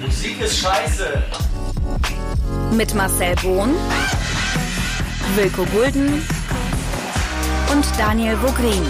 Musik 0.00 0.40
ist 0.40 0.60
scheiße. 0.60 1.22
Mit 2.72 2.94
Marcel 2.94 3.34
Bohn, 3.42 3.74
Wilko 5.34 5.64
Gulden 5.66 6.22
und 7.72 7.84
Daniel 7.98 8.36
Vogrin. 8.36 8.86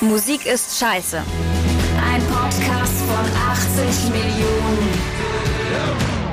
Musik 0.00 0.44
ist 0.46 0.78
scheiße. 0.78 1.18
Ein 1.18 2.22
Podcast 2.26 2.98
von 3.02 3.26
80 3.86 4.10
Millionen. 4.10 5.16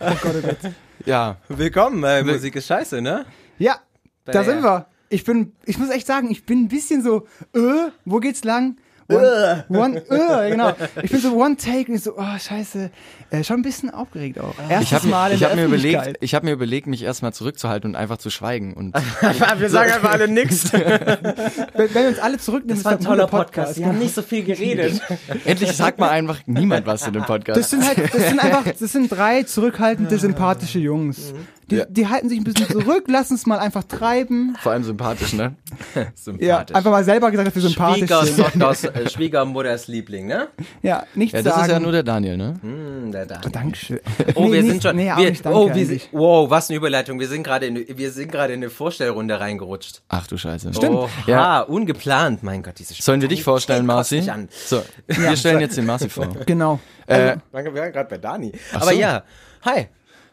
Oh 0.00 0.14
Gott, 0.22 0.34
oh 0.36 0.40
Gott. 0.42 0.72
Ja, 1.04 1.36
Willkommen 1.48 2.00
bei 2.00 2.22
Musik 2.22 2.56
ist 2.56 2.66
scheiße, 2.66 3.00
ne? 3.00 3.24
Ja, 3.58 3.76
da 4.24 4.44
sind 4.44 4.62
wir. 4.62 4.86
Ich 5.08 5.24
bin, 5.24 5.52
ich 5.64 5.78
muss 5.78 5.90
echt 5.90 6.06
sagen, 6.06 6.30
ich 6.30 6.44
bin 6.44 6.64
ein 6.64 6.68
bisschen 6.68 7.02
so, 7.02 7.26
äh, 7.54 7.90
wo 8.04 8.18
geht's 8.20 8.44
lang? 8.44 8.76
One, 9.08 9.64
one, 9.68 10.02
äh, 10.08 10.50
genau. 10.50 10.72
Ich 11.02 11.10
bin 11.10 11.20
so 11.20 11.36
one 11.36 11.56
take 11.56 11.90
und 11.90 11.96
ich 11.96 12.02
so, 12.02 12.14
oh 12.16 12.38
scheiße, 12.38 12.90
äh, 13.30 13.44
schon 13.44 13.56
ein 13.56 13.62
bisschen 13.62 13.90
aufgeregt 13.90 14.40
auch. 14.40 14.54
Erstes 14.68 14.88
ich 14.88 14.94
habe 14.94 15.08
Mal 15.08 15.30
in 15.32 15.36
ich 15.36 15.44
hab 15.44 15.54
mir 15.54 15.66
überlegt, 15.66 16.16
ich 16.20 16.34
habe 16.34 16.46
mir 16.46 16.52
überlegt, 16.52 16.86
mich 16.86 17.02
erstmal 17.02 17.34
zurückzuhalten 17.34 17.90
und 17.90 17.96
einfach 17.96 18.16
zu 18.16 18.30
schweigen 18.30 18.72
und 18.72 18.94
Wir 19.58 19.68
sagen 19.68 19.92
einfach 19.92 20.12
alle 20.12 20.28
nix. 20.28 20.72
Wenn, 20.72 21.94
wenn 21.94 21.94
wir 21.94 22.08
uns 22.08 22.18
alle 22.18 22.38
zurücknehmen, 22.38 22.76
Das 22.76 22.84
war 22.84 22.92
ein 22.92 22.98
ist 22.98 23.04
toller 23.04 23.26
Podcast. 23.26 23.76
Die 23.76 23.84
haben 23.84 23.98
nicht 23.98 24.14
so 24.14 24.22
viel 24.22 24.42
geredet. 24.42 25.02
endlich 25.44 25.72
sagt 25.72 25.98
mal 25.98 26.08
einfach 26.08 26.40
niemand 26.46 26.86
was 26.86 27.06
in 27.06 27.12
dem 27.12 27.24
Podcast. 27.24 27.58
Das 27.58 27.70
sind 27.70 27.86
halt, 27.86 28.14
das 28.14 28.28
sind 28.28 28.38
einfach, 28.38 28.64
das 28.64 28.92
sind 28.92 29.10
drei 29.10 29.42
zurückhaltende, 29.42 30.18
sympathische 30.18 30.78
Jungs. 30.78 31.34
Die, 31.70 31.76
Ja. 31.76 31.84
die 31.88 32.06
halten 32.08 32.28
sich 32.28 32.38
ein 32.38 32.44
bisschen 32.44 32.68
zurück, 32.68 33.04
lassen 33.08 33.34
es 33.34 33.46
mal 33.46 33.58
einfach 33.58 33.84
treiben. 33.84 34.54
Vor 34.60 34.72
allem 34.72 34.84
sympathisch, 34.84 35.32
ne? 35.32 35.54
Ja, 36.40 36.58
einfach 36.72 36.90
mal 36.90 37.04
selber 37.04 37.30
gesagt, 37.30 37.48
dass 37.48 37.54
wir 37.54 37.62
sympathisch 37.62 38.10
sind. 38.10 38.94
Äh, 38.94 39.08
Schwiegermutters 39.08 39.88
Liebling, 39.88 40.26
ne? 40.26 40.48
Ja, 40.82 41.04
nichts 41.14 41.32
Ja, 41.34 41.42
das 41.42 41.54
sagen. 41.54 41.66
ist 41.66 41.72
ja 41.72 41.80
nur 41.80 41.92
der 41.92 42.02
Daniel, 42.02 42.36
ne? 42.36 42.54
Hm, 42.60 43.12
der 43.12 43.26
da. 43.26 43.38
Dankeschön. 43.40 44.00
Oh, 44.34 44.44
Nee, 44.44 44.52
wir 44.52 44.62
nicht- 44.62 44.70
sind 44.72 44.82
schon. 44.82 44.96
Nee, 44.96 45.12
wir, 45.16 45.30
nicht, 45.30 45.44
danke 45.44 45.58
oh, 45.58 45.74
wir 45.74 45.86
sind, 45.86 46.08
wow, 46.12 46.50
was 46.50 46.68
eine 46.68 46.76
Überleitung. 46.76 47.18
Wir 47.20 47.28
sind 47.28 47.42
gerade 47.44 47.66
in, 47.66 47.76
wir 47.96 48.10
sind 48.12 48.30
gerade 48.30 48.52
in 48.52 48.60
eine 48.60 48.70
Vorstellrunde 48.70 49.40
reingerutscht. 49.40 50.02
Ach 50.08 50.26
du 50.26 50.36
Scheiße. 50.36 50.70
Oha, 50.88 51.08
Ja. 51.26 51.60
ungeplant, 51.60 52.42
mein 52.42 52.62
Gott, 52.62 52.78
diese 52.78 52.94
Sollen 52.94 53.20
wir 53.20 53.28
dich 53.28 53.42
vorstellen, 53.42 53.86
Marci? 53.86 54.16
Kotzt 54.16 54.26
mich 54.26 54.32
an. 54.34 54.48
So, 54.66 54.82
wir 55.06 55.36
stellen 55.36 55.60
jetzt 55.60 55.76
den 55.76 55.86
Marci 55.86 56.08
vor. 56.08 56.28
Genau. 56.46 56.80
Äh, 57.06 57.36
Wir 57.52 57.74
waren 57.74 57.92
gerade 57.92 58.08
bei 58.08 58.18
Dani. 58.18 58.52
Ach 58.72 58.82
Aber 58.82 58.92
so. 58.92 58.98
ja, 58.98 59.22
hi. 59.64 59.86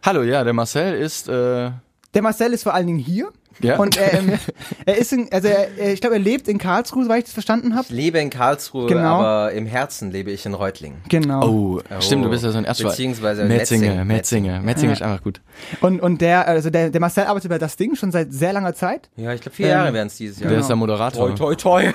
Hallo, 0.04 0.24
ja, 0.24 0.44
der 0.44 0.54
Marcel 0.54 0.96
ist, 0.96 1.28
äh, 1.28 1.72
Der 2.14 2.22
Marcel 2.22 2.54
ist 2.54 2.64
vor 2.64 2.74
allen 2.74 2.88
Dingen 2.88 3.00
hier. 3.00 3.32
Ja. 3.60 3.78
Und 3.78 3.98
er, 3.98 4.14
ähm, 4.14 4.34
er 4.86 4.98
ist 4.98 5.14
in, 5.14 5.28
also 5.32 5.48
er, 5.48 5.92
ich 5.94 6.02
glaube, 6.02 6.16
er 6.16 6.22
lebt 6.22 6.48
in 6.48 6.58
Karlsruhe, 6.58 7.04
soweit 7.04 7.20
ich 7.20 7.24
das 7.26 7.34
verstanden 7.34 7.76
habe. 7.76 7.86
Ich 7.90 7.94
lebe 7.94 8.20
in 8.20 8.30
Karlsruhe, 8.30 8.88
Genau. 8.88 9.20
aber 9.22 9.52
im 9.52 9.66
Herzen 9.66 10.12
lebe 10.12 10.32
ich 10.32 10.46
in 10.46 10.54
Reutlingen. 10.54 11.02
Genau. 11.10 11.48
oh, 11.48 11.82
stimmt, 12.00 12.26
du 12.26 12.30
bist 12.30 12.44
ja 12.44 12.52
so 12.52 12.58
ein 12.58 12.66
Erstschweizer. 12.66 12.92
Beziehungsweise 12.92 13.46
Metzinger, 13.46 14.06
Metzing. 14.06 14.08
Metzinger. 14.08 14.62
Metzinger 14.62 14.94
ist 14.94 15.02
einfach 15.02 15.24
gut. 15.24 15.42
Und, 15.82 16.02
und 16.02 16.22
der, 16.22 16.48
also 16.48 16.70
der, 16.70 16.90
der 16.90 17.02
Marcel 17.02 17.26
arbeitet 17.26 17.50
bei 17.50 17.58
das 17.58 17.76
Ding 17.76 17.96
schon 17.96 18.12
seit 18.12 18.34
sehr 18.34 18.54
langer 18.54 18.74
Zeit. 18.74 19.10
Ja, 19.16 19.34
ich 19.34 19.42
glaube, 19.42 19.56
vier 19.56 19.68
Jahre 19.68 19.94
werden 19.94 20.08
es 20.08 20.18
dieses 20.18 20.40
Jahr. 20.40 20.50
Der 20.50 20.60
ist 20.60 20.68
der 20.68 20.76
Moderator. 20.76 21.36
Toi, 21.36 21.56
toi, 21.56 21.92
toi. 21.92 21.94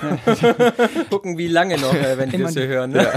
Gucken, 1.09 1.37
wie 1.37 1.47
lange 1.47 1.77
noch, 1.77 1.93
äh, 1.93 2.17
wenn 2.17 2.29
die 2.29 2.37
das 2.37 2.53
hier 2.53 2.67
hören. 2.67 2.91
Ne? 2.91 3.07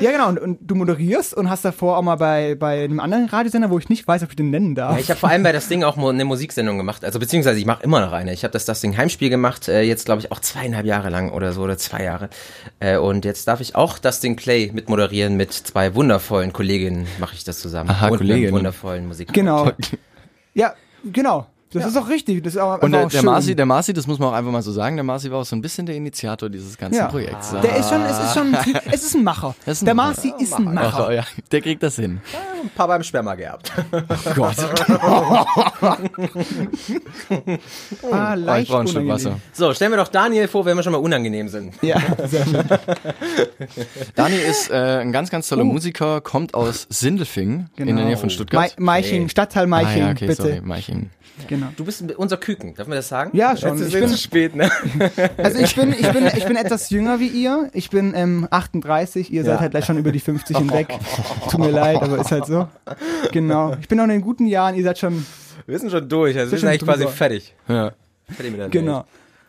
Ja, 0.00 0.10
genau. 0.10 0.28
Und, 0.28 0.38
und 0.38 0.58
du 0.62 0.74
moderierst 0.74 1.34
und 1.34 1.50
hast 1.50 1.64
davor 1.64 1.98
auch 1.98 2.02
mal 2.02 2.16
bei, 2.16 2.54
bei 2.54 2.84
einem 2.84 3.00
anderen 3.00 3.26
Radiosender, 3.26 3.70
wo 3.70 3.78
ich 3.78 3.88
nicht 3.88 4.06
weiß, 4.06 4.22
ob 4.22 4.30
ich 4.30 4.36
den 4.36 4.50
nennen 4.50 4.74
darf. 4.74 4.94
Ja, 4.94 5.00
ich 5.00 5.10
habe 5.10 5.20
vor 5.20 5.28
allem 5.28 5.42
bei 5.42 5.52
das 5.52 5.68
Ding 5.68 5.84
auch 5.84 5.96
eine 5.96 6.24
Musiksendung 6.24 6.78
gemacht. 6.78 7.01
Also 7.04 7.18
beziehungsweise 7.18 7.58
ich 7.58 7.66
mache 7.66 7.82
immer 7.82 8.00
noch 8.00 8.12
eine. 8.12 8.32
Ich 8.32 8.44
habe 8.44 8.52
das 8.52 8.80
Ding 8.80 8.96
Heimspiel 8.96 9.30
gemacht, 9.30 9.68
äh, 9.68 9.82
jetzt 9.82 10.04
glaube 10.04 10.20
ich 10.20 10.32
auch 10.32 10.40
zweieinhalb 10.40 10.86
Jahre 10.86 11.10
lang 11.10 11.30
oder 11.30 11.52
so 11.52 11.62
oder 11.62 11.78
zwei 11.78 12.04
Jahre. 12.04 12.28
Äh, 12.80 12.96
und 12.96 13.24
jetzt 13.24 13.48
darf 13.48 13.60
ich 13.60 13.74
auch 13.74 13.98
das 13.98 14.20
Ding 14.20 14.36
Play 14.36 14.70
mit 14.72 14.88
moderieren 14.88 15.36
mit 15.36 15.52
zwei 15.52 15.94
wundervollen 15.94 16.52
Kolleginnen. 16.52 17.06
Mache 17.18 17.34
ich 17.34 17.44
das 17.44 17.60
zusammen. 17.60 17.90
Aha, 17.90 18.08
und 18.08 18.18
Kolleginnen. 18.18 18.48
einem 18.48 18.56
wundervollen 18.56 19.06
Musik. 19.06 19.32
genau. 19.32 19.70
Ja, 20.54 20.74
genau. 21.02 21.46
Das 21.72 21.86
ist 21.86 21.96
auch 21.96 22.08
richtig. 22.08 22.42
Das 22.44 22.54
ist 22.54 22.60
auch, 22.60 22.80
Und 22.82 22.92
der, 22.92 23.06
auch 23.06 23.08
der. 23.10 23.22
Marci, 23.22 23.54
der 23.54 23.66
Marci, 23.66 23.92
das 23.92 24.06
muss 24.06 24.18
man 24.18 24.28
auch 24.30 24.32
einfach 24.34 24.50
mal 24.52 24.62
so 24.62 24.72
sagen, 24.72 24.96
der 24.96 25.04
Marci 25.04 25.30
war 25.30 25.40
auch 25.40 25.44
so 25.44 25.56
ein 25.56 25.62
bisschen 25.62 25.86
der 25.86 25.94
Initiator 25.96 26.48
dieses 26.50 26.76
ganzen 26.76 26.98
Ja. 26.98 27.06
Projekts. 27.06 27.50
Der 27.62 27.76
ist 27.76 27.88
schon, 27.88 28.02
es 28.02 28.18
ist 28.18 28.34
schon, 28.34 28.54
ein 28.54 28.62
Typ- 28.62 28.80
es 28.92 29.02
ist 29.04 29.14
ein 29.14 29.24
Macher. 29.24 29.54
Ist 29.66 29.82
ein 29.82 29.86
der 29.86 29.94
Macher. 29.94 30.08
Marci 30.14 30.32
ist 30.38 30.54
ein 30.54 30.68
Ach, 30.68 30.72
Macher. 30.72 31.08
oh, 31.08 31.12
ja, 31.12 31.24
der 31.50 31.60
kriegt 31.60 31.82
das 31.82 31.96
hin. 31.96 32.20
Ein 32.62 32.70
paar 32.70 32.88
beim 32.88 33.02
Sperma 33.02 33.34
gehabt. 33.34 33.72
Gott. 34.34 34.56
Ah, 38.10 38.34
Oh, 38.34 38.38
ich 38.38 38.44
leicht 38.44 38.70
brauche 38.70 38.80
ein 38.80 38.86
Stück 38.88 39.02
unangenehm. 39.02 39.08
Wasser. 39.08 39.40
So, 39.52 39.74
stellen 39.74 39.92
wir 39.92 39.96
doch 39.98 40.08
Daniel 40.08 40.48
vor, 40.48 40.64
wenn 40.64 40.76
wir 40.76 40.82
schon 40.82 40.92
mal 40.92 40.98
unangenehm 40.98 41.48
sind. 41.48 41.74
Ja, 41.82 42.00
sehr 42.26 42.44
schön. 42.46 42.64
Dani 44.14 44.36
ist 44.36 44.70
äh, 44.70 44.74
ein 45.00 45.12
ganz, 45.12 45.30
ganz 45.30 45.48
toller 45.48 45.64
Musiker, 45.64 46.20
kommt 46.20 46.54
aus 46.54 46.86
Sindelfingen 46.90 47.70
in 47.76 47.86
der 47.96 48.04
Nähe 48.04 48.16
von 48.16 48.26
Mai 48.28 48.32
Stuttgart. 48.34 48.74
Meiching, 48.78 49.28
Stadtteil 49.28 49.66
Meiching, 49.66 50.02
ah, 50.02 50.06
ja, 50.06 50.12
okay, 50.12 50.26
bitte. 50.26 50.42
sorry, 50.42 50.60
Meiching. 50.62 51.10
Genau. 51.48 51.61
Du 51.76 51.84
bist 51.84 52.02
unser 52.16 52.36
Küken, 52.36 52.74
darf 52.74 52.86
man 52.88 52.96
das 52.96 53.08
sagen? 53.08 53.30
Ja, 53.36 53.56
schon. 53.56 53.70
Jetzt 53.78 53.80
ist 53.88 53.94
Ich 53.94 54.00
bin- 54.00 54.08
zu 54.08 54.16
spät, 54.18 54.56
ne? 54.56 54.70
Also 55.36 55.58
ich 55.58 55.74
bin, 55.74 55.92
ich 55.92 56.08
bin, 56.12 56.26
ich 56.26 56.44
bin 56.44 56.56
etwas 56.56 56.90
jünger 56.90 57.20
wie 57.20 57.28
ihr. 57.28 57.70
Ich 57.72 57.90
bin 57.90 58.12
ähm, 58.14 58.46
38, 58.50 59.32
ihr 59.32 59.44
seid 59.44 59.60
halt 59.60 59.70
gleich 59.72 59.84
schon 59.84 59.98
über 59.98 60.12
die 60.12 60.20
50 60.20 60.56
hinweg. 60.56 60.88
Tut 61.50 61.60
mir 61.60 61.70
leid, 61.70 62.02
aber 62.02 62.18
ist 62.18 62.30
halt 62.32 62.46
so. 62.46 62.68
Genau. 63.32 63.74
Ich 63.80 63.88
bin 63.88 63.98
noch 63.98 64.04
in 64.04 64.10
den 64.10 64.20
guten 64.22 64.46
Jahren, 64.46 64.74
ihr 64.74 64.84
seid 64.84 64.98
schon. 64.98 65.24
Wir 65.66 65.78
sind 65.78 65.90
schon 65.90 66.08
durch, 66.08 66.36
also 66.38 66.50
wir 66.52 66.58
sind 66.58 66.60
schon 66.60 66.68
eigentlich 66.70 66.82
quasi 66.82 67.04
drüber. 67.04 67.12
fertig. 67.12 67.54
Ja. 67.68 67.92
Fertig 68.28 68.50
mit 68.52 68.60
der 68.60 68.68
Genau. 68.68 69.04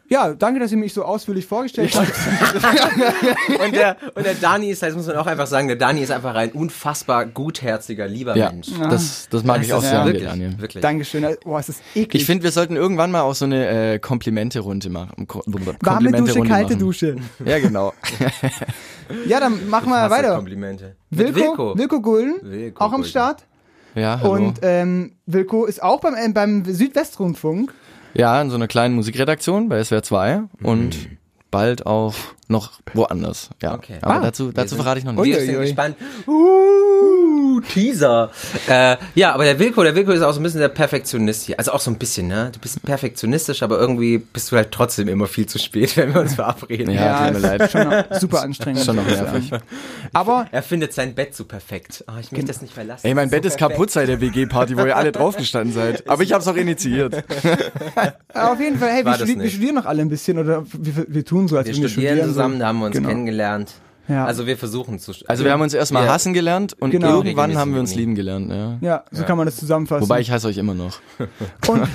Ja, 0.09 0.33
danke, 0.33 0.59
dass 0.59 0.71
ihr 0.71 0.77
mich 0.77 0.93
so 0.93 1.03
ausführlich 1.03 1.45
vorgestellt 1.45 1.95
habt. 1.95 2.11
Und 3.65 3.73
der, 3.75 3.95
und 4.15 4.25
der 4.25 4.33
Dani 4.35 4.69
ist, 4.69 4.83
das 4.83 4.93
muss 4.95 5.07
man 5.07 5.15
auch 5.15 5.25
einfach 5.25 5.47
sagen, 5.47 5.67
der 5.67 5.77
Dani 5.77 6.01
ist 6.01 6.11
einfach 6.11 6.35
ein 6.35 6.51
unfassbar 6.51 7.25
gutherziger, 7.25 8.07
lieber 8.07 8.35
Ja, 8.35 8.51
Mensch. 8.51 8.67
das, 8.89 9.27
das 9.29 9.43
mag 9.43 9.61
ich 9.63 9.73
auch 9.73 9.79
Das 9.81 9.89
sehr 9.89 9.99
an 10.01 10.07
dir, 10.07 10.13
wirklich, 10.13 10.29
Daniel. 10.29 10.59
wirklich. 10.59 10.81
Dankeschön. 10.81 11.25
Boah, 11.43 11.59
es 11.59 11.69
ist 11.69 11.81
eklig. 11.95 12.21
Ich 12.21 12.25
finde, 12.25 12.43
wir 12.43 12.51
sollten 12.51 12.75
irgendwann 12.75 13.11
mal 13.11 13.21
auch 13.21 13.33
so 13.33 13.45
eine 13.45 13.93
äh, 13.93 13.99
Komplimente-Runde 13.99 14.89
machen. 14.89 15.25
Ko 15.27 15.41
Warme 15.45 15.61
Dusche, 15.65 15.77
Komplimente-Runde 15.83 16.49
kalte 16.49 16.73
machen. 16.73 16.79
Dusche. 16.79 17.15
Ja, 17.45 17.59
genau. 17.59 17.93
Ja, 19.27 19.39
dann 19.39 19.69
machen 19.69 19.89
wir 19.89 20.09
weiter. 20.09 20.35
Komplimente. 20.35 20.95
Mit 21.09 21.35
Wilko, 21.35 21.77
Wilko 21.77 22.01
Gulden, 22.01 22.35
Wilko 22.41 22.83
auch 22.83 22.93
am. 22.93 23.03
Start. 23.03 23.43
Ja, 23.95 24.19
hallo. 24.21 24.31
Und 24.33 24.59
ähm, 24.63 25.17
Wilko 25.25 25.65
ist 25.65 25.83
auch 25.83 25.99
beim, 25.99 26.15
äh, 26.15 26.29
beim 26.29 26.63
Südwestrundfunk. 26.65 27.73
Ja, 28.13 28.41
in 28.41 28.49
so 28.49 28.55
einer 28.55 28.67
kleinen 28.67 28.95
Musikredaktion 28.95 29.69
bei 29.69 29.83
SWR 29.83 30.03
2 30.03 30.43
und 30.61 30.97
bald 31.51 31.85
auch 31.85 32.13
noch 32.47 32.71
woanders. 32.93 33.49
Ja, 33.61 33.75
Okay. 33.75 33.97
aber 34.01 34.15
Ah. 34.15 34.19
dazu, 34.21 34.51
dazu 34.51 34.69
sind- 34.69 34.77
verrate 34.83 34.99
ich 34.99 35.05
noch 35.05 35.15
Wir 35.15 35.23
nicht. 35.23 35.37
Ui. 35.39 35.45
sind 35.45 35.59
gespannt. 35.61 35.95
Uh, 36.27 37.32
Teaser. 37.61 38.31
Äh, 38.67 38.97
ja, 39.15 39.33
aber 39.33 39.43
der 39.45 39.59
Wilko, 39.59 39.83
der 39.83 39.95
Wilko 39.95 40.11
ist 40.11 40.21
auch 40.21 40.33
so 40.33 40.39
ein 40.39 40.43
bisschen 40.43 40.59
der 40.59 40.69
Perfektionist 40.69 41.45
hier. 41.45 41.57
Also 41.59 41.71
auch 41.71 41.79
so 41.79 41.91
ein 41.91 41.97
bisschen, 41.97 42.27
ne? 42.27 42.49
Du 42.53 42.59
bist 42.59 42.81
perfektionistisch, 42.83 43.63
aber 43.63 43.79
irgendwie 43.79 44.17
bist 44.19 44.51
du 44.51 44.55
halt 44.55 44.71
trotzdem 44.71 45.07
immer 45.07 45.27
viel 45.27 45.45
zu 45.45 45.59
spät, 45.59 45.95
wenn 45.97 46.13
wir 46.13 46.21
uns 46.21 46.35
verabreden. 46.35 46.93
Ja, 46.93 47.25
tut 47.25 47.33
mir 47.33 47.39
leid. 47.57 47.71
Schon 47.71 47.89
noch 47.89 48.03
super 48.19 48.41
anstrengend. 48.43 48.81
Schon 48.83 48.95
noch 48.97 49.05
nervig. 49.05 49.51
Aber 50.13 50.47
Er 50.51 50.63
findet 50.63 50.93
sein 50.93 51.15
Bett 51.15 51.35
so 51.35 51.45
perfekt. 51.45 52.03
Ah, 52.07 52.13
ich 52.19 52.31
möchte 52.31 52.47
das 52.47 52.61
nicht 52.61 52.73
verlassen. 52.73 53.05
Ey, 53.07 53.13
mein 53.13 53.29
Bett 53.29 53.45
ist 53.45 53.53
so 53.53 53.57
perfekt. 53.57 53.75
kaputt 53.77 53.91
seit 53.91 54.07
der 54.07 54.21
WG-Party, 54.21 54.77
wo 54.77 54.85
ihr 54.85 54.95
alle 54.95 55.11
draufgestanden 55.11 55.73
seid. 55.73 56.07
Aber 56.09 56.23
ich 56.23 56.33
hab's 56.33 56.47
auch 56.47 56.55
initiiert. 56.55 57.23
auf 58.33 58.59
jeden 58.59 58.77
Fall, 58.77 58.89
hey, 58.89 59.05
wir, 59.05 59.13
studi 59.15 59.39
wir 59.39 59.49
studieren 59.49 59.75
noch 59.75 59.85
alle 59.85 60.01
ein 60.01 60.09
bisschen 60.09 60.37
oder 60.39 60.63
wir, 60.71 61.05
wir 61.07 61.25
tun 61.25 61.47
so, 61.47 61.57
als 61.57 61.67
Wir 61.67 61.75
wir 61.77 61.89
studieren 61.89 62.13
studieren. 62.17 62.29
zusammen, 62.29 62.53
so. 62.55 62.59
da 62.59 62.67
haben 62.67 62.79
wir 62.79 62.85
uns 62.87 62.95
Genau. 62.95 63.09
kennengelernt. 63.09 63.73
Ja. 64.07 64.25
Also 64.25 64.45
wir 64.45 64.57
versuchen 64.57 64.99
zu 64.99 65.13
Also 65.27 65.45
wir 65.45 65.51
haben 65.53 65.61
uns 65.61 65.73
erstmal 65.73 66.05
Ja. 66.05 66.13
hassen 66.13 66.33
gelernt 66.33 66.75
und 66.79 66.91
Genau. 66.91 67.17
irgendwann 67.17 67.57
haben 67.57 67.73
wir 67.73 67.79
uns 67.79 67.95
lieben 67.95 68.15
gelernt. 68.15 68.51
Ja. 68.51 68.77
Ja, 68.81 69.03
so 69.11 69.23
kann 69.23 69.37
man 69.37 69.45
das 69.45 69.55
zusammenfassen. 69.55 70.03
Wobei 70.03 70.19
ich 70.19 70.29
hasse 70.29 70.47
euch 70.47 70.57
immer 70.57 70.73
noch. 70.73 70.99
Und, 71.67 71.87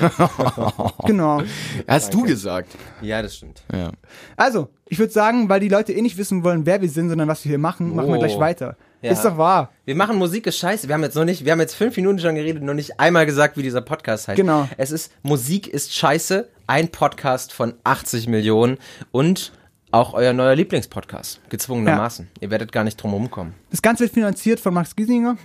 genau. 1.07 1.43
Hast 1.87 2.13
du 2.15 2.23
gesagt? 2.23 2.71
Ja, 3.03 3.21
das 3.23 3.37
stimmt. 3.37 3.63
Ja. 3.73 3.91
Also, 4.37 4.69
ich 4.87 4.99
würde 4.99 5.13
sagen, 5.13 5.49
weil 5.49 5.61
die 5.61 5.69
Leute 5.69 5.93
eh 5.93 6.01
nicht 6.01 6.17
wissen 6.17 6.45
wollen, 6.45 6.65
wer 6.67 6.81
wir 6.81 6.89
sind, 6.89 7.09
sondern 7.11 7.29
was 7.29 7.45
wir 7.45 7.51
hier 7.51 7.59
machen, 7.59 7.95
machen 7.95 8.09
wir 8.09 8.17
Oh. 8.17 8.21
gleich 8.21 8.39
weiter. 8.39 8.77
Ja. 9.03 9.13
Ist 9.13 9.25
doch 9.25 9.37
wahr. 9.39 9.71
Wir 9.85 9.95
machen 9.95 10.17
Musik 10.17 10.47
ist 10.49 10.59
scheiße. 10.59 10.89
Wir 10.89 10.95
haben 10.95 11.03
jetzt 11.05 11.15
noch 11.15 11.25
nicht, 11.25 11.45
wir 11.45 11.53
haben 11.53 11.61
jetzt 11.61 11.75
fünf 11.75 11.97
Minuten 11.97 12.19
schon 12.19 12.35
geredet, 12.35 12.63
noch 12.63 12.75
nicht 12.75 12.99
einmal 12.99 13.27
gesagt, 13.27 13.57
wie 13.57 13.63
dieser 13.63 13.81
Podcast 13.81 14.27
heißt. 14.29 14.37
Genau. 14.37 14.69
Es 14.77 14.91
ist 14.91 15.13
Musik 15.23 15.69
ist 15.69 15.95
scheiße, 15.95 16.49
ein 16.67 16.89
Podcast 16.89 17.53
von 17.53 17.75
80 17.85 18.27
Millionen 18.27 18.79
und 19.13 19.53
auch 19.91 20.13
euer 20.15 20.33
neuer 20.33 20.55
Lieblingspodcast, 20.55 21.41
gezwungenermaßen. 21.49 22.29
Ihr 22.41 22.51
werdet 22.51 22.73
gar 22.73 22.85
nicht 22.85 22.97
drum 23.03 23.15
rumkommen. 23.15 23.55
Das 23.71 23.81
Ganze 23.83 24.05
wird 24.05 24.13
finanziert 24.15 24.61
von 24.61 24.75
Max 24.75 24.95
Giesinger. 24.95 25.37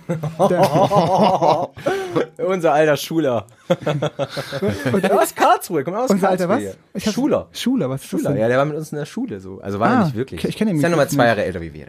Der, 0.50 1.70
Unser 2.46 2.72
alter 2.74 2.96
Schuler. 2.96 3.46
Und 4.92 5.10
aus 5.12 5.34
Karlsruhe, 5.34 5.84
komm 5.84 5.94
aus 5.94 6.10
unser 6.10 6.28
alter 6.30 6.48
was? 6.48 6.58
Karlsruhe. 6.62 6.76
Ich 6.94 7.10
Schuler. 7.10 7.48
Schuler, 7.52 7.90
was 7.90 8.02
ist 8.02 8.08
Schuler, 8.10 8.36
ja, 8.36 8.48
der 8.48 8.58
war 8.58 8.64
mit 8.64 8.76
uns 8.76 8.92
in 8.92 8.98
der 8.98 9.06
Schule 9.06 9.40
so. 9.40 9.60
Also 9.60 9.80
war 9.80 9.88
Ah, 9.90 9.92
er 10.00 10.04
nicht 10.04 10.14
wirklich. 10.16 10.44
ich 10.44 10.56
kenn 10.56 10.68
ihn 10.68 10.76
Ist 10.76 10.82
ja 10.82 10.88
nochmal 10.90 11.08
zwei 11.08 11.26
Jahre 11.26 11.44
älter 11.44 11.60
wie 11.60 11.72
wir. 11.72 11.86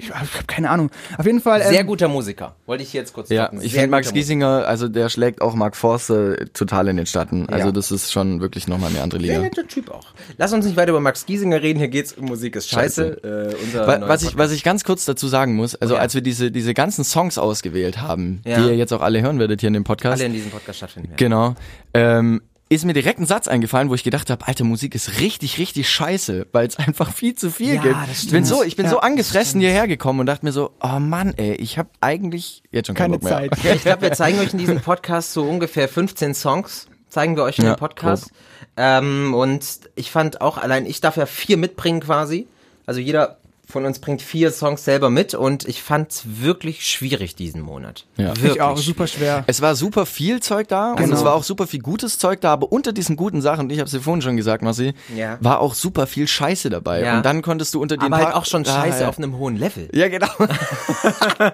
Ich, 0.00 0.14
habe 0.14 0.28
keine 0.46 0.70
Ahnung. 0.70 0.90
Auf 1.16 1.26
jeden 1.26 1.40
Fall. 1.40 1.62
Sehr 1.64 1.80
ähm, 1.80 1.86
guter 1.88 2.06
Musiker. 2.08 2.54
Wollte 2.66 2.84
ich 2.84 2.92
jetzt 2.92 3.12
kurz 3.12 3.28
Ja, 3.30 3.44
droppen. 3.46 3.62
ich 3.62 3.72
Sehr 3.72 3.80
finde 3.82 3.90
Max 3.96 4.12
Giesinger, 4.12 4.64
also 4.66 4.88
der 4.88 5.08
schlägt 5.08 5.42
auch 5.42 5.54
Mark 5.54 5.76
Forster 5.76 6.36
total 6.52 6.86
in 6.88 6.96
den 6.96 7.06
Schatten. 7.06 7.48
Also 7.48 7.66
Ja. 7.66 7.72
das 7.72 7.90
ist 7.90 8.12
schon 8.12 8.40
wirklich 8.40 8.68
nochmal 8.68 8.90
eine 8.90 9.02
andere 9.02 9.20
Sehr 9.20 9.28
Liga. 9.30 9.40
netter 9.42 9.66
Typ 9.66 9.90
auch. 9.90 10.06
Lass 10.36 10.52
uns 10.52 10.64
nicht 10.66 10.76
weiter 10.76 10.90
über 10.90 11.00
Max 11.00 11.26
Giesinger 11.26 11.60
reden. 11.62 11.78
Hier 11.80 11.88
geht's 11.88 12.12
um 12.12 12.26
Musik 12.26 12.54
ist 12.56 12.70
scheiße. 12.70 13.52
Äh, 13.58 13.64
unser 13.64 13.86
Wa- 13.86 13.98
neuer 13.98 14.08
Was 14.08 14.22
ich, 14.22 14.38
was 14.38 14.52
ich 14.52 14.62
ganz 14.62 14.84
kurz 14.84 15.04
dazu 15.04 15.26
sagen 15.26 15.54
muss, 15.56 15.74
also 15.74 15.94
Oh 15.94 15.96
ja. 15.96 16.02
als 16.02 16.14
wir 16.14 16.20
diese, 16.22 16.50
diese 16.52 16.74
ganzen 16.74 17.02
Songs 17.02 17.36
ausgewählt 17.36 18.00
haben, 18.00 18.40
Ja. 18.44 18.60
die 18.60 18.68
ihr 18.68 18.76
jetzt 18.76 18.92
auch 18.92 19.00
alle 19.02 19.20
hören 19.20 19.38
werdet 19.40 19.60
hier 19.60 19.68
in 19.68 19.74
dem 19.74 19.84
Podcast, 19.84 20.20
alle 20.20 20.26
in 20.26 20.32
diesem 20.32 20.50
Podcast 20.52 20.78
stattfinden 20.78 21.12
genau, 21.16 21.54
ähm, 21.94 22.40
ist 22.70 22.84
mir 22.84 22.92
direkt 22.92 23.18
ein 23.18 23.26
Satz 23.26 23.48
eingefallen, 23.48 23.88
wo 23.88 23.94
ich 23.94 24.04
gedacht 24.04 24.28
habe, 24.30 24.46
alte 24.46 24.62
Musik 24.64 24.94
ist 24.94 25.20
richtig, 25.20 25.58
richtig 25.58 25.88
scheiße, 25.88 26.46
weil 26.52 26.66
es 26.66 26.76
einfach 26.78 27.12
viel 27.12 27.34
zu 27.34 27.50
viel 27.50 27.74
Ja, 27.76 27.82
gibt. 27.82 27.94
das 28.08 28.24
ich 28.24 28.30
bin 28.30 28.44
so, 28.44 28.62
ich 28.62 28.76
bin 28.76 28.84
Ja, 28.86 28.90
so 28.92 29.00
angefressen 29.00 29.60
hierher 29.60 29.88
gekommen 29.88 30.20
und 30.20 30.26
dachte 30.26 30.44
mir 30.44 30.52
so, 30.52 30.72
oh 30.82 30.98
Mann, 30.98 31.32
ey, 31.36 31.54
ich 31.54 31.78
habe 31.78 31.88
eigentlich 32.00 32.62
jetzt 32.70 32.86
schon 32.88 32.94
keine 32.96 33.14
Bock 33.14 33.22
mehr. 33.24 33.32
Zeit. 33.32 33.64
Ja, 33.64 33.74
ich 33.74 33.82
glaube, 33.82 34.02
wir 34.02 34.12
zeigen 34.12 34.38
euch 34.38 34.52
in 34.52 34.58
diesem 34.58 34.80
Podcast 34.80 35.32
so 35.32 35.44
ungefähr 35.44 35.88
15 35.88 36.34
Songs. 36.34 36.86
Zeigen 37.08 37.36
wir 37.36 37.44
euch 37.44 37.58
in 37.58 37.64
Ja, 37.64 37.74
dem 37.74 37.78
Podcast. 37.78 38.30
Ähm, 38.76 39.32
und 39.34 39.64
ich 39.94 40.10
fand 40.10 40.40
auch, 40.42 40.58
allein 40.58 40.84
ich 40.84 41.00
darf 41.00 41.16
ja 41.16 41.24
vier 41.24 41.56
mitbringen 41.56 42.00
quasi. 42.00 42.46
Also 42.84 43.00
jeder 43.00 43.38
von 43.70 43.84
uns 43.84 43.98
bringt 43.98 44.22
vier 44.22 44.50
Songs 44.50 44.82
selber 44.84 45.10
mit 45.10 45.34
und 45.34 45.68
ich 45.68 45.82
fand's 45.82 46.22
wirklich 46.24 46.86
schwierig 46.86 47.36
diesen 47.36 47.60
Monat. 47.60 48.06
Ja. 48.16 48.28
Wirklich 48.28 48.52
ich 48.54 48.60
auch 48.62 48.78
super 48.78 49.06
schwer. 49.06 49.44
Es 49.46 49.60
war 49.60 49.74
super 49.74 50.06
viel 50.06 50.40
Zeug 50.40 50.68
da 50.68 50.92
und 50.92 50.96
Genau. 50.96 51.14
es 51.14 51.22
war 51.22 51.34
auch 51.34 51.42
super 51.42 51.66
viel 51.66 51.80
gutes 51.80 52.18
Zeug 52.18 52.40
da, 52.40 52.50
aber 52.52 52.72
unter 52.72 52.92
diesen 52.94 53.16
guten 53.16 53.42
Sachen, 53.42 53.66
und 53.66 53.70
ich 53.70 53.78
habe 53.78 53.84
es 53.86 53.92
dir 53.92 54.00
vorhin 54.00 54.22
schon 54.22 54.38
gesagt, 54.38 54.62
Marci, 54.62 54.94
Ja. 55.14 55.36
war 55.40 55.60
auch 55.60 55.74
super 55.74 56.06
viel 56.06 56.26
Scheiße 56.26 56.70
dabei. 56.70 57.02
Ja. 57.02 57.18
Und 57.18 57.26
dann 57.26 57.42
konntest 57.42 57.74
du 57.74 57.82
unter 57.82 57.98
den 57.98 58.12
Aber 58.12 58.24
halt 58.24 58.34
auch 58.36 58.46
schon 58.46 58.62
Ah, 58.66 58.72
scheiße 58.84 59.02
ja. 59.02 59.08
auf 59.10 59.18
einem 59.18 59.36
hohen 59.36 59.56
Level. 59.56 59.90
Ja, 59.92 60.08
genau. 60.08 60.28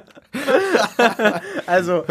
Also, 1.67 2.05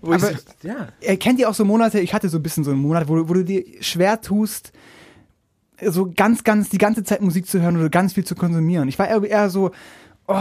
wo 0.00 0.12
ich 0.14 0.22
Aber- 0.22 0.32
so, 0.32 0.38
ja. 0.68 0.88
Äh, 1.00 1.16
kennt 1.16 1.38
ihr 1.38 1.48
auch 1.48 1.54
so 1.54 1.64
Monate, 1.64 2.00
ich 2.00 2.12
hatte 2.14 2.28
so 2.28 2.38
ein 2.38 2.42
bisschen 2.42 2.64
so 2.64 2.70
einen 2.70 2.80
Monat, 2.80 3.08
wo, 3.08 3.16
du- 3.16 3.28
wo 3.28 3.34
du 3.34 3.44
dir 3.44 3.64
schwer 3.80 4.20
tust, 4.20 4.72
so 5.82 6.10
ganz, 6.14 6.44
ganz, 6.44 6.68
die 6.68 6.78
ganze 6.78 7.04
Zeit 7.04 7.20
Musik 7.20 7.46
zu 7.46 7.60
hören 7.60 7.76
oder 7.76 7.88
ganz 7.88 8.12
viel 8.14 8.24
zu 8.24 8.34
konsumieren. 8.34 8.88
Ich 8.88 8.98
war 8.98 9.08
eher, 9.08 9.50
so, 9.50 9.70
oh, 10.26 10.34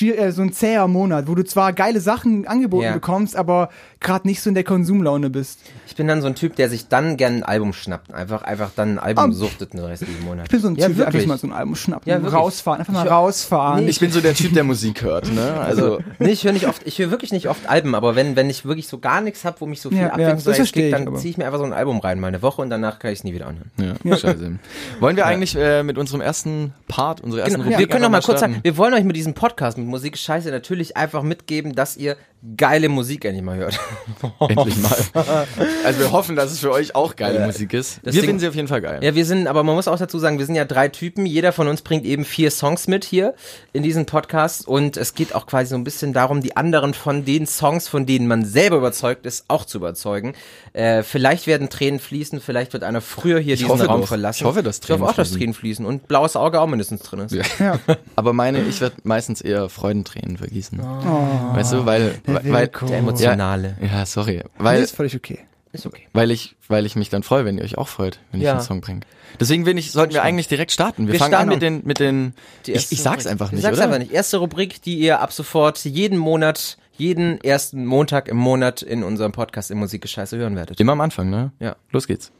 äh, 0.00 0.32
so 0.32 0.42
ein 0.42 0.52
zäher 0.52 0.88
Monat, 0.88 1.28
wo 1.28 1.34
du 1.34 1.44
zwar 1.44 1.72
geile 1.72 2.00
Sachen 2.00 2.46
angeboten 2.46 2.84
Ja. 2.84 2.92
bekommst, 2.94 3.36
aber 3.36 3.68
gerade 4.00 4.26
nicht 4.26 4.40
so 4.40 4.48
in 4.48 4.54
der 4.54 4.64
Konsumlaune 4.64 5.28
bist. 5.30 5.60
Ich 5.86 5.96
bin 5.96 6.08
dann 6.08 6.22
so 6.22 6.26
ein 6.28 6.34
Typ, 6.34 6.56
der 6.56 6.70
sich 6.70 6.88
dann 6.88 7.16
gern 7.18 7.34
ein 7.38 7.42
Album 7.42 7.72
schnappt. 7.72 8.12
Einfach, 8.14 8.42
einfach 8.42 8.70
dann 8.74 8.94
ein 8.94 8.98
Album 8.98 9.24
Um, 9.26 9.32
suchtet 9.32 9.74
den 9.74 9.80
restlichen 9.80 10.24
Monat. 10.24 10.46
Ich 10.46 10.50
bin 10.50 10.60
so 10.60 10.68
ein 10.68 10.76
ja, 10.76 10.86
Typ, 10.86 10.96
der 10.96 11.06
einfach 11.06 11.14
wirklich. 11.18 11.28
mal 11.28 11.38
so 11.38 11.46
ein 11.46 11.52
Album 11.52 11.74
schnappen, 11.76 12.08
Ja, 12.10 12.16
rausfahren, 12.18 12.80
einfach 12.80 12.92
mal 12.94 13.04
Ich- 13.04 13.10
rausfahren. 13.10 13.84
Nee, 13.84 13.90
Ich 13.90 14.00
bin 14.00 14.10
so 14.10 14.20
der 14.20 14.34
Typ, 14.34 14.54
der 14.54 14.64
Musik 14.64 15.02
hört, 15.02 15.32
ne? 15.32 15.52
Also, 15.60 15.98
Nee, 16.18 16.30
ich 16.30 16.44
höre 16.44 16.52
nicht 16.52 16.66
oft, 16.66 16.82
ich 16.86 16.98
höre 16.98 17.10
wirklich 17.10 17.32
nicht 17.32 17.48
oft 17.48 17.68
Alben, 17.68 17.94
aber 17.94 18.16
wenn, 18.16 18.36
wenn 18.36 18.48
ich 18.48 18.64
wirklich 18.64 18.88
so 18.88 18.98
gar 18.98 19.20
nichts 19.20 19.44
habe, 19.44 19.60
wo 19.60 19.66
mich 19.66 19.80
so 19.80 19.90
viel 19.90 19.98
Ja, 19.98 20.04
ja, 20.06 20.12
Abwechslung 20.12 20.54
verstehe 20.54 20.86
ich 20.86 20.92
dann 20.94 21.14
ziehe 21.16 21.30
ich 21.30 21.36
mir 21.38 21.44
einfach 21.46 21.58
so 21.58 21.64
ein 21.64 21.72
Album 21.72 21.98
rein, 22.00 22.18
mal 22.20 22.28
eine 22.28 22.42
Woche 22.42 22.62
und 22.62 22.70
danach 22.70 22.98
kann 22.98 23.12
ich 23.12 23.18
es 23.18 23.24
nie 23.24 23.34
wieder 23.34 23.46
anhören. 23.46 23.70
ja, 24.04 24.16
scheiße. 24.16 24.58
Wollen 25.00 25.16
wir 25.16 25.26
eigentlich 25.26 25.54
äh, 25.56 25.82
mit 25.82 25.98
unserem 25.98 26.20
ersten 26.20 26.72
Part, 26.88 27.20
unserer 27.20 27.40
ersten 27.42 27.54
Genau. 27.54 27.64
Rubrik 27.64 27.78
wir 27.80 27.86
können 27.88 28.02
noch 28.02 28.10
mal 28.10 28.16
einfach 28.18 28.26
kurz 28.28 28.38
starten? 28.38 28.54
sagen, 28.54 28.64
wir 28.64 28.76
wollen 28.76 28.94
euch 28.94 29.04
mit 29.04 29.16
diesem 29.16 29.34
Podcast 29.34 29.76
mit 29.82 29.90
Musik 29.90 30.14
ist 30.14 30.22
Scheiße 30.22 30.50
natürlich 30.50 30.96
einfach 30.96 31.22
mitgeben, 31.22 31.74
dass 31.74 31.96
ihr 31.96 32.16
geile 32.56 32.88
Musik 32.88 33.24
endlich 33.24 33.44
mal 33.44 33.56
hört. 33.56 33.78
Endlich 34.48 34.76
mal. 34.78 34.96
Also 35.84 36.00
wir 36.00 36.12
hoffen, 36.12 36.36
dass 36.36 36.50
es 36.52 36.60
für 36.60 36.70
euch 36.70 36.94
auch 36.94 37.16
geile 37.16 37.44
Musik 37.46 37.72
ist. 37.72 38.00
das 38.02 38.14
wir 38.14 38.22
Ding- 38.22 38.28
finden 38.30 38.40
sie 38.40 38.48
auf 38.48 38.54
jeden 38.54 38.68
Fall 38.68 38.80
geil. 38.80 39.00
Ja, 39.02 39.14
wir 39.14 39.24
sind, 39.24 39.46
aber 39.48 39.62
man 39.64 39.74
muss 39.74 39.88
auch 39.88 39.98
dazu 39.98 40.18
sagen, 40.18 40.38
wir 40.38 40.46
sind 40.46 40.54
ja 40.54 40.64
drei 40.64 40.88
Typen. 40.88 41.26
Jeder 41.26 41.52
von 41.52 41.68
uns 41.68 41.82
bringt 41.82 42.04
eben 42.04 42.24
vier 42.24 42.50
Songs 42.50 42.86
mit 42.88 43.04
hier 43.04 43.34
in 43.72 43.82
diesem 43.82 44.06
Podcast 44.06 44.66
und 44.66 44.96
es 44.96 45.14
geht 45.14 45.34
auch 45.34 45.46
quasi 45.46 45.70
so 45.70 45.76
ein 45.76 45.84
bisschen 45.84 46.12
darum, 46.12 46.40
die 46.40 46.56
anderen 46.56 46.94
von 46.94 47.24
den 47.24 47.46
Songs, 47.46 47.88
von 47.88 48.06
denen 48.06 48.26
man 48.28 48.44
selber 48.44 48.76
überzeugt 48.76 49.26
ist, 49.26 49.44
auch 49.48 49.64
zu 49.64 49.78
überzeugen. 49.78 50.34
Äh, 50.72 51.02
vielleicht 51.02 51.46
werden 51.46 51.68
Tränen 51.68 52.00
fließen, 52.00 52.40
vielleicht 52.40 52.72
wird 52.72 52.82
einer 52.84 53.00
früher 53.00 53.38
hier 53.40 53.56
diesen 53.56 53.70
hoffe 53.70 53.86
Raum 53.86 54.00
doch. 54.02 54.08
verlassen. 54.08 54.42
Ich 54.42 54.44
hoffe, 54.44 54.62
dass 54.62 54.76
Ich 54.78 54.82
hoffe 54.82 54.92
Tränen 54.98 55.08
auch, 55.10 55.14
dass. 55.16 55.32
Tränen 55.32 55.54
fließen 55.54 55.84
und 55.86 56.08
blaues 56.08 56.36
Auge 56.36 56.60
auch 56.60 56.66
mindestens 56.66 57.02
drin 57.02 57.20
ist. 57.20 57.34
Ja. 57.58 57.78
Aber 58.16 58.32
meine, 58.32 58.62
ich 58.62 58.80
werde 58.80 58.96
meistens 59.04 59.40
eher 59.40 59.68
Freudentränen 59.68 60.36
vergießen. 60.38 60.80
Oh. 60.80 61.54
Weißt 61.56 61.72
du, 61.72 61.86
weil, 61.86 62.14
weil. 62.34 62.68
Der 62.68 62.98
emotionale. 62.98 63.76
ja, 63.80 63.86
ja, 63.98 64.06
sorry, 64.06 64.36
Nee, 64.36 64.42
weil, 64.58 64.82
ist 64.82 64.94
völlig 64.96 65.14
okay. 65.16 65.40
Ist 65.74 65.86
okay. 65.86 66.02
weil 66.12 66.30
ich, 66.30 66.54
weil 66.68 66.84
ich 66.84 66.96
mich 66.96 67.08
dann 67.08 67.22
freue, 67.22 67.46
wenn 67.46 67.56
ihr 67.56 67.64
euch 67.64 67.78
auch 67.78 67.88
freut, 67.88 68.20
wenn 68.30 68.40
ich 68.40 68.44
Ja. 68.46 68.52
einen 68.52 68.60
Song 68.60 68.82
bringe. 68.82 69.00
Deswegen 69.40 69.64
bin 69.64 69.78
ich, 69.78 69.90
sollten 69.90 70.12
wir 70.12 70.22
eigentlich 70.22 70.46
direkt 70.48 70.70
starten. 70.70 71.06
Wir, 71.06 71.14
Wir 71.14 71.18
fangen 71.18 71.32
starten. 71.32 71.48
an 71.48 71.54
mit 71.54 71.62
den, 71.62 71.80
mit 71.86 71.98
den, 71.98 72.34
ich, 72.66 72.74
erste 72.74 72.94
ich 72.94 73.00
sag's 73.02 73.24
Rubrik. 73.24 73.32
einfach 73.32 73.46
Ich 73.46 73.52
nicht, 73.52 73.62
sag's 73.62 73.76
oder? 73.78 73.86
einfach 73.86 73.98
nicht. 73.98 74.12
Erste 74.12 74.36
Rubrik, 74.36 74.82
die 74.82 74.98
ihr 74.98 75.20
ab 75.20 75.32
sofort 75.32 75.82
jeden 75.86 76.18
Monat, 76.18 76.76
jeden 76.98 77.42
ersten 77.42 77.86
Montag 77.86 78.28
im 78.28 78.36
Monat 78.36 78.82
in 78.82 79.02
unserem 79.02 79.32
Podcast 79.32 79.70
im 79.70 79.78
Musik 79.78 80.04
ist 80.04 80.10
Scheiße 80.10 80.36
hören 80.36 80.56
werdet. 80.56 80.78
Immer 80.78 80.92
am 80.92 81.00
Anfang, 81.00 81.30
ne? 81.30 81.52
Ja. 81.58 81.76
Los 81.90 82.06
geht's. 82.06 82.30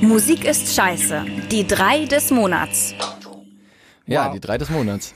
Musik 0.00 0.44
ist 0.44 0.74
scheiße. 0.74 1.24
Die 1.50 1.66
drei 1.66 2.04
des 2.04 2.30
Monats. 2.30 2.94
Ja, 4.06 4.26
Wow. 4.26 4.34
die 4.34 4.40
drei 4.40 4.58
des 4.58 4.70
Monats. 4.70 5.14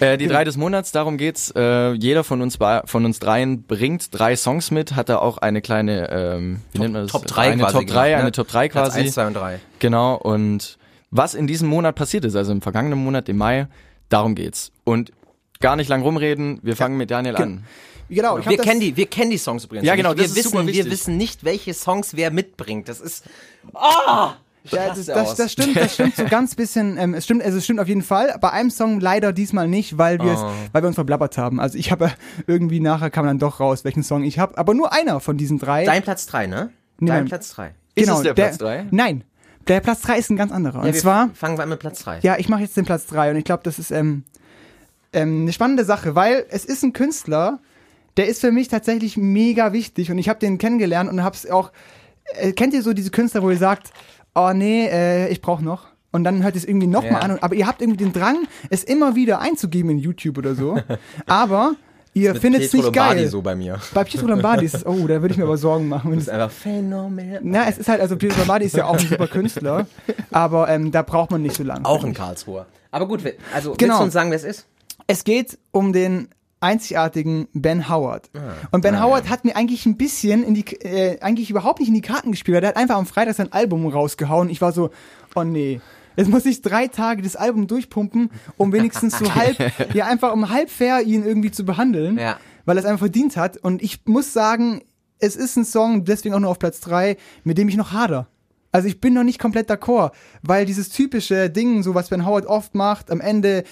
Äh, 0.00 0.18
die 0.18 0.26
drei 0.26 0.44
des 0.44 0.56
Monats, 0.56 0.92
darum 0.92 1.16
geht's. 1.16 1.52
Äh, 1.56 1.92
jeder 1.92 2.24
von 2.24 2.40
uns 2.42 2.58
von 2.84 3.04
uns 3.04 3.18
dreien 3.18 3.62
bringt 3.62 4.16
drei 4.16 4.36
Songs 4.36 4.70
mit, 4.70 4.94
hat 4.96 5.08
da 5.08 5.18
auch 5.18 5.38
eine 5.38 5.60
kleine, 5.62 6.10
ähm, 6.10 6.60
wie 6.72 6.78
nennt 6.80 6.92
man 6.94 7.02
das? 7.02 7.12
Top 7.12 7.26
3 7.26 7.52
eine 7.52 7.62
quasi 7.62 7.72
Top 7.78 7.86
3, 7.86 7.92
gemacht, 8.08 8.14
eine 8.14 8.24
ne? 8.24 8.32
Top 8.32 8.48
3 8.48 8.68
Platz 8.68 8.88
quasi. 8.88 9.00
1, 9.00 9.14
2 9.14 9.26
und 9.28 9.34
3. 9.34 9.60
Genau, 9.78 10.14
und 10.16 10.78
was 11.10 11.34
in 11.34 11.46
diesem 11.46 11.68
Monat 11.68 11.94
passiert 11.94 12.24
ist, 12.24 12.36
also 12.36 12.52
im 12.52 12.62
vergangenen 12.62 12.98
Monat, 13.02 13.28
im 13.28 13.36
Mai, 13.36 13.68
darum 14.08 14.34
geht's. 14.34 14.72
Und 14.84 15.12
gar 15.60 15.76
nicht 15.76 15.88
lang 15.88 16.02
rumreden, 16.02 16.58
wir 16.62 16.76
fangen 16.76 16.96
mit 16.96 17.10
Daniel 17.10 17.36
an. 17.36 17.64
Genau, 18.08 18.36
Wir 18.44 18.56
das- 18.58 18.66
kennen 18.66 18.80
die, 18.80 18.96
wir 18.96 19.06
kennen 19.06 19.30
die 19.30 19.38
Songs 19.38 19.64
übrigens. 19.64 19.86
Ja, 19.86 19.94
genau, 19.94 20.10
wir 20.10 20.16
das 20.16 20.26
ist 20.32 20.36
wissen, 20.36 20.50
super 20.50 20.66
wir 20.66 20.84
wissen 20.90 21.16
nicht, 21.16 21.44
welche 21.44 21.72
Songs 21.72 22.14
wer 22.14 22.30
mitbringt. 22.30 22.88
Das 22.88 23.00
ist 23.00 23.24
Ja, 24.64 24.88
das, 24.94 25.06
das, 25.06 25.34
das 25.34 25.52
stimmt, 25.52 25.76
das 25.76 25.94
stimmt 25.94 26.14
so 26.16 26.24
ganz 26.24 26.54
bisschen. 26.54 26.96
Ähm, 26.96 27.14
es 27.14 27.24
stimmt, 27.24 27.42
also 27.42 27.58
es 27.58 27.64
stimmt 27.64 27.80
auf 27.80 27.88
jeden 27.88 28.02
Fall. 28.02 28.36
Bei 28.40 28.50
einem 28.50 28.70
Song 28.70 29.00
leider 29.00 29.32
diesmal 29.32 29.66
nicht, 29.66 29.98
weil 29.98 30.20
wir 30.20 30.32
es, 30.32 30.40
Oh. 30.40 30.50
weil 30.72 30.82
wir 30.82 30.86
uns 30.86 30.94
verblabbert 30.94 31.36
haben. 31.36 31.58
Also 31.58 31.76
ich 31.78 31.90
habe 31.90 32.12
irgendwie 32.46 32.78
nachher 32.80 33.10
kam 33.10 33.26
dann 33.26 33.38
doch 33.38 33.58
raus, 33.60 33.84
welchen 33.84 34.02
Song 34.04 34.22
ich 34.22 34.38
habe. 34.38 34.56
Aber 34.58 34.74
nur 34.74 34.92
einer 34.92 35.18
von 35.20 35.36
diesen 35.36 35.58
drei. 35.58 35.84
dein 35.84 36.02
Platz 36.02 36.26
3, 36.26 36.46
ne? 36.46 36.70
Nee, 37.00 37.08
dein 37.08 37.24
Platz 37.24 37.50
3. 37.54 37.74
Ist 37.96 38.08
es 38.08 38.20
der 38.22 38.34
Platz 38.34 38.58
drei? 38.58 38.86
Nein, 38.92 39.24
der 39.68 39.80
Platz 39.80 40.00
drei 40.02 40.18
ist 40.18 40.30
ein 40.30 40.36
ganz 40.36 40.52
anderer. 40.52 40.82
Und 40.82 40.94
zwar, 40.96 41.30
fangen 41.34 41.58
wir 41.58 41.64
an 41.64 41.68
mit 41.68 41.80
Platz 41.80 42.04
3. 42.04 42.20
ja, 42.22 42.36
ich 42.38 42.48
mache 42.48 42.62
jetzt 42.62 42.76
den 42.76 42.84
Platz 42.84 43.06
drei 43.06 43.30
und 43.30 43.36
ich 43.36 43.44
glaube, 43.44 43.62
das 43.64 43.78
ist 43.80 43.90
ähm, 43.90 44.22
ähm, 45.12 45.42
eine 45.42 45.52
spannende 45.52 45.84
Sache, 45.84 46.14
weil 46.14 46.46
es 46.50 46.64
ist 46.64 46.82
ein 46.84 46.92
Künstler, 46.92 47.58
der 48.16 48.28
ist 48.28 48.40
für 48.40 48.52
mich 48.52 48.68
tatsächlich 48.68 49.16
mega 49.16 49.72
wichtig 49.72 50.10
und 50.10 50.18
ich 50.18 50.28
habe 50.28 50.38
den 50.38 50.58
kennengelernt 50.58 51.10
und 51.10 51.22
habe 51.24 51.34
es 51.34 51.50
auch. 51.50 51.72
Äh, 52.34 52.52
kennt 52.52 52.72
ihr 52.72 52.82
so 52.82 52.92
diese 52.92 53.10
Künstler, 53.10 53.42
wo 53.42 53.50
ihr 53.50 53.56
sagt, 53.58 53.90
oh 54.34 54.52
nee, 54.54 54.86
äh, 54.86 55.28
ich 55.28 55.40
brauche 55.40 55.64
noch? 55.64 55.86
Und 56.10 56.24
dann 56.24 56.42
hört 56.42 56.54
ihr 56.54 56.58
es 56.58 56.64
irgendwie 56.66 56.86
nochmal 56.86 57.12
Ja. 57.12 57.18
an. 57.20 57.30
Und, 57.32 57.42
aber 57.42 57.54
ihr 57.54 57.66
habt 57.66 57.80
irgendwie 57.80 58.04
den 58.04 58.12
Drang, 58.12 58.46
es 58.70 58.84
immer 58.84 59.14
wieder 59.14 59.40
einzugeben 59.40 59.90
in 59.90 59.98
YouTube 59.98 60.36
oder 60.38 60.54
so. 60.54 60.78
aber 61.26 61.74
ihr 62.14 62.34
findet 62.34 62.62
es 62.62 62.72
nicht 62.74 62.92
geil. 62.92 63.26
so 63.28 63.40
bei 63.40 63.54
mir. 63.54 63.80
Bei 63.94 64.04
Pietro 64.04 64.26
Lombardi 64.26 64.66
ist 64.66 64.74
es, 64.74 64.84
oh, 64.86 65.06
da 65.06 65.22
würde 65.22 65.28
ich 65.32 65.38
mir 65.38 65.44
aber 65.44 65.56
Sorgen 65.56 65.88
machen. 65.88 66.10
Das 66.12 66.24
ist 66.24 66.28
einfach 66.28 66.50
phänomenal. 66.50 67.40
na, 67.42 67.66
es 67.66 67.78
ist 67.78 67.88
halt, 67.88 68.00
also 68.02 68.16
Pietro 68.16 68.40
Lombardi 68.40 68.66
ist 68.66 68.76
ja 68.76 68.84
auch 68.86 68.98
ein 68.98 69.06
super 69.06 69.26
Künstler, 69.26 69.86
aber 70.30 70.68
ähm, 70.68 70.92
da 70.92 71.00
braucht 71.02 71.30
man 71.30 71.40
nicht 71.42 71.56
so 71.56 71.62
lange. 71.62 71.86
Auch 71.86 72.04
ein 72.04 72.12
Karlsruher. 72.12 72.66
Aber 72.90 73.08
gut, 73.08 73.20
also 73.54 73.70
willst 73.70 73.78
Genau. 73.78 73.98
du 73.98 74.04
uns 74.04 74.12
sagen, 74.12 74.28
wer 74.30 74.36
es 74.36 74.44
ist? 74.44 74.66
Es 75.06 75.24
geht 75.24 75.58
um 75.70 75.94
den 75.94 76.28
einzigartigen 76.62 77.48
Ben 77.52 77.88
Howard. 77.88 78.30
Ah. 78.34 78.54
Und 78.70 78.82
Ben 78.82 79.02
Howard 79.02 79.28
hat 79.28 79.44
mir 79.44 79.56
eigentlich 79.56 79.86
ein 79.86 79.96
bisschen 79.96 80.42
in 80.44 80.54
die, 80.54 80.64
äh, 80.82 81.20
eigentlich 81.20 81.50
überhaupt 81.50 81.80
nicht 81.80 81.88
in 81.88 81.94
die 81.94 82.00
Karten 82.00 82.30
gespielt. 82.30 82.54
weil 82.54 82.60
Der 82.62 82.70
hat 82.70 82.76
einfach 82.76 82.96
am 82.96 83.06
Freitag 83.06 83.34
sein 83.34 83.52
Album 83.52 83.86
rausgehauen. 83.86 84.48
Ich 84.48 84.60
war 84.60 84.72
so, 84.72 84.90
oh 85.34 85.44
nee. 85.44 85.80
Jetzt 86.16 86.28
muss 86.28 86.44
ich 86.44 86.60
drei 86.60 86.88
Tage 86.88 87.22
das 87.22 87.36
Album 87.36 87.66
durchpumpen, 87.66 88.30
um 88.58 88.72
wenigstens 88.72 89.18
so 89.18 89.34
halb, 89.34 89.56
ja 89.94 90.06
einfach 90.06 90.32
um 90.32 90.50
halb 90.50 90.68
fair 90.70 91.00
ihn 91.02 91.24
irgendwie 91.24 91.50
zu 91.50 91.64
behandeln, 91.64 92.18
Ja. 92.18 92.36
weil 92.66 92.76
er 92.76 92.80
es 92.80 92.86
einfach 92.86 93.00
verdient 93.06 93.36
hat. 93.36 93.56
Und 93.56 93.82
ich 93.82 94.00
muss 94.04 94.32
sagen, 94.32 94.82
es 95.18 95.36
ist 95.36 95.56
ein 95.56 95.64
Song, 95.64 96.04
deswegen 96.04 96.34
auch 96.34 96.40
nur 96.40 96.50
auf 96.50 96.58
Platz 96.58 96.80
drei, 96.80 97.16
mit 97.44 97.56
dem 97.56 97.68
ich 97.68 97.76
noch 97.76 97.92
hader. 97.92 98.26
Also 98.72 98.88
ich 98.88 99.00
bin 99.00 99.14
noch 99.14 99.22
nicht 99.24 99.38
komplett 99.38 99.70
d'accord, 99.70 100.12
weil 100.42 100.64
dieses 100.66 100.88
typische 100.90 101.48
Ding, 101.50 101.82
so 101.82 101.94
was 101.94 102.08
Ben 102.08 102.24
Howard 102.26 102.46
oft 102.46 102.74
macht, 102.74 103.10
am 103.10 103.20
Ende 103.20 103.64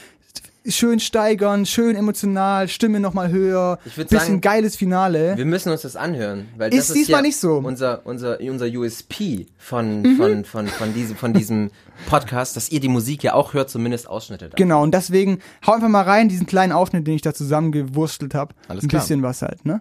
schön 0.66 1.00
steigern, 1.00 1.64
schön 1.66 1.96
emotional, 1.96 2.68
Stimme 2.68 3.00
nochmal 3.00 3.30
höher, 3.30 3.78
Ich 3.84 3.94
bisschen 3.94 4.08
sagen, 4.18 4.40
geiles 4.40 4.76
Finale. 4.76 5.36
Wir 5.36 5.44
müssen 5.46 5.70
uns 5.72 5.82
das 5.82 5.96
anhören, 5.96 6.48
weil 6.56 6.70
Ist 6.72 6.78
das 6.78 6.88
ist 6.90 6.96
diesmal 6.96 7.20
ja 7.20 7.22
nicht 7.22 7.36
so. 7.38 7.54
Unser 7.58 8.00
unser 8.04 8.38
unser 8.40 8.66
USP 8.66 9.46
von 9.58 10.02
Mhm. 10.02 10.16
von 10.16 10.44
von 10.44 10.66
von 10.68 10.94
diesem 10.94 11.16
von 11.16 11.32
diesem 11.32 11.70
Podcast, 12.08 12.56
dass 12.56 12.70
ihr 12.70 12.80
die 12.80 12.88
Musik 12.88 13.22
ja 13.22 13.34
auch 13.34 13.54
hört, 13.54 13.70
zumindest 13.70 14.08
Ausschnitte. 14.08 14.46
davon. 14.46 14.56
Genau, 14.56 14.82
und 14.82 14.92
deswegen 14.92 15.38
hau 15.66 15.72
einfach 15.72 15.88
mal 15.88 16.02
rein, 16.02 16.28
diesen 16.28 16.46
kleinen 16.46 16.72
Aufschnitt, 16.72 17.06
den 17.06 17.14
ich 17.14 17.22
da 17.22 17.32
zusammengewurstelt 17.34 18.34
habe. 18.34 18.54
Alles 18.68 18.84
Ein 18.84 18.88
klar. 18.88 19.02
bisschen 19.02 19.22
was 19.22 19.42
halt, 19.42 19.64
ne? 19.64 19.80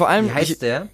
Vor 0.00 0.08
allem. 0.08 0.26
Wie 0.26 0.32
heißt 0.32 0.50
ich, 0.50 0.58
der? 0.58 0.88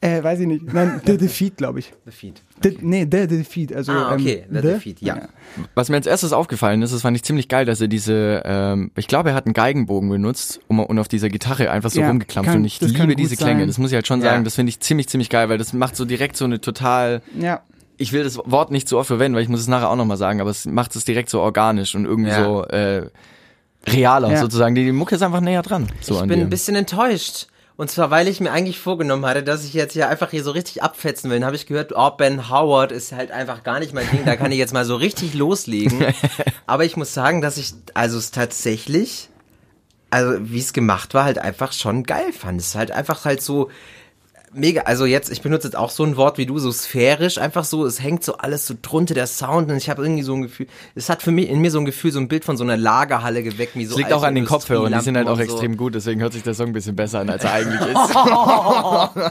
Äh, 0.00 0.22
weiß 0.22 0.40
ich 0.40 0.46
nicht. 0.46 0.72
Nein, 0.72 1.00
The 1.06 1.16
Defeat, 1.16 1.56
glaube 1.56 1.78
ich. 1.78 1.92
The 2.04 2.10
Feed. 2.12 2.42
The, 2.62 2.76
nee, 2.82 3.02
The 3.10 3.26
Defeat. 3.26 3.74
Also, 3.74 3.92
Ah, 3.92 4.12
okay, 4.12 4.44
ähm, 4.48 4.54
The 4.54 4.60
Defeat, 4.60 5.00
ja. 5.00 5.28
was 5.74 5.88
mir 5.88 5.96
als 5.96 6.06
erstes 6.06 6.32
aufgefallen 6.34 6.82
ist, 6.82 6.92
das 6.92 7.00
fand 7.02 7.16
ich 7.16 7.22
ziemlich 7.24 7.48
geil, 7.48 7.64
dass 7.64 7.80
er 7.80 7.88
diese, 7.88 8.42
ähm, 8.44 8.90
ich 8.96 9.08
glaube, 9.08 9.30
er 9.30 9.34
hat 9.34 9.46
einen 9.46 9.54
Geigenbogen 9.54 10.08
benutzt 10.10 10.60
um, 10.68 10.80
und 10.80 10.98
auf 10.98 11.08
dieser 11.08 11.28
Gitarre 11.30 11.70
einfach 11.70 11.90
so 11.90 12.00
Ja, 12.00 12.08
rumgeklampft. 12.08 12.50
kann- 12.50 12.58
und 12.60 12.64
ich 12.66 12.78
liebe 12.80 13.16
diese 13.16 13.36
Klänge. 13.36 13.60
sein. 13.60 13.68
Das 13.68 13.78
muss 13.78 13.90
ich 13.90 13.94
halt 13.94 14.06
schon 14.06 14.20
Ja. 14.20 14.30
sagen. 14.32 14.44
Das 14.44 14.54
finde 14.54 14.70
ich 14.70 14.80
ziemlich, 14.80 15.08
ziemlich 15.08 15.30
geil, 15.30 15.48
weil 15.48 15.56
das 15.58 15.72
macht 15.72 15.96
so 15.96 16.04
direkt 16.04 16.36
so 16.36 16.44
eine 16.44 16.60
total. 16.60 17.22
Ja. 17.40 17.62
Ich 17.96 18.12
will 18.12 18.22
das 18.22 18.36
Wort 18.44 18.70
nicht 18.70 18.88
zu 18.88 18.98
oft 18.98 19.06
verwenden, 19.06 19.34
weil 19.34 19.42
ich 19.42 19.48
muss 19.48 19.60
es 19.60 19.68
nachher 19.68 19.88
auch 19.88 19.96
nochmal 19.96 20.18
sagen, 20.18 20.42
aber 20.42 20.50
es 20.50 20.66
macht 20.66 20.94
es 20.94 21.06
direkt 21.06 21.30
so 21.30 21.40
organisch 21.40 21.94
und 21.94 22.04
irgendwie 22.04 22.30
Ja. 22.30 22.44
so 22.44 22.64
äh, 22.66 23.06
realer 23.88 24.30
Ja. 24.32 24.36
sozusagen. 24.40 24.74
Die, 24.74 24.84
die 24.84 24.92
Mucke 24.92 25.14
ist 25.14 25.22
einfach 25.22 25.40
näher 25.40 25.62
dran. 25.62 25.86
So 26.02 26.16
ich 26.16 26.20
an 26.20 26.28
bin 26.28 26.40
dir. 26.40 26.44
ein 26.46 26.50
bisschen 26.50 26.76
enttäuscht. 26.76 27.46
Und 27.76 27.90
zwar, 27.90 28.10
weil 28.10 28.26
ich 28.26 28.40
mir 28.40 28.52
eigentlich 28.52 28.78
vorgenommen 28.78 29.26
hatte, 29.26 29.42
dass 29.42 29.64
ich 29.64 29.74
jetzt 29.74 29.92
hier 29.92 30.08
einfach 30.08 30.30
hier 30.30 30.42
so 30.42 30.50
richtig 30.50 30.82
abfetzen 30.82 31.30
will. 31.30 31.38
Dann 31.38 31.46
habe 31.46 31.56
ich 31.56 31.66
gehört, 31.66 31.92
oh, 31.94 32.10
Ben 32.10 32.48
Howard 32.48 32.90
ist 32.90 33.12
halt 33.12 33.30
einfach 33.30 33.64
gar 33.64 33.80
nicht 33.80 33.92
mein 33.92 34.10
Ding. 34.10 34.24
Da 34.24 34.36
kann 34.36 34.50
ich 34.50 34.58
jetzt 34.58 34.72
mal 34.72 34.86
so 34.86 34.96
richtig 34.96 35.34
loslegen. 35.34 36.06
Aber 36.66 36.84
ich 36.86 36.96
muss 36.96 37.12
sagen, 37.12 37.42
dass 37.42 37.58
ich, 37.58 37.74
also 37.92 38.16
es 38.16 38.30
tatsächlich, 38.30 39.28
also 40.08 40.38
wie 40.40 40.58
es 40.58 40.72
gemacht 40.72 41.12
war, 41.12 41.24
halt 41.24 41.38
einfach 41.38 41.72
schon 41.72 42.04
geil 42.04 42.32
fand. 42.32 42.60
Es 42.60 42.68
ist 42.68 42.74
halt 42.76 42.92
einfach 42.92 43.26
halt 43.26 43.42
so 43.42 43.70
mega. 44.52 44.82
Also 44.82 45.06
jetzt, 45.06 45.30
ich 45.30 45.42
benutze 45.42 45.68
jetzt 45.68 45.76
auch 45.76 45.90
so 45.90 46.04
ein 46.04 46.16
Wort 46.16 46.38
wie 46.38 46.46
du, 46.46 46.58
so 46.58 46.70
sphärisch, 46.72 47.38
einfach 47.38 47.64
so, 47.64 47.84
es 47.86 48.02
hängt 48.02 48.24
so 48.24 48.36
alles 48.38 48.66
so 48.66 48.74
drunter, 48.80 49.14
der 49.14 49.26
Sound. 49.26 49.70
Und 49.70 49.76
ich 49.76 49.90
habe 49.90 50.02
irgendwie 50.02 50.22
so 50.22 50.34
ein 50.34 50.42
Gefühl, 50.42 50.66
es 50.94 51.08
hat 51.08 51.22
für 51.22 51.32
mich, 51.32 51.48
in 51.48 51.60
mir 51.60 51.70
so 51.70 51.78
ein 51.78 51.84
Gefühl, 51.84 52.12
so 52.12 52.20
ein 52.20 52.28
Bild 52.28 52.44
von 52.44 52.56
so 52.56 52.64
einer 52.64 52.76
Lagerhalle 52.76 53.42
geweckt. 53.42 53.76
Wie 53.76 53.84
so 53.84 53.92
Es 53.92 53.98
liegt 53.98 54.12
auch 54.12 54.22
an 54.22 54.34
den 54.34 54.44
Kopfhörern, 54.46 54.92
die 54.92 55.00
sind 55.00 55.16
halt 55.16 55.28
auch 55.28 55.36
so. 55.36 55.42
extrem 55.42 55.76
gut, 55.76 55.94
deswegen 55.94 56.20
hört 56.20 56.32
sich 56.32 56.42
der 56.42 56.54
Song 56.54 56.68
ein 56.68 56.72
bisschen 56.72 56.96
besser 56.96 57.20
an, 57.20 57.30
als 57.30 57.44
er 57.44 57.52
eigentlich 57.52 57.80
ist. 57.92 57.96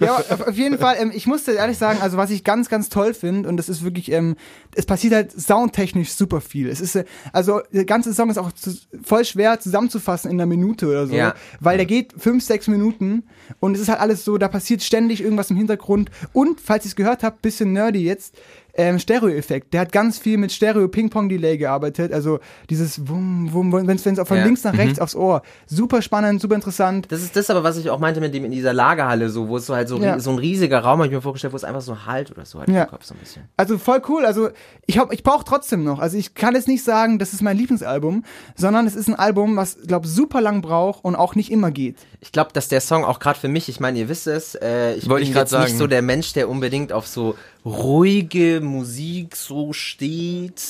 Ja, 0.00 0.16
auf, 0.16 0.48
auf 0.48 0.56
jeden 0.56 0.78
Fall, 0.78 0.96
ähm, 1.00 1.12
ich 1.14 1.26
musste 1.26 1.52
ehrlich 1.52 1.78
sagen, 1.78 2.00
also 2.00 2.16
was 2.16 2.30
ich 2.30 2.44
ganz, 2.44 2.68
ganz 2.68 2.88
toll 2.88 3.14
finde, 3.14 3.48
und 3.48 3.56
das 3.56 3.68
ist 3.68 3.84
wirklich, 3.84 4.10
ähm, 4.12 4.36
es 4.74 4.86
passiert 4.86 5.14
halt 5.14 5.32
soundtechnisch 5.32 6.12
super 6.12 6.40
viel. 6.40 6.68
Es 6.68 6.80
ist, 6.80 6.96
äh, 6.96 7.04
also 7.32 7.60
der 7.72 7.84
ganze 7.84 8.14
Song 8.14 8.30
ist 8.30 8.38
auch 8.38 8.52
zu, 8.52 8.76
voll 9.02 9.24
schwer 9.24 9.60
zusammenzufassen 9.60 10.30
in 10.30 10.36
einer 10.40 10.46
Minute 10.46 10.86
oder 10.88 11.06
so, 11.06 11.14
Ja. 11.14 11.34
weil 11.60 11.76
der 11.76 11.86
geht 11.86 12.14
fünf, 12.16 12.44
sechs 12.44 12.68
Minuten 12.68 13.24
und 13.60 13.74
es 13.74 13.80
ist 13.80 13.88
halt 13.88 14.00
alles 14.00 14.24
so, 14.24 14.38
da 14.38 14.48
passiert 14.48 14.82
ständig 14.82 15.22
irgendwas 15.22 15.50
im 15.50 15.56
Hintergrund. 15.56 16.10
Und, 16.32 16.60
falls 16.60 16.84
ihr 16.84 16.90
es 16.90 16.96
gehört 16.96 17.22
habt, 17.22 17.42
bisschen 17.42 17.72
nerdy 17.72 18.00
jetzt, 18.00 18.36
ähm, 18.78 18.98
Stereo-Effekt. 18.98 19.74
Der 19.74 19.80
hat 19.82 19.92
ganz 19.92 20.18
viel 20.18 20.38
mit 20.38 20.52
Stereo-Ping-Pong-Delay 20.52 21.58
gearbeitet, 21.58 22.12
also 22.12 22.38
dieses 22.70 23.08
Wum, 23.08 23.52
Wum, 23.52 23.72
wenn 23.72 23.96
es 23.96 24.02
von 24.02 24.36
Ja. 24.36 24.44
links 24.44 24.64
nach 24.64 24.76
rechts 24.78 25.00
aufs 25.00 25.14
Ohr. 25.14 25.42
Super 25.66 26.00
spannend, 26.00 26.40
super 26.40 26.54
interessant. 26.54 27.06
Das 27.10 27.20
ist 27.22 27.36
das 27.36 27.50
aber, 27.50 27.62
was 27.64 27.76
ich 27.76 27.90
auch 27.90 27.98
meinte 27.98 28.20
mit 28.20 28.32
dem 28.34 28.44
in 28.44 28.52
dieser 28.52 28.72
Lagerhalle, 28.72 29.28
so, 29.28 29.48
wo 29.48 29.56
es 29.56 29.66
so 29.66 29.74
halt 29.74 29.88
so, 29.88 29.98
Ja. 29.98 30.18
so 30.20 30.30
ein 30.30 30.38
riesiger 30.38 30.78
Raum, 30.78 30.98
habe 31.00 31.06
ich 31.06 31.12
mir 31.12 31.20
vorgestellt, 31.20 31.52
wo 31.52 31.56
es 31.56 31.64
einfach 31.64 31.80
so 31.80 32.06
halt 32.06 32.30
oder 32.30 32.44
so 32.46 32.60
halt 32.60 32.68
Ja. 32.70 32.84
im 32.84 32.90
Kopf 32.90 33.04
so 33.04 33.14
ein 33.14 33.20
bisschen. 33.20 33.42
Also 33.56 33.76
voll 33.78 34.00
cool. 34.08 34.24
Also 34.24 34.50
ich 34.86 34.98
hab, 34.98 35.12
ich 35.12 35.22
brauche 35.22 35.44
trotzdem 35.44 35.82
noch. 35.84 35.98
Also 35.98 36.16
ich 36.16 36.34
kann 36.34 36.54
jetzt 36.54 36.68
nicht 36.68 36.84
sagen, 36.84 37.18
das 37.18 37.32
ist 37.32 37.42
mein 37.42 37.56
Lieblingsalbum, 37.56 38.24
sondern 38.56 38.86
es 38.86 38.94
ist 38.94 39.08
ein 39.08 39.16
Album, 39.16 39.56
was 39.56 39.76
glaube 39.86 40.06
super 40.06 40.40
lang 40.40 40.62
braucht 40.62 41.04
und 41.04 41.16
auch 41.16 41.34
nicht 41.34 41.50
immer 41.50 41.70
geht. 41.72 41.96
Ich 42.20 42.32
glaube, 42.32 42.50
dass 42.52 42.68
der 42.68 42.80
Song 42.80 43.04
auch 43.04 43.18
gerade 43.18 43.38
für 43.38 43.48
mich, 43.48 43.68
ich 43.68 43.80
meine, 43.80 43.98
ihr 43.98 44.08
wisst 44.08 44.26
es, 44.28 44.54
äh, 44.54 44.94
ich 44.94 45.08
Wollte 45.08 45.24
bin 45.24 45.30
ich 45.32 45.36
jetzt 45.36 45.52
nicht 45.52 45.60
sagen. 45.62 45.76
so 45.78 45.86
der 45.88 46.02
Mensch, 46.02 46.32
der 46.32 46.48
unbedingt 46.48 46.92
auf 46.92 47.06
so 47.06 47.34
ruhige 47.64 48.60
Musik 48.60 49.36
so 49.36 49.72
steht. 49.72 50.62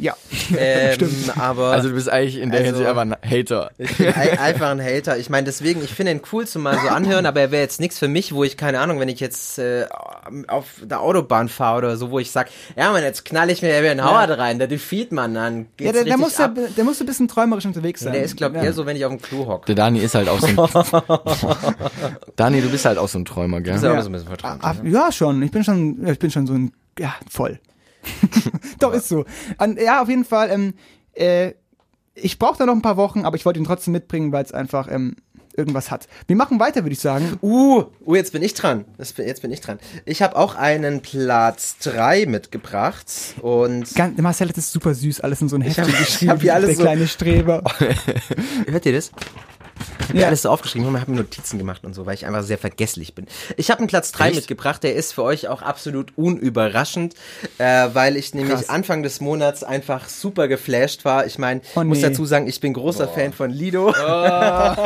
Ja. 0.00 0.16
Ähm, 0.56 0.98
aber 1.38 1.68
Also 1.68 1.90
du 1.90 1.94
bist 1.94 2.08
eigentlich 2.08 2.38
in 2.38 2.50
der 2.50 2.58
Also- 2.60 2.70
Hinsicht 2.72 2.88
aber 2.88 3.02
ein 3.02 3.14
Hater. 3.24 3.70
Ich 3.78 3.96
bin 3.98 4.08
ei- 4.08 4.36
einfach 4.36 4.70
ein 4.70 4.82
Hater. 4.82 5.16
Ich 5.16 5.30
meine, 5.30 5.44
deswegen, 5.44 5.80
ich 5.84 5.90
finde 5.94 6.10
ihn 6.10 6.22
cool 6.32 6.44
zum 6.44 6.62
mal 6.62 6.76
so 6.76 6.88
anhören, 6.88 7.24
aber 7.24 7.40
er 7.40 7.50
wäre 7.52 7.62
jetzt 7.62 7.78
nichts 7.78 8.00
für 8.00 8.08
mich, 8.08 8.34
wo 8.34 8.42
ich, 8.42 8.56
keine 8.56 8.80
Ahnung, 8.80 8.98
wenn 8.98 9.08
ich 9.08 9.20
jetzt 9.20 9.60
äh, 9.60 9.86
auf 10.48 10.66
der 10.82 11.00
Autobahn 11.02 11.48
fahre 11.48 11.78
oder 11.78 11.96
so, 11.96 12.10
wo 12.10 12.18
ich 12.18 12.32
sag, 12.32 12.48
ja 12.76 12.90
man, 12.90 13.04
jetzt 13.04 13.24
knall 13.24 13.48
ich 13.50 13.62
mir 13.62 13.76
einen 13.76 14.04
Howard 14.04 14.36
rein, 14.38 14.58
der 14.58 14.66
Defeat, 14.66 15.12
man, 15.12 15.34
dann 15.34 15.66
geht's 15.76 15.86
Ja, 15.86 15.92
der, 15.92 16.04
der, 16.04 16.16
muss 16.18 16.36
ja, 16.36 16.48
der 16.48 16.84
muss 16.84 16.98
ein 17.00 17.06
bisschen 17.06 17.28
träumerisch 17.28 17.66
unterwegs 17.66 18.00
sein. 18.00 18.12
Der 18.12 18.24
ist, 18.24 18.36
glaube 18.36 18.56
ich, 18.56 18.62
ja. 18.62 18.66
eher 18.70 18.72
so, 18.72 18.86
wenn 18.86 18.96
ich 18.96 19.04
auf 19.04 19.12
dem 19.12 19.22
Klo 19.22 19.46
hocke. 19.46 19.66
Der 19.66 19.76
Dani 19.76 20.00
ist 20.00 20.16
halt 20.16 20.28
auch 20.28 20.40
so 20.40 20.46
ein... 20.48 20.56
Dani, 22.36 22.60
du 22.60 22.68
bist 22.70 22.84
halt 22.84 22.98
auch 22.98 23.08
so 23.08 23.18
ein 23.18 23.24
Träumer, 23.24 23.60
gell? 23.60 23.76
Ist 23.76 23.84
ja 23.84 23.90
auch 23.92 23.94
Ja. 23.94 24.02
so 24.02 24.08
ein 24.08 24.12
bisschen 24.12 24.28
vertraut. 24.28 24.58
Ah, 24.62 24.74
ja, 24.82 25.12
schon. 25.12 25.42
Ich 25.42 25.50
bin 25.52 25.62
schon, 25.64 26.06
ich 26.06 26.18
bin 26.18 26.30
schon 26.30 26.46
so 26.46 26.54
ein, 26.54 26.72
ja, 26.98 27.14
voll. 27.28 27.60
Doch, 28.78 28.92
ist 28.94 29.08
so. 29.08 29.24
Und, 29.58 29.78
ja, 29.80 30.02
auf 30.02 30.08
jeden 30.08 30.24
Fall, 30.24 30.50
ähm, 30.50 30.74
äh, 31.14 31.52
ich 32.14 32.38
brauche 32.38 32.58
da 32.58 32.66
noch 32.66 32.74
ein 32.74 32.82
paar 32.82 32.96
Wochen, 32.96 33.24
aber 33.24 33.36
ich 33.36 33.44
wollte 33.46 33.58
ihn 33.60 33.64
trotzdem 33.64 33.92
mitbringen, 33.92 34.32
weil 34.32 34.44
es 34.44 34.52
einfach 34.52 34.88
ähm, 34.90 35.16
irgendwas 35.56 35.90
hat. 35.90 36.06
Wir 36.26 36.36
machen 36.36 36.60
weiter, 36.60 36.82
würde 36.84 36.92
ich 36.92 37.00
sagen. 37.00 37.38
Uh, 37.42 37.84
uh, 38.06 38.14
jetzt 38.14 38.32
bin 38.32 38.42
ich 38.42 38.54
dran. 38.54 38.84
Das 38.98 39.12
bin, 39.12 39.26
jetzt 39.26 39.42
bin 39.42 39.50
ich 39.52 39.60
dran. 39.60 39.78
Ich 40.04 40.22
habe 40.22 40.36
auch 40.36 40.54
einen 40.54 41.00
Platz 41.02 41.76
3 41.80 42.26
mitgebracht 42.26 43.06
und 43.42 43.94
Ganz, 43.94 44.18
Marcel 44.20 44.48
hat 44.48 44.56
das 44.56 44.70
super 44.72 44.94
süß, 44.94 45.20
alles 45.20 45.40
in 45.40 45.48
so 45.48 45.56
ein 45.56 45.62
Heftchen 45.62 45.84
hab- 45.92 45.92
ich 45.92 45.98
geschrieben. 46.06 46.30
hab 46.32 46.40
hier 46.42 46.54
alles 46.54 46.68
der 46.68 46.76
so- 46.76 46.82
kleine 46.82 47.08
Streber. 47.08 47.62
hört 48.66 48.86
ihr 48.86 48.92
das? 48.92 49.10
Ich 49.80 50.04
habe 50.04 50.14
mir 50.14 50.20
Ja. 50.22 50.26
alles 50.28 50.42
so 50.42 50.50
aufgeschrieben 50.50 50.88
und 50.88 51.00
habe 51.00 51.10
mir 51.10 51.18
Notizen 51.18 51.58
gemacht 51.58 51.84
und 51.84 51.94
so, 51.94 52.04
weil 52.06 52.14
ich 52.14 52.26
einfach 52.26 52.42
sehr 52.42 52.58
vergesslich 52.58 53.14
bin. 53.14 53.26
Ich 53.56 53.70
habe 53.70 53.78
einen 53.78 53.86
Platz 53.88 54.10
3 54.12 54.26
Echt? 54.28 54.36
mitgebracht, 54.36 54.82
der 54.82 54.94
ist 54.94 55.12
für 55.12 55.22
euch 55.22 55.48
auch 55.48 55.62
absolut 55.62 56.12
unüberraschend, 56.16 57.14
äh, 57.58 57.88
weil 57.92 58.16
ich 58.16 58.34
nämlich 58.34 58.54
Krass. 58.54 58.68
Anfang 58.68 59.02
des 59.02 59.20
Monats 59.20 59.62
einfach 59.62 60.08
super 60.08 60.48
geflasht 60.48 61.04
war. 61.04 61.26
Ich 61.26 61.38
meine, 61.38 61.60
Oh, 61.76 61.84
muss 61.84 61.98
nee. 61.98 62.02
dazu 62.08 62.24
sagen, 62.26 62.48
ich 62.48 62.60
bin 62.60 62.72
großer 62.72 63.08
Fan 63.08 63.32
von 63.32 63.50
Lido. 63.50 63.94
Ach 63.96 64.76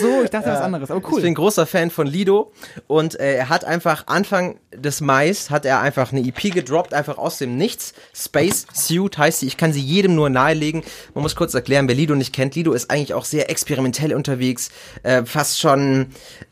so, 0.00 0.22
ich 0.22 0.30
dachte 0.30 0.48
was 0.50 0.60
anderes, 0.60 0.90
aber 0.90 1.00
Ich 1.00 1.06
bin 1.22 1.28
cool. 1.30 1.34
großer 1.34 1.66
Fan 1.66 1.90
von 1.90 2.06
Lido 2.06 2.52
und 2.86 3.18
äh, 3.18 3.34
er 3.34 3.48
hat 3.48 3.64
einfach 3.64 4.06
Anfang 4.06 4.58
des 4.72 5.00
Mais 5.00 5.50
hat 5.50 5.64
er 5.64 5.80
einfach 5.80 6.12
eine 6.12 6.20
EP 6.20 6.52
gedroppt, 6.52 6.94
einfach 6.94 7.18
aus 7.18 7.38
dem 7.38 7.56
Nichts. 7.56 7.94
Space 8.14 8.66
Suit 8.72 9.18
heißt 9.18 9.40
sie. 9.40 9.46
Ich 9.46 9.56
kann 9.56 9.72
sie 9.72 9.80
jedem 9.80 10.14
nur 10.14 10.30
nahelegen. 10.30 10.82
Man 11.14 11.22
muss 11.22 11.34
kurz 11.36 11.54
erklären, 11.54 11.88
wer 11.88 11.94
Lido 11.94 12.14
nicht 12.14 12.32
kennt. 12.32 12.54
Lido 12.54 12.72
ist 12.72 12.90
eigentlich 12.90 13.14
auch 13.14 13.24
sehr 13.24 13.50
experimentell 13.50 13.97
unterwegs, 14.12 14.70
äh, 15.02 15.24
fast 15.24 15.60
schon, 15.60 16.06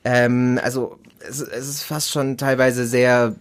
ähm, 0.04 0.60
also 0.62 0.98
es, 1.28 1.40
es 1.40 1.68
ist 1.68 1.82
fast 1.82 2.10
schon 2.10 2.36
teilweise 2.36 2.86
sehr 2.86 3.34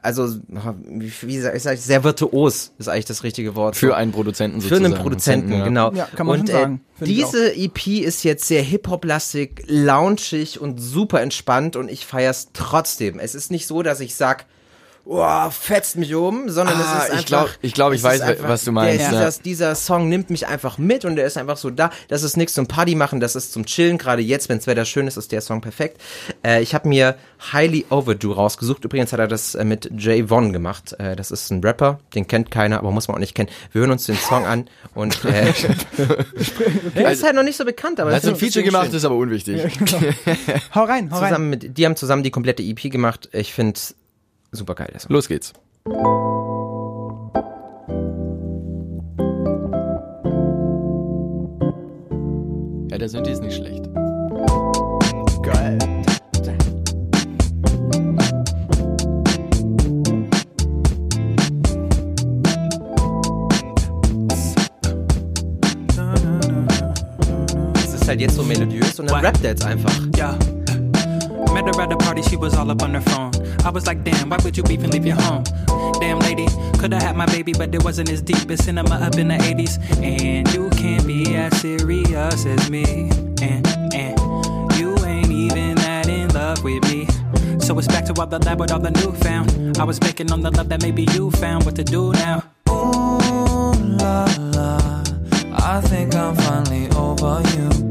also 0.00 0.28
wie, 0.48 1.12
wie 1.22 1.38
sag 1.40 1.56
ich, 1.56 1.62
sag 1.62 1.74
ich, 1.74 1.80
sehr 1.80 2.04
virtuos 2.04 2.72
ist 2.78 2.88
eigentlich 2.88 3.04
das 3.06 3.24
richtige 3.24 3.54
Wort. 3.56 3.76
Für 3.76 3.96
einen 3.96 4.12
Produzenten 4.12 4.60
Für 4.60 4.68
sozusagen. 4.68 4.94
einen 4.94 5.02
Produzenten, 5.02 5.52
ja. 5.52 5.64
genau. 5.64 5.92
Ja, 5.92 6.06
kann 6.06 6.26
man 6.26 6.40
und 6.40 6.48
schon 6.48 6.56
sagen. 6.56 6.80
Äh, 7.00 7.04
diese 7.04 7.54
EP 7.54 7.86
ist 7.86 8.22
jetzt 8.22 8.46
sehr 8.46 8.62
Hip-Hop-lastig, 8.62 9.64
loungig 9.66 10.60
und 10.60 10.78
super 10.78 11.20
entspannt 11.20 11.76
und 11.76 11.90
ich 11.90 12.06
feier's 12.06 12.50
trotzdem. 12.52 13.18
Es 13.18 13.34
ist 13.34 13.50
nicht 13.50 13.66
so, 13.66 13.82
dass 13.82 14.00
ich 14.00 14.14
sag, 14.14 14.46
oh, 15.10 15.50
fetzt 15.50 15.96
mich 15.96 16.14
um, 16.14 16.48
sondern 16.50 16.76
Ah, 16.76 16.80
es 16.80 16.86
ist 16.86 17.04
ich 17.06 17.12
einfach. 17.12 17.24
glaub- 17.26 17.50
ich 17.62 17.74
glaub, 17.74 17.92
ich 17.92 17.98
es 17.98 18.04
weiß, 18.04 18.20
einfach- 18.20 18.48
was 18.48 18.64
du 18.64 18.72
meinst, 18.72 19.00
Der, 19.00 19.12
ja. 19.12 19.26
dieser, 19.30 19.42
dieser 19.42 19.74
Song 19.74 20.08
nimmt 20.08 20.28
mich 20.30 20.46
einfach 20.46 20.76
mit 20.78 21.04
und 21.06 21.16
der 21.16 21.26
ist 21.26 21.36
einfach 21.38 21.56
so 21.56 21.70
da. 21.70 21.90
Das 22.08 22.22
ist 22.22 22.36
nichts 22.36 22.52
zum 22.54 22.66
Party 22.66 22.94
machen, 22.94 23.18
das 23.18 23.34
ist 23.34 23.52
zum 23.52 23.64
Chillen. 23.66 23.96
Gerade 23.98 24.22
jetzt, 24.22 24.48
wenns 24.48 24.66
Wetter 24.66 24.84
schön 24.84 25.06
ist, 25.06 25.16
ist 25.16 25.32
der 25.32 25.40
Song 25.40 25.60
perfekt. 25.60 26.00
Äh, 26.44 26.62
ich 26.62 26.74
habe 26.74 26.88
mir 26.88 27.16
Highly 27.52 27.86
Overdue 27.90 28.34
rausgesucht. 28.34 28.84
Übrigens 28.84 29.12
hat 29.12 29.18
er 29.20 29.28
das 29.28 29.54
äh, 29.54 29.64
mit 29.64 29.90
Jay 29.96 30.26
Vaughn 30.28 30.52
gemacht. 30.52 30.94
Äh, 30.98 31.16
das 31.16 31.30
ist 31.30 31.50
ein 31.50 31.62
Rapper, 31.64 31.98
den 32.14 32.26
kennt 32.28 32.50
keiner, 32.50 32.78
aber 32.78 32.90
muss 32.90 33.08
man 33.08 33.14
auch 33.16 33.20
nicht 33.20 33.34
kennen. 33.34 33.48
Wir 33.72 33.80
hören 33.80 33.92
uns 33.92 34.06
den 34.06 34.16
Song 34.16 34.44
an 34.44 34.68
und 34.94 35.24
äh, 35.24 35.52
der 36.94 37.12
ist 37.12 37.24
halt 37.24 37.34
noch 37.34 37.42
nicht 37.42 37.56
so 37.56 37.64
bekannt, 37.64 37.98
aber 38.00 38.12
Hat 38.12 38.22
so 38.22 38.30
ein 38.30 38.36
Feature 38.36 38.64
gemacht, 38.64 38.86
schön. 38.86 38.94
ist 38.96 39.04
aber 39.04 39.14
unwichtig. 39.16 39.62
Hau 40.74 40.84
rein, 40.84 41.10
hau 41.10 41.18
rein. 41.18 41.28
Zusammen 41.28 41.50
mit, 41.50 41.78
die 41.78 41.84
haben 41.86 41.96
zusammen 41.96 42.22
die 42.22 42.30
komplette 42.30 42.62
EP 42.62 42.90
gemacht. 42.90 43.28
Ich 43.32 43.52
finde 43.52 43.78
super 44.52 44.74
geil. 44.74 44.94
Song. 44.98 45.12
Los 45.12 45.28
geht's. 45.28 45.52
Ja, 52.90 52.98
der 52.98 53.08
Synthi 53.08 53.30
ist 53.32 53.42
nicht 53.42 53.56
schlecht. 53.56 53.84
Geil. 55.42 55.78
Es 67.74 67.94
ist 67.94 68.08
halt 68.08 68.20
jetzt 68.20 68.34
so 68.34 68.42
melodiös 68.42 68.98
und 68.98 69.10
dann 69.10 69.24
rappt 69.24 69.44
er 69.44 69.50
jetzt 69.50 69.64
einfach. 69.64 69.94
Ja. 70.16 70.36
her 71.52 71.80
at 71.80 71.90
the 71.90 71.96
party, 71.96 72.22
she 72.22 72.36
was 72.36 72.54
all 72.54 72.70
up 72.70 72.82
on 72.82 72.94
her 72.94 73.00
phone. 73.00 73.37
I 73.64 73.70
was 73.70 73.86
like, 73.86 74.04
damn, 74.04 74.30
why 74.30 74.38
would 74.44 74.56
you 74.56 74.62
leave 74.62 75.06
your 75.06 75.16
home? 75.16 75.44
Damn 76.00 76.18
lady, 76.20 76.46
coulda 76.78 76.96
had 77.00 77.16
my 77.16 77.26
baby, 77.26 77.52
but 77.52 77.74
it 77.74 77.84
wasn't 77.84 78.10
as 78.10 78.22
deep 78.22 78.50
as 78.50 78.64
cinema 78.64 78.94
up 78.96 79.16
in 79.16 79.28
the 79.28 79.34
80s. 79.34 79.78
And 80.02 80.48
you 80.54 80.70
can't 80.70 81.06
be 81.06 81.36
as 81.36 81.60
serious 81.60 82.46
as 82.46 82.70
me. 82.70 83.10
And, 83.42 83.66
and 83.94 84.18
you 84.78 84.96
ain't 85.04 85.30
even 85.30 85.74
that 85.76 86.08
in 86.08 86.28
love 86.30 86.62
with 86.62 86.82
me. 86.84 87.06
So 87.60 87.78
it's 87.78 87.88
back 87.88 88.04
to 88.06 88.20
all 88.20 88.26
the 88.26 88.38
lab 88.38 88.60
with 88.60 88.72
all 88.72 88.78
the 88.78 88.90
newfound. 88.90 89.78
I 89.78 89.84
was 89.84 89.98
banking 89.98 90.32
on 90.32 90.40
the 90.40 90.50
love 90.50 90.68
that 90.68 90.82
maybe 90.82 91.06
you 91.12 91.30
found. 91.32 91.64
What 91.64 91.76
to 91.76 91.84
do 91.84 92.12
now? 92.12 92.44
Ooh 92.70 93.18
la 94.00 94.24
la, 94.38 95.02
I 95.52 95.80
think 95.82 96.14
I'm 96.14 96.34
finally 96.36 96.88
over 96.96 97.42
you. 97.56 97.87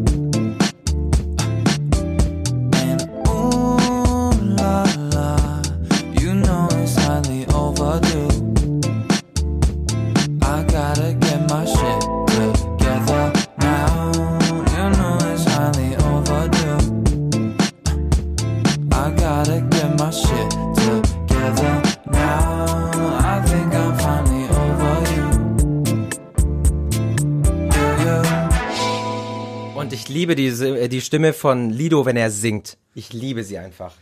Liebe 30.17 30.35
diese, 30.35 30.77
äh, 30.79 30.87
die 30.89 31.01
Stimme 31.01 31.33
von 31.33 31.69
Lido, 31.69 32.05
wenn 32.05 32.17
er 32.17 32.31
singt. 32.31 32.77
Ich 32.95 33.13
liebe 33.13 33.43
sie 33.43 33.57
einfach. 33.57 33.93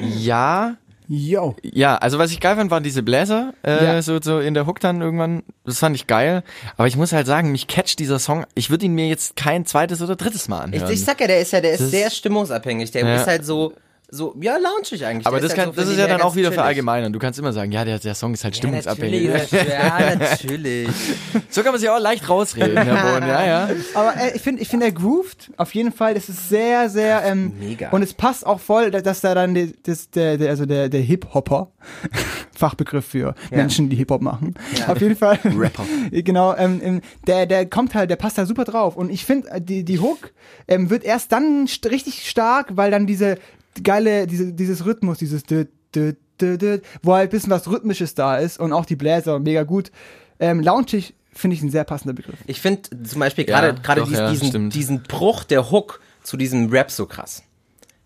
Ja, 0.00 0.76
Yo. 1.08 1.54
ja, 1.62 1.96
also 1.96 2.18
was 2.18 2.32
ich 2.32 2.40
geil 2.40 2.56
fand, 2.56 2.70
waren 2.72 2.82
diese 2.82 3.02
Bläser, 3.02 3.54
äh, 3.64 3.84
Ja. 3.84 4.02
so, 4.02 4.20
so 4.20 4.40
in 4.40 4.54
der 4.54 4.66
Hook 4.66 4.80
dann 4.80 5.00
irgendwann. 5.00 5.42
Das 5.64 5.78
fand 5.78 5.94
ich 5.94 6.06
geil. 6.08 6.42
Aber 6.76 6.88
ich 6.88 6.96
muss 6.96 7.12
halt 7.12 7.26
sagen, 7.28 7.52
mich 7.52 7.68
catcht 7.68 7.98
dieser 8.00 8.18
Song. 8.18 8.44
Ich 8.56 8.70
würde 8.70 8.86
ihn 8.86 8.94
mir 8.94 9.06
jetzt 9.08 9.36
kein 9.36 9.64
zweites 9.66 10.02
oder 10.02 10.16
drittes 10.16 10.48
Mal 10.48 10.68
Ich, 10.70 10.80
anhören. 10.80 10.92
ich 10.92 11.04
sag 11.04 11.20
ja, 11.20 11.26
der 11.28 11.40
ist 11.40 11.52
ja, 11.52 11.60
der 11.60 11.72
ist 11.72 11.80
Das- 11.82 11.90
sehr 11.90 12.10
stimmungsabhängig. 12.10 12.90
Der 12.90 13.04
Ja. 13.06 13.16
ist 13.16 13.26
halt 13.28 13.44
so, 13.44 13.72
so, 14.08 14.34
ja, 14.40 14.56
loungig 14.56 15.04
eigentlich. 15.04 15.26
aber 15.26 15.40
das, 15.40 15.50
ist 15.50 15.56
kann, 15.56 15.66
halt 15.66 15.74
so 15.74 15.80
das 15.82 15.90
ist 15.90 15.98
ja 15.98 16.06
dann 16.06 16.20
auch 16.22 16.34
wieder 16.36 16.44
chillig. 16.48 16.54
verallgemeinern. 16.54 17.12
Du 17.12 17.18
kannst 17.18 17.38
immer 17.40 17.52
sagen, 17.52 17.72
ja, 17.72 17.84
der, 17.84 17.98
der 17.98 18.14
Song 18.14 18.34
ist 18.34 18.44
halt 18.44 18.54
Ja, 18.54 18.58
stimmungsabhängig. 18.58 19.28
natürlich, 19.28 19.68
ja, 19.68 20.14
natürlich. 20.16 20.88
so 21.50 21.62
kann 21.62 21.72
man 21.72 21.80
sich 21.80 21.90
auch 21.90 21.98
leicht 21.98 22.28
rausreden, 22.28 22.76
Herr 22.80 23.02
Bohn. 23.20 23.28
Ja, 23.28 23.44
ja. 23.46 23.68
Aber 23.94 24.14
äh, 24.16 24.36
ich 24.36 24.42
finde, 24.42 24.62
ich 24.62 24.68
finde, 24.68 24.86
er 24.86 24.92
grooved 24.92 25.50
auf 25.56 25.74
jeden 25.74 25.92
Fall. 25.92 26.14
Das 26.14 26.28
ist 26.28 26.48
sehr, 26.48 26.88
sehr. 26.88 27.24
Ähm, 27.24 27.52
Mega. 27.58 27.90
Und 27.90 28.02
es 28.02 28.14
passt 28.14 28.46
auch 28.46 28.60
voll, 28.60 28.90
da- 28.92 29.00
dass 29.00 29.20
da 29.22 29.34
dann 29.34 29.54
die, 29.54 29.74
das, 29.82 30.08
der, 30.10 30.36
der, 30.38 30.50
also 30.50 30.66
der, 30.66 30.88
der 30.88 31.00
Hip-Hopper, 31.00 31.72
Fachbegriff 32.56 33.06
für 33.06 33.34
Menschen, 33.50 33.88
die 33.90 33.96
Hip-Hop 33.96 34.22
machen. 34.22 34.54
Auf 34.86 35.00
jeden 35.00 35.16
Fall. 35.16 35.38
Rapper. 35.44 35.84
Genau, 36.12 36.54
ähm, 36.56 36.80
ähm, 36.82 37.00
der, 37.26 37.46
der 37.46 37.66
kommt 37.66 37.94
halt, 37.94 38.10
der 38.10 38.16
passt 38.16 38.38
da 38.38 38.46
super 38.46 38.64
drauf. 38.64 38.96
Und 38.96 39.10
ich 39.10 39.24
finde, 39.24 39.50
äh, 39.50 39.60
die, 39.60 39.84
die 39.84 39.98
Hook 39.98 40.32
ähm, 40.68 40.90
wird 40.90 41.04
erst 41.04 41.32
dann 41.32 41.66
st 41.66 41.86
richtig 41.86 42.28
stark, 42.28 42.76
weil 42.76 42.90
dann 42.90 43.06
diese 43.06 43.36
geile, 43.82 44.26
diese, 44.26 44.52
dieses 44.52 44.84
Rhythmus, 44.84 45.18
dieses 45.18 45.42
dü, 45.44 45.66
dü, 45.94 46.14
dü, 46.40 46.58
dü, 46.58 46.80
wo 47.02 47.14
halt 47.14 47.28
ein 47.28 47.30
bisschen 47.30 47.50
was 47.50 47.68
Rhythmisches 47.68 48.14
da 48.14 48.36
ist 48.38 48.58
und 48.60 48.72
auch 48.72 48.84
die 48.86 48.96
Bläser 48.96 49.38
mega 49.38 49.62
gut. 49.62 49.90
Ähm, 50.38 50.60
Launchig 50.60 51.14
finde 51.32 51.54
ich 51.56 51.62
ein 51.62 51.70
sehr 51.70 51.84
passender 51.84 52.14
Begriff. 52.14 52.38
Ich 52.46 52.60
finde 52.60 52.82
zum 53.04 53.20
Beispiel 53.20 53.48
Ja, 53.48 53.60
gerade 53.60 53.80
gerade 53.80 54.00
doch, 54.02 54.08
dies- 54.08 54.18
ja, 54.18 54.30
diesen, 54.30 54.48
stimmt. 54.48 54.74
diesen 54.74 55.02
Bruch 55.02 55.44
der 55.44 55.70
Hook 55.70 56.00
zu 56.22 56.36
diesem 56.36 56.68
Rap 56.70 56.90
so 56.90 57.06
krass. 57.06 57.42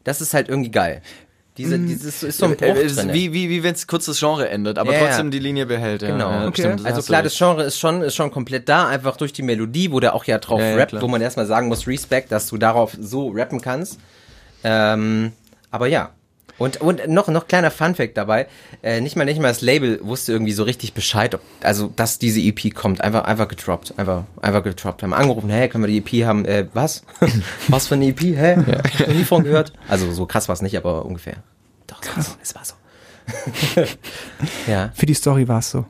Das 0.04 0.20
ist 0.20 0.34
halt 0.34 0.48
irgendwie 0.48 0.70
geil. 0.70 1.02
Diese, 1.56 1.78
dieses 1.78 2.22
ist 2.22 2.38
so 2.38 2.46
ein 2.46 2.56
Bruch 2.56 2.76
ist 2.76 2.96
drin. 2.96 3.12
wie, 3.12 3.32
wie, 3.34 3.50
wie 3.50 3.62
wenn 3.62 3.74
es 3.74 3.86
kurz 3.86 4.06
das 4.06 4.18
Genre 4.18 4.48
ändert, 4.48 4.78
aber 4.78 4.92
Ja, 4.94 5.00
ja. 5.00 5.06
trotzdem 5.08 5.30
die 5.30 5.40
Linie 5.40 5.66
behält. 5.66 6.00
Ja, 6.00 6.08
Genau. 6.12 6.30
Ja, 6.30 6.46
Okay. 6.46 6.62
stimmt, 6.62 6.86
Also 6.86 7.02
klar, 7.02 7.22
das 7.22 7.36
Genre 7.36 7.64
ist 7.64 7.78
schon, 7.78 8.00
ist 8.00 8.14
schon 8.14 8.30
komplett 8.30 8.68
da, 8.68 8.88
einfach 8.88 9.16
durch 9.18 9.32
die 9.34 9.42
Melodie, 9.42 9.92
wo 9.92 10.00
der 10.00 10.14
auch 10.14 10.24
ja 10.24 10.38
drauf 10.38 10.60
Ja, 10.60 10.68
ja, 10.70 10.76
rappt, 10.76 11.00
wo 11.02 11.08
man 11.08 11.20
erstmal 11.20 11.44
sagen 11.46 11.68
muss, 11.68 11.86
Respekt, 11.86 12.32
dass 12.32 12.46
du 12.46 12.56
darauf 12.56 12.96
so 12.98 13.28
rappen 13.30 13.60
kannst. 13.60 13.98
Ähm, 14.64 15.32
aber 15.70 15.86
ja. 15.86 16.10
Und, 16.58 16.78
und 16.82 17.08
noch, 17.08 17.28
noch 17.28 17.48
kleiner 17.48 17.70
Funfact 17.70 18.18
dabei, 18.18 18.46
äh, 18.82 19.00
nicht 19.00 19.16
mal, 19.16 19.24
nicht 19.24 19.40
mal 19.40 19.48
das 19.48 19.62
Label 19.62 19.98
wusste 20.02 20.32
irgendwie 20.32 20.52
so 20.52 20.62
richtig 20.64 20.92
Bescheid, 20.92 21.34
ob, 21.34 21.40
also, 21.62 21.90
dass 21.96 22.18
diese 22.18 22.38
EP 22.40 22.74
kommt, 22.74 23.00
einfach, 23.00 23.24
einfach 23.24 23.48
gedroppt, 23.48 23.94
einfach, 23.96 24.24
einfach 24.42 24.62
gedroppt, 24.62 25.02
haben 25.02 25.14
angerufen, 25.14 25.48
hey, 25.48 25.70
können 25.70 25.84
wir 25.84 25.88
die 25.88 25.98
EP 25.98 26.26
haben, 26.26 26.44
äh, 26.44 26.66
was? 26.74 27.02
was 27.68 27.86
für 27.86 27.94
eine 27.94 28.08
EP, 28.08 28.20
hä? 28.20 28.56
Hab 28.56 28.86
ich 28.86 29.00
noch 29.00 29.14
nie 29.14 29.24
von 29.24 29.42
gehört. 29.42 29.72
Also, 29.88 30.12
so 30.12 30.26
krass 30.26 30.48
war 30.48 30.52
es 30.52 30.60
nicht, 30.60 30.76
aber 30.76 31.06
ungefähr. 31.06 31.36
Doch, 31.86 32.02
so, 32.02 32.32
es 32.42 32.54
war 32.54 32.64
so. 32.64 32.74
ja, 34.70 34.90
Für 34.94 35.06
die 35.06 35.14
Story 35.14 35.48
war 35.48 35.60
es 35.60 35.70
so. 35.70 35.86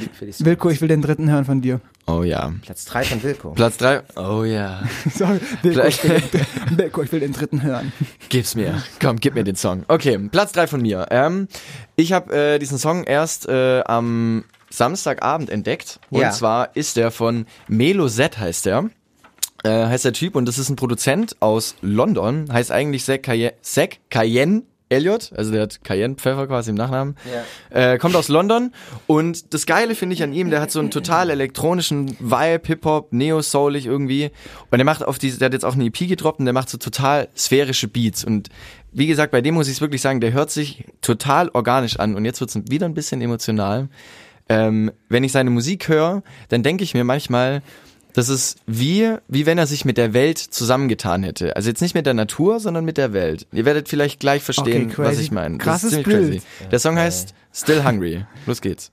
Für 0.00 0.26
die, 0.26 0.32
für 0.32 0.42
die 0.42 0.44
Wilko, 0.46 0.70
ich 0.70 0.80
will 0.80 0.88
den 0.88 1.02
dritten 1.02 1.30
hören 1.30 1.44
von 1.44 1.60
dir. 1.60 1.80
Oh 2.06 2.22
ja. 2.22 2.52
Platz 2.62 2.84
3 2.84 3.04
von 3.04 3.22
Wilko. 3.22 3.50
Platz 3.50 3.76
drei. 3.78 4.02
Oh 4.16 4.44
ja. 4.44 4.82
Sorry, 5.14 5.40
Wilko, 5.62 5.86
ich 5.88 6.04
will, 6.04 6.20
den, 6.32 6.78
Wilko, 6.78 7.02
ich 7.02 7.12
will 7.12 7.20
den 7.20 7.32
dritten 7.32 7.62
hören. 7.62 7.92
Gib's 8.28 8.54
mir. 8.54 8.82
Komm, 9.00 9.16
gib 9.16 9.34
mir 9.34 9.42
den 9.44 9.56
Song. 9.56 9.84
Okay, 9.88 10.16
Platz 10.30 10.52
drei 10.52 10.66
von 10.66 10.80
mir. 10.82 11.06
Ähm, 11.10 11.48
ich 11.96 12.12
habe 12.12 12.34
äh, 12.34 12.58
diesen 12.58 12.78
Song 12.78 13.04
erst 13.04 13.48
äh, 13.48 13.82
am 13.84 14.44
Samstagabend 14.70 15.50
entdeckt. 15.50 15.98
Und 16.10 16.20
Ja. 16.20 16.30
zwar 16.30 16.76
ist 16.76 16.96
der 16.96 17.10
von 17.10 17.46
Melo 17.68 18.08
Z 18.08 18.38
heißt 18.38 18.66
der. 18.66 18.90
Äh, 19.64 19.86
heißt 19.86 20.04
der 20.04 20.12
Typ 20.12 20.36
und 20.36 20.46
das 20.46 20.58
ist 20.58 20.68
ein 20.68 20.76
Produzent 20.76 21.36
aus 21.40 21.74
London. 21.80 22.52
Heißt 22.52 22.70
eigentlich 22.70 23.04
Zack 23.04 23.24
Cayenne, 23.24 23.54
Zack 23.62 23.98
Cayenne 24.10 24.62
Elliot, 24.88 25.32
also 25.34 25.50
der 25.50 25.62
hat 25.62 25.82
Cayenne-Pfeffer 25.82 26.46
quasi 26.46 26.70
im 26.70 26.76
Nachnamen. 26.76 27.16
Äh, 27.70 27.98
kommt 27.98 28.14
aus 28.14 28.28
London 28.28 28.72
und 29.06 29.52
das 29.52 29.66
Geile 29.66 29.94
finde 29.96 30.14
ich 30.14 30.22
an 30.22 30.32
ihm, 30.32 30.50
der 30.50 30.60
hat 30.60 30.70
so 30.70 30.78
einen 30.78 30.90
total 30.90 31.30
elektronischen 31.30 32.16
Vibe, 32.20 32.62
Hip-Hop, 32.66 33.12
Neo-Soulig 33.12 33.86
irgendwie 33.86 34.30
und 34.70 34.78
der 34.78 34.84
macht 34.84 35.04
auf 35.04 35.18
diese, 35.18 35.38
der 35.38 35.46
hat 35.46 35.52
jetzt 35.54 35.64
auch 35.64 35.74
eine 35.74 35.86
EP 35.86 35.98
gedroppt 36.08 36.38
und 36.38 36.44
der 36.44 36.54
macht 36.54 36.68
so 36.68 36.78
total 36.78 37.28
sphärische 37.36 37.88
Beats 37.88 38.24
und 38.24 38.48
wie 38.92 39.06
gesagt, 39.06 39.32
bei 39.32 39.42
dem 39.42 39.54
muss 39.54 39.66
ich 39.66 39.74
es 39.74 39.80
wirklich 39.80 40.00
sagen, 40.00 40.20
der 40.20 40.32
hört 40.32 40.50
sich 40.50 40.84
total 41.02 41.50
organisch 41.50 41.98
an 41.98 42.14
und 42.14 42.24
jetzt 42.24 42.40
wird 42.40 42.50
es 42.50 42.70
wieder 42.70 42.86
ein 42.86 42.94
bisschen 42.94 43.20
emotional. 43.20 43.88
Ähm, 44.48 44.92
wenn 45.08 45.24
ich 45.24 45.32
seine 45.32 45.50
Musik 45.50 45.88
höre, 45.88 46.22
dann 46.48 46.62
denke 46.62 46.84
ich 46.84 46.94
mir 46.94 47.04
manchmal, 47.04 47.62
das 48.16 48.30
ist 48.30 48.56
wie, 48.66 49.14
wie 49.28 49.44
wenn 49.44 49.58
er 49.58 49.66
sich 49.66 49.84
mit 49.84 49.98
der 49.98 50.14
Welt 50.14 50.38
zusammengetan 50.38 51.22
hätte. 51.22 51.54
Also 51.54 51.68
jetzt 51.68 51.82
nicht 51.82 51.94
mit 51.94 52.06
der 52.06 52.14
Natur, 52.14 52.60
sondern 52.60 52.86
mit 52.86 52.96
der 52.96 53.12
Welt. 53.12 53.46
Ihr 53.52 53.66
werdet 53.66 53.90
vielleicht 53.90 54.20
gleich 54.20 54.42
verstehen, 54.42 54.90
Okay, 54.90 55.02
was 55.04 55.18
ich 55.18 55.30
meine. 55.30 55.58
Das 55.58 55.64
Krasses 55.64 55.92
ist 55.92 56.02
ziemlich 56.04 56.06
Bild. 56.06 56.42
crazy. 56.42 56.68
Der 56.70 56.78
Song 56.78 56.96
heißt 56.96 57.34
Still 57.52 57.84
Hungry. 57.84 58.24
Los 58.46 58.62
geht's. 58.62 58.90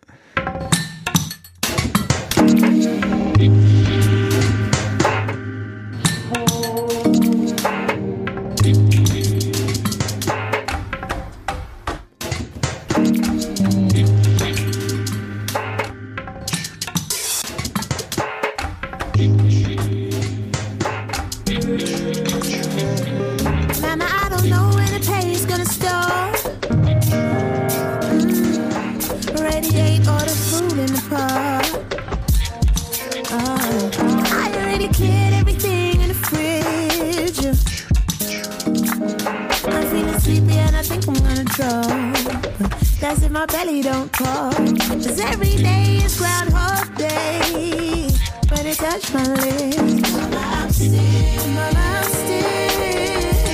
That's 43.13 43.25
if 43.25 43.31
my 43.31 43.45
belly 43.45 43.83
don't 43.83 44.11
talk. 44.11 44.55
Cause 44.55 45.19
every 45.19 45.55
day 45.55 45.97
is 46.03 46.17
Groundhog 46.17 46.95
Day. 46.97 48.07
When 48.49 48.65
it 48.65 48.77
touch 48.77 49.13
my 49.13 49.21
lips, 49.21 50.11
Mama, 50.13 50.41
I'm 50.41 50.71
still, 50.71 51.47
Mama, 51.53 52.03
still, 52.09 53.53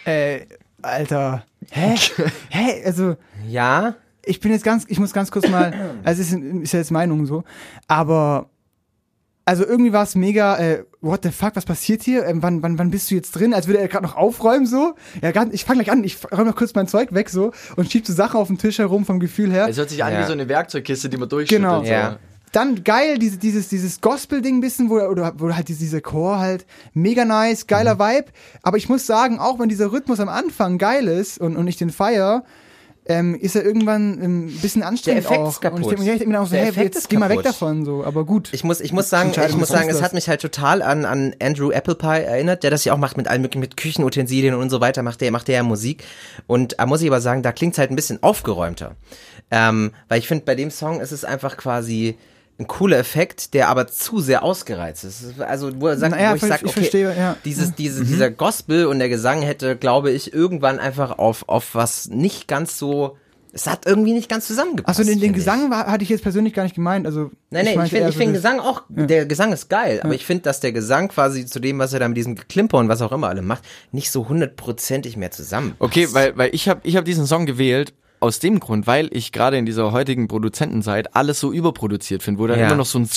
Äh, 0.06 0.46
Alter. 0.84 1.44
Hä? 1.72 1.96
Hä? 2.52 2.84
Also, 2.86 3.16
Ja, 3.48 3.96
ich 4.24 4.40
bin 4.40 4.52
jetzt 4.52 4.64
ganz, 4.64 4.86
ich 4.88 5.00
muss 5.00 5.12
ganz 5.12 5.32
kurz 5.32 5.50
mal, 5.50 5.74
also 6.04 6.22
es 6.22 6.32
ist, 6.32 6.40
ist 6.40 6.74
ja 6.74 6.80
jetzt 6.80 6.92
Meinung 6.92 7.26
so, 7.26 7.44
aber 7.88 8.52
also 9.46 9.64
irgendwie 9.66 9.94
war 9.94 10.04
es 10.04 10.16
mega, 10.16 10.58
äh, 10.58 10.84
what 11.02 11.22
the 11.24 11.30
fuck, 11.30 11.56
was 11.56 11.66
passiert 11.66 12.02
hier? 12.04 12.26
Ähm, 12.26 12.42
wann, 12.42 12.64
wann, 12.64 12.80
wann 12.80 12.90
bist 12.90 13.12
du 13.12 13.16
jetzt 13.16 13.32
drin? 13.34 13.54
Als 13.54 13.68
würde 13.68 13.80
er 13.80 13.88
gerade 13.88 14.04
noch 14.06 14.16
aufräumen 14.16 14.66
so. 14.66 14.96
Ja, 15.22 15.32
grad, 15.32 15.50
ich 15.54 15.66
fange 15.66 15.84
gleich 15.84 15.92
an, 15.96 16.04
ich 16.04 16.18
räume 16.32 16.46
noch 16.46 16.56
kurz 16.56 16.74
mein 16.74 16.88
Zeug 16.88 17.14
weg 17.14 17.30
so 17.30 17.52
und 17.76 17.92
schieb 17.92 18.08
so 18.08 18.14
Sachen 18.14 18.40
auf 18.40 18.48
den 18.48 18.58
Tisch 18.58 18.80
herum 18.80 19.06
vom 19.06 19.20
Gefühl 19.20 19.52
her. 19.52 19.68
Es 19.70 19.78
hört 19.78 19.90
sich 19.92 20.04
an 20.04 20.14
Ja. 20.14 20.22
wie 20.22 20.26
so 20.26 20.34
eine 20.34 20.48
Werkzeugkiste, 20.50 21.10
die 21.10 21.18
man 21.18 21.30
durchschüttet. 21.30 21.64
Genau. 21.64 21.84
So. 21.84 21.92
Ja. 21.92 22.18
Dann 22.52 22.84
geil, 22.84 23.18
diese, 23.20 23.38
dieses, 23.38 23.68
dieses 23.68 24.00
Gospel-Ding 24.00 24.58
ein 24.58 24.62
bisschen, 24.62 24.90
wo, 24.90 24.96
oder, 24.96 25.34
wo 25.38 25.54
halt 25.54 25.68
diese, 25.68 25.80
dieser 25.80 26.00
Chor 26.02 26.40
halt 26.40 26.66
mega 26.94 27.26
nice, 27.26 27.68
geiler 27.68 27.96
Mhm. 27.96 28.00
Vibe. 28.00 28.26
Aber 28.64 28.78
ich 28.78 28.88
muss 28.90 29.06
sagen, 29.06 29.40
auch 29.40 29.60
wenn 29.60 29.68
dieser 29.70 29.92
Rhythmus 29.92 30.20
am 30.22 30.30
Anfang 30.30 30.78
geil 30.78 31.08
ist 31.08 31.38
und, 31.38 31.58
und 31.58 31.68
ich 31.68 31.76
den 31.78 31.90
feier, 31.90 32.44
ähm, 33.08 33.36
ist 33.36 33.56
er 33.56 33.64
irgendwann 33.64 34.22
ähm, 34.22 34.46
ein 34.48 34.60
bisschen 34.62 34.82
anstrengend 34.82 35.26
Effekt 35.26 35.40
auch. 35.40 35.50
ist 35.50 35.62
kaputt. 35.62 35.84
Und 35.84 36.00
ich 36.00 36.06
denke 36.06 36.28
mir, 36.28 36.42
auch 36.42 36.48
so, 36.48 36.56
Der 36.56 36.72
hey, 36.72 36.86
jetzt 36.86 37.08
geh 37.10 37.18
mal 37.18 37.30
weg 37.30 37.44
davon, 37.44 37.86
so. 37.86 38.04
Aber 38.04 38.26
gut. 38.26 38.50
Ich 38.52 38.64
muss, 38.64 38.82
ich 38.82 38.94
muss 38.94 39.10
sagen, 39.10 39.32
ich 39.48 39.56
muss 39.56 39.70
sagen, 39.70 39.90
es 39.90 40.02
hat 40.02 40.14
mich 40.14 40.28
halt 40.28 40.42
total 40.42 40.82
an, 40.82 41.06
an 41.06 41.36
Andrew 41.42 41.70
Applepie 41.72 42.24
erinnert, 42.24 42.64
der 42.64 42.72
das 42.72 42.84
ja 42.84 42.94
auch 42.94 42.98
macht 42.98 43.18
mit 43.18 43.28
allen 43.28 43.42
möglichen, 43.42 43.62
mit 43.62 43.78
Küchenutensilien 43.78 44.56
und 44.56 44.70
so 44.70 44.82
weiter, 44.82 45.04
macht 45.04 45.22
der, 45.22 45.32
macht 45.32 45.48
der 45.48 45.56
ja 45.58 45.64
Musik. 45.64 46.04
Und 46.48 46.76
da 46.80 46.88
muss 46.88 47.02
ich 47.02 47.08
aber 47.08 47.22
sagen, 47.22 47.44
da 47.44 47.52
klingt's 47.52 47.78
halt 47.78 47.92
ein 47.92 47.96
bisschen 47.96 48.24
aufgeräumter. 48.24 48.96
Ähm, 49.52 49.92
weil 50.10 50.20
ich 50.20 50.28
finde, 50.28 50.46
bei 50.46 50.56
dem 50.56 50.72
Song 50.72 51.00
ist 51.00 51.12
es 51.12 51.24
einfach 51.24 51.58
quasi 51.58 52.18
ein 52.58 52.68
cooler 52.68 52.98
Effekt, 52.98 53.54
der 53.54 53.68
aber 53.68 53.88
zu 53.88 54.20
sehr 54.22 54.42
ausgereizt 54.44 55.04
ist. 55.04 55.40
Also, 55.42 55.72
wo 55.82 55.88
er 55.88 55.98
sagt, 55.98 56.16
Naja, 56.16 56.32
wo 56.32 56.36
ich 56.38 56.44
ich 56.44 56.48
sag, 56.50 56.62
okay, 56.64 56.72
verstehe, 56.72 57.14
ja. 57.18 57.36
dieses, 57.44 57.76
diese, 57.76 58.06
dieser 58.06 58.32
Gospel 58.32 58.86
und 58.86 59.00
der 59.00 59.10
Gesang 59.10 59.42
hätte, 59.42 59.76
glaube 59.76 60.12
ich, 60.12 60.34
irgendwann 60.34 60.80
einfach 60.80 61.18
auf, 61.18 61.50
auf 61.50 61.76
was 61.76 62.08
nicht 62.08 62.48
ganz 62.48 62.78
so, 62.80 63.18
es 63.52 63.68
hat 63.68 63.86
irgendwie 63.86 64.14
nicht 64.14 64.30
ganz 64.30 64.48
zusammengepasst. 64.48 65.00
Achso, 65.00 65.04
den, 65.10 65.20
den 65.20 65.20
finde 65.20 65.40
ich. 65.40 65.46
Gesang 65.46 65.70
war, 65.70 65.88
hatte 65.88 66.04
ich 66.04 66.10
jetzt 66.10 66.24
persönlich 66.24 66.54
gar 66.54 66.64
nicht 66.64 66.76
gemeint. 66.76 67.06
Also, 67.06 67.32
Nein, 67.50 67.66
nein, 67.66 67.86
ich 67.86 67.92
finde 67.92 68.08
ich 68.10 68.14
so 68.16 68.20
find 68.22 68.36
das- 68.36 68.42
Gesang 68.44 68.60
auch, 68.62 68.84
der 68.88 69.26
Gesang 69.26 69.52
ist 69.52 69.70
geil, 69.70 70.00
aber 70.02 70.14
ich 70.14 70.26
finde, 70.26 70.44
dass 70.44 70.62
der 70.62 70.72
Gesang 70.72 71.10
quasi 71.10 71.46
zu 71.46 71.60
dem, 71.60 71.78
was 71.80 71.92
er 71.92 72.00
da 72.00 72.08
mit 72.08 72.16
diesem 72.16 72.36
Geklimper 72.36 72.78
und 72.78 72.88
was 72.88 73.02
auch 73.02 73.12
immer 73.12 73.28
alle 73.28 73.42
macht, 73.42 73.64
nicht 73.92 74.12
so 74.12 74.30
hundertprozentig 74.30 75.18
mehr 75.18 75.32
zusammen. 75.32 75.76
Okay, 75.80 76.08
weil, 76.14 76.38
weil 76.38 76.50
ich 76.54 76.70
habe 76.70 76.80
ich 76.84 76.96
hab 76.96 77.04
diesen 77.04 77.28
Song 77.28 77.46
gewählt 77.46 77.94
aus 78.26 78.40
dem 78.40 78.60
Grund, 78.60 78.88
weil 78.88 79.10
ich 79.12 79.32
gerade 79.32 79.58
in 79.58 79.66
dieser 79.66 79.92
heutigen 79.92 80.28
Produzentenzeit 80.28 81.16
alles 81.16 81.40
so 81.40 81.52
überproduziert 81.54 82.24
finde, 82.24 82.40
wo 82.42 82.48
dann 82.48 82.60
Ja. 82.60 82.68
immer 82.68 82.76
noch 82.76 82.86
so 82.86 83.00
ein 83.00 83.08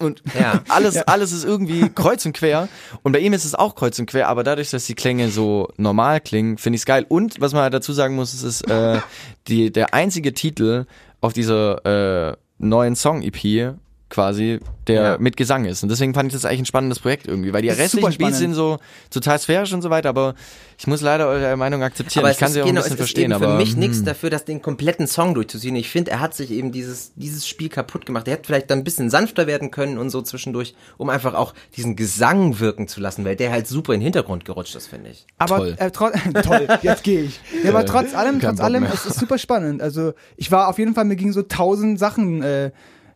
und 0.00 0.22
Ja. 0.38 0.62
alles, 0.68 0.96
alles 0.96 1.32
ist 1.32 1.44
irgendwie 1.44 1.88
kreuz 1.90 2.24
und 2.26 2.32
quer. 2.32 2.68
Und 3.02 3.12
bei 3.12 3.18
ihm 3.20 3.32
ist 3.32 3.44
es 3.44 3.54
auch 3.54 3.74
kreuz 3.74 3.98
und 3.98 4.06
quer, 4.06 4.28
aber 4.28 4.42
dadurch, 4.42 4.70
dass 4.70 4.86
die 4.86 4.94
Klänge 4.94 5.30
so 5.30 5.68
normal 5.76 6.20
klingen, 6.20 6.58
finde 6.58 6.76
ich 6.76 6.82
es 6.82 6.86
geil. 6.86 7.04
Und 7.08 7.40
was 7.40 7.52
man 7.52 7.62
halt 7.62 7.74
dazu 7.74 7.92
sagen 7.92 8.16
muss, 8.16 8.32
es 8.32 8.42
ist 8.42 8.62
äh, 8.70 9.00
die, 9.48 9.70
der 9.70 9.94
einzige 9.94 10.32
Titel 10.32 10.86
auf 11.20 11.32
dieser 11.32 12.30
äh, 12.30 12.36
neuen 12.58 12.96
Song-EP 12.96 13.74
quasi, 14.10 14.58
der 14.88 15.02
Ja. 15.02 15.18
mit 15.18 15.36
Gesang 15.36 15.64
ist. 15.64 15.82
Und 15.82 15.88
deswegen 15.88 16.12
fand 16.14 16.26
ich 16.28 16.32
das 16.34 16.44
eigentlich 16.44 16.62
ein 16.62 16.66
spannendes 16.66 16.98
Projekt 16.98 17.26
irgendwie, 17.26 17.52
weil 17.52 17.62
die 17.62 17.68
ist 17.68 17.78
restlichen 17.78 18.18
Beats 18.18 18.38
sind 18.38 18.54
so 18.54 18.78
total 19.08 19.38
sphärisch 19.38 19.72
und 19.72 19.82
so 19.82 19.88
weiter, 19.88 20.08
aber 20.08 20.34
ich 20.78 20.86
muss 20.86 21.00
leider 21.00 21.28
eure 21.28 21.56
Meinung 21.56 21.82
akzeptieren. 21.82 22.24
Aber 22.24 22.32
ich 22.32 22.38
kann 22.38 22.50
sie 22.50 22.58
ist, 22.58 22.64
auch 22.64 22.68
ein 22.68 22.74
genau, 22.74 22.82
bisschen 22.82 22.94
es 22.94 23.00
ist 23.00 23.06
verstehen, 23.06 23.30
eben 23.30 23.40
für 23.40 23.48
aber 23.48 23.56
mich 23.56 23.76
nichts 23.76 23.98
hm. 23.98 24.06
dafür, 24.06 24.30
das 24.30 24.44
den 24.44 24.60
kompletten 24.60 25.06
Song 25.06 25.34
durchzuziehen. 25.34 25.76
Ich 25.76 25.88
finde, 25.90 26.10
er 26.10 26.20
hat 26.20 26.34
sich 26.34 26.50
eben 26.50 26.72
dieses, 26.72 27.12
dieses 27.14 27.46
Spiel 27.46 27.68
kaputt 27.68 28.04
gemacht. 28.04 28.26
Er 28.26 28.34
hätte 28.34 28.46
vielleicht 28.46 28.70
dann 28.70 28.80
ein 28.80 28.84
bisschen 28.84 29.10
sanfter 29.10 29.46
werden 29.46 29.70
können 29.70 29.96
und 29.96 30.10
so 30.10 30.22
zwischendurch, 30.22 30.74
um 30.98 31.08
einfach 31.08 31.34
auch 31.34 31.54
diesen 31.76 31.94
Gesang 31.96 32.58
wirken 32.58 32.88
zu 32.88 33.00
lassen, 33.00 33.24
weil 33.24 33.36
der 33.36 33.52
halt 33.52 33.68
super 33.68 33.94
in 33.94 34.00
den 34.00 34.04
Hintergrund 34.04 34.44
gerutscht 34.44 34.74
ist, 34.74 34.88
finde 34.88 35.10
ich. 35.10 35.26
Aber 35.38 35.58
Toll. 35.58 35.74
Äh, 35.78 35.90
tro 35.92 36.10
toll, 36.42 36.66
jetzt 36.82 37.04
gehe 37.04 37.22
ich. 37.22 37.40
Ja, 37.62 37.70
aber 37.70 37.86
trotz 37.86 38.14
allem, 38.14 38.40
Kein 38.40 38.50
trotz 38.50 38.56
Bock 38.56 38.64
allem, 38.64 38.82
mehr. 38.82 38.92
es 38.92 39.06
ist 39.06 39.20
super 39.20 39.38
spannend. 39.38 39.82
Also 39.82 40.14
ich 40.36 40.50
war 40.50 40.68
auf 40.68 40.78
jeden 40.78 40.94
Fall, 40.94 41.04
mir 41.04 41.16
gingen 41.16 41.32
so 41.32 41.42
tausend 41.42 41.98
Sachen 41.98 42.42
äh, 42.42 42.70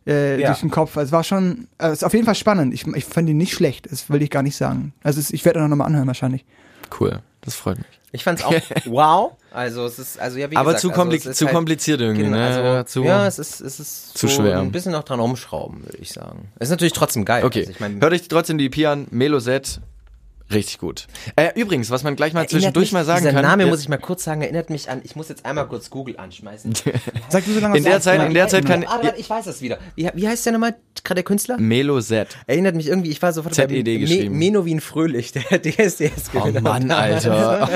äh, 0.07 0.39
Ja. 0.39 0.47
durch 0.49 0.59
den 0.61 0.69
Kopf. 0.71 0.97
Also, 0.97 1.07
Es 1.07 1.11
war 1.11 1.23
schon, 1.23 1.67
äh, 1.77 1.87
es 1.87 1.93
ist 1.99 2.03
auf 2.03 2.13
jeden 2.13 2.25
Fall 2.25 2.35
spannend. 2.35 2.73
Ich, 2.73 2.85
ich 2.87 3.05
fand 3.05 3.29
ihn 3.29 3.37
nicht 3.37 3.53
schlecht, 3.53 3.91
das 3.91 4.09
will 4.09 4.21
ich 4.21 4.29
gar 4.29 4.43
nicht 4.43 4.55
sagen. 4.55 4.93
Also 5.03 5.19
es, 5.19 5.31
ich 5.31 5.43
werde 5.45 5.63
auch 5.63 5.67
noch 5.67 5.75
mal 5.75 5.85
anhören 5.85 6.07
wahrscheinlich. 6.07 6.45
Cool, 6.99 7.19
das 7.41 7.55
freut 7.55 7.77
mich. 7.77 7.87
Ich 8.11 8.23
fand's 8.23 8.43
auch 8.43 8.53
wow. 8.85 9.31
Also 9.51 9.85
es 9.85 9.99
ist, 9.99 10.19
also 10.19 10.37
ja, 10.37 10.49
wie 10.51 10.55
Aber 10.55 10.71
gesagt, 10.71 10.81
zu, 10.81 10.89
also 10.89 11.01
kompli 11.01 11.17
es 11.17 11.25
ist 11.25 11.37
zu 11.37 11.45
halt- 11.45 11.55
kompliziert 11.55 11.99
irgendwie, 12.01 12.23
Genau, 12.23 12.37
ne? 12.37 12.45
also, 12.77 12.83
zu, 12.83 13.03
ja, 13.03 13.25
es 13.27 13.39
ist, 13.39 13.59
es 13.61 13.79
ist 13.79 14.17
zu 14.17 14.27
so 14.27 14.41
schwer. 14.41 14.59
ein 14.59 14.71
bisschen 14.71 14.91
noch 14.93 15.03
dran 15.03 15.19
rumschrauben, 15.19 15.83
würde 15.83 15.97
ich 15.97 16.11
sagen. 16.13 16.49
Es 16.59 16.67
ist 16.67 16.71
natürlich 16.71 16.93
trotzdem 16.93 17.25
geil. 17.25 17.43
okay, 17.43 17.59
Also 17.61 17.71
ich 17.71 17.79
mein, 17.79 17.99
hört 18.01 18.13
euch 18.13 18.27
trotzdem 18.27 18.57
die 18.57 18.67
EP 18.67 18.85
an, 18.87 19.07
Meloset, 19.11 19.81
richtig 20.51 20.77
gut. 20.79 21.07
Äh, 21.35 21.49
übrigens, 21.59 21.89
was 21.89 22.03
man 22.03 22.15
gleich 22.15 22.33
mal 22.33 22.41
erinnert 22.41 22.51
zwischendurch 22.51 22.85
mich, 22.87 22.91
mal 22.93 23.05
sagen 23.05 23.19
dieser 23.21 23.31
kann. 23.33 23.41
Name 23.43 23.63
ja, 23.63 23.69
muss 23.69 23.81
ich 23.81 23.89
mal 23.89 23.97
kurz 23.97 24.23
sagen, 24.23 24.41
erinnert 24.41 24.69
mich 24.69 24.89
an, 24.89 25.01
ich 25.03 25.15
muss 25.15 25.29
jetzt 25.29 25.45
einmal 25.45 25.67
kurz 25.67 25.89
Google 25.89 26.17
anschmeißen. 26.17 26.73
Sag 27.29 27.45
du 27.45 27.53
so 27.53 27.59
lange 27.59 27.77
In 27.77 27.83
der 27.83 28.01
Zeit- 28.01 28.21
in 28.21 28.33
der 28.33 28.47
Zeit 28.47 28.65
kann- 28.65 28.83
Ah, 28.85 28.99
warte, 29.01 29.19
ich 29.19 29.29
weiß 29.29 29.45
das 29.45 29.61
wieder. 29.61 29.79
Wie, 29.95 30.09
wie 30.13 30.27
heißt 30.27 30.45
der 30.45 30.53
nochmal, 30.53 30.75
gerade 31.03 31.15
der 31.15 31.23
Künstler? 31.23 31.57
Meloset. 31.57 32.37
Erinnert 32.47 32.75
mich 32.75 32.87
irgendwie, 32.87 33.09
ich 33.11 33.21
war 33.21 33.33
sofort 33.33 33.55
ZED 33.55 33.83
geschrieben. 33.83 34.37
Menowin 34.37 34.81
Fröhlich, 34.81 35.31
der 35.31 35.43
DSDS 35.61 36.29
Oh 36.33 36.39
gewinner. 36.41 36.61
Mann, 36.61 36.91
Alter. 36.91 37.69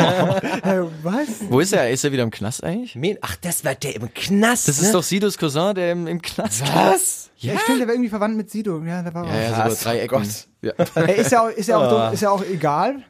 Äh, 0.64 0.82
was? 1.04 1.28
Wo 1.50 1.60
ist 1.60 1.74
er? 1.74 1.90
Ist 1.90 2.04
er 2.04 2.12
wieder 2.12 2.24
im 2.24 2.32
Knast 2.32 2.64
eigentlich? 2.64 2.96
Men 2.96 3.18
Ach, 3.22 3.36
das 3.42 3.64
war 3.66 3.76
der 3.76 3.96
im 3.96 4.14
Knast, 4.14 4.68
Das 4.68 4.80
ne? 4.80 4.88
ist 4.88 4.94
doch 4.94 5.04
Sidos 5.04 5.38
Cousin, 5.38 5.74
der 5.76 5.92
im, 5.94 6.08
im 6.08 6.22
Knast 6.22 6.62
Was? 6.74 7.30
Ja, 7.40 7.58
stimmt, 7.60 7.80
der 7.80 7.88
war 7.88 7.94
irgendwie 7.94 8.10
verwandt 8.10 8.38
mit 8.38 8.50
Sido. 8.50 8.82
Ja, 8.84 9.02
der 9.02 9.14
war 9.14 9.26
Ja, 9.26 9.36
ja, 9.36 9.50
so 9.50 9.56
Krass, 9.56 9.82
über 9.82 9.92
drei 9.92 9.98
oh 9.98 10.04
Ecken. 10.04 10.18
Gott. 10.18 10.48
Ja. 10.62 11.06
Ist 11.14 11.32
ja 11.32 11.42
auch, 11.42 11.50
ist 11.50 11.68
ja 11.68 11.78
auch, 11.78 11.90
dumm, 11.90 12.14
ist 12.14 12.22
ja 12.22 12.30
auch 12.32 12.44
egal. 12.44 13.04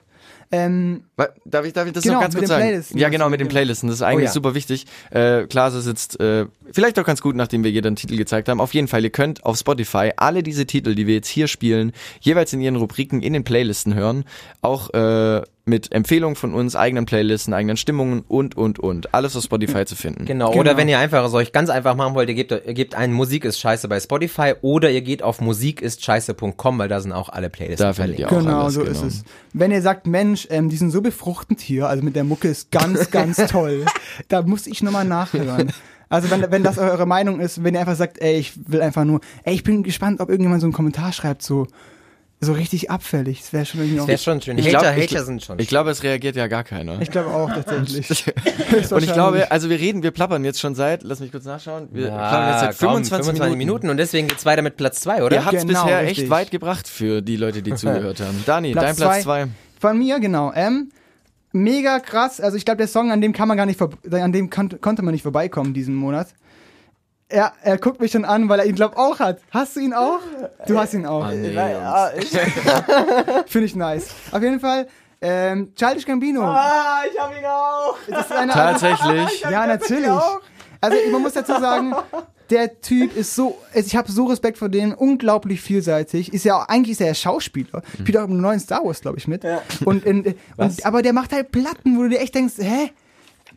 Ähm, 0.51 1.03
Darf 1.45 1.65
ich, 1.65 1.73
darf 1.73 1.85
ich 1.85 1.93
das 1.93 2.03
Genau, 2.03 2.15
noch 2.15 2.21
ganz 2.21 2.33
mit 2.33 2.41
kurz 2.41 2.49
den 2.49 2.55
sagen? 2.55 2.63
Playlisten. 2.69 2.97
Ja, 2.97 3.09
genau, 3.09 3.29
mit 3.29 3.39
den 3.39 3.47
Playlisten. 3.49 3.87
Das 3.87 3.97
ist 3.97 4.01
eigentlich 4.01 4.29
ja. 4.29 4.31
super 4.31 4.55
wichtig. 4.55 4.87
Äh, 5.11 5.43
Klaas 5.45 5.75
ist 5.75 5.85
jetzt 5.85 6.19
äh, 6.19 6.47
vielleicht 6.71 6.97
auch 6.97 7.05
ganz 7.05 7.21
gut, 7.21 7.35
nachdem 7.35 7.63
wir 7.63 7.69
jeder 7.69 7.87
einen 7.87 7.95
Titel 7.95 8.17
gezeigt 8.17 8.49
haben. 8.49 8.59
Auf 8.59 8.73
jeden 8.73 8.87
Fall, 8.87 9.03
ihr 9.03 9.11
könnt 9.11 9.45
auf 9.45 9.57
Spotify 9.57 10.11
alle 10.17 10.41
diese 10.41 10.65
Titel, 10.65 10.95
die 10.95 11.05
wir 11.05 11.13
jetzt 11.15 11.27
hier 11.27 11.47
spielen, 11.47 11.91
jeweils 12.19 12.51
in 12.53 12.61
ihren 12.61 12.77
Rubriken 12.77 13.21
in 13.21 13.33
den 13.33 13.43
Playlisten 13.43 13.93
hören. 13.93 14.25
Auch 14.61 14.91
äh, 14.93 15.43
mit 15.69 15.91
Empfehlungen 15.91 16.36
von 16.36 16.53
uns, 16.53 16.75
eigenen 16.75 17.05
Playlisten, 17.05 17.53
eigenen 17.53 17.77
Stimmungen 17.77 18.23
und, 18.27 18.58
und, 18.58 18.79
und. 18.79 19.13
Alles 19.13 19.36
auf 19.38 19.43
Spotify 19.43 19.86
zu 19.86 19.95
finden. 19.95 20.25
Genau, 20.25 20.49
Genau. 20.49 20.60
oder 20.62 20.75
wenn 20.77 20.89
ihr 20.89 20.99
einfach 20.99 21.23
es 21.25 21.34
euch 21.34 21.51
ganz 21.51 21.69
einfach 21.69 21.95
machen 21.95 22.15
wollt, 22.15 22.27
ihr 22.29 22.36
gebt, 22.36 22.51
ihr 22.51 22.73
gebt 22.73 22.95
ein 22.95 23.13
Musik 23.13 23.45
ist 23.45 23.60
scheiße 23.60 23.88
bei 23.88 23.99
Spotify 23.99 24.53
oder 24.62 24.89
ihr 24.91 25.01
geht 25.01 25.23
auf 25.23 25.39
musikistscheiße.com, 25.39 26.79
weil 26.79 26.88
da 26.89 26.99
sind 26.99 27.12
auch 27.12 27.29
alle 27.29 27.49
Playlists 27.49 27.82
Da 27.82 27.93
findet 27.93 28.19
ihr 28.19 28.27
auch 28.27 28.38
Genau, 28.39 28.62
alles, 28.63 28.73
so 28.73 28.82
genau. 28.82 28.91
ist 28.91 29.01
es. 29.03 29.23
Wenn 29.53 29.71
ihr 29.71 29.82
sagt, 29.82 30.08
Mensch, 30.08 30.47
ähm, 30.49 30.69
die 30.69 30.75
sind 30.77 30.91
so 30.91 31.01
befruchtend 31.01 31.62
hier, 31.62 31.88
also 31.88 32.03
mit 32.03 32.15
der 32.15 32.23
Mucke 32.23 32.47
ist 32.47 32.71
ganz, 32.71 33.12
ganz 33.12 33.38
toll, 33.47 33.86
da 34.27 34.41
muss 34.41 34.67
ich 34.67 34.82
nochmal 34.84 35.05
nachhören. 35.05 35.71
Also 36.10 36.32
wenn, 36.32 36.49
wenn 36.51 36.63
das 36.63 36.77
eure 36.79 37.05
Meinung 37.05 37.39
ist, 37.39 37.63
wenn 37.63 37.75
ihr 37.75 37.82
einfach 37.82 37.95
sagt, 37.95 38.19
ey, 38.19 38.38
ich 38.39 38.53
will 38.67 38.82
einfach 38.82 39.05
nur, 39.05 39.19
ey, 39.43 39.53
ich 39.53 39.63
bin 39.63 39.84
gespannt, 39.84 40.19
ob 40.21 40.29
irgendjemand 40.29 40.62
so 40.62 40.65
einen 40.65 40.73
Kommentar 40.73 41.13
schreibt, 41.13 41.43
so, 41.43 41.67
so 42.41 42.54
richtig 42.54 42.89
abfällig. 42.89 43.41
Das 43.41 43.52
wäre 43.54 43.65
schon 43.65 43.82
irgendwie 43.82 43.99
auch. 43.99 44.08
Wäre 44.08 44.17
schon 44.17 44.41
schön. 44.41 44.58
Ich 44.58 44.67
Hater, 44.67 44.93
glaub- 44.93 44.97
ich 44.97 45.12
Hater 45.12 45.21
gl- 45.21 45.25
sind 45.25 45.43
schon 45.43 45.60
Ich 45.60 45.67
glaube, 45.67 45.89
es 45.91 46.04
reagiert 46.04 46.36
ja 46.38 46.47
gar 46.47 46.63
keiner. 46.63 47.02
Ich 47.02 47.12
glaube 47.12 47.30
auch 47.32 47.52
tatsächlich. 47.52 48.25
Und 48.91 49.04
ich 49.04 49.12
glaube, 49.13 49.52
also 49.52 49.69
wir 49.69 49.78
reden, 49.80 50.04
wir 50.04 50.12
plappern 50.12 50.45
jetzt 50.45 50.60
schon 50.62 50.73
seit, 50.73 51.04
lass 51.04 51.19
mich 51.19 51.32
kurz 51.32 51.43
nachschauen, 51.45 51.89
wir 51.91 52.08
plappern 52.08 52.49
jetzt 52.49 52.60
seit 52.80 52.88
komm, 52.89 53.04
25, 53.04 53.34
Minuten. 53.41 53.58
Minuten. 53.58 53.89
und 53.89 53.97
deswegen 53.97 54.28
geht's 54.30 54.45
weiter 54.45 54.62
mit 54.62 54.78
Platz 54.78 55.02
zwei, 55.02 55.23
oder? 55.23 55.36
Ihr 55.36 55.45
habt's 55.45 55.65
Genau, 55.65 55.84
bisher 55.84 56.02
richtig. 56.02 56.19
echt 56.19 56.30
weit 56.30 56.52
gebracht 56.52 56.88
für 56.88 57.21
die 57.21 57.36
Leute, 57.36 57.62
die 57.62 57.73
zugehört 57.75 58.21
haben. 58.21 58.41
Dani, 58.45 58.71
Platz 58.71 58.86
dein 58.86 58.95
Platz 58.95 59.23
zwei. 59.23 59.43
zwei. 59.43 59.47
Von 59.82 59.97
mir, 59.97 60.19
genau. 60.21 60.54
Ähm, 60.56 60.91
mega 61.52 61.99
krass. 61.99 62.39
Also 62.39 62.56
ich 62.58 62.63
glaube, 62.65 62.78
der 62.78 62.88
Song, 62.88 63.12
an 63.12 63.21
dem 63.21 63.34
kann 63.34 63.47
man 63.47 63.58
gar 63.58 63.65
nicht, 63.65 63.78
vor- 63.78 63.89
an 64.12 64.32
dem 64.32 64.49
kon 64.49 64.69
konnte 64.82 65.02
man 65.02 65.13
nicht 65.13 65.23
vorbeikommen 65.23 65.73
diesen 65.73 65.95
Monat. 65.95 66.28
Er, 67.31 67.53
er 67.61 67.77
guckt 67.77 68.01
mich 68.01 68.11
schon 68.11 68.25
an, 68.25 68.49
weil 68.49 68.59
er 68.59 68.65
ihn, 68.65 68.73
glaub 68.73 68.97
auch 68.97 69.19
hat. 69.19 69.39
Hast 69.51 69.75
du 69.75 69.81
ihn 69.81 69.93
auch? 69.93 70.19
Du 70.65 70.79
hast 70.79 70.95
ihn 70.95 71.05
auch. 71.05 71.25
Ah, 71.25 71.31
nee, 71.31 71.55
Finde 73.45 73.65
ich 73.67 73.75
nice. 73.75 74.07
Auf 74.31 74.41
jeden 74.41 74.59
Fall, 74.59 74.87
ähm, 75.21 75.73
Childish 75.75 76.05
Gambino. 76.05 76.41
Ah, 76.43 77.01
ich 77.11 77.19
hab 77.19 77.37
ihn 77.37 77.45
auch. 77.45 77.97
Das 78.07 78.25
ist 78.25 78.31
eine 78.31 78.51
Tatsächlich. 78.51 79.41
Ja, 79.49 79.67
natürlich. 79.67 80.09
Also 80.81 80.97
man 81.11 81.21
muss 81.21 81.33
dazu 81.33 81.51
sagen, 81.59 81.93
der 82.49 82.79
Typ 82.81 83.15
ist 83.15 83.35
so, 83.35 83.57
also 83.75 83.85
ich 83.85 83.95
habe 83.95 84.11
so 84.11 84.25
Respekt 84.25 84.57
vor 84.57 84.69
dem, 84.69 84.93
unglaublich 84.93 85.61
vielseitig. 85.61 86.33
Ist 86.33 86.45
ja 86.45 86.55
auch, 86.57 86.67
eigentlich 86.67 86.93
ist 86.93 87.01
er 87.01 87.07
ja 87.07 87.13
Schauspieler. 87.13 87.83
Spielt 87.99 88.17
auch 88.17 88.23
im 88.23 88.39
neuen 88.39 88.59
Star 88.59 88.83
Wars, 88.83 89.01
glaube 89.01 89.17
ich, 89.17 89.27
mit. 89.27 89.43
Und, 89.85 90.05
in, 90.05 90.35
und 90.57 90.85
aber 90.85 91.01
der 91.01 91.13
macht 91.13 91.33
halt 91.33 91.51
Platten, 91.51 91.97
wo 91.97 92.03
du 92.03 92.09
dir 92.09 92.21
echt 92.21 92.33
denkst, 92.33 92.55
hä? 92.57 92.91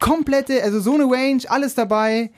Komplette, 0.00 0.62
also 0.62 0.80
so 0.80 0.94
eine 0.94 1.04
Range, 1.04 1.42
alles 1.48 1.74
dabei. 1.74 2.30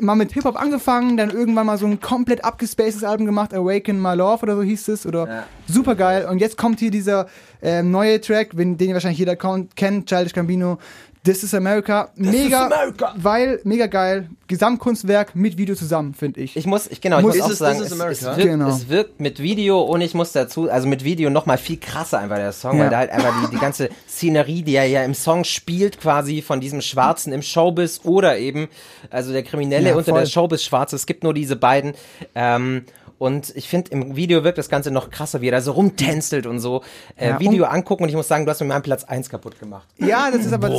Mal 0.00 0.14
mit 0.14 0.32
Hip-Hop 0.32 0.60
angefangen, 0.60 1.16
dann 1.16 1.30
irgendwann 1.30 1.66
mal 1.66 1.78
so 1.78 1.86
ein 1.86 2.00
komplett 2.00 2.44
abgespacedes 2.44 3.04
Album 3.04 3.26
gemacht, 3.26 3.52
Awaken 3.54 4.00
My 4.00 4.14
Love 4.14 4.42
oder 4.42 4.56
so 4.56 4.62
hieß 4.62 4.88
es. 4.88 5.06
Oder 5.06 5.26
Ja. 5.26 5.46
super 5.66 5.94
geil. 5.94 6.26
Und 6.30 6.38
jetzt 6.38 6.56
kommt 6.56 6.78
hier 6.80 6.90
dieser 6.90 7.26
ähm, 7.62 7.90
neue 7.90 8.20
Track, 8.20 8.50
den 8.54 8.78
wahrscheinlich 8.92 9.18
jeder 9.18 9.36
kennt, 9.36 10.06
Childish 10.06 10.32
Gambino. 10.32 10.78
This 11.22 11.42
is 11.42 11.52
America. 11.54 12.08
mega, 12.14 12.70
weil, 13.16 13.60
mega 13.64 13.86
geil. 13.88 14.30
Gesamtkunstwerk 14.48 15.36
mit 15.36 15.58
Video 15.58 15.74
zusammen, 15.74 16.14
finde 16.14 16.40
ich. 16.40 16.56
Ich 16.56 16.66
muss, 16.66 16.86
ich, 16.86 17.00
genau, 17.02 17.18
ich 17.18 17.24
Muss- 17.26 17.36
muss 17.36 17.44
auch 17.46 17.50
is- 17.50 17.58
sagen, 17.58 17.78
es, 17.78 17.86
is 17.86 17.92
es, 17.92 18.00
America. 18.00 18.36
wirkt, 18.38 18.42
Genau. 18.50 18.68
es 18.68 18.88
wirkt 18.88 19.20
mit 19.20 19.38
Video 19.38 19.82
und 19.82 20.00
ich 20.00 20.14
muss 20.14 20.32
dazu, 20.32 20.70
also 20.70 20.88
mit 20.88 21.04
Video 21.04 21.28
noch 21.28 21.44
mal 21.44 21.58
viel 21.58 21.76
krasser 21.76 22.18
einfach 22.20 22.36
der 22.36 22.52
Song, 22.52 22.78
Ja. 22.78 22.84
weil 22.84 22.90
da 22.90 22.96
halt 22.98 23.10
einfach 23.10 23.32
die, 23.44 23.50
die 23.54 23.60
ganze 23.60 23.90
Szenerie, 24.08 24.62
die 24.62 24.74
er 24.74 24.86
ja 24.86 25.04
im 25.04 25.12
Song 25.14 25.44
spielt, 25.44 26.00
quasi 26.00 26.40
von 26.42 26.58
diesem 26.60 26.80
Schwarzen 26.80 27.32
im 27.34 27.42
Showbiz 27.42 28.00
oder 28.04 28.38
eben, 28.38 28.68
also 29.10 29.30
der 29.32 29.42
Kriminelle 29.42 29.90
Ja, 29.90 29.96
unter 29.96 30.12
voll. 30.12 30.20
der 30.20 30.26
Showbiz 30.26 30.62
Schwarze, 30.62 30.96
es 30.96 31.04
gibt 31.06 31.22
nur 31.22 31.34
diese 31.34 31.54
beiden, 31.56 31.92
ähm, 32.34 32.84
Und 33.20 33.54
ich 33.54 33.68
finde, 33.68 33.90
im 33.90 34.16
Video 34.16 34.44
wirkt 34.44 34.56
das 34.56 34.70
Ganze 34.70 34.90
noch 34.90 35.10
krasser, 35.10 35.42
wie 35.42 35.48
er 35.48 35.52
da 35.52 35.60
so 35.60 35.72
rumtänzelt 35.72 36.46
und 36.46 36.58
so. 36.58 36.82
Äh, 37.16 37.28
Ja, 37.28 37.38
Video 37.38 37.64
und- 37.66 37.70
angucken 37.70 38.04
und 38.04 38.08
ich 38.08 38.14
muss 38.14 38.26
sagen, 38.28 38.46
du 38.46 38.50
hast 38.50 38.60
mir 38.60 38.66
meinen 38.66 38.80
Platz 38.80 39.04
1 39.04 39.28
kaputt 39.28 39.60
gemacht. 39.60 39.86
Ja, 39.98 40.30
das 40.30 40.46
ist 40.46 40.52
aber. 40.54 40.70
Das 40.70 40.78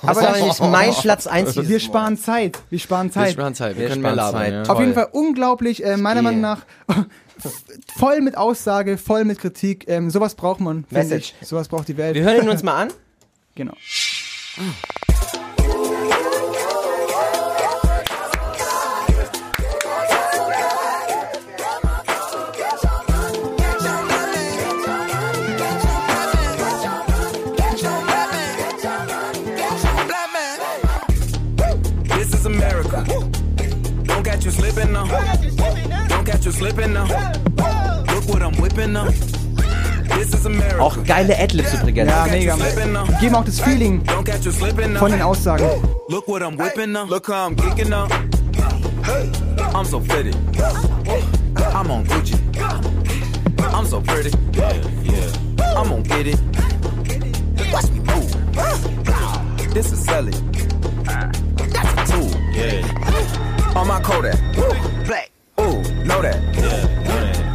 Das 0.00 0.16
war 0.22 0.36
ist, 0.36 0.40
nämlich 0.40 0.60
mein 0.60 0.94
Platz 0.94 1.26
1 1.26 1.58
aber 1.58 1.68
wir 1.68 1.80
sparen 1.80 2.16
Zeit. 2.16 2.60
Wir 2.70 2.78
sparen 2.78 3.08
Wir 3.08 3.12
Zeit. 3.12 3.32
sparen 3.32 3.54
Zeit, 3.56 3.74
wir, 3.76 3.82
Wir 3.82 3.88
können 3.88 4.02
mehr 4.02 4.12
sparen 4.12 4.32
labern. 4.32 4.40
Zeit. 4.42 4.52
Ja. 4.52 4.60
Auf 4.62 4.66
Toll. 4.68 4.80
jeden 4.82 4.94
Fall 4.94 5.08
unglaublich, 5.10 5.84
äh, 5.84 5.96
meiner 5.96 6.22
Meinung 6.22 6.40
nach 6.40 6.60
voll 7.98 8.20
mit 8.20 8.36
Aussage, 8.36 8.96
voll 8.96 9.24
mit 9.24 9.40
Kritik. 9.40 9.86
Ähm, 9.88 10.10
sowas 10.10 10.36
braucht 10.36 10.60
man. 10.60 10.84
Message. 10.90 11.34
Ich. 11.40 11.48
Sowas 11.48 11.66
braucht 11.66 11.88
die 11.88 11.96
Welt. 11.96 12.14
Wir 12.14 12.22
hören 12.22 12.44
ihn 12.44 12.48
uns 12.50 12.62
mal 12.62 12.80
an. 12.82 12.92
Genau. 13.56 13.72
This 13.74 15.03
slipping 34.84 34.92
now. 34.92 36.06
Don't 36.08 36.24
catch 36.24 36.44
you 36.44 36.52
slipping 36.52 36.92
now. 36.92 37.06
Look 38.14 38.28
what 38.28 38.42
I'm 38.42 38.54
whipping 38.60 38.92
now. 38.92 39.10
This 40.16 40.34
is 40.34 40.46
America. 40.46 40.80
Auch 40.80 40.96
geile 41.04 41.38
Adlibs 41.38 41.74
übrigens. 41.74 42.10
Ja, 42.10 42.26
mega. 42.26 42.56
now. 42.56 43.06
Geben 43.20 43.34
auch 43.34 43.44
das 43.44 43.60
Feeling 43.60 44.02
von 44.98 45.10
den 45.10 45.22
Aussagen. 45.22 45.66
Look 46.08 46.28
what 46.28 46.42
I'm 46.42 46.58
whipping. 46.58 46.92
Look 47.08 47.28
how 47.28 47.48
I'm 47.48 47.56
geeking 47.56 47.88
now. 47.88 48.08
I'm 49.74 49.84
so 49.84 50.00
pretty. 50.00 50.32
I'm 51.74 51.90
on 51.90 52.04
Gucci. 52.06 52.36
I'm 53.72 53.86
so 53.86 54.00
pretty. 54.00 54.30
I'm 55.76 55.88
gonna 55.88 56.02
get 56.02 56.26
it. 56.26 56.38
Watch 57.72 57.90
me 57.90 58.00
move. 58.00 58.30
This 59.74 59.92
is 59.92 60.04
Sally. 60.04 60.32
That's 61.72 62.12
a 62.12 62.12
tool. 62.12 63.63
On 63.76 63.88
my 63.88 64.00
Kodak. 64.00 64.38
Black. 65.04 65.30
Ooh, 65.60 65.82
know 66.04 66.22
that. 66.22 66.36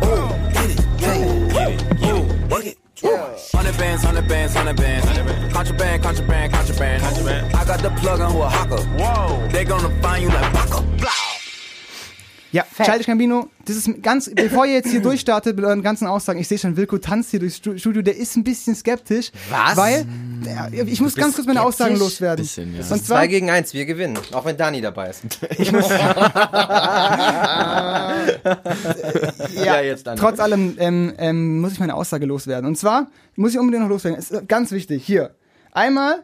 Ooh, 0.04 0.52
get 0.54 0.70
it. 0.70 0.80
Hey. 1.00 1.78
Ooh, 2.12 2.48
work 2.50 2.66
it. 2.66 2.78
Hundred 3.54 3.78
bands, 3.78 4.04
hundred 4.04 4.28
bands, 4.28 4.54
hundred 4.54 4.76
bands. 4.76 5.06
Contraband, 5.54 6.04
contraband, 6.04 6.54
contraband. 6.54 7.04
contraband. 7.04 7.56
I 7.56 7.66
got 7.66 7.80
the 7.80 7.90
plug 8.02 8.20
on 8.20 8.32
who 8.34 8.42
a 8.42 8.50
hawker. 8.50 8.84
Whoa. 8.98 9.48
They 9.48 9.64
gonna 9.64 9.90
find 10.02 10.24
you 10.24 10.30
like 10.30 10.54
Paco. 10.54 10.82
Blah. 10.98 11.29
Ja, 12.52 12.66
Childish 12.84 13.06
Gambino, 13.06 13.48
das 13.66 13.76
ist 13.76 14.02
ganz, 14.02 14.32
bevor 14.34 14.66
ihr 14.66 14.74
jetzt 14.74 14.90
hier 14.90 15.02
durchstartet 15.04 15.56
mit 15.56 15.64
euren 15.66 15.84
ganzen 15.84 16.08
Aussagen, 16.08 16.40
ich 16.40 16.48
sehe 16.48 16.58
schon, 16.58 16.76
Wilko 16.78 16.98
tanzt 16.98 17.30
hier 17.30 17.40
durchs 17.40 17.58
Stu- 17.58 17.78
Studio, 17.78 18.02
der 18.02 18.18
ist 18.18 18.36
ein 18.36 18.44
bisschen 18.44 18.74
skeptisch. 18.76 19.32
Was? 19.52 19.78
Weil, 19.78 20.06
der, 20.46 20.70
ich 20.88 21.00
muss 21.00 21.14
ganz 21.16 21.36
kurz 21.36 21.46
meine 21.46 21.62
Aussagen 21.62 21.96
skeptisch? 21.96 22.14
loswerden. 22.14 22.44
Bisschen, 22.44 22.76
ja. 22.76 22.84
Und 22.90 23.06
Zwei 23.06 23.28
gegen 23.28 23.52
eins, 23.52 23.74
wir 23.76 23.86
gewinnen. 23.86 24.18
Auch 24.32 24.46
wenn 24.46 24.58
Dani 24.58 24.82
dabei 24.82 25.10
ist. 25.12 25.22
ja, 29.56 29.82
jetzt 29.82 30.08
dann. 30.08 30.18
trotz 30.18 30.40
allem 30.40 30.76
ähm, 30.80 31.14
ähm, 31.18 31.62
muss 31.62 31.74
ich 31.74 31.80
meine 31.80 31.94
Aussage 31.96 32.26
loswerden. 32.26 32.66
Und 32.68 32.78
zwar 32.78 33.08
muss 33.36 33.52
ich 33.54 33.60
unbedingt 33.60 33.84
noch 33.84 33.90
loswerden. 33.90 34.20
Ist 34.20 34.48
ganz 34.48 34.72
wichtig. 34.72 35.06
Hier. 35.06 35.36
Einmal, 35.72 36.24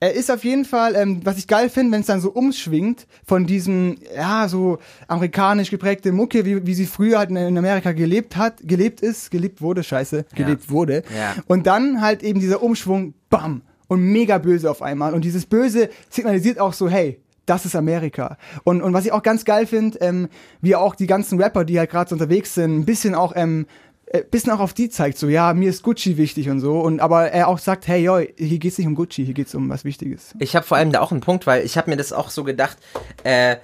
er 0.00 0.12
ist 0.12 0.30
auf 0.30 0.44
jeden 0.44 0.64
Fall, 0.64 0.94
ähm, 0.94 1.20
was 1.24 1.38
ich 1.38 1.48
geil 1.48 1.68
finde, 1.68 1.92
wenn 1.92 2.00
es 2.00 2.06
dann 2.06 2.20
so 2.20 2.30
umschwingt 2.30 3.06
von 3.24 3.46
diesem, 3.46 3.96
ja, 4.14 4.48
so 4.48 4.78
amerikanisch 5.08 5.70
geprägte 5.70 6.12
Mucke, 6.12 6.44
wie, 6.44 6.66
wie 6.66 6.74
sie 6.74 6.86
früher 6.86 7.18
halt 7.18 7.30
in, 7.30 7.58
Amerika 7.58 7.92
gelebt 7.92 8.36
hat, 8.36 8.58
gelebt 8.62 9.00
ist, 9.00 9.30
gelebt 9.30 9.60
wurde, 9.60 9.82
scheiße, 9.82 10.24
gelebt 10.34 10.70
wurde. 10.70 11.02
Ja. 11.16 11.34
Und 11.46 11.66
dann 11.66 12.00
halt 12.00 12.22
eben 12.22 12.38
dieser 12.38 12.62
Umschwung, 12.62 13.14
bam, 13.28 13.62
und 13.88 14.02
mega 14.02 14.38
böse 14.38 14.70
auf 14.70 14.82
einmal. 14.82 15.14
Und 15.14 15.24
dieses 15.24 15.46
Böse 15.46 15.88
signalisiert 16.10 16.60
auch 16.60 16.74
so, 16.74 16.88
hey, 16.88 17.20
das 17.46 17.64
ist 17.64 17.74
Amerika. 17.74 18.36
Und, 18.62 18.82
und 18.82 18.92
was 18.92 19.06
ich 19.06 19.12
auch 19.12 19.22
ganz 19.22 19.44
geil 19.44 19.66
finde, 19.66 19.98
ähm, 20.00 20.28
wie 20.60 20.76
auch 20.76 20.94
die 20.94 21.06
ganzen 21.06 21.40
Rapper, 21.40 21.64
die 21.64 21.78
halt 21.78 21.90
gerade 21.90 22.10
so 22.10 22.14
unterwegs 22.14 22.54
sind, 22.54 22.78
ein 22.78 22.84
bisschen 22.84 23.14
auch, 23.14 23.32
ähm, 23.34 23.66
äh, 23.66 23.87
bisschen 24.30 24.52
auch 24.52 24.60
auf 24.60 24.74
die 24.74 24.88
zeigt, 24.88 25.18
so, 25.18 25.28
ja, 25.28 25.52
mir 25.54 25.70
ist 25.70 25.82
Gucci 25.82 26.16
wichtig 26.16 26.48
und 26.48 26.60
so. 26.60 26.80
Und 26.80 27.00
aber 27.00 27.30
er 27.30 27.48
auch 27.48 27.58
sagt, 27.58 27.86
hey, 27.88 28.02
yo, 28.02 28.18
hier 28.36 28.58
geht's 28.58 28.78
nicht 28.78 28.86
um 28.86 28.94
Gucci, 28.94 29.24
hier 29.24 29.34
geht's 29.34 29.54
um 29.54 29.68
was 29.68 29.84
Wichtiges. 29.84 30.34
Ich 30.38 30.56
habe 30.56 30.66
vor 30.66 30.76
allem 30.76 30.92
da 30.92 31.00
auch 31.00 31.12
einen 31.12 31.20
Punkt, 31.20 31.46
weil 31.46 31.64
ich 31.64 31.76
habe 31.76 31.90
mir 31.90 31.96
das 31.96 32.12
auch 32.12 32.30
so 32.30 32.44
gedacht, 32.44 32.78
äh, 33.24 33.56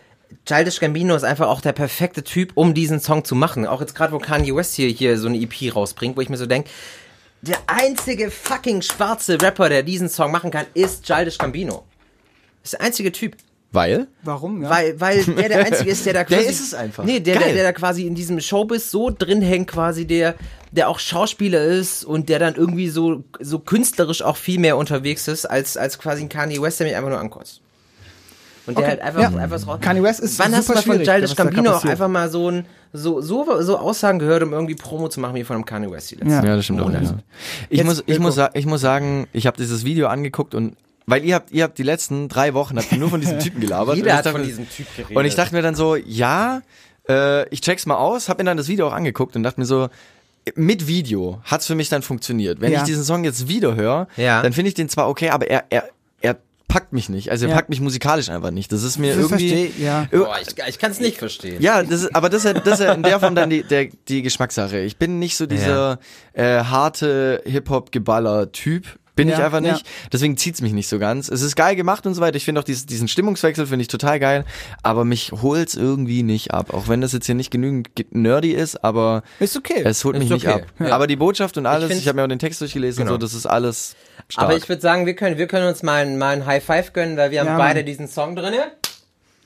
Childish 0.47 0.81
Gambino 0.81 1.15
ist 1.15 1.25
einfach 1.25 1.49
auch 1.49 1.61
der 1.61 1.73
perfekte 1.73 2.25
Typ, 2.25 2.53
um 2.55 2.75
diesen 2.75 3.01
Song 3.01 3.25
zu 3.25 3.35
machen. 3.35 3.67
Auch 3.67 3.81
jetzt 3.81 3.95
gerade, 3.95 4.13
wo 4.13 4.19
Kanye 4.19 4.55
West 4.55 4.75
hier, 4.75 4.89
hier 4.89 5.19
so 5.19 5.29
eine 5.29 5.39
EP 5.39 5.75
rausbringt, 5.75 6.17
wo 6.17 6.21
ich 6.21 6.29
mir 6.29 6.37
so 6.37 6.47
denke, 6.47 6.69
der 7.41 7.59
einzige 7.67 8.31
fucking 8.31 8.83
schwarze 8.83 9.41
Rapper, 9.41 9.69
der 9.69 9.83
diesen 9.83 10.09
Song 10.09 10.33
machen 10.33 10.51
kann, 10.51 10.67
ist 10.75 11.05
Childish 11.05 11.39
Gambino. 11.39 11.85
ist 12.63 12.73
der 12.75 12.81
einzige 12.81 13.13
Typ. 13.13 13.37
Weil? 13.75 14.07
Warum? 14.23 14.63
Ja? 14.63 14.71
Weil, 14.71 15.01
weil 15.01 15.25
der 15.25 15.49
der 15.49 15.67
Einzige 15.67 15.91
ist, 15.91 16.07
der 16.07 16.15
da 16.15 16.25
Der 16.25 16.39
quasi... 16.39 16.51
ist 16.51 16.61
es 16.61 16.75
einfach. 16.75 17.05
Nee, 17.05 17.21
der, 17.21 17.39
der, 17.39 17.53
der 17.53 17.65
da 17.65 17.73
quasi 17.73 18.07
in 18.07 18.15
diesem 18.15 18.41
Showbiz 18.41 18.91
so 18.91 19.11
drin 19.11 19.43
hängt, 19.43 19.69
quasi, 19.69 20.07
der, 20.07 20.37
der 20.71 20.89
auch 20.89 20.99
Schauspieler 20.99 21.63
ist 21.65 22.05
und 22.05 22.29
der 22.29 22.39
dann 22.39 22.55
irgendwie 22.55 22.89
so, 22.89 23.25
so 23.41 23.59
künstlerisch 23.59 24.23
auch 24.23 24.37
viel 24.37 24.61
mehr 24.61 24.77
unterwegs 24.77 25.29
ist, 25.29 25.47
als, 25.47 25.77
als 25.77 25.99
quasi 25.99 26.23
ein 26.23 26.29
Kanye 26.29 26.63
West, 26.63 26.81
der 26.81 26.87
mich 26.87 26.97
einfach 26.97 27.11
nur 27.11 27.19
ankotzt. 27.19 27.61
Und 28.67 28.79
der 28.79 28.85
Okay, 28.85 28.91
halt 28.93 29.01
einfach, 29.03 29.21
ja. 29.21 29.39
einfach 29.39 29.59
so 29.59 29.67
raus. 29.67 29.79
Kanye 29.81 30.03
West 30.03 30.21
ist 30.21 30.39
Wann 30.39 30.55
hast 30.57 30.69
du 30.69 30.75
mal 30.75 30.83
von 30.83 31.03
Childish 31.03 31.35
da 31.35 31.45
Gambino 31.45 31.73
auch 31.73 31.85
einfach 31.85 32.09
mal 32.09 32.31
so 32.31 32.51
ein, 32.51 32.67
so, 32.93 33.21
so, 33.21 33.61
so 33.61 33.77
Aussagen 33.77 34.21
gehört, 34.21 34.43
um 34.43 34.53
irgendwie 34.53 34.75
Promo 34.75 35.09
zu 35.09 35.21
machen 35.21 35.35
wie 35.35 35.45
von 35.45 35.57
einem 35.57 35.65
Kanye 35.67 35.91
West 35.91 36.13
die 36.13 36.15
letzten 36.15 36.31
Ja. 36.31 36.45
Ja, 36.45 36.57
das 36.57 36.65
stimmt 36.65 36.81
auch. 36.81 36.91
Ja. 36.91 37.01
Ich, 37.69 37.79
Jetzt, 37.79 37.87
muss, 37.87 38.01
ich, 38.01 38.09
Wilko. 38.09 38.23
muss, 38.23 38.39
ich 38.55 38.67
muss 38.67 38.81
sagen, 38.81 39.27
ich 39.33 39.47
habe 39.47 39.57
dieses 39.57 39.85
Video 39.85 40.07
angeguckt 40.07 40.55
und 40.55 40.77
weil 41.07 41.25
ihr 41.25 41.35
habt, 41.35 41.51
ihr 41.53 41.65
habt 41.65 41.77
die 41.79 41.83
letzten 41.83 42.29
drei 42.29 42.55
Wochen 42.55 42.77
habt 42.79 42.91
ihr 42.93 42.99
nur 42.99 43.11
von 43.11 43.21
diesem 43.21 43.39
Typen 43.41 43.61
gelabert. 43.61 43.97
Jeder 43.97 44.07
Und 44.07 44.11
ich 44.13 44.17
hat 44.19 44.27
dachte 44.27 44.33
von 44.33 44.41
mir- 44.41 44.47
diesem 44.47 44.69
Typ 44.71 44.87
geredet. 44.97 45.17
Und 45.17 45.25
ich 45.25 45.35
dachte 45.35 45.55
mir 45.55 45.63
dann 45.63 45.75
so, 45.75 45.97
ja, 45.97 46.63
äh, 47.09 47.49
ich 47.51 47.61
check's 47.61 47.87
mal 47.87 47.97
aus, 47.97 48.29
hab 48.29 48.39
mir 48.39 48.45
dann 48.45 48.57
das 48.57 48.69
Video 48.69 48.89
auch 48.89 48.93
angeguckt 48.93 49.37
und 49.37 49.43
dachte 49.43 49.61
mir 49.61 49.67
so, 49.67 49.89
mit 50.57 50.87
Video 50.87 51.41
hat's 51.45 51.67
für 51.67 51.75
mich 51.75 51.89
dann 51.89 52.03
funktioniert. 52.03 52.61
Wenn 52.61 52.73
Ja. 52.73 52.79
ich 52.81 52.85
diesen 52.85 53.03
Song 53.05 53.25
jetzt 53.25 53.49
wieder 53.49 53.75
höre, 53.77 54.09
Ja. 54.17 54.43
dann 54.43 54.53
finde 54.53 54.69
ich 54.69 54.75
den 54.75 54.89
zwar 54.89 55.09
okay, 55.09 55.31
aber 55.31 55.49
er, 55.49 55.65
er, 55.71 55.89
er 56.21 56.37
packt 56.69 56.93
mich 56.93 57.09
nicht. 57.09 57.31
Also 57.31 57.47
er 57.47 57.51
Ja. 57.51 57.55
packt 57.57 57.69
mich 57.71 57.81
musikalisch 57.81 58.29
einfach 58.29 58.51
nicht. 58.51 58.71
Das 58.73 58.83
ist 58.83 58.99
mir 58.99 59.15
Das 59.15 59.25
irgendwie. 59.25 59.49
versteh- 59.79 59.83
ja. 59.83 60.07
Boah, 60.11 60.37
ich, 60.43 60.49
ich 60.69 60.79
kann 60.79 60.91
es 60.91 61.01
nicht 61.01 61.17
verstehen. 61.19 61.63
ja, 61.63 61.83
das 61.83 62.03
ist, 62.03 62.15
aber 62.17 62.29
das 62.29 62.45
ist, 62.45 62.53
ja- 62.55 62.61
das 62.61 62.81
ist 62.81 62.85
ja 62.87 62.93
in 62.93 63.03
der 63.03 63.21
Form 63.21 63.35
dann 63.35 63.49
die, 63.51 63.63
der, 63.63 63.87
die 64.09 64.21
Geschmackssache. 64.23 64.81
Ich 64.81 64.97
bin 64.99 65.19
nicht 65.19 65.37
so 65.37 65.47
dieser 65.47 65.99
äh, 66.35 66.65
harte 66.65 67.43
Hip-Hop-Geballer-Typ. 67.47 68.85
Bin 69.17 69.29
Ja, 69.29 69.37
ich 69.39 69.43
einfach 69.45 69.61
ja. 69.63 69.73
nicht. 69.75 69.87
Deswegen 70.13 70.37
zieht's 70.37 70.61
mich 70.61 70.73
nicht 70.73 70.89
so 70.89 70.99
ganz. 70.99 71.29
Es 71.29 71.41
ist 71.43 71.55
geil 71.55 71.77
gemacht 71.77 72.05
und 72.07 72.15
so 72.15 72.21
weiter. 72.21 72.37
Ich 72.37 72.45
finde 72.45 72.61
auch 72.61 72.65
dies, 72.65 72.85
diesen 72.87 73.07
Stimmungswechsel 73.07 73.67
finde 73.67 73.83
ich 73.83 73.89
total 73.89 74.19
geil. 74.19 74.45
Aber 74.83 75.05
mich 75.05 75.31
holt's 75.31 75.75
irgendwie 75.75 76.23
nicht 76.25 76.53
ab. 76.53 76.75
Auch 76.75 76.89
wenn 76.89 77.01
das 77.01 77.13
jetzt 77.13 77.27
hier 77.27 77.35
nicht 77.37 77.51
genügend 77.53 77.95
ge- 77.95 78.07
nerdy 78.11 78.51
ist, 78.53 78.83
aber 78.83 79.23
Ist 79.39 79.57
okay. 79.57 79.83
es 79.85 80.05
holt 80.05 80.17
Ist 80.17 80.23
mich 80.23 80.31
nicht 80.31 80.49
okay. 80.49 80.63
ab. 80.63 80.67
Ja. 80.81 80.95
Aber 80.95 81.07
die 81.07 81.17
Botschaft 81.17 81.57
und 81.59 81.67
alles, 81.67 81.85
ich, 81.85 81.91
find's- 81.93 82.07
habe 82.09 82.17
mir 82.17 82.25
auch 82.25 82.29
den 82.29 82.39
Text 82.41 82.61
durchgelesen 82.61 83.05
Genau. 83.05 83.15
und 83.15 83.21
so, 83.21 83.27
das 83.27 83.35
ist 83.35 83.47
alles 83.47 83.95
stark. 84.29 84.47
Aber 84.49 84.57
ich 84.57 84.69
würde 84.69 84.83
sagen, 84.83 85.07
wir 85.07 85.15
können, 85.15 85.39
wir 85.39 85.47
können 85.47 85.69
uns 85.69 85.83
mal, 85.85 86.03
ein- 86.05 86.19
mal 86.19 86.35
ein 86.35 86.45
High 86.47 86.65
Five 86.65 86.93
gönnen, 86.93 87.17
weil 87.17 87.31
wir 87.31 87.41
haben 87.41 87.47
Ja, 87.47 87.57
beide 87.59 87.85
diesen 87.85 88.09
Song 88.09 88.35
drinne. 88.35 88.73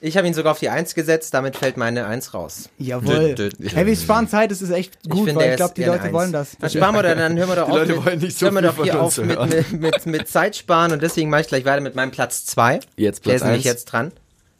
Ich 0.00 0.16
habe 0.16 0.26
ihn 0.28 0.34
sogar 0.34 0.52
auf 0.52 0.60
die 0.60 0.68
Eins 0.68 0.94
gesetzt, 0.94 1.34
damit 1.34 1.56
fällt 1.56 1.76
meine 1.76 2.06
Eins 2.06 2.32
raus. 2.32 2.68
Jawohl. 2.78 3.34
Dö, 3.34 3.48
dö. 3.48 3.68
Hey, 3.68 3.84
wir 3.84 3.96
sparen 3.96 4.28
Zeit, 4.28 4.50
das 4.52 4.62
ist 4.62 4.70
echt 4.70 5.02
gut, 5.08 5.26
finde, 5.26 5.40
weil 5.42 5.50
ich 5.50 5.56
glaube, 5.56 5.74
die 5.76 5.82
Leute 5.84 6.02
Eins. 6.04 6.12
wollen 6.12 6.32
das. 6.32 6.56
Dann 6.60 6.70
sparen 6.70 6.94
wir 6.94 7.02
da, 7.02 7.14
dann 7.16 7.36
hören 7.36 7.48
wir 7.48 7.56
doch 7.56 7.66
Die 7.66 7.72
auf 7.72 7.78
Leute 7.78 7.92
mit, 7.96 8.06
wollen 8.06 8.18
nicht 8.20 8.38
so 8.38 8.46
hören 8.46 8.54
wir 8.54 8.72
viel 8.72 8.76
doch 8.76 8.84
hier 8.84 9.00
auf 9.02 9.18
mit, 9.18 9.38
mit, 9.48 9.72
mit, 9.72 10.06
mit 10.06 10.28
Zeit 10.28 10.54
sparen 10.56 10.92
und 10.92 11.02
deswegen 11.02 11.30
mache 11.30 11.40
ich 11.40 11.48
gleich 11.48 11.64
weiter 11.64 11.80
mit 11.80 11.96
meinem 11.96 12.12
Platz 12.12 12.46
zwei. 12.46 12.78
Jetzt 12.96 13.24
Der 13.26 13.30
Platz 13.30 13.40
ist 13.42 13.46
nämlich 13.46 13.64
jetzt 13.64 13.86
dran. 13.86 14.12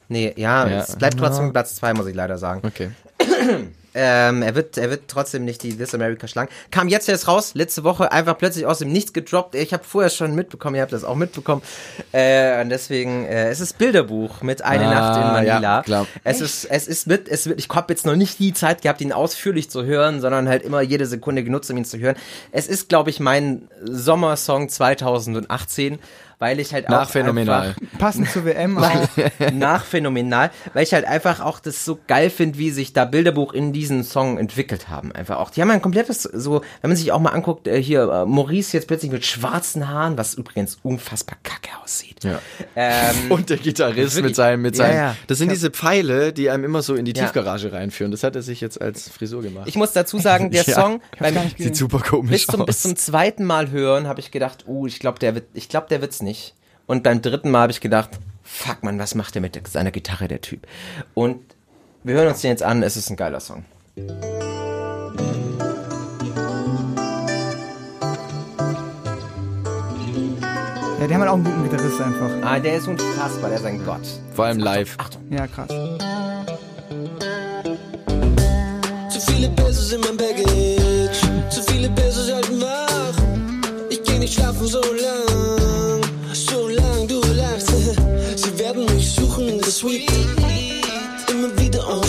Nee, 0.08 0.32
ja, 0.36 0.66
Ja. 0.68 0.80
es 0.80 0.96
bleibt 0.96 1.18
trotzdem 1.18 1.52
Platz 1.52 1.76
zwei, 1.76 1.94
muss 1.94 2.06
ich 2.06 2.14
leider 2.16 2.38
sagen. 2.38 2.62
Okay. 2.66 2.90
Ähm, 4.00 4.42
er 4.42 4.54
wird, 4.54 4.78
er 4.78 4.90
wird 4.90 5.02
trotzdem 5.08 5.44
nicht 5.44 5.60
die 5.64 5.76
This 5.76 5.92
America 5.92 6.28
schlagen. 6.28 6.48
Kam 6.70 6.86
jetzt 6.88 7.08
erst 7.08 7.26
raus, 7.26 7.50
letzte 7.54 7.82
Woche 7.82 8.12
einfach 8.12 8.38
plötzlich 8.38 8.64
aus 8.64 8.78
dem 8.78 8.92
Nichts 8.92 9.12
gedroppt. 9.12 9.56
Ich 9.56 9.72
habe 9.72 9.82
vorher 9.82 10.08
schon 10.08 10.36
mitbekommen, 10.36 10.76
ihr 10.76 10.82
habt 10.82 10.92
das 10.92 11.02
auch 11.02 11.16
mitbekommen. 11.16 11.62
Äh, 12.12 12.62
und 12.62 12.68
deswegen, 12.68 13.24
äh, 13.24 13.48
es 13.48 13.58
ist 13.58 13.76
Bilderbuch 13.78 14.42
mit 14.42 14.62
Eine 14.62 14.86
Ah, 14.86 14.94
Nacht 14.94 15.16
in 15.16 15.22
Manila. 15.48 15.82
ja. 15.86 16.06
Es 16.22 16.40
ist, 16.40 16.64
es 16.66 16.86
ist 16.86 17.08
mit, 17.08 17.26
es 17.28 17.48
wird, 17.48 17.58
ich 17.58 17.68
habe 17.70 17.92
jetzt 17.92 18.06
noch 18.06 18.14
nicht 18.14 18.38
die 18.38 18.52
Zeit 18.52 18.82
gehabt, 18.82 19.00
ihn 19.00 19.12
ausführlich 19.12 19.68
zu 19.68 19.84
hören, 19.84 20.20
sondern 20.20 20.48
halt 20.48 20.62
immer 20.62 20.80
jede 20.80 21.06
Sekunde 21.06 21.42
genutzt, 21.42 21.68
um 21.70 21.76
ihn 21.76 21.84
zu 21.84 21.98
hören. 21.98 22.14
Es 22.52 22.68
ist, 22.68 22.88
glaube 22.88 23.10
ich, 23.10 23.18
mein 23.18 23.68
Sommersong 23.82 24.68
2018, 24.68 25.98
weil 26.38 26.60
ich 26.60 26.72
halt 26.72 26.88
auch 26.88 27.08
phänomenal. 27.10 27.68
einfach- 27.68 27.98
Passend 27.98 28.30
zur 28.30 28.44
WM. 28.44 28.78
auch. 28.78 29.08
nach 29.52 29.84
phänomenal, 29.84 30.50
weil 30.74 30.84
ich 30.84 30.92
halt 30.94 31.04
einfach 31.04 31.40
auch 31.40 31.58
das 31.60 31.84
so 31.84 31.98
geil 32.06 32.30
finde, 32.30 32.58
wie 32.58 32.70
sich 32.70 32.92
da 32.92 33.04
Bilderbuch 33.04 33.52
in 33.52 33.72
diesen 33.72 34.04
Song 34.04 34.38
entwickelt 34.38 34.88
haben. 34.88 35.10
Einfach 35.12 35.38
auch. 35.38 35.50
Die 35.50 35.60
haben 35.60 35.70
ein 35.70 35.82
komplettes, 35.82 36.22
so, 36.22 36.62
wenn 36.80 36.90
man 36.90 36.96
sich 36.96 37.10
auch 37.12 37.18
mal 37.20 37.30
anguckt, 37.30 37.66
äh, 37.66 37.82
hier, 37.82 38.02
äh, 38.08 38.24
Maurice 38.26 38.76
jetzt 38.76 38.86
plötzlich 38.86 39.10
mit 39.10 39.24
schwarzen 39.26 39.88
Haaren, 39.88 40.16
was 40.16 40.34
übrigens 40.34 40.78
unfassbar 40.82 41.36
kacke 41.42 41.70
aussieht. 41.82 42.22
Ja. 42.24 42.40
Ähm, 42.76 43.16
Und 43.30 43.50
der 43.50 43.56
Gitarrist 43.56 44.14
Wirklich? 44.16 44.22
mit 44.24 44.36
seinem, 44.36 44.62
mit 44.62 44.76
Ja, 44.76 44.84
seinem, 44.86 44.96
ja. 44.96 45.16
das 45.26 45.38
sind 45.38 45.50
diese 45.50 45.70
Pfeile, 45.70 46.32
die 46.32 46.50
einem 46.50 46.64
immer 46.64 46.82
so 46.82 46.94
in 46.94 47.04
die 47.04 47.12
Ja. 47.14 47.24
Tiefgarage 47.24 47.72
reinführen. 47.72 48.10
Das 48.12 48.22
hat 48.22 48.36
er 48.36 48.42
sich 48.42 48.60
jetzt 48.60 48.80
als 48.80 49.08
Frisur 49.08 49.42
gemacht. 49.42 49.66
ich 49.66 49.76
muss 49.76 49.92
dazu 49.92 50.18
sagen, 50.18 50.50
der 50.50 50.62
Ja. 50.68 50.74
Song 50.74 51.00
beim, 51.18 51.34
Sieht 51.56 51.76
super 51.76 51.98
komisch 52.00 52.30
bis 52.30 52.46
zum, 52.46 52.60
aus. 52.60 52.66
bis 52.66 52.82
zum 52.82 52.94
zweiten 52.96 53.44
Mal 53.44 53.70
hören 53.70 54.06
habe 54.06 54.20
ich 54.20 54.30
gedacht, 54.30 54.64
uh, 54.68 54.86
ich 54.86 54.98
glaube, 55.00 55.18
der 55.18 55.34
wird, 55.34 55.46
ich 55.54 55.68
glaube, 55.68 55.86
der 55.90 56.00
wird's 56.00 56.22
nicht. 56.22 56.27
Und 56.86 57.02
beim 57.02 57.22
dritten 57.22 57.50
Mal 57.50 57.62
habe 57.62 57.72
ich 57.72 57.80
gedacht, 57.80 58.10
fuck 58.42 58.82
man, 58.82 58.98
was 58.98 59.14
macht 59.14 59.34
der 59.34 59.42
mit 59.42 59.68
seiner 59.68 59.90
Gitarre, 59.90 60.28
der 60.28 60.40
Typ? 60.40 60.66
Und 61.14 61.42
wir 62.04 62.14
hören 62.14 62.28
uns 62.28 62.40
den 62.40 62.50
jetzt 62.50 62.62
an, 62.62 62.82
es 62.82 62.96
ist 62.96 63.10
ein 63.10 63.16
geiler 63.16 63.40
Song. 63.40 63.64
Ja, 71.00 71.06
die 71.06 71.14
haben 71.14 71.20
halt 71.20 71.30
auch 71.30 71.34
einen 71.34 71.44
guten 71.44 71.62
Gitarrist 71.62 72.00
einfach. 72.00 72.30
Ah, 72.42 72.58
der 72.58 72.76
ist 72.76 72.88
unfassbar, 72.88 73.50
der 73.50 73.58
ist 73.58 73.64
ein 73.64 73.84
Gott. 73.84 74.00
Vor 74.34 74.46
allem 74.46 74.58
live. 74.58 74.96
Ja, 75.30 75.46
krass. 75.46 75.68
Zu 79.10 79.20
viele 79.32 79.48
Pesos 79.50 79.92
in 79.92 80.00
meinem 80.00 80.16
Baggage, 80.16 81.50
zu 81.50 81.62
viele 81.70 81.88
Pesos 81.90 82.32
halten 82.32 82.60
wach. 82.60 83.14
Ich 83.90 84.02
geh 84.02 84.18
nicht 84.18 84.34
schlafen 84.34 84.66
so 84.66 84.80
lang, 84.80 85.27
Suite, 89.78 90.10
immer 91.30 91.56
wieder 91.56 91.78
en. 91.88 92.02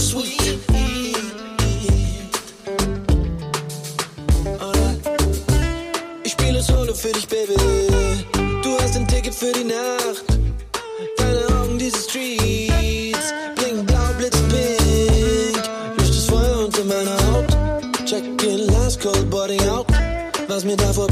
Alright. 4.60 5.00
Ich 6.24 6.32
spiele 6.32 6.64
Solo 6.64 6.96
für 6.96 7.12
dich, 7.12 7.28
Baby. 7.28 7.54
Du 8.64 8.76
hast 8.80 8.96
ein 8.96 9.08
Ticket 9.08 9.36
für 9.36 9.52
die 9.52 9.66
Nacht. 9.66 10.26
Deine 11.18 11.46
Augen, 11.60 11.78
diese 11.78 12.00
Streets, 12.10 13.34
blinken 13.56 13.86
blau, 13.86 14.14
blitzpink. 14.18 15.62
Löscht 15.98 16.16
das 16.16 16.26
Feuer 16.26 16.66
unter 16.66 16.84
meiner 16.86 17.18
Haut. 17.28 17.46
Check 18.04 18.24
your 18.44 18.58
last 18.72 19.00
cold 19.00 19.30
body 19.30 19.60
out. 19.70 19.86
Was 20.48 20.64
mir 20.64 20.76
davor 20.76 21.06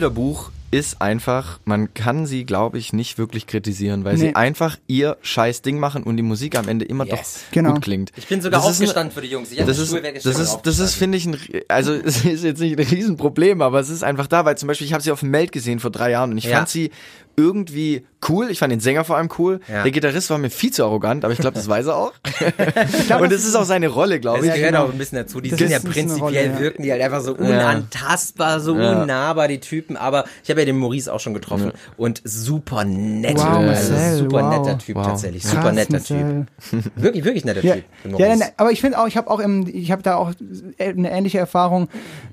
Bilderbuch 0.00 0.50
ist 0.72 1.00
einfach, 1.00 1.58
man 1.64 1.94
kann 1.94 2.26
sie, 2.26 2.44
glaube 2.44 2.76
ich, 2.76 2.92
nicht 2.92 3.16
wirklich 3.16 3.46
kritisieren, 3.46 4.04
weil 4.04 4.14
Nee. 4.16 4.20
sie 4.20 4.36
einfach 4.36 4.76
ihr 4.88 5.16
scheiß 5.22 5.62
Ding 5.62 5.78
machen 5.78 6.02
und 6.02 6.18
die 6.18 6.22
Musik 6.22 6.58
am 6.58 6.68
Ende 6.68 6.84
immer 6.84 7.06
Yes. 7.06 7.44
doch 7.46 7.52
Genau. 7.52 7.72
gut 7.74 7.82
klingt. 7.82 8.12
Ich 8.16 8.26
bin 8.26 8.42
sogar 8.42 8.60
Das 8.60 8.68
ist 8.70 8.80
ein- 8.80 8.82
aufgestanden 8.84 9.14
für 9.14 9.22
die 9.22 9.28
Jungs. 9.28 9.52
Ich 9.52 9.58
hab 9.60 9.66
das 9.66 9.78
ist, 9.78 9.92
das 9.94 10.02
ist, 10.02 10.26
das 10.26 10.36
ist, 10.36 10.50
aufgestanden. 10.50 10.88
finde 10.98 11.16
ich, 11.18 11.26
ein, 11.26 11.60
also 11.68 11.92
es 12.04 12.24
ist 12.26 12.44
jetzt 12.44 12.60
nicht 12.60 12.78
ein 12.78 12.84
Riesenproblem, 12.86 13.62
aber 13.62 13.80
es 13.80 13.88
ist 13.88 14.04
einfach 14.04 14.26
da, 14.26 14.44
weil 14.44 14.58
zum 14.58 14.66
Beispiel, 14.66 14.86
ich 14.86 14.92
habe 14.92 15.02
sie 15.02 15.12
auf 15.12 15.20
dem 15.20 15.30
Meld 15.30 15.50
gesehen 15.52 15.80
vor 15.80 15.90
drei 15.90 16.10
Jahren 16.10 16.32
und 16.32 16.38
ich 16.38 16.44
Ja. 16.44 16.56
fand 16.58 16.68
sie 16.68 16.90
irgendwie 17.36 18.06
cool. 18.28 18.50
Ich 18.50 18.58
fand 18.58 18.72
den 18.72 18.80
Sänger 18.80 19.04
vor 19.04 19.16
allem 19.16 19.28
cool. 19.38 19.60
Ja. 19.70 19.82
Der 19.82 19.92
Gitarrist 19.92 20.30
war 20.30 20.38
mir 20.38 20.50
viel 20.50 20.72
zu 20.72 20.82
arrogant, 20.84 21.24
aber 21.24 21.32
ich 21.32 21.38
glaube, 21.38 21.54
das 21.54 21.68
weiß 21.68 21.86
er 21.86 21.96
auch. 21.96 22.12
und 23.20 23.32
es 23.32 23.44
ist 23.44 23.54
auch 23.54 23.64
seine 23.64 23.88
Rolle, 23.88 24.18
glaube 24.20 24.38
Das 24.38 24.46
ich. 24.48 24.54
gehört 24.54 24.72
genau. 24.72 24.84
auch 24.86 24.92
ein 24.92 24.98
bisschen 24.98 25.18
dazu. 25.18 25.40
Die 25.40 25.50
Das 25.50 25.58
sind 25.58 25.70
ja 25.70 25.78
prinzipiell, 25.78 26.18
Rolle, 26.20 26.44
ja. 26.46 26.58
wirken 26.58 26.82
die 26.82 26.90
halt 26.90 27.02
einfach 27.02 27.20
so 27.20 27.34
unantastbar, 27.34 28.60
so 28.60 28.76
Ja. 28.76 29.00
unnahbar, 29.02 29.48
die 29.48 29.60
Typen. 29.60 29.96
Aber 29.96 30.24
ich 30.42 30.50
habe 30.50 30.60
ja 30.60 30.66
den 30.66 30.78
Maurice 30.78 31.12
auch 31.12 31.20
schon 31.20 31.34
getroffen. 31.34 31.72
Und 31.96 32.20
super 32.24 32.84
nett. 32.84 33.36
Wow, 33.38 33.46
also 33.68 34.24
super 34.24 34.42
wow. 34.42 34.58
netter 34.58 34.78
Typ 34.78 34.96
Wow. 34.96 35.06
tatsächlich. 35.06 35.42
Krass, 35.42 35.52
Super 35.52 35.72
netter 35.72 35.92
Marcel. 35.92 36.46
Typ. 36.70 36.82
Wirklich, 36.96 37.24
wirklich 37.24 37.44
netter 37.44 37.60
Typ. 37.60 37.84
ja 38.18 38.28
dann, 38.28 38.42
aber 38.56 38.72
ich 38.72 38.80
finde 38.80 38.98
auch, 38.98 39.06
ich 39.06 39.16
habe 39.16 39.30
auch 39.30 39.40
im, 39.40 39.66
ich 39.66 39.92
habe 39.92 40.02
da 40.02 40.16
auch 40.16 40.32
eine 40.78 41.10
ähnliche 41.10 41.38
Erfahrung, 41.38 41.88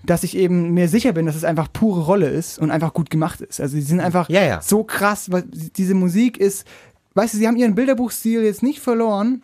dass 0.05 0.23
ich 0.23 0.35
eben 0.37 0.71
mir 0.73 0.87
sicher 0.87 1.11
bin, 1.13 1.25
dass 1.25 1.35
es 1.35 1.43
einfach 1.43 1.67
pure 1.71 2.01
Rolle 2.01 2.27
ist 2.29 2.57
und 2.59 2.71
einfach 2.71 2.93
gut 2.93 3.09
gemacht 3.09 3.41
ist. 3.41 3.59
Also 3.61 3.75
die 3.75 3.81
sind 3.81 3.99
einfach 3.99 4.29
Ja, 4.29 4.43
ja. 4.43 4.61
so 4.61 4.83
krass, 4.93 5.31
weil 5.31 5.43
diese 5.47 5.93
Musik 5.93 6.37
ist, 6.37 6.65
weißt 7.15 7.33
du, 7.33 7.37
sie 7.37 7.47
haben 7.47 7.57
ihren 7.57 7.75
Bilderbuchstil 7.75 8.43
jetzt 8.43 8.63
nicht 8.63 8.79
verloren. 8.79 9.43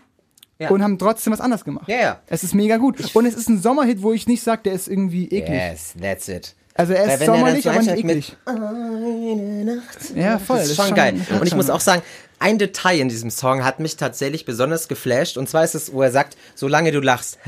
Ja. 0.62 0.70
Und 0.72 0.84
haben 0.84 0.98
trotzdem 1.00 1.32
was 1.32 1.40
anderes 1.40 1.64
gemacht. 1.64 1.88
Ja, 1.88 1.96
ja. 1.96 2.20
Es 2.28 2.44
ist 2.44 2.54
mega 2.54 2.76
gut. 2.76 3.16
Und 3.16 3.26
es 3.26 3.34
ist 3.34 3.48
ein 3.48 3.62
Sommerhit, 3.62 4.02
wo 4.02 4.12
ich 4.12 4.28
nicht 4.28 4.44
sage, 4.44 4.64
der 4.66 4.74
ist 4.74 4.90
irgendwie 4.90 5.24
eklig. 5.30 5.58
Yes, 5.58 5.94
that's 6.02 6.28
it. 6.28 6.54
Also 6.74 6.92
er 6.92 7.14
ist 7.16 7.26
sommerlich, 7.26 7.64
so 7.64 7.70
aber 7.70 7.80
nicht 7.80 7.96
eklig. 7.98 8.36
Eine 8.46 9.76
Nacht. 9.76 9.98
Ja, 10.16 10.38
voll. 10.38 10.58
Das 10.58 10.68
ist 10.70 10.76
schon 10.76 10.94
geil. 10.96 11.16
Und 11.40 11.48
ich 11.48 11.56
muss 11.56 11.70
auch 11.70 11.80
sagen, 11.80 12.02
ein 12.40 12.58
Detail 12.58 13.00
in 13.00 13.08
diesem 13.08 13.30
Song 13.30 13.64
hat 13.64 13.80
mich 13.80 13.96
tatsächlich 13.96 14.44
besonders 14.44 14.90
geflasht. 14.90 15.38
Und 15.38 15.48
zwar 15.48 15.64
ist 15.64 15.76
es, 15.76 15.94
wo 15.94 16.02
er 16.02 16.12
sagt, 16.12 16.36
solange 16.56 16.92
du 16.92 17.00
lachst. 17.00 17.40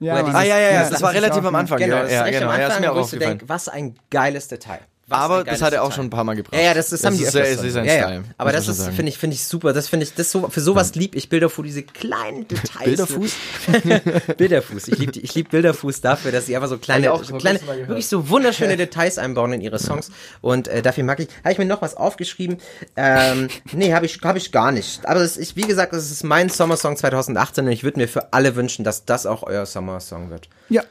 Dieses- 0.00 0.14
Ah, 0.34 0.42
ja, 0.42 0.58
ja, 0.58 0.70
ja, 0.72 0.80
Das 0.80 0.90
das 0.90 1.02
war 1.02 1.10
ist 1.10 1.16
relativ 1.22 1.44
am 1.44 1.54
ja. 1.54 1.60
Anfang. 1.60 1.78
Genau, 1.78 1.94
ja, 1.94 2.02
das 2.02 2.10
ist 2.10 2.16
ja, 2.16 2.22
recht 2.24 2.38
genau. 2.40 2.50
am 2.50 2.58
Ja, 2.58 2.66
Anfang, 2.66 2.82
ist 2.82 2.88
mir 2.88 2.94
wo 2.96 3.00
auch 3.00 3.04
ich 3.04 3.10
so 3.12 3.18
denk, 3.18 3.44
was 3.46 3.68
ein 3.68 3.94
geiles 4.10 4.48
Detail. 4.48 4.80
Aber 5.14 5.44
das 5.44 5.62
hat 5.62 5.72
er 5.72 5.82
auch 5.82 5.86
Detail. 5.86 5.96
schon 5.96 6.06
ein 6.06 6.10
paar 6.10 6.24
Mal 6.24 6.34
gebracht. 6.34 6.54
Ja, 6.54 6.60
ja, 6.68 6.74
das, 6.74 6.90
das 6.90 7.04
haben 7.04 7.16
die 7.16 7.22
ist, 7.24 7.34
öfters 7.36 7.48
sehr- 7.48 7.58
so. 7.58 7.66
ist 7.66 7.72
sein 7.74 7.84
ja, 7.84 7.94
ja. 7.94 8.02
Style. 8.08 8.24
Aber 8.38 8.52
muss 8.52 8.66
das 8.66 8.78
ist, 8.78 8.88
finde 8.88 9.08
ich, 9.10 9.18
finde 9.18 9.34
ich 9.34 9.44
super. 9.44 9.72
Das 9.72 9.88
finde 9.88 10.04
ich, 10.04 10.14
das 10.14 10.30
so, 10.30 10.48
für 10.48 10.60
sowas 10.60 10.94
lieb 10.94 11.14
ich 11.14 11.28
Bilderfuß, 11.28 11.64
diese 11.64 11.82
kleinen 11.82 12.46
Details. 12.48 12.84
Bilderfuß? 12.84 13.32
Bilderfuß. 14.36 14.88
Ich 14.88 14.98
liebe 14.98 15.18
ich 15.18 15.34
lieb 15.34 15.50
Bilderfuß 15.50 16.00
dafür, 16.00 16.32
dass 16.32 16.46
sie 16.46 16.56
einfach 16.56 16.68
so 16.68 16.78
kleine, 16.78 17.06
ich 17.06 17.10
auch 17.10 17.24
so 17.24 17.36
kleine 17.36 17.60
wirklich 17.86 18.06
so 18.08 18.28
wunderschöne 18.28 18.76
Details 18.76 19.18
einbauen 19.18 19.52
in 19.52 19.60
ihre 19.60 19.78
Songs. 19.78 20.10
Und 20.40 20.68
äh, 20.68 20.82
dafür 20.82 21.04
mag 21.04 21.20
ich, 21.20 21.28
habe 21.42 21.52
ich 21.52 21.58
mir 21.58 21.64
noch 21.66 21.82
was 21.82 21.96
aufgeschrieben. 21.96 22.58
Ähm, 22.96 23.48
nee, 23.72 23.92
habe 23.92 24.06
ich, 24.06 24.20
hab 24.22 24.36
ich 24.36 24.52
gar 24.52 24.72
nicht. 24.72 25.04
Aber 25.06 25.20
es 25.20 25.36
ist, 25.36 25.56
wie 25.56 25.62
gesagt, 25.62 25.92
das 25.92 26.10
ist 26.10 26.24
mein 26.24 26.48
Sommersong 26.48 26.96
2018 26.96 27.66
und 27.66 27.72
ich 27.72 27.84
würde 27.84 28.00
mir 28.00 28.08
für 28.08 28.32
alle 28.32 28.56
wünschen, 28.56 28.84
dass 28.84 29.04
das 29.04 29.26
auch 29.26 29.42
euer 29.42 29.66
Sommersong 29.66 30.30
wird. 30.30 30.48
Ja. 30.68 30.82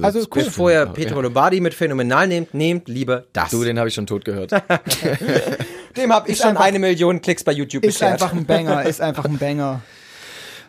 Also 0.00 0.20
cool. 0.34 0.44
Bevor 0.44 0.70
ihr 0.70 0.86
Petro 0.86 1.20
Lombardi 1.20 1.60
mit 1.60 1.74
Phänomenal 1.74 2.26
nehmt, 2.28 2.54
nehmt 2.54 2.88
lieber 2.88 3.24
das. 3.32 3.50
Du, 3.50 3.62
den 3.64 3.78
habe 3.78 3.88
ich 3.88 3.94
schon 3.94 4.06
tot 4.06 4.24
gehört. 4.24 4.52
Dem 5.96 6.12
habe 6.12 6.30
ich 6.30 6.38
schon 6.38 6.56
eine 6.56 6.78
Million 6.78 7.20
Klicks 7.20 7.44
bei 7.44 7.52
YouTube 7.52 7.84
Ist 7.84 7.98
beschert. 7.98 8.12
einfach 8.14 8.32
ein 8.32 8.46
Banger, 8.46 8.82
ist 8.86 9.00
einfach 9.00 9.24
ein 9.24 9.38
Banger. 9.38 9.82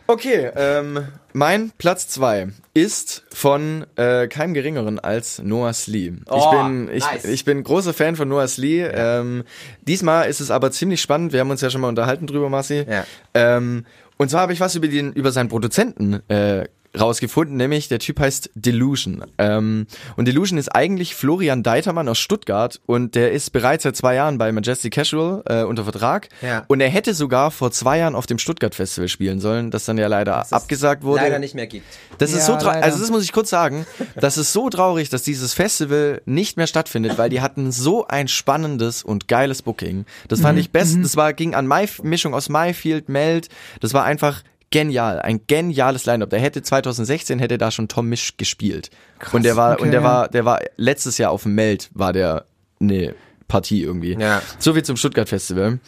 Okay, 0.06 0.52
ähm, 0.58 1.00
mein 1.32 1.72
Platz 1.78 2.10
zwei 2.10 2.50
ist 2.74 3.24
von 3.32 3.86
äh, 3.96 4.28
keinem 4.28 4.54
geringeren 4.54 5.00
als 5.00 5.40
Noah 5.42 5.72
Slee. 5.72 6.08
ich, 6.08 6.22
Oh, 6.30 6.52
bin, 6.52 6.90
ich, 6.94 7.06
nice. 7.06 7.24
ich 7.24 7.46
bin 7.46 7.64
großer 7.64 7.94
Fan 7.94 8.18
von 8.18 8.28
Noah 8.28 8.50
Slee. 8.50 8.84
Ähm, 8.84 9.46
diesmal 9.88 10.30
ist 10.30 10.42
es 10.42 10.52
aber 10.52 10.72
ziemlich 10.72 11.02
spannend. 11.02 11.32
Wir 11.32 11.40
haben 11.40 11.52
uns 11.52 11.62
ja 11.62 11.70
schon 11.70 11.80
mal 11.80 11.88
unterhalten 11.88 12.28
drüber, 12.28 12.50
Marci. 12.50 12.86
Ja. 12.90 13.06
Ähm, 13.34 13.86
und 14.18 14.30
zwar 14.30 14.42
habe 14.42 14.52
ich 14.52 14.60
was 14.60 14.76
über, 14.76 14.90
den, 14.90 15.14
über 15.14 15.32
seinen 15.32 15.48
Produzenten 15.48 16.16
äh, 16.30 16.66
rausgefunden, 17.00 17.58
nämlich 17.58 17.88
der 17.88 18.00
Typ 18.00 18.20
heißt 18.20 18.52
Delusion. 18.56 19.24
Ähm, 19.38 19.88
und 20.16 20.28
Delusion 20.28 20.58
ist 20.58 20.70
eigentlich 20.70 21.16
Florian 21.16 21.64
Deitermann 21.64 22.08
aus 22.08 22.20
Stuttgart 22.20 22.80
und 22.86 23.16
der 23.16 23.32
ist 23.32 23.52
bereits 23.52 23.84
seit 23.84 23.96
zwei 23.96 24.16
Jahren 24.16 24.38
bei 24.38 24.52
Majestic 24.52 24.94
Casual 24.94 25.44
äh, 25.48 25.64
unter 25.64 25.84
Vertrag. 25.84 26.30
Ja. 26.42 26.64
Und 26.68 26.82
er 26.82 26.90
hätte 26.90 27.14
sogar 27.14 27.52
vor 27.52 27.72
zwei 27.72 27.98
Jahren 28.00 28.16
auf 28.16 28.26
dem 28.28 28.38
Stuttgart 28.38 28.76
Festival 28.76 29.08
spielen 29.08 29.40
sollen, 29.40 29.72
das 29.72 29.86
dann 29.86 29.98
ja 29.98 30.08
leider 30.08 30.40
es 30.42 30.54
abgesagt 30.54 31.04
wurde. 31.04 31.24
leider 31.24 31.40
nicht 31.40 31.56
mehr 31.56 31.68
gibt. 31.68 31.86
Das 32.20 32.32
ist 32.32 32.48
Ja, 32.48 32.54
so 32.54 32.56
traurig. 32.58 32.84
Also 32.84 33.00
das 33.00 33.10
muss 33.10 33.24
ich 33.24 33.32
kurz 33.32 33.50
sagen. 33.50 33.86
Das 34.16 34.38
ist 34.38 34.54
so 34.54 34.70
traurig, 34.70 35.10
dass 35.10 35.24
dieses 35.24 35.54
Festival 35.54 36.22
nicht 36.26 36.58
mehr 36.58 36.68
stattfindet, 36.68 37.18
weil 37.18 37.30
die 37.30 37.42
hatten 37.42 37.72
so 37.72 38.08
ein 38.08 38.28
spannendes 38.28 39.04
und 39.04 39.28
geiles 39.28 39.62
Booking. 39.62 40.06
Das 40.28 40.42
fand 40.42 40.54
Mhm. 40.56 40.60
ich 40.62 40.72
best. 40.72 40.98
Das 41.02 41.16
war 41.16 41.34
ging 41.34 41.56
an 41.56 41.68
My 41.68 41.88
Mischung 42.04 42.34
aus 42.34 42.50
Myfield, 42.50 43.10
Meld. 43.10 43.50
Das 43.82 43.94
war 43.94 44.04
einfach 44.04 44.44
genial, 44.74 45.20
ein 45.20 45.42
geniales 45.46 46.08
Line-up. 46.08 46.32
Der 46.32 46.40
hätte 46.40 46.64
2016 46.64 47.38
hätte 47.38 47.60
da 47.60 47.70
schon 47.70 47.88
Tom 47.88 48.10
Misch 48.10 48.38
gespielt. 48.38 48.90
und 49.32 49.46
der 49.46 49.56
war 49.56 49.74
okay, 49.74 49.84
und 49.84 49.92
der 49.92 50.04
war 50.04 50.28
der 50.28 50.46
war 50.46 50.60
letztes 50.78 51.20
Jahr 51.20 51.32
auf 51.32 51.44
dem 51.44 51.54
Meld 51.54 51.92
war 51.94 52.12
der 52.12 52.46
eine 52.82 53.14
Partie 53.48 53.84
irgendwie. 53.84 54.18
Ja. 54.20 54.42
So 54.58 54.74
viel 54.74 54.84
zum 54.84 54.98
Stuttgart 54.98 55.30
Festival. 55.30 55.80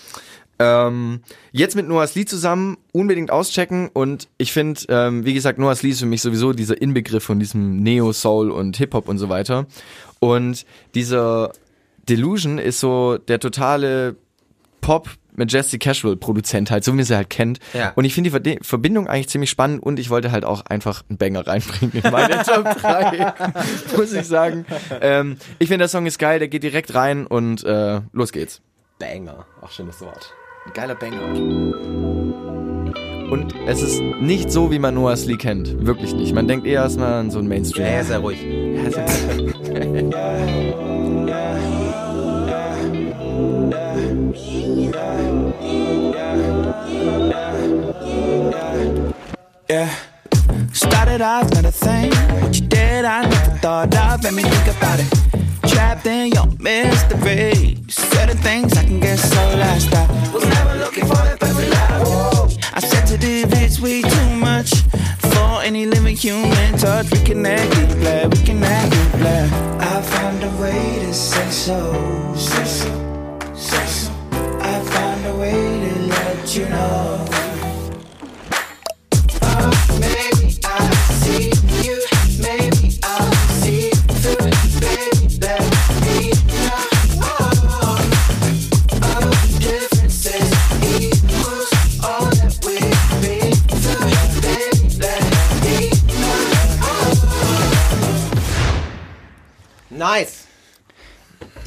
Ähm, 0.60 1.22
jetzt 1.52 1.76
mit 1.76 1.88
Noahs 1.88 2.14
Lee 2.14 2.26
zusammen 2.26 2.78
unbedingt 2.92 3.32
auschecken 3.32 3.90
und 3.92 4.30
ich 4.38 4.54
finde, 4.54 4.82
ähm, 4.88 5.26
wie 5.26 5.34
gesagt, 5.34 5.58
Noahs 5.58 5.82
Lee 5.82 5.90
ist 5.90 6.00
für 6.00 6.06
mich 6.06 6.22
sowieso 6.22 6.54
dieser 6.54 6.80
Inbegriff 6.80 7.24
von 7.24 7.40
diesem 7.40 7.78
Neo-Soul 7.78 8.52
und 8.52 8.78
Hip-Hop 8.78 9.10
und 9.10 9.18
so 9.18 9.30
weiter. 9.30 9.66
Und 10.20 10.66
dieser 10.94 11.52
Delusion 12.08 12.60
ist 12.60 12.80
so 12.80 13.18
der 13.18 13.40
totale 13.40 14.16
Pop 14.80 15.10
Majestic 15.38 15.82
Casual 15.82 16.16
Produzent 16.16 16.72
halt, 16.72 16.84
so 16.84 16.92
wie 16.92 16.98
man 16.98 17.06
sie 17.06 17.16
halt 17.16 17.30
kennt. 17.30 17.60
Ja. 17.74 17.94
Und 17.96 18.06
ich 18.06 18.14
finde 18.14 18.40
die 18.40 18.60
Verbindung 18.62 19.08
eigentlich 19.08 19.30
ziemlich 19.30 19.50
spannend 19.50 19.84
und 19.84 20.00
ich 20.00 20.10
wollte 20.10 20.32
halt 20.32 20.46
auch 20.46 20.66
einfach 20.66 21.04
einen 21.10 21.18
Banger 21.18 21.46
reinbringen 21.46 21.92
in 22.04 22.12
meine 22.12 22.44
Top 22.44 22.64
3, 22.80 23.34
muss 23.98 24.14
ich 24.14 24.26
sagen. 24.28 24.66
Ähm, 25.02 25.38
ich 25.60 25.68
finde 25.68 25.84
der 25.84 25.90
Song 25.90 26.06
ist 26.06 26.20
geil, 26.20 26.40
der 26.40 26.48
geht 26.48 26.64
direkt 26.64 26.94
rein 26.96 27.28
und 27.28 27.64
äh, 27.64 28.02
los 28.12 28.32
geht's. 28.32 28.62
Banger. 29.00 29.46
Auch 29.62 29.72
schönes 29.72 30.02
Wort. 30.02 30.34
Ein 30.66 30.74
geiler 30.74 30.96
Banger. 30.96 31.22
Und 33.30 33.56
es 33.68 33.82
ist 33.82 34.02
nicht 34.02 34.52
so, 34.52 34.72
wie 34.72 34.80
man 34.80 34.94
Noah's 34.94 35.26
Lee 35.26 35.38
kennt. 35.38 35.86
Wirklich 35.86 36.14
nicht. 36.14 36.34
Man 36.34 36.48
denkt 36.48 36.68
eher 36.68 36.84
erstmal 36.84 37.14
an 37.14 37.32
so 37.32 37.40
ein 37.40 37.48
Mainstream. 37.48 37.88
Ja, 37.88 38.04
sehr 38.04 38.20
ruhig. 38.20 38.42
Yeah. 44.86 45.22
Started 49.68 51.22
off 51.22 51.52
not 51.56 51.66
a 51.66 51.72
thing. 51.72 52.12
What 52.40 52.60
you 52.60 52.68
did, 52.68 53.04
I 53.04 53.24
never 53.24 53.58
thought 53.58 53.96
of. 53.98 54.24
Let 54.24 54.34
me 54.36 54.44
think 54.44 54.78
about 54.78 55.00
it. 55.00 55.10
Trapped 55.68 56.06
in 56.06 56.32
your 56.34 56.46
mystery. 56.60 57.80
Certain 57.88 58.38
things 58.38 58.78
I 58.78 58.84
can 58.84 59.00
get 59.00 59.18
so 59.18 59.42
lost. 59.58 59.92
I 59.92 60.32
was 60.32 60.46
never 60.46 60.78
looking 60.78 61.06
for 61.06 61.16
that 61.16 61.40
perfect 61.40 61.72
love. 61.72 62.56
I 62.74 62.80
said 62.80 63.08
to 63.08 63.18
the 63.18 63.42
it's 63.64 63.80
way 63.80 64.04
too 64.04 64.36
much 64.36 64.72
for 65.34 65.64
any 65.64 65.88
living 65.88 66.16
human 66.16 66.78
touch. 66.78 67.10
We 67.12 67.18
act 67.46 67.72
deeply, 67.76 68.28
we 68.28 68.46
can 68.46 68.64
act 68.64 68.92
deeply. 68.92 69.40
I 69.82 70.02
found 70.04 70.44
a 70.44 70.62
way 70.62 71.00
to 71.06 71.14
say 71.14 71.50
so. 71.50 72.36
Say 72.36 72.66
so, 72.66 73.40
say 73.56 73.86
so. 73.88 74.12
I 74.62 74.80
found 74.92 75.26
a 75.26 75.36
way 75.38 75.90
to 75.90 76.02
let 76.08 76.56
you 76.56 76.70
know. 76.70 77.35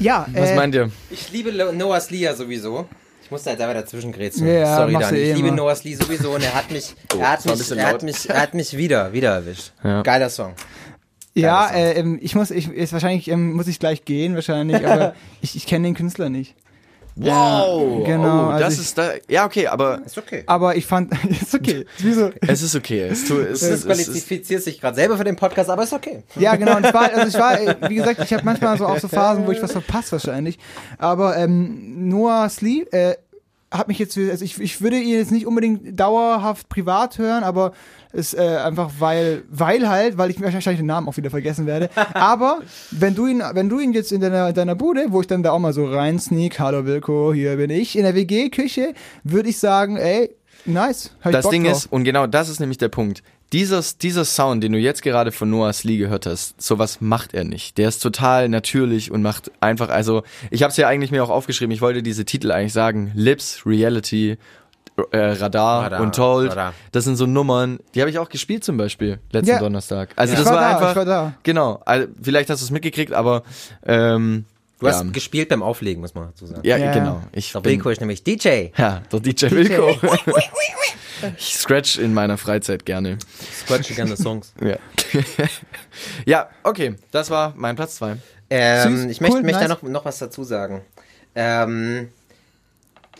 Ja, 0.08 0.26
Was 0.32 0.50
äh, 0.50 0.56
meint 0.56 0.74
ihr? 0.74 0.90
Ich 1.10 1.30
liebe 1.32 1.52
Noah's 1.52 2.08
Lee 2.10 2.20
ja 2.20 2.34
sowieso. 2.34 2.86
Ich 3.22 3.30
musste 3.30 3.50
halt 3.50 3.60
aber 3.60 3.74
dazwischen 3.74 4.10
grätschen. 4.10 4.46
Ja, 4.46 4.74
Sorry, 4.76 4.94
du 4.94 5.00
Dani. 5.00 5.18
eh 5.18 5.30
Ich 5.32 5.36
liebe 5.36 5.48
immer. 5.48 5.56
Noah's 5.58 5.84
Lee 5.84 5.94
sowieso 5.94 6.30
und 6.30 6.42
er 6.42 6.54
hat 6.54 6.70
mich, 6.70 6.94
er 7.20 7.30
hat 7.30 7.44
mich, 7.44 7.70
er 7.70 7.86
hat 7.86 8.02
mich, 8.02 8.30
er 8.30 8.40
hat 8.40 8.54
mich 8.54 8.74
wieder, 8.74 9.12
wieder 9.12 9.34
erwischt. 9.34 9.72
Ja. 9.84 10.00
Geiler 10.00 10.30
Song. 10.30 10.54
ja, 11.34 11.66
Geiler 11.66 11.68
Song. 11.68 11.76
äh, 11.76 11.92
ähm, 12.00 12.18
ich 12.22 12.34
muss, 12.34 12.50
ich, 12.50 12.72
ist 12.72 12.94
wahrscheinlich 12.94 13.28
ähm, 13.28 13.52
muss 13.52 13.66
ich 13.66 13.78
gleich 13.78 14.06
gehen, 14.06 14.34
wahrscheinlich, 14.34 14.86
aber 14.86 15.14
ich, 15.42 15.56
ich 15.56 15.66
kenne 15.66 15.88
den 15.88 15.94
Künstler 15.94 16.30
nicht. 16.30 16.54
Wow, 17.20 18.04
genau, 18.06 18.46
Oh, 18.46 18.50
also 18.50 18.64
das 18.64 18.74
ich- 18.74 18.80
ist 18.80 18.98
da. 18.98 19.10
Ja, 19.28 19.44
okay, 19.44 19.66
aber 19.66 20.00
Ist 20.06 20.16
okay. 20.18 20.44
Aber 20.46 20.76
ich 20.76 20.86
fand, 20.86 21.12
ist 21.28 21.54
okay. 21.54 21.84
Ist 21.96 22.04
wie 22.04 22.12
so, 22.12 22.30
es 22.40 22.62
ist 22.62 22.76
okay. 22.76 23.08
Es, 23.10 23.24
tu, 23.26 23.34
es, 23.40 23.60
Du 23.60 23.66
es, 23.66 23.70
es, 23.70 23.70
es, 23.80 23.86
qualifizierst 23.86 24.66
dich 24.66 24.80
gerade 24.80 24.94
selber 24.94 25.16
für 25.16 25.24
den 25.24 25.36
Podcast, 25.36 25.68
aber 25.70 25.82
ist 25.82 25.92
okay. 25.92 26.22
Ja, 26.36 26.54
genau. 26.56 26.76
Und 26.76 26.86
ich 26.86 26.94
war, 26.94 27.12
also 27.12 27.26
ich 27.28 27.34
war, 27.42 27.58
wie 27.90 27.94
gesagt, 27.96 28.20
ich 28.22 28.32
habe 28.32 28.44
manchmal 28.44 28.78
so 28.78 28.86
auch 28.86 28.98
so 28.98 29.08
Phasen, 29.08 29.46
wo 29.46 29.50
ich 29.50 29.62
was 29.62 29.72
verpasse 29.72 30.12
wahrscheinlich. 30.12 30.58
Aber 30.98 31.36
ähm, 31.36 32.08
Noah 32.08 32.48
Slee 32.48 32.82
äh, 32.92 33.14
hat 33.70 33.88
mich 33.88 33.98
jetzt, 33.98 34.16
also 34.16 34.44
ich, 34.44 34.60
ich 34.60 34.80
würde 34.80 34.96
ihn 34.98 35.18
jetzt 35.18 35.30
nicht 35.32 35.46
unbedingt 35.46 35.98
dauerhaft 35.98 36.68
privat 36.68 37.18
hören, 37.18 37.42
aber 37.44 37.72
ist 38.12 38.34
äh, 38.34 38.58
einfach 38.64 38.90
weil, 38.98 39.42
weil 39.50 39.88
halt, 39.88 40.18
weil 40.18 40.30
ich 40.30 40.38
mir 40.38 40.52
wahrscheinlich 40.52 40.80
den 40.80 40.86
Namen 40.86 41.08
auch 41.08 41.16
wieder 41.16 41.30
vergessen 41.30 41.66
werde. 41.66 41.90
Aber 42.14 42.60
wenn 42.90 43.14
du 43.14 43.26
ihn, 43.26 43.42
wenn 43.52 43.68
du 43.68 43.78
ihn 43.80 43.92
jetzt 43.92 44.12
in 44.12 44.20
deiner, 44.20 44.52
deiner 44.52 44.74
Bude, 44.74 45.06
wo 45.08 45.20
ich 45.20 45.26
dann 45.26 45.42
da 45.42 45.52
auch 45.52 45.58
mal 45.58 45.72
so 45.72 45.86
rein 45.86 46.18
sneak, 46.18 46.58
hallo 46.58 46.86
Wilko, 46.86 47.32
hier 47.32 47.56
bin 47.56 47.70
ich 47.70 47.96
in 47.96 48.04
der 48.04 48.14
WG-Küche, 48.14 48.94
würde 49.24 49.50
ich 49.50 49.58
sagen, 49.58 49.96
ey, 49.96 50.34
nice. 50.64 51.10
Hab 51.20 51.30
ich 51.30 51.36
das 51.36 51.42
Bock 51.44 51.52
Ding 51.52 51.64
drauf. 51.64 51.72
ist, 51.72 51.92
und 51.92 52.04
genau 52.04 52.26
das 52.26 52.48
ist 52.48 52.60
nämlich 52.60 52.78
der 52.78 52.88
Punkt. 52.88 53.22
Dieser, 53.52 53.82
dieser 54.02 54.26
Sound, 54.26 54.62
den 54.62 54.72
du 54.72 54.78
jetzt 54.78 55.02
gerade 55.02 55.32
von 55.32 55.48
Noah's 55.48 55.82
Lee 55.82 55.96
gehört 55.96 56.26
hast, 56.26 56.60
sowas 56.60 57.00
macht 57.00 57.32
er 57.32 57.44
nicht. 57.44 57.78
Der 57.78 57.88
ist 57.88 58.00
total 58.00 58.50
natürlich 58.50 59.10
und 59.10 59.22
macht 59.22 59.50
einfach, 59.60 59.88
also 59.88 60.22
ich 60.50 60.62
habe 60.62 60.70
es 60.70 60.76
ja 60.76 60.86
eigentlich 60.86 61.10
mir 61.10 61.24
auch 61.24 61.30
aufgeschrieben, 61.30 61.72
ich 61.72 61.80
wollte 61.80 62.02
diese 62.02 62.26
Titel 62.26 62.52
eigentlich 62.52 62.74
sagen, 62.74 63.10
Lips, 63.14 63.62
Reality, 63.64 64.36
äh, 65.12 65.18
Radar, 65.18 65.84
Radar, 65.84 66.00
und 66.00 66.14
Told. 66.14 66.50
Radar. 66.50 66.74
Das 66.92 67.04
sind 67.04 67.16
so 67.16 67.26
Nummern, 67.26 67.78
die 67.94 68.00
habe 68.00 68.10
ich 68.10 68.18
auch 68.18 68.28
gespielt 68.28 68.64
zum 68.64 68.76
Beispiel 68.76 69.18
letzten 69.32 69.50
Ja. 69.50 69.58
Donnerstag. 69.58 70.10
Also 70.16 70.32
Ich 70.34 70.38
das 70.40 70.48
war 70.48 70.54
war, 70.56 70.60
da, 70.62 70.68
einfach, 70.76 70.90
ich 70.90 70.96
war 70.96 71.04
da. 71.04 71.34
genau. 71.42 71.80
Also, 71.84 72.08
vielleicht 72.22 72.50
hast 72.50 72.60
du 72.60 72.64
es 72.64 72.70
mitgekriegt, 72.70 73.12
aber 73.12 73.42
ähm, 73.86 74.44
Du 74.80 74.86
ja, 74.86 74.92
hast 74.92 75.12
gespielt 75.12 75.48
beim 75.48 75.60
Auflegen, 75.62 76.00
muss 76.00 76.14
man 76.14 76.26
dazu 76.28 76.46
sagen. 76.46 76.60
ja, 76.62 76.76
Ja. 76.76 76.92
genau. 76.92 77.20
Ich 77.32 77.50
Der 77.52 77.60
bin, 77.60 77.72
Wilko 77.72 77.90
ist 77.90 77.98
nämlich 78.00 78.22
DJ. 78.22 78.66
ja, 78.76 79.02
der 79.10 79.18
DJ 79.20 79.50
Wilko. 79.50 79.96
ich 81.36 81.56
scratch 81.56 81.98
in 81.98 82.14
meiner 82.14 82.38
Freizeit 82.38 82.86
gerne. 82.86 83.18
Scratch 83.64 83.92
gerne 83.96 84.16
Songs. 84.16 84.52
Ja. 84.62 84.76
ja, 86.26 86.48
okay, 86.62 86.94
das 87.10 87.28
war 87.30 87.54
mein 87.56 87.74
Platz 87.74 87.96
2. 87.96 88.16
Ähm, 88.50 89.08
ich 89.10 89.20
möchte, 89.20 89.36
cool, 89.36 89.42
möchte 89.42 89.58
da 89.60 89.68
nice. 89.68 89.82
noch, 89.82 89.88
noch 89.88 90.04
was 90.04 90.18
dazu 90.18 90.44
sagen. 90.44 90.82
Ähm, 91.34 92.08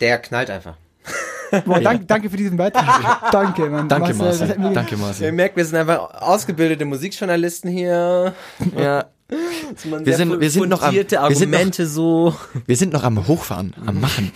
der 0.00 0.18
knallt 0.18 0.50
einfach. 0.50 0.76
Boah, 1.64 1.80
danke, 1.80 2.04
danke 2.04 2.30
für 2.30 2.36
diesen 2.36 2.56
Beitrag. 2.56 3.30
danke, 3.32 3.68
Mann. 3.70 3.88
Danke, 3.88 4.14
Marcel, 4.14 4.58
mir- 4.58 4.70
Danke, 4.72 4.94
Ihr 4.94 4.98
Marci. 4.98 5.32
merkt, 5.32 5.56
wir 5.56 5.64
sind 5.64 5.76
einfach 5.76 6.20
ausgebildete 6.20 6.84
Musikjournalisten 6.84 7.70
hier. 7.70 8.34
Ja, 8.76 9.04
Wir 9.80 10.16
sind- 10.16 10.40
wir 10.40 10.50
sind 10.50 10.68
noch 10.70 10.82
am- 10.82 10.94
wir 10.94 11.02
sind 11.02 11.12
noch- 11.12 11.20
Argumente 11.20 11.86
so. 11.86 12.34
wir 12.66 12.76
sind 12.76 12.92
noch 12.94 13.04
am 13.04 13.26
Hochfahren, 13.28 13.74
am 13.86 14.00
Machen. 14.00 14.32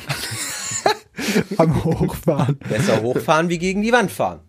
am 1.56 1.84
Hochfahren. 1.84 2.58
Besser 2.68 3.00
hochfahren 3.02 3.48
wie 3.48 3.58
gegen 3.58 3.80
die 3.82 3.92
Wand 3.92 4.10
fahren. 4.10 4.40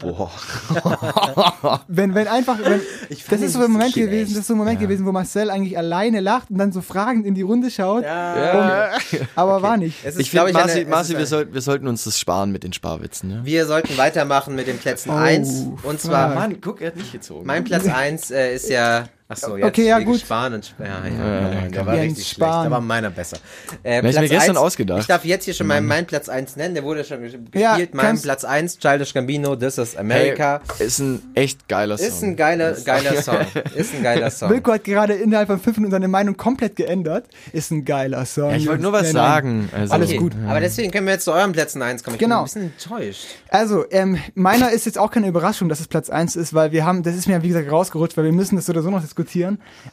Boah. 0.00 0.30
Wenn, 1.88 2.14
wenn 2.14 2.28
einfach, 2.28 2.58
wenn, 2.62 2.80
das 3.08 3.18
den 3.26 3.42
ist 3.42 3.52
so 3.54 3.60
ein 3.62 3.70
Moment 3.70 3.94
gewesen, 3.94 4.12
echt. 4.22 4.30
das 4.32 4.38
ist 4.40 4.46
so 4.48 4.54
ein 4.54 4.58
Moment 4.58 4.78
gewesen, 4.80 5.06
wo 5.06 5.12
Marcel 5.12 5.50
eigentlich 5.50 5.76
alleine 5.78 6.20
lacht 6.20 6.50
und 6.50 6.58
dann 6.58 6.72
so 6.72 6.80
fragend 6.82 7.26
in 7.26 7.34
die 7.34 7.42
Runde 7.42 7.70
schaut, 7.70 8.04
Ja. 8.04 8.90
aber 9.34 9.62
war 9.62 9.76
nicht. 9.76 9.96
Es 10.04 10.14
ist, 10.16 10.20
Ich 10.22 10.30
glaub 10.30 10.46
finde, 10.46 10.60
eine- 10.62 10.72
Marci, 10.72 10.84
Marci 10.86 11.18
wir, 11.18 11.26
soll, 11.26 11.52
wir 11.52 11.60
sollten 11.60 11.88
uns 11.88 12.04
das 12.04 12.18
sparen 12.18 12.52
mit 12.52 12.62
den 12.64 12.72
Sparwitzen. 12.72 13.28
Ne? 13.30 13.40
wir 13.44 13.66
sollten 13.66 13.96
weitermachen 13.96 14.54
mit 14.54 14.66
dem 14.66 14.78
Plätzen 14.78 15.10
Oh, 15.10 15.16
1. 15.16 15.66
Und 15.82 16.00
zwar. 16.00 16.34
Mann, 16.34 16.60
guck, 16.60 16.80
er 16.80 16.88
hat 16.88 16.96
nicht 16.96 17.12
gezogen. 17.12 17.46
mein 17.46 17.64
Platz 17.64 17.86
1 17.86 18.30
äh, 18.30 18.54
ist 18.54 18.68
ja. 18.68 19.04
Achso, 19.42 19.56
jetzt 19.56 19.66
Okay, 19.66 19.86
ja, 19.86 19.98
gut. 20.00 20.20
Spahn 20.20 20.54
und 20.54 20.64
Sp 20.64 20.80
ja, 20.80 20.86
ja, 21.06 21.08
Ja, 21.08 21.52
ja, 21.62 21.68
der 21.68 21.86
war 21.86 21.94
richtig 21.94 22.16
schlecht. 22.26 22.30
Spahn. 22.36 22.64
Da 22.64 22.70
war 22.70 22.80
meiner 22.80 23.10
besser. 23.10 23.36
Äh, 23.82 23.98
Hab 23.98 24.04
ich 24.04 24.18
mir 24.20 24.28
gestern 24.28 24.56
ausgedacht. 24.56 25.00
Ich 25.00 25.06
darf 25.06 25.24
jetzt 25.24 25.44
hier 25.44 25.54
schon 25.54 25.66
meinen, 25.66 25.86
meinen 25.86 26.06
Platz 26.06 26.28
1 26.28 26.56
nennen. 26.56 26.74
Der 26.74 26.84
wurde 26.84 27.04
schon 27.04 27.18
ges- 27.18 27.32
gespielt. 27.32 27.54
Ja, 27.54 27.78
mein 27.92 28.20
Platz 28.20 28.44
1, 28.44 28.78
Childish 28.78 29.12
Gambino, 29.14 29.56
This 29.56 29.78
is 29.78 29.96
America. 29.96 30.60
Hey, 30.78 30.86
ist 30.86 30.98
ein 30.98 31.20
echt 31.34 31.68
geiler 31.68 31.98
Song. 31.98 32.06
Ist 32.06 32.22
ein 32.22 32.36
geiler, 32.36 32.72
geiler 32.84 33.22
Song. 33.22 33.38
Ist 33.74 33.94
ein 33.94 34.02
geiler 34.02 34.30
Song. 34.30 34.50
Wilko 34.50 34.72
hat 34.72 34.84
gerade 34.84 35.14
innerhalb 35.14 35.48
von 35.48 35.58
fünf 35.60 35.76
Minuten 35.76 35.92
seine 35.92 36.08
Meinung 36.08 36.36
komplett 36.36 36.76
geändert. 36.76 37.26
Ist 37.52 37.70
ein 37.70 37.84
geiler 37.84 38.24
Song. 38.26 38.50
ja, 38.50 38.56
ich 38.56 38.66
wollte 38.68 38.82
nur 38.82 38.92
was 38.92 39.10
sagen. 39.10 39.68
Also, 39.76 39.92
Alles 39.94 40.08
Okay, 40.10 40.18
gut. 40.18 40.32
Aber 40.48 40.60
deswegen 40.60 40.90
können 40.90 41.06
wir 41.06 41.14
jetzt 41.14 41.24
zu 41.24 41.32
euren 41.32 41.52
Plätzen 41.52 41.82
1 41.82 42.02
kommen. 42.04 42.14
Ich 42.16 42.20
Genau. 42.20 42.44
bin 42.44 42.62
ein 42.62 42.70
bisschen 42.72 42.94
enttäuscht. 42.98 43.26
Also, 43.48 43.84
ähm, 43.90 44.18
meiner 44.34 44.70
ist 44.70 44.86
jetzt 44.86 44.98
auch 44.98 45.10
keine 45.10 45.28
Überraschung, 45.28 45.68
dass 45.68 45.80
es 45.80 45.88
Platz 45.88 46.10
1 46.10 46.36
ist, 46.36 46.54
weil 46.54 46.72
wir 46.72 46.84
haben, 46.84 47.02
das 47.02 47.14
ist 47.14 47.26
mir 47.28 47.42
wie 47.42 47.48
gesagt 47.48 47.70
rausgerutscht, 47.70 48.16
weil 48.16 48.24
wir 48.24 48.32
müssen 48.32 48.56
das 48.56 48.66
so 48.66 48.72
oder 48.72 48.82
so 48.82 48.90
noch 48.90 49.00
diskutieren. 49.02 49.23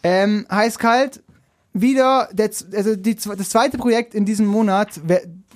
Ähm, 0.04 0.46
heiß 0.50 0.80
kalt, 0.80 1.22
wieder, 1.74 2.30
der, 2.32 2.50
also 2.76 2.96
die, 2.96 3.16
das 3.16 3.50
zweite 3.50 3.78
Projekt 3.78 4.14
in 4.14 4.26
diesem 4.26 4.46
Monat, 4.46 5.00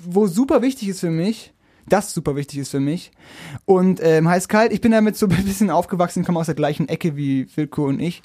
wo 0.04 0.28
super 0.28 0.62
wichtig 0.62 0.90
ist 0.90 1.00
für 1.02 1.10
mich, 1.10 1.54
das 1.88 2.14
super 2.14 2.36
wichtig 2.36 2.60
ist 2.60 2.70
für 2.70 2.80
mich. 2.80 3.12
Und 3.66 4.02
ähm, 4.02 4.28
heiß 4.28 4.48
kalt, 4.48 4.72
ich 4.72 4.82
bin 4.82 4.92
damit 4.92 5.18
so 5.18 5.28
ein 5.30 5.46
bisschen 5.46 5.70
aufgewachsen, 5.70 6.26
komme 6.26 6.40
aus 6.40 6.48
der 6.48 6.56
gleichen 6.56 6.88
Ecke 6.90 7.16
wie 7.16 7.48
Wilko 7.56 7.88
und 7.88 8.00
ich. 8.00 8.24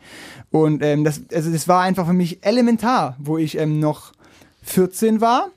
Und 0.51 0.83
ähm, 0.83 1.05
das, 1.05 1.23
also 1.33 1.51
das 1.51 1.69
war 1.69 1.83
einfach 1.83 2.07
für 2.07 2.13
mich 2.13 2.45
elementar, 2.45 3.17
wo 3.19 3.39
ich 3.39 3.59
ähm, 3.59 3.81
noch 3.81 4.13
14 4.63 5.21
war. 5.21 5.51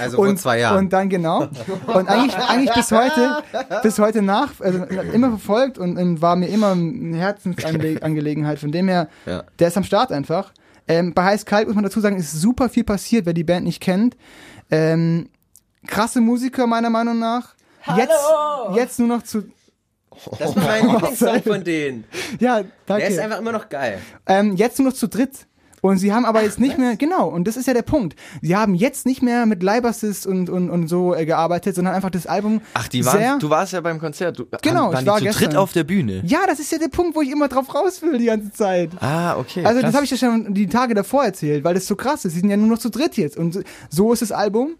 Also 0.00 0.16
vor 0.16 0.34
zwei 0.36 0.58
Jahren. 0.60 0.78
Und 0.78 0.92
dann 0.92 1.08
genau. 1.08 1.48
Und 1.86 2.08
eigentlich, 2.08 2.36
eigentlich 2.36 2.72
bis 2.74 2.90
heute, 2.92 3.42
bis 3.82 3.98
heute 3.98 4.22
nach, 4.22 4.50
also 4.60 4.84
immer 5.12 5.30
verfolgt 5.30 5.78
und, 5.78 5.96
und 5.96 6.20
war 6.22 6.36
mir 6.36 6.48
immer 6.48 6.72
eine 6.72 7.16
Herzensangelegenheit. 7.16 8.58
Von 8.58 8.72
dem 8.72 8.88
her, 8.88 9.08
Ja. 9.26 9.44
der 9.58 9.68
ist 9.68 9.76
am 9.76 9.84
Start 9.84 10.12
einfach. 10.12 10.52
Ähm, 10.86 11.14
bei 11.14 11.24
Heiß 11.24 11.46
Kalt 11.46 11.66
muss 11.66 11.74
man 11.74 11.84
dazu 11.84 12.00
sagen, 12.00 12.16
ist 12.16 12.32
super 12.32 12.68
viel 12.68 12.84
passiert, 12.84 13.24
wer 13.26 13.32
die 13.32 13.44
Band 13.44 13.64
nicht 13.64 13.80
kennt. 13.80 14.16
Ähm, 14.70 15.28
krasse 15.86 16.20
Musiker 16.20 16.66
meiner 16.66 16.90
Meinung 16.90 17.18
nach. 17.18 17.54
Jetzt, 17.96 18.12
jetzt 18.74 18.98
nur 18.98 19.08
noch 19.08 19.22
zu. 19.22 19.44
das 20.38 20.54
war 20.56 20.62
mein 20.64 20.88
Lieblingssong 20.90 21.42
von 21.42 21.64
denen. 21.64 22.04
Ja, 22.40 22.62
Der 22.62 22.62
ist 23.08 23.16
danke. 23.18 23.22
einfach 23.22 23.38
immer 23.38 23.52
noch 23.52 23.68
geil. 23.68 23.98
Ähm, 24.26 24.56
jetzt 24.56 24.78
nur 24.78 24.88
noch 24.88 24.94
zu 24.96 25.08
dritt. 25.08 25.46
Und 25.84 25.98
sie 25.98 26.14
haben 26.14 26.24
aber 26.24 26.42
jetzt 26.42 26.58
nicht 26.58 26.78
mehr, 26.78 26.96
genau, 26.96 27.28
und 27.28 27.46
das 27.46 27.58
ist 27.58 27.66
ja 27.66 27.74
der 27.74 27.82
Punkt. 27.82 28.16
Sie 28.40 28.56
haben 28.56 28.74
jetzt 28.74 29.04
nicht 29.04 29.20
mehr 29.22 29.44
mit 29.44 29.62
Libassist 29.62 30.26
und, 30.26 30.48
und, 30.48 30.70
und 30.70 30.88
so 30.88 31.14
äh, 31.14 31.26
gearbeitet, 31.26 31.74
sondern 31.74 31.92
einfach 31.94 32.08
das 32.08 32.26
Album 32.26 32.62
Ach, 32.72 32.88
die 32.88 33.02
sehr, 33.02 33.12
waren, 33.12 33.38
du 33.38 33.50
warst 33.50 33.74
ja 33.74 33.82
beim 33.82 33.98
Konzert. 33.98 34.38
Du, 34.38 34.46
Genau, 34.62 34.94
waren 34.94 35.02
ich 35.02 35.06
war 35.06 35.18
zu 35.18 35.24
gestern. 35.24 35.44
dritt 35.50 35.56
auf 35.56 35.72
der 35.74 35.84
Bühne. 35.84 36.22
Ja, 36.24 36.38
das 36.46 36.58
ist 36.58 36.72
ja 36.72 36.78
der 36.78 36.88
Punkt, 36.88 37.14
wo 37.14 37.20
ich 37.20 37.30
immer 37.30 37.48
drauf 37.48 37.74
raus 37.74 38.00
will 38.00 38.16
die 38.16 38.24
ganze 38.24 38.50
Zeit. 38.50 38.92
Ah, 38.98 39.36
okay. 39.36 39.62
Also 39.62 39.82
das 39.82 39.90
krass. 39.90 39.94
habe 39.96 40.04
ich 40.06 40.10
ja 40.12 40.16
schon 40.16 40.54
die 40.54 40.68
Tage 40.68 40.94
davor 40.94 41.22
erzählt, 41.26 41.64
weil 41.64 41.74
das 41.74 41.86
so 41.86 41.96
krass 41.96 42.24
ist. 42.24 42.32
Sie 42.32 42.40
sind 42.40 42.48
ja 42.48 42.56
nur 42.56 42.68
noch 42.68 42.78
zu 42.78 42.88
dritt 42.88 43.18
jetzt. 43.18 43.36
Und 43.36 43.62
so 43.90 44.10
ist 44.14 44.22
das 44.22 44.32
Album. 44.32 44.76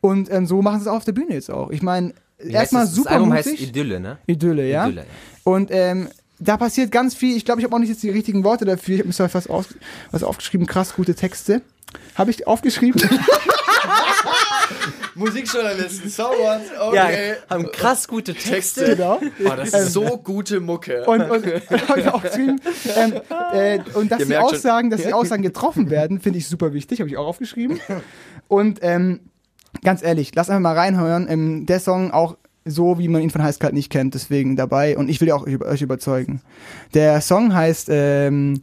Und 0.00 0.32
ähm, 0.32 0.46
so 0.46 0.62
machen 0.62 0.78
sie 0.78 0.84
es 0.84 0.88
auch 0.88 0.96
auf 0.96 1.04
der 1.04 1.12
Bühne 1.12 1.34
jetzt 1.34 1.50
auch. 1.50 1.68
Ich 1.68 1.82
meine, 1.82 2.14
erstmal 2.38 2.84
das? 2.84 2.94
super 2.94 3.10
Das 3.10 3.14
Album 3.16 3.28
mutig. 3.28 3.46
heißt 3.46 3.60
Idylle, 3.60 4.00
ne? 4.00 4.16
Idylle, 4.26 4.66
ja. 4.70 4.86
Idylle, 4.86 5.02
ja. 5.02 5.06
Und 5.52 5.68
ähm, 5.70 6.08
da 6.38 6.56
passiert 6.56 6.90
ganz 6.92 7.14
viel. 7.14 7.36
Ich 7.36 7.44
glaube, 7.44 7.60
ich 7.60 7.64
habe 7.64 7.74
auch 7.74 7.80
nicht 7.80 7.88
jetzt 7.88 8.02
die 8.02 8.10
richtigen 8.10 8.44
Worte 8.44 8.64
dafür. 8.64 8.94
Ich 8.94 9.00
habe 9.00 9.08
mir 9.08 9.14
zwar 9.14 9.32
was, 9.32 9.46
aus, 9.48 9.66
was 10.10 10.22
aufgeschrieben. 10.22 10.66
Krass 10.66 10.94
gute 10.94 11.14
Texte. 11.14 11.62
Habe 12.14 12.30
ich 12.30 12.46
aufgeschrieben? 12.46 13.00
Musikjournalisten, 15.14 16.10
someone, 16.10 16.60
Ja, 16.92 17.08
haben 17.48 17.70
krass 17.72 18.06
gute 18.06 18.34
Texte. 18.34 18.84
genau. 18.96 19.20
Oh, 19.44 19.52
das 19.56 19.72
ist 19.72 19.92
so 19.92 20.18
gute 20.18 20.60
Mucke. 20.60 21.04
Und, 21.06 21.22
und 21.30 21.46
ich 21.46 22.08
auch 22.12 22.22
geschrieben. 22.22 22.60
Ähm, 22.96 23.14
äh, 23.52 23.78
und 23.94 24.10
dass 24.12 24.20
Ihr 24.20 24.26
die 24.26 24.32
schon- 24.34 24.42
Aussagen, 24.42 24.90
dass 24.90 25.02
die 25.02 25.12
Aussagen 25.12 25.42
getroffen 25.42 25.88
werden, 25.90 26.20
finde 26.20 26.38
ich 26.38 26.48
super 26.48 26.72
wichtig. 26.74 27.00
Habe 27.00 27.08
ich 27.08 27.16
auch 27.16 27.26
aufgeschrieben. 27.26 27.80
Und 28.48 28.80
ähm, 28.82 29.20
ganz 29.82 30.02
ehrlich, 30.02 30.32
lass 30.34 30.50
einfach 30.50 30.60
mal 30.60 30.74
reinhören. 30.78 31.26
Ähm, 31.30 31.66
der 31.66 31.80
Song 31.80 32.10
auch 32.10 32.36
so, 32.66 32.98
wie 32.98 33.08
man 33.08 33.22
ihn 33.22 33.30
von 33.30 33.42
Heißkalt 33.42 33.72
nicht 33.72 33.90
kennt, 33.90 34.14
deswegen 34.14 34.56
dabei. 34.56 34.96
Und 34.98 35.08
ich 35.08 35.20
will 35.20 35.28
ja 35.28 35.34
auch 35.34 35.46
euch 35.46 35.82
überzeugen. 35.82 36.40
Der 36.94 37.20
Song 37.20 37.54
heißt 37.54 37.88
ähm, 37.90 38.60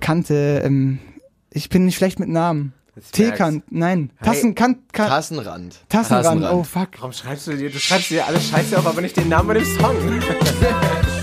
Kante. 0.00 0.62
Ähm, 0.64 0.98
ich 1.50 1.68
bin 1.68 1.84
nicht 1.84 1.96
schlecht 1.96 2.18
mit 2.18 2.28
Namen. 2.28 2.72
Teekant, 3.12 3.64
nein. 3.70 4.10
Tassen, 4.22 4.54
Kant, 4.54 4.92
Kant, 4.92 5.10
Tassenrand. 5.10 5.80
Tassenrand. 5.90 6.44
Oh 6.44 6.62
fuck. 6.62 6.88
Warum 6.96 7.12
schreibst 7.12 7.46
du 7.46 7.54
dir, 7.54 7.70
du 7.70 7.78
schreibst 7.78 8.10
dir 8.10 8.26
alles 8.26 8.48
Scheiße 8.48 8.78
auf, 8.78 8.86
aber 8.86 9.02
nicht 9.02 9.16
den 9.16 9.28
Namen 9.28 9.48
von 9.48 9.54
dem 9.54 9.64
Song. 9.64 9.96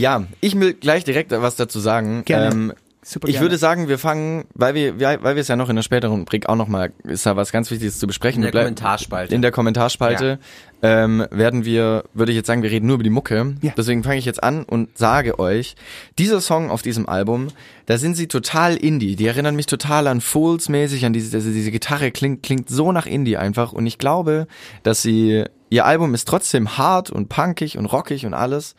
Ja, 0.00 0.24
ich 0.40 0.58
will 0.58 0.74
gleich 0.74 1.04
direkt 1.04 1.30
was 1.30 1.56
dazu 1.56 1.78
sagen. 1.78 2.24
Gerne. 2.24 2.54
Ähm, 2.54 2.72
Super 3.02 3.28
ich 3.28 3.34
gerne. 3.34 3.46
würde 3.46 3.56
sagen, 3.56 3.88
wir 3.88 3.98
fangen, 3.98 4.44
weil 4.52 4.74
wir, 4.74 5.00
weil 5.00 5.34
wir 5.34 5.40
es 5.40 5.48
ja 5.48 5.56
noch 5.56 5.70
in 5.70 5.76
der 5.76 5.82
späteren 5.82 6.20
Rubrik 6.20 6.50
auch 6.50 6.56
nochmal, 6.56 6.92
ist 7.04 7.24
da 7.24 7.34
was 7.34 7.50
ganz 7.50 7.70
Wichtiges 7.70 7.98
zu 7.98 8.06
besprechen. 8.06 8.42
In 8.42 8.52
der 8.52 8.62
Kommentarspalte. 8.62 9.34
In 9.34 9.40
der 9.40 9.52
Kommentarspalte 9.52 10.38
ähm, 10.82 11.26
werden 11.30 11.64
wir, 11.64 12.04
würde 12.12 12.32
ich 12.32 12.36
jetzt 12.36 12.46
sagen, 12.46 12.62
wir 12.62 12.70
reden 12.70 12.86
nur 12.86 12.96
über 12.96 13.02
die 13.02 13.10
Mucke. 13.10 13.54
Ja. 13.62 13.72
Deswegen 13.74 14.04
fange 14.04 14.18
ich 14.18 14.26
jetzt 14.26 14.42
an 14.42 14.64
und 14.64 14.98
sage 14.98 15.38
euch, 15.38 15.76
dieser 16.18 16.42
Song 16.42 16.70
auf 16.70 16.82
diesem 16.82 17.08
Album, 17.08 17.48
da 17.86 17.96
sind 17.96 18.16
sie 18.16 18.28
total 18.28 18.76
Indie. 18.76 19.16
Die 19.16 19.26
erinnern 19.26 19.56
mich 19.56 19.66
total 19.66 20.06
an 20.06 20.20
Fools 20.20 20.68
mäßig, 20.68 21.06
an 21.06 21.14
diese, 21.14 21.30
diese, 21.30 21.52
diese 21.52 21.70
Gitarre 21.70 22.10
klingt, 22.10 22.42
klingt 22.42 22.68
so 22.68 22.92
nach 22.92 23.06
Indie 23.06 23.38
einfach. 23.38 23.72
Und 23.72 23.86
ich 23.86 23.96
glaube, 23.96 24.46
dass 24.82 25.00
sie, 25.00 25.44
ihr 25.70 25.86
Album 25.86 26.12
ist 26.12 26.28
trotzdem 26.28 26.76
hart 26.76 27.08
und 27.08 27.30
punkig 27.30 27.78
und 27.78 27.86
rockig 27.86 28.26
und 28.26 28.34
alles. 28.34 28.74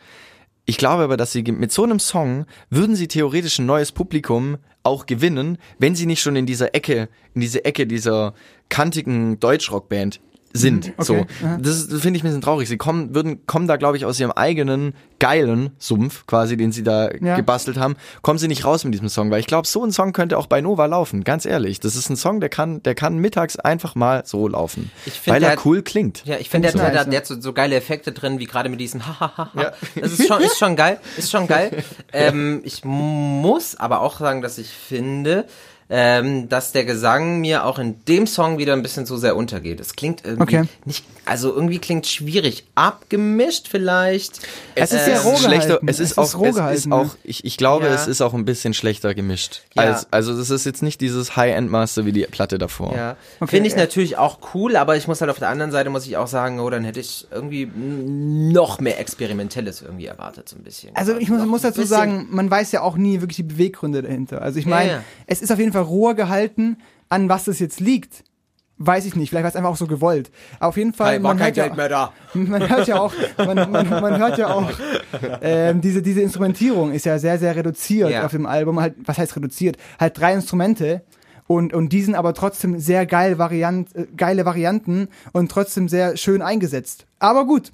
Ich 0.64 0.76
glaube 0.76 1.02
aber, 1.02 1.16
dass 1.16 1.32
sie 1.32 1.42
mit 1.42 1.72
so 1.72 1.82
einem 1.82 1.98
Song 1.98 2.46
würden 2.70 2.94
sie 2.94 3.08
theoretisch 3.08 3.58
ein 3.58 3.66
neues 3.66 3.90
Publikum 3.90 4.58
auch 4.84 5.06
gewinnen, 5.06 5.58
wenn 5.78 5.94
sie 5.94 6.06
nicht 6.06 6.22
schon 6.22 6.36
in 6.36 6.46
dieser 6.46 6.74
Ecke, 6.74 7.08
in 7.34 7.40
diese 7.40 7.64
Ecke 7.64 7.86
dieser 7.86 8.34
kantigen 8.68 9.40
Deutschrockband 9.40 10.20
sind. 10.52 10.86
Mhm, 10.88 10.92
okay, 10.98 11.04
So, 11.04 11.26
das, 11.60 11.84
finde 12.00 12.16
ich 12.18 12.22
ein 12.22 12.26
bisschen 12.26 12.40
traurig. 12.40 12.68
Sie 12.68 12.76
kommen, 12.76 13.14
würden, 13.14 13.46
kommen 13.46 13.66
da, 13.66 13.76
glaube 13.76 13.96
ich, 13.96 14.04
aus 14.04 14.18
ihrem 14.20 14.32
eigenen 14.32 14.94
geilen 15.18 15.70
Sumpf, 15.78 16.26
quasi, 16.26 16.56
den 16.56 16.72
sie 16.72 16.82
da 16.82 17.10
Ja. 17.20 17.36
gebastelt 17.36 17.78
haben, 17.78 17.96
kommen 18.22 18.38
sie 18.38 18.48
nicht 18.48 18.64
raus 18.64 18.84
mit 18.84 18.92
diesem 18.92 19.08
Song, 19.08 19.30
weil 19.30 19.40
ich 19.40 19.46
glaube, 19.46 19.66
so 19.68 19.84
ein 19.84 19.92
Song 19.92 20.12
könnte 20.12 20.36
auch 20.36 20.46
bei 20.48 20.60
Nova 20.60 20.86
laufen. 20.86 21.22
Ganz 21.24 21.46
ehrlich, 21.46 21.78
das 21.80 21.94
ist 21.96 22.10
ein 22.10 22.16
Song, 22.16 22.40
der 22.40 22.48
kann, 22.48 22.82
der 22.82 22.94
kann 22.94 23.18
mittags 23.18 23.56
einfach 23.56 23.94
mal 23.94 24.22
so 24.26 24.48
laufen, 24.48 24.90
Ich 25.06 25.12
find, 25.20 25.34
weil 25.34 25.40
der 25.40 25.50
er 25.50 25.56
hat- 25.56 25.64
cool 25.64 25.82
klingt. 25.82 26.24
Ja, 26.24 26.36
ich 26.38 26.50
finde, 26.50 26.72
der, 26.72 26.74
ich 26.86 26.92
der, 26.92 27.04
der 27.04 27.16
hat 27.18 27.26
so, 27.26 27.40
so 27.40 27.52
geile 27.52 27.76
Effekte 27.76 28.12
drin, 28.12 28.38
wie 28.40 28.46
gerade 28.46 28.68
mit 28.68 28.80
diesem 28.80 29.06
Hahaha. 29.06 29.50
Ja. 29.54 29.72
Das 30.00 30.12
ist 30.18 30.26
schon, 30.26 30.42
ist 30.42 30.58
schon 30.58 30.74
geil, 30.76 30.98
ist 31.16 31.30
schon 31.30 31.46
geil. 31.48 31.84
ähm, 32.12 32.60
ich 32.64 32.84
muss 32.84 33.76
aber 33.76 34.00
auch 34.00 34.18
sagen, 34.18 34.42
dass 34.42 34.58
ich 34.58 34.68
finde, 34.70 35.44
ähm, 35.94 36.48
dass 36.48 36.72
der 36.72 36.86
Gesang 36.86 37.40
mir 37.42 37.66
auch 37.66 37.78
in 37.78 38.02
dem 38.06 38.26
Song 38.26 38.56
wieder 38.56 38.72
ein 38.72 38.80
bisschen 38.82 39.04
zu 39.04 39.18
sehr 39.18 39.36
untergeht. 39.36 39.78
Es 39.78 39.94
klingt 39.94 40.24
irgendwie 40.24 40.42
Okay. 40.60 40.68
nicht, 40.86 41.04
also 41.26 41.52
irgendwie 41.54 41.78
klingt 41.78 42.06
schwierig 42.06 42.64
abgemischt 42.74 43.68
vielleicht. 43.68 44.40
Es 44.74 44.90
ist 44.92 45.04
sehr 45.04 45.16
Es 45.18 45.24
roh 45.26 45.34
ist 45.34 45.42
schlechter, 45.44 45.66
gehalten. 45.66 45.88
es 45.88 46.00
ist 46.00 46.12
Es 46.12 46.18
ist 46.28 46.34
auch, 46.34 46.40
roh 46.40 46.46
es 46.46 46.56
ist 46.86 46.90
auch, 46.90 47.14
ich, 47.24 47.44
ich 47.44 47.58
glaube, 47.58 47.84
Ja. 47.88 47.92
es 47.94 48.06
ist 48.06 48.22
auch 48.22 48.32
ein 48.32 48.46
bisschen 48.46 48.72
schlechter 48.72 49.14
gemischt. 49.14 49.60
Ja. 49.74 49.82
Als, 49.82 50.06
also 50.10 50.32
es 50.32 50.48
ist 50.48 50.64
jetzt 50.64 50.82
nicht 50.82 51.02
dieses 51.02 51.36
High-End-Master 51.36 52.06
wie 52.06 52.12
die 52.12 52.22
Platte 52.22 52.56
davor. 52.56 52.94
Ja, 52.96 53.16
Okay, 53.40 53.50
finde 53.56 53.68
ich 53.68 53.76
natürlich 53.76 54.16
auch 54.16 54.38
cool, 54.54 54.76
aber 54.76 54.96
ich 54.96 55.06
muss 55.08 55.20
halt 55.20 55.30
auf 55.30 55.38
der 55.40 55.50
anderen 55.50 55.72
Seite 55.72 55.90
muss 55.90 56.06
ich 56.06 56.16
auch 56.16 56.26
sagen, 56.26 56.58
oh, 56.58 56.70
dann 56.70 56.84
hätte 56.84 57.00
ich 57.00 57.26
irgendwie 57.30 57.70
noch 57.76 58.80
mehr 58.80 58.98
Experimentelles 58.98 59.82
irgendwie 59.82 60.06
erwartet, 60.06 60.48
so 60.48 60.56
ein 60.56 60.62
bisschen. 60.62 60.96
Also 60.96 61.16
ich 61.18 61.28
muss, 61.28 61.44
muss 61.44 61.60
dazu 61.60 61.82
sagen, 61.84 62.28
man 62.30 62.50
weiß 62.50 62.72
ja 62.72 62.80
auch 62.80 62.96
nie 62.96 63.20
wirklich 63.20 63.36
die 63.36 63.42
Beweggründe 63.42 64.00
dahinter. 64.00 64.40
Also 64.40 64.58
ich 64.58 64.64
meine, 64.66 64.88
Ja, 64.88 64.96
ja. 64.96 65.02
es 65.26 65.42
ist 65.42 65.52
auf 65.52 65.58
jeden 65.58 65.72
Fall 65.72 65.81
roher 65.82 66.14
gehalten, 66.14 66.78
an 67.08 67.28
was 67.28 67.44
das 67.44 67.58
jetzt 67.58 67.80
liegt. 67.80 68.24
Weiß 68.78 69.04
ich 69.04 69.14
nicht, 69.14 69.30
vielleicht 69.30 69.44
war 69.44 69.50
es 69.50 69.54
einfach 69.56 69.70
auch 69.70 69.76
so 69.76 69.86
gewollt. 69.86 70.32
Aber 70.58 70.68
auf 70.70 70.76
jeden 70.76 70.92
Fall, 70.92 71.12
Hey, 71.12 71.18
man, 71.20 71.36
kein 71.36 71.54
hört 71.54 71.76
ja, 71.76 71.88
da. 71.88 72.12
man 72.34 72.68
hört 72.68 72.88
ja 72.88 73.00
auch, 73.00 73.12
man, 73.38 73.70
man, 73.70 73.88
man 73.90 74.18
hört 74.18 74.38
ja 74.38 74.48
auch, 74.52 74.68
ähm, 75.40 75.80
diese, 75.80 76.02
diese 76.02 76.20
Instrumentierung 76.20 76.92
ist 76.92 77.04
ja 77.06 77.18
sehr, 77.18 77.38
sehr 77.38 77.54
reduziert 77.54 78.10
Ja. 78.10 78.24
auf 78.24 78.32
dem 78.32 78.46
Album. 78.46 78.80
Halt, 78.80 78.94
was 79.04 79.18
heißt 79.18 79.36
reduziert? 79.36 79.76
Halt 80.00 80.18
drei 80.18 80.32
Instrumente 80.34 81.02
und, 81.46 81.72
und 81.74 81.90
die 81.90 82.02
sind 82.02 82.14
aber 82.16 82.34
trotzdem 82.34 82.78
sehr 82.80 83.06
geil 83.06 83.38
Variant, 83.38 83.94
äh, 83.94 84.06
geile 84.16 84.44
Varianten 84.46 85.08
und 85.32 85.50
trotzdem 85.50 85.88
sehr 85.88 86.16
schön 86.16 86.42
eingesetzt. 86.42 87.06
Aber 87.20 87.44
gut. 87.46 87.72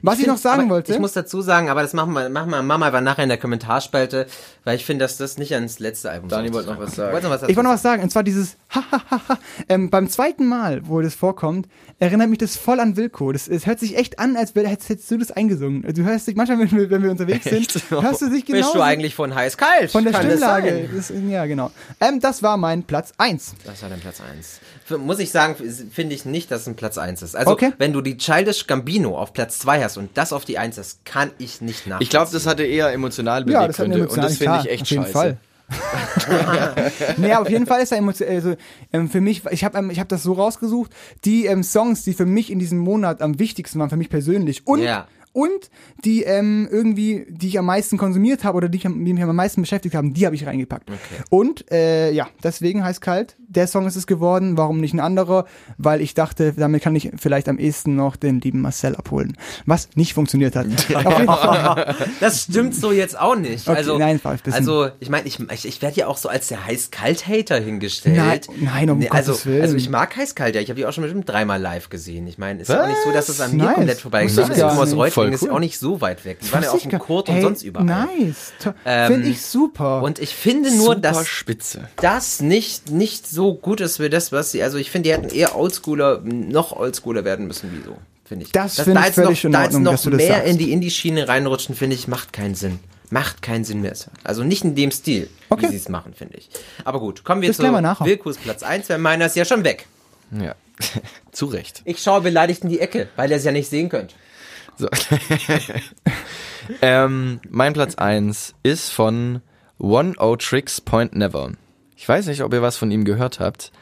Was 0.00 0.14
ich, 0.14 0.20
find- 0.20 0.28
noch 0.28 0.38
sagen 0.38 0.70
wollte. 0.70 0.92
Ich 0.94 0.98
muss 0.98 1.12
dazu 1.12 1.42
sagen, 1.42 1.68
aber 1.68 1.82
das 1.82 1.92
machen 1.92 2.14
wir, 2.14 2.30
machen 2.30 2.50
wir, 2.50 2.56
einfach 2.86 3.02
nachher 3.02 3.24
in 3.24 3.28
der 3.28 3.36
Kommentarspalte, 3.36 4.26
weil 4.68 4.76
ich 4.76 4.84
finde, 4.84 5.02
dass 5.06 5.16
das 5.16 5.38
nicht 5.38 5.54
ans 5.54 5.78
letzte 5.78 6.10
Album 6.10 6.28
Dani 6.28 6.52
wollte 6.52 6.68
noch 6.68 6.78
was 6.78 6.94
sagen. 6.94 7.22
Noch 7.22 7.30
was 7.30 7.42
Ich 7.44 7.56
wollte 7.56 7.62
noch 7.62 7.70
was 7.70 7.80
sagen, 7.80 8.02
und 8.02 8.10
zwar 8.10 8.22
dieses 8.22 8.56
Hahaha. 8.68 9.38
ähm, 9.70 9.88
beim 9.88 10.10
zweiten 10.10 10.46
Mal, 10.46 10.86
wo 10.86 11.00
das 11.00 11.14
vorkommt, 11.14 11.66
erinnert 11.98 12.28
mich 12.28 12.38
das 12.38 12.58
voll 12.58 12.78
an 12.78 12.94
Wilco. 12.98 13.32
Das, 13.32 13.48
es 13.48 13.64
hört 13.64 13.80
sich 13.80 13.96
echt 13.96 14.18
an, 14.18 14.36
als 14.36 14.54
hättest, 14.54 15.10
du 15.10 15.16
das 15.16 15.30
eingesungen. 15.30 15.82
Du 15.94 16.04
hörst 16.04 16.26
dich 16.28 16.36
manchmal, 16.36 16.58
wenn 16.70 16.70
wir, 16.70 16.90
wenn 16.90 17.02
wir 17.02 17.10
unterwegs 17.10 17.44
sind, 17.44 17.66
hörst 17.88 18.20
du 18.20 18.28
dich 18.28 18.44
genau 18.44 18.58
Bist 18.58 18.74
du 18.74 18.82
eigentlich 18.82 19.14
von 19.14 19.34
heiß 19.34 19.56
kalt? 19.56 19.90
von 19.90 20.04
der 20.04 20.12
Kann 20.12 20.28
das 20.28 20.32
Stimmlage. 20.38 20.68
sein? 20.68 20.90
Das, 20.94 21.12
ja, 21.30 21.46
genau. 21.46 21.70
Ähm, 22.00 22.20
das 22.20 22.42
war 22.42 22.58
mein 22.58 22.82
Platz 22.82 23.14
1. 23.16 23.54
Das 23.64 23.80
war 23.82 23.88
dein 23.88 24.00
Platz 24.00 24.20
1. 24.20 24.98
Muss 25.00 25.18
ich 25.18 25.30
sagen, 25.30 25.56
finde 25.90 26.14
ich 26.14 26.26
nicht, 26.26 26.50
dass 26.50 26.62
es 26.62 26.66
ein 26.66 26.76
Platz 26.76 26.98
1 26.98 27.22
ist. 27.22 27.36
Also, 27.36 27.52
Okay. 27.52 27.72
wenn 27.78 27.94
du 27.94 28.02
die 28.02 28.18
Childish 28.18 28.66
Gambino 28.66 29.16
auf 29.18 29.32
Platz 29.32 29.58
2 29.60 29.82
hast 29.82 29.96
und 29.96 30.10
das 30.14 30.32
auf 30.34 30.44
die 30.44 30.58
1 30.58 30.76
ist, 30.76 31.04
kann 31.06 31.30
ich 31.38 31.62
nicht 31.62 31.86
nachvollziehen. 31.86 32.02
Ich 32.02 32.10
glaube, 32.10 32.30
das 32.32 32.46
hatte 32.46 32.64
eher 32.64 32.92
emotionale 32.92 33.50
Ja, 33.50 33.66
das 33.66 33.78
hat 33.78 33.86
eine 33.86 33.94
Beweggründe 33.94 34.26
und 34.26 34.30
das 34.30 34.38
ich 34.64 34.70
echt 34.70 34.82
auf 34.82 34.90
jeden 34.90 35.02
scheiße. 35.04 35.12
Fall. 35.12 35.36
aber 37.18 37.40
auf 37.40 37.50
jeden 37.50 37.66
Fall 37.66 37.82
ist 37.82 37.92
er 37.92 37.98
emotional. 37.98 38.34
Also, 38.34 38.54
ähm, 38.92 39.08
für 39.08 39.20
mich, 39.20 39.42
ich 39.50 39.64
habe 39.64 39.78
ähm, 39.78 39.90
ich 39.90 40.00
hab 40.00 40.08
das 40.08 40.22
so 40.22 40.32
rausgesucht, 40.32 40.92
die 41.24 41.46
ähm, 41.46 41.62
Songs, 41.62 42.04
die 42.04 42.14
für 42.14 42.26
mich 42.26 42.50
in 42.50 42.58
diesem 42.58 42.78
Monat 42.78 43.20
am 43.22 43.38
wichtigsten 43.38 43.78
waren, 43.78 43.90
für 43.90 43.96
mich 43.96 44.08
persönlich 44.08 44.66
und, 44.66 44.80
Ja. 44.82 45.06
und 45.32 45.70
die 46.04 46.22
ähm, 46.22 46.68
irgendwie, 46.70 47.26
die 47.28 47.48
ich 47.48 47.58
am 47.58 47.66
meisten 47.66 47.98
konsumiert 47.98 48.44
habe 48.44 48.56
oder 48.56 48.68
die, 48.68 48.78
ich, 48.78 48.84
die 48.84 48.88
mich 48.88 49.22
am 49.22 49.36
meisten 49.36 49.60
beschäftigt 49.60 49.94
haben, 49.94 50.14
die 50.14 50.24
habe 50.24 50.34
ich 50.36 50.46
reingepackt. 50.46 50.90
Und 51.30 51.70
äh, 51.70 52.12
ja, 52.12 52.28
deswegen 52.42 52.82
heißt 52.82 53.00
kalt. 53.00 53.36
Der 53.50 53.66
Song 53.66 53.86
ist 53.86 53.96
es 53.96 54.06
geworden. 54.06 54.58
Warum 54.58 54.78
nicht 54.78 54.92
ein 54.92 55.00
anderer? 55.00 55.46
Weil 55.78 56.02
ich 56.02 56.12
dachte, 56.12 56.52
damit 56.52 56.82
kann 56.82 56.94
ich 56.94 57.10
vielleicht 57.16 57.48
am 57.48 57.58
ehesten 57.58 57.96
noch 57.96 58.16
den 58.16 58.40
lieben 58.40 58.60
Marcel 58.60 58.94
abholen. 58.94 59.38
Was 59.64 59.88
nicht 59.94 60.12
funktioniert 60.12 60.54
hat. 60.54 60.66
Das 62.20 62.42
stimmt 62.42 62.74
so 62.74 62.92
jetzt 62.92 63.18
auch 63.18 63.36
nicht. 63.36 63.68
Okay, 63.68 63.78
also, 63.78 63.98
nein, 63.98 64.20
war 64.22 64.36
also 64.50 64.88
ich 65.00 65.08
meine, 65.08 65.26
ich, 65.26 65.38
ich, 65.40 65.66
ich 65.66 65.82
werde 65.82 65.96
ja 65.96 66.06
auch 66.06 66.16
so 66.16 66.28
als 66.28 66.48
der 66.48 66.66
heiß-kalt-Hater 66.66 67.58
hingestellt. 67.58 68.16
Nein, 68.16 68.40
nein, 68.60 68.90
um 68.90 69.04
also, 69.10 69.32
Gottes 69.32 69.46
Willen. 69.46 69.62
also 69.62 69.76
ich 69.76 69.88
mag 69.88 70.14
heiß-kalt, 70.16 70.54
ja. 70.54 70.60
Ich 70.60 70.68
habe 70.68 70.78
die 70.78 70.86
auch 70.86 70.92
schon 70.92 71.02
bestimmt 71.02 71.28
dreimal 71.28 71.60
live 71.60 71.88
gesehen. 71.88 72.26
Ich 72.26 72.38
meine, 72.38 72.60
ist 72.62 72.68
ja 72.68 72.82
auch 72.82 72.88
nicht 72.88 73.02
so, 73.04 73.12
dass 73.12 73.28
es 73.28 73.40
an 73.40 73.56
mir 73.56 73.64
Nice. 73.64 73.74
komplett 73.74 74.00
vorbeigegangen 74.00 74.52
ist. 74.52 74.58
nicht. 74.58 74.96
Reutlingen 74.96 75.32
ist 75.32 75.48
auch 75.48 75.58
nicht 75.60 75.78
so 75.78 76.00
weit 76.00 76.24
weg. 76.24 76.38
Die 76.40 76.52
waren 76.52 76.62
ja 76.64 76.70
auch 76.70 76.84
im 76.84 76.98
Kurt 76.98 77.28
und 77.28 77.40
sonst 77.40 77.62
überall. 77.62 77.86
Nice. 77.86 78.52
Ähm, 78.84 79.12
Finde 79.12 79.28
ich 79.28 79.42
super. 79.42 80.02
Und 80.02 80.18
ich 80.18 80.34
finde 80.34 80.74
nur, 80.76 80.94
Super 80.94 81.00
dass 81.00 81.26
spitze. 81.26 81.88
das 81.96 82.40
nicht, 82.40 82.90
nicht 82.90 83.26
so 83.26 83.37
gut 83.54 83.80
ist 83.80 83.96
für 83.96 84.10
das, 84.10 84.32
was 84.32 84.52
sie, 84.52 84.62
also 84.62 84.78
ich 84.78 84.90
finde, 84.90 85.08
die 85.08 85.14
hätten 85.14 85.28
eher 85.34 85.56
Oldschooler, 85.56 86.20
noch 86.24 86.72
Oldschooler 86.72 87.24
werden 87.24 87.46
müssen, 87.46 87.70
wie 87.72 87.82
so, 87.84 87.96
finde 88.24 88.44
ich. 88.44 88.52
Das 88.52 88.76
Dass 88.76 88.84
finde 88.84 89.00
da 89.00 89.00
ich 89.00 89.06
jetzt 89.08 89.16
noch, 89.18 89.24
völlig 89.24 89.44
in 89.44 89.52
da 89.52 89.58
jetzt 89.62 89.66
Ordnung, 89.68 89.82
noch 89.84 89.92
dass 89.92 90.02
du 90.02 90.10
das 90.10 90.18
mehr 90.18 90.34
sagst. 90.34 90.48
in 90.48 90.58
die 90.58 90.72
Indie-Schiene 90.72 91.28
reinrutschen, 91.28 91.74
finde 91.74 91.96
ich, 91.96 92.08
macht 92.08 92.32
keinen 92.32 92.54
Sinn. 92.54 92.78
Macht 93.10 93.40
keinen 93.40 93.64
Sinn 93.64 93.80
mehr. 93.80 93.94
Also 94.22 94.44
nicht 94.44 94.64
in 94.64 94.74
dem 94.74 94.90
Stil, 94.90 95.30
Okay. 95.48 95.66
wie 95.66 95.70
sie 95.70 95.76
es 95.76 95.88
machen, 95.88 96.12
finde 96.14 96.36
ich. 96.36 96.50
Aber 96.84 97.00
gut, 97.00 97.24
kommen 97.24 97.40
wir 97.40 97.48
Das 97.48 97.56
zu. 97.56 97.62
Wilkus 97.62 98.36
Platz 98.36 98.62
1, 98.62 98.88
weil 98.90 98.98
meiner 98.98 99.26
ist 99.26 99.34
ja 99.36 99.46
schon 99.46 99.64
weg. 99.64 99.86
Ja. 100.30 100.54
Zu 101.32 101.46
Recht. 101.46 101.80
Ich 101.86 102.00
schaue 102.02 102.20
beleidigt 102.20 102.62
in 102.64 102.68
die 102.68 102.80
Ecke, 102.80 103.08
weil 103.16 103.30
ihr 103.30 103.36
es 103.38 103.44
ja 103.44 103.50
nicht 103.50 103.68
sehen 103.70 103.88
könnt. 103.88 104.14
So. 104.76 104.88
ähm, 106.82 107.40
mein 107.48 107.72
Platz 107.72 107.94
1 107.96 108.54
ist 108.62 108.90
von 108.90 109.40
One 109.78 110.14
O 110.18 110.36
Tricks 110.36 110.80
Point 110.80 111.16
Never. 111.16 111.52
Ich 112.00 112.08
weiß 112.08 112.26
nicht, 112.26 112.42
ob 112.44 112.52
ihr 112.54 112.62
was 112.62 112.76
von 112.76 112.92
ihm 112.92 113.04
gehört 113.04 113.40
habt. 113.40 113.72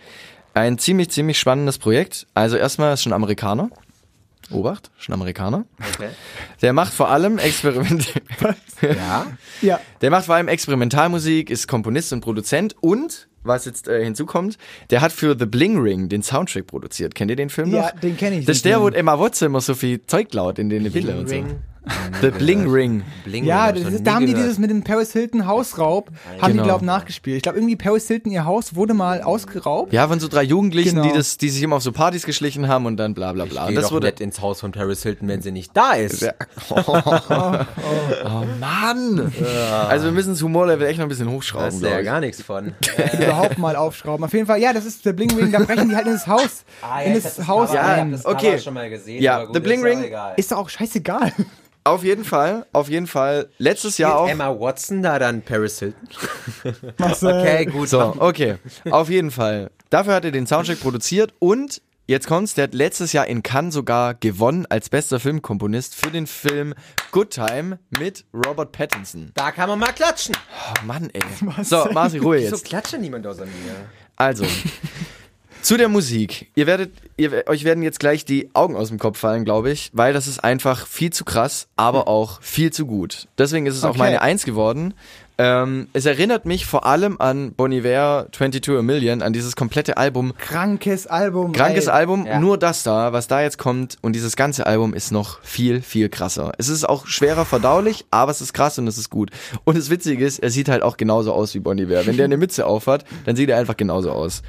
Ein 0.55 0.79
ziemlich, 0.79 1.11
ziemlich 1.11 1.39
spannendes 1.39 1.77
Projekt. 1.77 2.27
Also 2.33 2.57
erstmal 2.57 2.95
ist 2.95 3.03
schon 3.03 3.13
Amerikaner. 3.13 3.69
Obacht, 4.51 4.91
schon 4.97 5.13
Amerikaner. 5.13 5.67
Okay. 5.95 6.09
Der 6.63 6.73
macht 6.73 6.95
vor 6.95 7.11
allem 7.11 7.37
Experiment. 7.39 8.15
Ja. 8.81 9.27
ja. 9.61 9.81
Der 10.01 10.11
macht 10.11 10.27
vor 10.27 10.35
allem 10.37 10.49
Experimentalmusik, 10.49 11.51
ist 11.51 11.67
Komponist 11.69 12.13
und 12.13 12.21
Produzent 12.23 12.75
und, 12.81 13.29
was 13.43 13.65
jetzt 13.67 13.87
äh, 13.89 14.03
hinzukommt, 14.05 14.57
der 14.91 15.01
hat 15.03 15.13
für 15.13 15.37
The 15.39 15.47
Bling 15.47 15.79
Ring 15.79 16.09
den 16.09 16.23
Soundtrack 16.23 16.67
produziert. 16.69 17.15
Kennt 17.15 17.31
ihr 17.31 17.37
den 17.37 17.51
Film 17.51 17.71
Ja, 17.71 17.83
noch? 17.83 18.01
den 18.01 18.17
kenn 18.17 18.33
ich, 18.33 18.47
Das 18.47 18.57
ist 18.57 18.65
der, 18.65 18.81
wo. 18.81 18.89
Emma 18.89 19.19
Watson 19.19 19.47
immer 19.47 19.61
so 19.61 19.75
viel 19.75 20.01
Zeug 20.07 20.33
laut 20.33 20.59
in 20.59 20.69
den 20.71 20.91
Bilder 20.91 21.19
und 21.19 21.29
so. 21.29 21.35
Ring. 21.35 21.59
The 22.21 22.31
Bling 22.31 22.69
Ring. 22.71 23.03
Bling 23.25 23.45
Ja, 23.45 23.65
hab 23.67 23.75
das 23.75 23.83
ich 23.83 23.87
ist, 23.89 23.99
nie 23.99 24.03
da 24.05 24.15
haben 24.15 24.27
die 24.27 24.33
gehört. 24.33 24.45
dieses 24.47 24.59
mit 24.59 24.71
dem 24.71 24.83
Paris 24.83 25.13
Hilton 25.13 25.47
Hausraub, 25.47 26.11
haben 26.41 26.47
die, 26.47 26.53
Genau. 26.53 26.65
glaube 26.65 26.81
ich, 26.81 26.87
nachgespielt. 26.87 27.37
Ich 27.37 27.43
glaube, 27.43 27.59
irgendwie 27.59 27.77
Paris 27.77 28.09
Hilton, 28.09 28.33
ihr 28.33 28.45
Haus 28.45 28.75
wurde 28.75 28.95
mal 28.95 29.23
ausgeraubt. 29.23 29.93
Ja, 29.93 30.09
von 30.09 30.19
so 30.19 30.27
drei 30.29 30.43
Jugendlichen, 30.43 30.97
Genau. 30.97 31.09
die 31.09 31.13
das, 31.17 31.37
die 31.39 31.49
sich 31.49 31.63
immer 31.63 31.77
auf 31.77 31.83
so 31.83 31.93
Partys 31.93 32.25
geschlichen 32.27 32.67
haben 32.69 32.87
und 32.87 32.97
dann 32.97 33.15
bla 33.15 33.33
bla 33.33 33.45
bla. 33.45 33.65
Geh 33.65 33.69
Und 33.71 33.75
das 33.77 33.85
doch 33.87 33.93
wurde. 33.93 34.07
nicht 34.09 34.21
ins 34.21 34.41
Haus 34.41 34.61
von 34.61 34.73
Paris 34.73 35.03
Hilton, 35.03 35.29
wenn 35.29 35.43
sie 35.43 35.53
nicht 35.53 35.77
da 35.77 35.93
ist. 35.93 36.27
Oh 36.71 38.45
Mann! 38.61 39.33
Also 39.89 40.07
wir 40.07 40.13
müssen 40.13 40.31
das 40.31 40.43
Humorlevel 40.43 40.87
echt 40.87 40.99
noch 40.99 41.07
ein 41.07 41.09
bisschen 41.09 41.27
Da 41.27 41.33
hochschrauben, 41.33 41.69
ist 41.69 41.83
ja 41.83 41.99
ich. 42.01 42.05
gar 42.05 42.21
nichts 42.21 42.43
von. 42.43 42.75
überhaupt 43.21 43.59
mal 43.59 43.77
aufschrauben. 43.77 44.25
Auf 44.25 44.33
jeden 44.33 44.47
Fall, 44.47 44.61
ja, 44.61 44.73
das 44.73 44.85
ist 44.85 45.05
der 45.05 45.13
Bling 45.13 45.31
Ring, 45.37 45.53
da 45.53 45.61
brechen 45.61 45.89
die 45.89 45.97
halt 45.97 46.07
in 46.07 46.13
das 46.15 46.27
Haus. 46.27 46.65
Ah, 46.83 47.03
in 47.03 47.15
das 47.15 47.47
Haus 47.47 47.71
ein. 47.71 48.19
okay. 48.25 48.59
schon 48.59 48.75
mal 48.75 48.89
gesehen. 48.91 49.23
Ja, 49.23 49.37
aber 49.37 49.47
gut, 49.47 49.55
The 49.57 49.61
Bling 49.61 49.83
Ring 49.83 50.03
egal. 50.05 50.35
Ist 50.37 50.53
doch 50.53 50.59
auch 50.59 50.69
scheißegal. 50.69 51.33
Auf 51.87 52.03
jeden 52.03 52.25
Fall, 52.25 52.67
auf 52.73 52.89
jeden 52.89 53.07
Fall. 53.07 53.49
Letztes 53.59 53.97
Jahr 53.99 54.19
auch. 54.19 54.29
Emma 54.29 54.49
Watson 54.59 55.03
da 55.03 55.21
dann 55.21 55.43
Paris 55.43 55.79
Hilton? 55.79 56.09
Okay, 57.01 57.67
gut. 57.67 57.89
So, 57.89 58.17
okay. 58.19 58.57
Auf 58.91 59.09
jeden 59.09 59.31
Fall. 59.31 59.71
Dafür 59.91 60.15
hat 60.15 60.25
er 60.25 60.33
den 60.33 60.49
Soundtrack 60.49 60.81
produziert 60.81 61.33
und 61.39 61.81
jetzt 62.09 62.27
kommt's, 62.27 62.55
der 62.55 62.65
hat 62.65 62.75
letztes 62.75 63.13
Jahr 63.13 63.29
in 63.29 63.45
Cannes 63.45 63.73
sogar 63.73 64.15
gewonnen 64.15 64.67
als 64.69 64.89
bester 64.89 65.21
Filmkomponist 65.21 65.95
für 65.95 66.11
den 66.11 66.27
Film 66.27 66.75
Good 67.13 67.31
Time 67.31 67.79
mit 68.01 68.25
Robert 68.35 68.73
Pattinson. 68.73 69.31
Da 69.35 69.53
kann 69.53 69.69
man 69.69 69.79
mal 69.79 69.93
klatschen. 69.93 70.37
Oh 70.83 70.85
Mann, 70.87 71.09
ey. 71.13 71.23
So, 71.63 71.87
Marci, 71.93 72.19
Ruhe 72.19 72.39
Wieso 72.39 72.57
jetzt. 72.57 72.65
klatscht 72.65 72.99
niemand 72.99 73.27
außer 73.29 73.45
mir? 73.47 73.53
Also, 74.17 74.45
zu 75.67 75.77
der 75.77 75.89
Musik. 75.89 76.49
Ihr 76.55 76.69
werdet, 76.69 76.93
ihr, 77.17 77.43
euch 77.49 77.65
werden 77.65 77.83
jetzt 77.83 77.99
gleich 77.99 78.25
die 78.25 78.51
Augen 78.55 78.77
aus 78.77 78.87
dem 78.87 79.01
Kopf 79.01 79.19
fallen, 79.19 79.45
glaube 79.45 79.73
ich, 79.73 79.91
weil 79.93 80.13
das 80.13 80.29
ist 80.29 80.45
einfach 80.45 80.87
viel 80.87 81.11
zu 81.11 81.25
krass, 81.25 81.67
aber 81.75 82.07
auch 82.07 82.41
viel 82.41 82.73
zu 82.73 82.87
gut. 82.87 83.27
Deswegen 83.37 83.67
ist 83.67 83.75
es 83.77 83.83
auch 83.83 83.91
Okay. 83.91 83.99
meine 83.99 84.23
Eins 84.23 84.45
geworden. 84.45 84.95
Ähm, 85.39 85.89
es 85.93 86.07
erinnert 86.07 86.47
mich 86.47 86.67
vor 86.67 86.87
allem 86.87 87.21
an 87.21 87.53
Bon 87.53 87.71
Iver 87.73 88.29
22 88.31 88.77
a 88.79 88.83
Million, 88.83 89.23
an 89.23 89.33
dieses 89.33 89.57
komplette 89.57 89.97
Album. 89.97 90.35
Krankes 90.39 91.09
Album. 91.09 91.51
Krankes 91.53 91.87
ey. 91.89 91.93
Album, 91.93 92.27
Ja. 92.27 92.39
nur 92.39 92.59
das 92.59 92.85
da, 92.85 93.13
was 93.13 93.27
da 93.27 93.43
jetzt 93.43 93.59
kommt 93.59 93.97
und 94.03 94.15
dieses 94.15 94.37
ganze 94.37 94.67
Album 94.69 94.95
ist 94.95 95.11
noch 95.11 95.43
viel, 95.43 95.83
viel 95.83 96.09
krasser. 96.09 96.53
Es 96.59 96.69
ist 96.69 96.89
auch 96.89 97.09
schwerer 97.09 97.45
verdaulich, 97.45 98.07
aber 98.13 98.31
es 98.31 98.41
ist 98.41 98.55
krass 98.55 98.79
und 98.79 98.87
es 98.87 98.99
ist 98.99 99.11
gut. 99.11 99.31
Und 99.65 99.77
das 99.77 99.91
Witzige 99.91 100.25
ist, 100.25 100.39
er 100.39 100.51
sieht 100.51 100.69
halt 100.69 100.83
auch 100.83 100.97
genauso 100.97 101.33
aus 101.35 101.55
wie 101.55 101.61
Bon 101.61 101.77
Iver. 101.77 102.07
Wenn 102.07 102.17
der 102.17 102.27
eine 102.27 102.37
Mütze 102.37 102.65
aufhat, 102.67 103.05
dann 103.25 103.35
sieht 103.35 103.51
er 103.51 103.59
einfach 103.59 103.77
genauso 103.77 104.13
aus. 104.13 104.43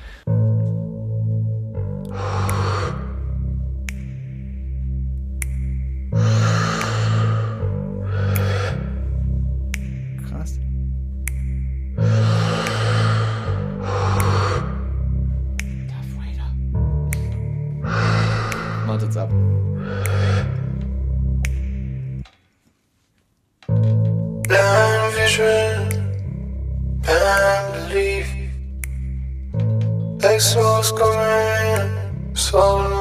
Krass. 10.28 10.59
Wartet's 18.88 19.18
ab. 19.18 19.30
Blind 24.47 25.13
vision, 25.13 25.76
blind 27.03 27.68
belief. 27.74 28.28
Exos 30.32 30.89
coming, 30.97 31.36
so 32.50 32.97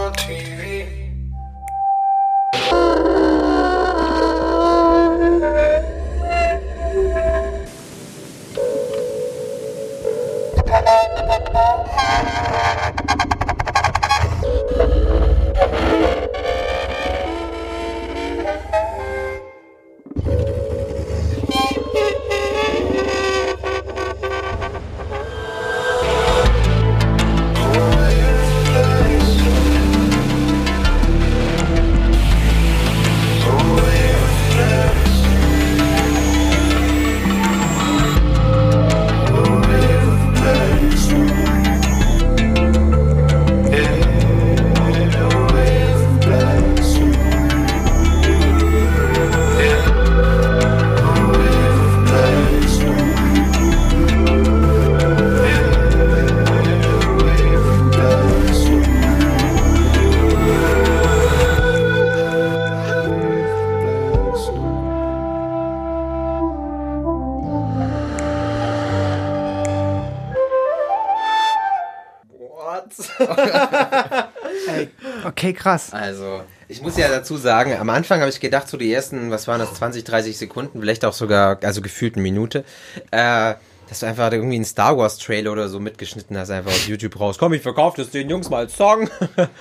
okay, 75.46 75.54
krass. 75.54 75.92
Also, 75.92 76.42
ich 76.68 76.82
muss 76.82 76.96
ja 76.96 77.08
dazu 77.08 77.36
sagen, 77.36 77.76
am 77.78 77.90
Anfang 77.90 78.20
habe 78.20 78.30
ich 78.30 78.40
gedacht, 78.40 78.68
so 78.68 78.76
die 78.76 78.92
ersten, 78.92 79.30
was 79.30 79.46
waren 79.46 79.60
das, 79.60 79.74
20, 79.74 80.04
30 80.04 80.36
Sekunden, 80.36 80.80
vielleicht 80.80 81.04
auch 81.04 81.12
sogar, 81.12 81.58
also 81.62 81.80
gefühlt 81.80 82.14
eine 82.14 82.22
Minute, 82.22 82.64
äh, 83.10 83.54
dass 83.88 84.00
du 84.00 84.06
einfach 84.06 84.32
irgendwie 84.32 84.56
einen 84.56 84.64
Star 84.64 84.98
Wars 84.98 85.16
Trailer 85.18 85.52
oder 85.52 85.68
so 85.68 85.78
mitgeschnitten 85.78 86.36
hast, 86.36 86.50
einfach 86.50 86.72
auf 86.72 86.88
YouTube 86.88 87.18
raus. 87.20 87.38
Komm, 87.38 87.52
ich 87.52 87.62
verkaufe 87.62 88.02
das 88.02 88.10
den 88.10 88.28
Jungs 88.28 88.50
mal 88.50 88.58
als 88.58 88.76
Song. 88.76 89.08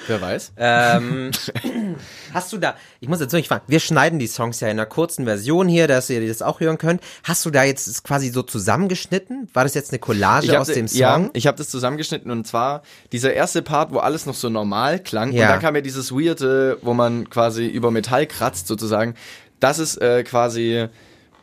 Wer 0.08 0.22
weiß? 0.22 0.54
ähm, 0.58 1.32
Hast 2.34 2.52
du 2.54 2.58
da, 2.58 2.76
ich 3.00 3.08
muss 3.10 3.20
jetzt 3.20 3.32
wirklich 3.34 3.48
fragen, 3.48 3.64
wir 3.68 3.80
schneiden 3.80 4.20
die 4.20 4.28
Songs 4.28 4.60
ja 4.60 4.68
in 4.68 4.78
einer 4.80 4.86
kurzen 4.86 5.26
Version 5.26 5.68
hier, 5.68 5.88
dass 5.88 6.10
ihr 6.10 6.26
das 6.28 6.42
auch 6.42 6.60
hören 6.60 6.78
könnt. 6.78 7.02
Hast 7.24 7.46
du 7.46 7.50
da 7.52 7.64
jetzt 7.64 8.04
quasi 8.04 8.30
so 8.30 8.42
zusammengeschnitten? 8.44 9.50
War 9.54 9.64
das 9.64 9.74
jetzt 9.74 9.92
eine 9.92 10.00
Collage 10.00 10.52
hab 10.52 10.60
aus 10.62 10.68
de- 10.68 10.76
dem 10.76 10.88
Song? 10.88 10.98
Ja, 11.00 11.30
ich 11.34 11.48
habe 11.48 11.58
das 11.58 11.70
zusammengeschnitten 11.70 12.32
und 12.32 12.46
zwar 12.46 12.82
dieser 13.12 13.34
erste 13.34 13.62
Part, 13.62 13.92
wo 13.94 14.00
alles 14.00 14.26
noch 14.26 14.36
so 14.36 14.50
normal 14.50 15.00
klang 15.00 15.32
Ja. 15.32 15.46
und 15.48 15.52
da 15.56 15.58
kam 15.58 15.76
ja 15.76 15.82
dieses 15.82 16.12
weirde, 16.12 16.78
wo 16.82 16.94
man 16.94 17.30
quasi 17.30 17.66
über 17.68 17.92
Metall 17.92 18.26
kratzt 18.28 18.68
sozusagen. 18.68 19.16
Das 19.60 19.80
ist 19.80 20.02
äh, 20.02 20.24
quasi 20.24 20.88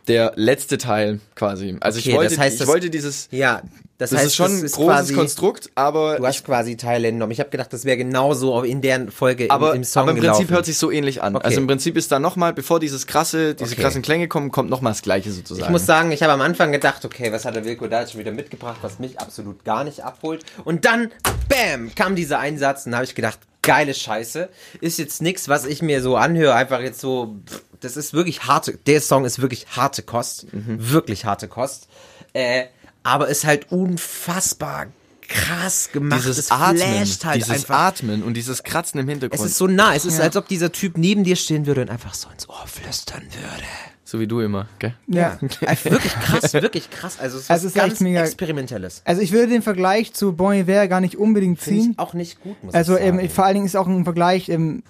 der 0.08 0.32
letzte 0.36 0.78
Teil 0.78 1.20
quasi. 1.34 1.76
Also 1.80 1.98
Okay, 2.00 2.10
ich 2.10 2.16
wollte 2.16 2.30
das 2.34 2.38
heißt, 2.38 2.60
ich 2.60 2.66
wollte 2.66 2.90
dieses 2.90 3.28
Ja, 3.30 3.62
das, 4.02 4.10
das 4.10 4.18
heißt, 4.18 4.26
ist 4.26 4.36
schon 4.36 4.52
ein 4.52 4.60
großes 4.60 4.76
quasi, 4.76 5.14
Konstrukt, 5.14 5.70
aber 5.74 6.16
Du 6.18 6.26
hast 6.26 6.44
quasi 6.44 6.76
Teile 6.76 7.08
entnommen. 7.08 7.32
Ich 7.32 7.40
habe 7.40 7.50
gedacht, 7.50 7.72
das 7.72 7.84
wäre 7.84 7.96
genauso 7.96 8.62
in 8.62 8.80
der 8.82 9.10
Folge 9.10 9.50
aber, 9.50 9.70
im, 9.70 9.76
im 9.78 9.84
Song 9.84 10.02
aber 10.02 10.10
im 10.10 10.16
Prinzip 10.18 10.32
gelaufen. 10.38 10.54
hört 10.54 10.66
sich 10.66 10.76
so 10.78 10.90
ähnlich 10.90 11.22
an. 11.22 11.36
Okay. 11.36 11.44
Also 11.46 11.60
im 11.60 11.66
Prinzip 11.66 11.96
ist 11.96 12.12
da 12.12 12.18
nochmal, 12.18 12.52
bevor 12.52 12.80
dieses 12.80 13.06
krasse, 13.06 13.54
diese 13.54 13.72
Okay. 13.72 13.82
krassen 13.82 14.02
Klänge 14.02 14.28
kommen, 14.28 14.50
kommt 14.50 14.68
nochmal 14.70 14.92
das 14.92 15.02
gleiche 15.02 15.30
sozusagen. 15.32 15.64
Ich 15.66 15.70
muss 15.70 15.86
sagen, 15.86 16.10
ich 16.12 16.22
habe 16.22 16.32
am 16.32 16.40
Anfang 16.40 16.72
gedacht, 16.72 17.04
okay, 17.04 17.32
was 17.32 17.44
hat 17.44 17.54
der 17.54 17.64
Wilko 17.64 17.86
da 17.86 18.00
jetzt 18.00 18.12
schon 18.12 18.20
wieder 18.20 18.32
mitgebracht, 18.32 18.78
was 18.82 18.98
mich 18.98 19.20
absolut 19.20 19.64
gar 19.64 19.84
nicht 19.84 20.04
abholt. 20.04 20.44
Und 20.64 20.84
dann, 20.84 21.10
bam, 21.48 21.94
kam 21.94 22.16
dieser 22.16 22.38
Einsatz 22.40 22.84
und 22.86 22.92
da 22.92 22.98
habe 22.98 23.04
ich 23.06 23.14
gedacht, 23.14 23.38
geile 23.62 23.94
Scheiße. 23.94 24.48
Ist 24.80 24.98
jetzt 24.98 25.22
nichts, 25.22 25.48
was 25.48 25.64
ich 25.64 25.82
mir 25.82 26.02
so 26.02 26.16
anhöre, 26.16 26.54
einfach 26.54 26.80
jetzt 26.80 27.00
so, 27.00 27.36
pff, 27.48 27.62
das 27.80 27.96
ist 27.96 28.12
wirklich 28.12 28.44
harte, 28.44 28.76
der 28.86 29.00
Song 29.00 29.24
ist 29.24 29.40
wirklich 29.40 29.66
harte 29.76 30.02
Kost. 30.02 30.52
Mhm. 30.52 30.76
Wirklich 30.90 31.24
harte 31.24 31.48
Kost. 31.48 31.88
Äh, 32.32 32.64
aber 33.02 33.28
ist 33.28 33.44
halt 33.44 33.70
unfassbar 33.72 34.86
krass 35.28 35.90
gemacht. 35.92 36.20
dieses 36.20 36.38
es 36.38 36.50
Atmen, 36.50 36.76
flasht 36.78 37.24
halt 37.24 37.36
dieses 37.36 37.50
einfach. 37.50 37.78
Atmen 37.78 38.22
und 38.22 38.34
dieses 38.34 38.62
Kratzen 38.64 39.00
im 39.00 39.08
Hintergrund. 39.08 39.40
Es 39.40 39.46
ist 39.52 39.56
so 39.58 39.66
nah, 39.66 39.94
es 39.94 40.04
ist, 40.04 40.20
als 40.20 40.36
ob 40.36 40.46
dieser 40.48 40.72
Typ 40.72 40.98
neben 40.98 41.24
dir 41.24 41.36
stehen 41.36 41.64
würde 41.66 41.82
und 41.82 41.90
einfach 41.90 42.14
so 42.14 42.28
ins 42.30 42.48
Ohr 42.48 42.64
flüstern 42.66 43.22
würde. 43.22 43.64
so 44.04 44.20
wie 44.20 44.26
du 44.26 44.40
immer, 44.40 44.66
gell? 44.78 44.94
Ja. 45.06 45.38
Also 45.64 45.84
wirklich 45.90 46.12
krass, 46.12 46.52
wirklich 46.52 46.90
krass. 46.90 47.18
Also 47.18 47.38
es 47.38 47.44
ist, 47.44 47.50
Also 47.50 47.66
es 47.68 47.72
ist 47.74 47.76
echt 47.80 47.88
ganz 47.88 48.00
mega- 48.00 48.20
Experimentelles. 48.24 49.00
Also 49.06 49.22
ich 49.22 49.32
würde 49.32 49.48
den 49.48 49.62
Vergleich 49.62 50.12
zu 50.12 50.32
Bon 50.34 50.52
Iver 50.52 50.86
gar 50.88 51.00
nicht 51.00 51.16
unbedingt 51.16 51.60
ziehen. 51.62 51.92
ich 51.92 51.98
auch 51.98 52.12
nicht 52.12 52.40
gut, 52.42 52.62
muss 52.62 52.74
Also 52.74 52.96
ich 52.98 53.02
sagen. 53.04 53.18
ähm, 53.20 53.30
vor 53.30 53.44
allen 53.46 53.54
Dingen 53.54 53.66
ist 53.66 53.76
auch 53.76 53.86
ein 53.86 54.04
Vergleich, 54.04 54.50
ähm, 54.50 54.82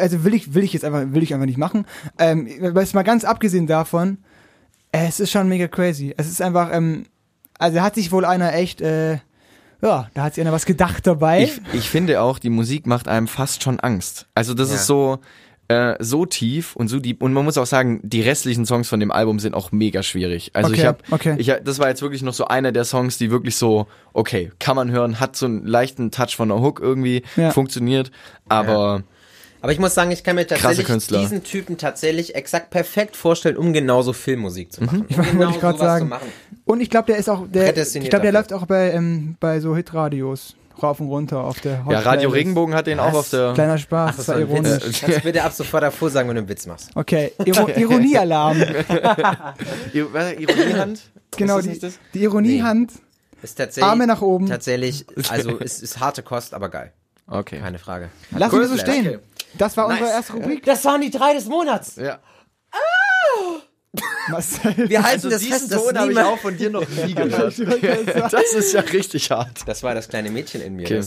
also 0.00 0.24
will 0.24 0.34
ich, 0.34 0.54
will 0.54 0.64
ich 0.64 0.72
jetzt 0.72 0.84
einfach, 0.84 1.04
will 1.12 1.22
ich 1.22 1.32
einfach 1.32 1.46
nicht 1.46 1.58
machen. 1.58 1.86
Ähm, 2.18 2.48
weil 2.60 2.82
es 2.82 2.94
mal 2.94 3.04
ganz 3.04 3.22
abgesehen 3.24 3.68
davon, 3.68 4.18
es 4.92 5.20
ist 5.20 5.30
schon 5.30 5.48
mega 5.48 5.68
crazy. 5.68 6.14
Es 6.16 6.28
ist 6.28 6.40
einfach, 6.42 6.70
ähm, 6.72 7.04
also 7.58 7.80
hat 7.80 7.94
sich 7.96 8.12
wohl 8.12 8.24
einer 8.24 8.54
echt, 8.54 8.80
äh, 8.80 9.18
ja, 9.82 10.08
da 10.14 10.22
hat 10.22 10.34
sich 10.34 10.42
einer 10.42 10.52
was 10.52 10.66
gedacht 10.66 11.06
dabei. 11.06 11.42
Ich, 11.44 11.60
ich 11.72 11.88
finde 11.90 12.20
auch, 12.20 12.38
die 12.38 12.50
Musik 12.50 12.86
macht 12.86 13.06
einem 13.08 13.28
fast 13.28 13.62
schon 13.62 13.78
Angst. 13.80 14.26
Also 14.34 14.54
das 14.54 14.68
Ja. 14.70 14.74
ist 14.76 14.86
so 14.86 15.18
äh, 15.70 16.02
so 16.02 16.24
tief 16.24 16.76
und 16.76 16.88
so 16.88 16.98
deep 16.98 17.22
und 17.22 17.34
man 17.34 17.44
muss 17.44 17.58
auch 17.58 17.66
sagen, 17.66 18.00
die 18.02 18.22
restlichen 18.22 18.64
Songs 18.64 18.88
von 18.88 19.00
dem 19.00 19.10
Album 19.10 19.38
sind 19.38 19.52
auch 19.54 19.70
mega 19.70 20.02
schwierig. 20.02 20.52
Also 20.54 20.70
Okay, 20.70 20.80
ich 20.80 20.86
habe 20.86 20.98
okay. 21.10 21.34
ich 21.36 21.50
hab- 21.50 21.62
das 21.62 21.78
war 21.78 21.88
jetzt 21.90 22.00
wirklich 22.00 22.22
noch 22.22 22.32
so 22.32 22.46
einer 22.46 22.72
der 22.72 22.86
Songs, 22.86 23.18
die 23.18 23.30
wirklich 23.30 23.54
so 23.56 23.86
okay, 24.14 24.50
kann 24.60 24.76
man 24.76 24.90
hören, 24.90 25.20
hat 25.20 25.36
so 25.36 25.44
einen 25.44 25.66
leichten 25.66 26.10
Touch 26.10 26.36
von 26.36 26.48
der 26.48 26.62
Hook 26.62 26.80
irgendwie 26.80 27.22
Ja. 27.36 27.50
funktioniert, 27.50 28.10
aber 28.48 29.02
Aber 29.60 29.72
ich 29.72 29.78
muss 29.78 29.94
sagen, 29.94 30.10
ich 30.10 30.22
kann 30.22 30.36
mir 30.36 30.46
tatsächlich 30.46 30.86
diesen 31.08 31.42
Typen 31.42 31.78
tatsächlich 31.78 32.34
exakt 32.34 32.70
perfekt 32.70 33.16
vorstellen, 33.16 33.56
um 33.56 33.72
genauso 33.72 34.12
Filmmusik 34.12 34.72
zu 34.72 34.84
machen. 34.84 35.06
Ich 35.08 35.16
um 35.18 35.24
wollte 35.24 35.36
genau 35.36 35.50
ich 35.50 35.60
gerade 35.60 35.78
sowas 35.78 35.90
sagen. 35.92 36.04
Zu 36.04 36.08
machen. 36.10 36.28
Und 36.64 36.80
ich 36.80 36.90
glaube, 36.90 37.06
der 37.06 37.16
ist 37.16 37.28
auch, 37.28 37.46
der, 37.48 37.76
ich 37.76 38.10
glaube, 38.10 38.22
der 38.22 38.32
läuft 38.32 38.52
auch 38.52 38.66
bei, 38.66 38.92
ähm, 38.92 39.36
bei 39.40 39.58
so 39.60 39.74
Hitradios 39.74 40.54
rauf 40.82 41.00
und 41.00 41.08
runter 41.08 41.42
auf 41.42 41.60
der 41.60 41.84
Hot 41.84 41.92
ja, 41.92 41.98
Radio 42.00 42.30
Playlist. 42.30 42.34
Regenbogen 42.36 42.74
hat 42.74 42.86
den 42.86 43.00
auch 43.00 43.14
auf 43.14 43.30
der 43.30 43.52
Kleiner 43.54 43.78
Spaß, 43.78 44.10
Ach, 44.12 44.16
das 44.16 44.28
war 44.28 44.36
ein 44.36 44.42
Witz. 44.48 44.68
ironisch. 44.68 45.00
Kannst 45.00 45.18
du 45.18 45.22
bitte 45.22 45.42
ab 45.42 45.52
sofort 45.52 45.82
davor 45.82 46.10
sagen, 46.10 46.28
wenn 46.28 46.36
du 46.36 46.42
einen 46.42 46.48
Witz 46.48 46.66
machst. 46.66 46.90
Okay, 46.94 47.32
Iro 47.44 47.68
Ironiealarm. 47.68 48.62
Ir- 49.92 50.12
was, 50.12 50.32
Ironiehand? 50.34 51.00
genau, 51.36 51.58
Ist 51.58 51.66
das 51.66 51.74
die, 51.74 51.80
das? 51.80 51.98
die 52.14 52.22
Ironiehand. 52.22 52.92
Ist 53.42 53.56
tatsächlich, 53.56 53.90
Arme 53.90 54.06
nach 54.06 54.22
oben. 54.22 54.46
Tatsächlich, 54.46 55.04
also 55.30 55.58
es 55.60 55.80
ist 55.80 56.00
harte 56.00 56.22
Kost, 56.22 56.54
aber 56.54 56.68
geil. 56.68 56.92
Okay. 57.26 57.58
Keine 57.58 57.78
Frage. 57.78 58.08
Cool, 58.32 58.60
wir 58.60 58.68
so 58.68 58.78
stehen. 58.78 59.06
Okay. 59.06 59.18
Das 59.54 59.76
war 59.76 59.86
unsere 59.86 60.04
Nice. 60.04 60.14
erste 60.14 60.32
Rubrik. 60.34 60.64
Das 60.64 60.84
waren 60.84 61.00
die 61.00 61.10
drei 61.10 61.34
des 61.34 61.46
Monats. 61.46 61.96
Ja. 61.96 62.18
Marcel. 64.30 64.74
Wir 64.90 65.02
halten 65.02 65.14
Also 65.16 65.30
das 65.30 65.40
diesen 65.40 65.58
fest, 65.60 65.72
dass 65.72 65.82
Ton 65.82 65.98
habe 65.98 66.12
ich 66.12 66.18
auch 66.18 66.38
von 66.38 66.56
dir 66.56 66.68
noch 66.68 66.86
nie 66.88 67.14
gehört. 67.14 67.58
das 68.32 68.52
ist 68.52 68.72
ja 68.74 68.80
richtig 68.80 69.30
hart. 69.30 69.48
Das 69.66 69.82
war 69.82 69.94
das 69.94 70.08
kleine 70.08 70.30
Mädchen 70.30 70.60
in 70.60 70.76
mir. 70.76 70.82
Okay. 70.84 71.00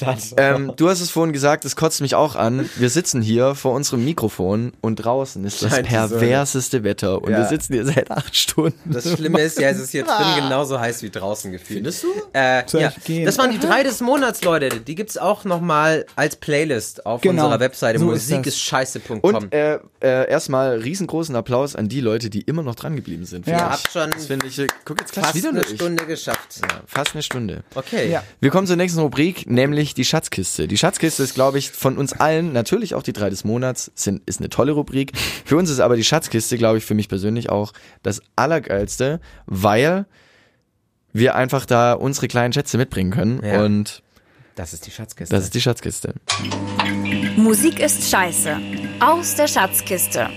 Das 0.00 0.34
Ähm, 0.38 0.72
du 0.76 0.88
hast 0.88 1.00
es 1.02 1.10
vorhin 1.10 1.32
gesagt, 1.34 1.64
es 1.66 1.76
kotzt 1.76 2.00
mich 2.00 2.14
auch 2.14 2.34
an. 2.34 2.68
Wir 2.76 2.88
sitzen 2.88 3.20
hier 3.20 3.54
vor 3.54 3.72
unserem 3.74 4.04
Mikrofon 4.04 4.72
und 4.80 4.96
draußen 4.96 5.44
ist 5.44 5.62
das 5.62 5.70
Scheint 5.72 5.88
perverseste 5.88 6.82
Wetter 6.84 7.20
und 7.22 7.30
Ja. 7.30 7.38
wir 7.38 7.46
sitzen 7.46 7.74
hier 7.74 7.84
seit 7.84 8.10
acht 8.10 8.34
Stunden. 8.34 8.78
Das 8.90 9.10
Schlimme 9.12 9.40
ist 9.42 9.58
ja, 9.60 9.68
es 9.68 9.78
ist 9.78 9.90
hier 9.90 10.04
drin 10.04 10.36
genauso 10.36 10.80
heiß 10.80 11.02
wie 11.02 11.10
draußen 11.10 11.52
gefühlt. 11.52 11.78
Findest 11.78 12.02
du? 12.02 12.08
Äh, 12.32 12.64
ja. 12.80 12.92
Das 13.24 13.36
waren 13.38 13.50
die 13.50 13.58
drei 13.58 13.82
des 13.82 14.00
Monats, 14.00 14.42
Leute. 14.42 14.68
Die 14.80 14.94
gibt's 14.94 15.18
auch 15.18 15.44
nochmal 15.44 16.06
als 16.16 16.36
Playlist 16.36 17.04
auf 17.04 17.20
Genau. 17.20 17.44
unserer 17.44 17.60
Webseite 17.60 17.98
So 17.98 18.06
musikischscheiße.com. 18.06 19.20
Und 19.20 19.52
äh, 19.54 19.74
äh, 20.00 20.30
erstmal 20.30 20.78
riesengroßen 20.80 21.36
Applaus 21.36 21.76
an 21.76 21.88
die 21.88 22.00
Leute, 22.06 22.30
die 22.30 22.40
immer 22.42 22.62
noch 22.62 22.74
dran 22.74 22.96
geblieben 22.96 23.24
sind. 23.26 23.46
Ja. 23.46 23.70
Habt 23.70 23.90
schon 23.92 24.10
Das 24.10 24.26
finde 24.26 24.46
ich, 24.46 24.58
äh, 24.58 24.66
guck 24.84 25.00
jetzt 25.00 25.14
fast 25.14 25.34
wieder 25.34 25.50
eine 25.50 25.60
durch. 25.60 25.74
Stunde 25.74 26.06
geschafft. 26.06 26.60
Fast 26.86 27.14
eine 27.14 27.22
Stunde. 27.22 27.64
Okay. 27.74 28.10
Ja. 28.10 28.22
Wir 28.40 28.50
kommen 28.50 28.66
zur 28.66 28.76
nächsten 28.76 29.00
Rubrik, 29.00 29.48
nämlich 29.50 29.94
die 29.94 30.04
Schatzkiste. 30.04 30.68
Die 30.68 30.78
Schatzkiste 30.78 31.22
ist, 31.22 31.34
glaube 31.34 31.58
ich, 31.58 31.70
von 31.70 31.98
uns 31.98 32.12
allen, 32.14 32.52
natürlich 32.52 32.94
auch 32.94 33.02
die 33.02 33.12
drei 33.12 33.28
des 33.28 33.44
Monats, 33.44 33.90
sind, 33.94 34.22
ist 34.26 34.40
eine 34.40 34.48
tolle 34.48 34.72
Rubrik. 34.72 35.12
Für 35.44 35.56
uns 35.56 35.68
ist 35.68 35.80
aber 35.80 35.96
die 35.96 36.04
Schatzkiste, 36.04 36.56
glaube 36.58 36.78
ich, 36.78 36.84
für 36.84 36.94
mich 36.94 37.08
persönlich 37.08 37.50
auch 37.50 37.72
das 38.02 38.22
Allergeilste, 38.36 39.20
weil 39.46 40.06
wir 41.12 41.34
einfach 41.34 41.66
da 41.66 41.92
unsere 41.94 42.28
kleinen 42.28 42.52
Schätze 42.52 42.78
mitbringen 42.78 43.10
können. 43.10 43.40
Ja. 43.44 43.64
Und 43.64 44.02
Das 44.54 44.72
ist 44.72 44.86
die 44.86 44.90
Schatzkiste. 44.90 45.34
das 45.34 45.44
ist 45.44 45.54
die 45.54 45.60
Schatzkiste. 45.60 46.14
Musik 47.36 47.80
ist 47.80 48.10
scheiße. 48.10 48.56
Aus 49.00 49.34
der 49.34 49.48
Schatzkiste. 49.48 50.28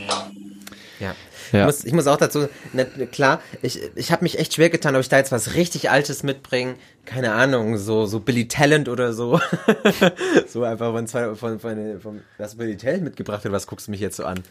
Ja. 0.99 1.15
Ja. 1.51 1.61
Ich, 1.61 1.65
muss, 1.65 1.85
ich 1.85 1.93
muss 1.93 2.07
auch 2.07 2.17
dazu, 2.17 2.47
na, 2.73 2.83
klar, 3.11 3.41
ich, 3.61 3.79
ich 3.95 4.11
habe 4.11 4.23
mich 4.23 4.37
echt 4.39 4.53
schwer 4.55 4.69
getan, 4.69 4.95
ob 4.95 5.01
ich 5.01 5.09
da 5.09 5.17
jetzt 5.17 5.31
was 5.31 5.55
richtig 5.55 5.89
Altes 5.89 6.23
mitbringe. 6.23 6.75
Keine 7.05 7.33
Ahnung, 7.33 7.77
so, 7.77 8.05
so 8.05 8.19
Billy 8.19 8.47
Talent 8.47 8.87
oder 8.89 9.13
so. 9.13 9.39
so 10.47 10.63
einfach 10.63 10.91
von, 10.91 11.07
zwei- 11.07 11.35
von, 11.35 11.59
von, 11.59 11.99
von, 12.01 12.21
was 12.37 12.55
Billy 12.55 12.77
Talent 12.77 13.03
mitgebracht 13.03 13.43
hat, 13.45 13.51
was 13.51 13.67
guckst 13.67 13.87
du 13.87 13.91
mich 13.91 13.99
jetzt 13.99 14.17
so 14.17 14.25
an? 14.25 14.43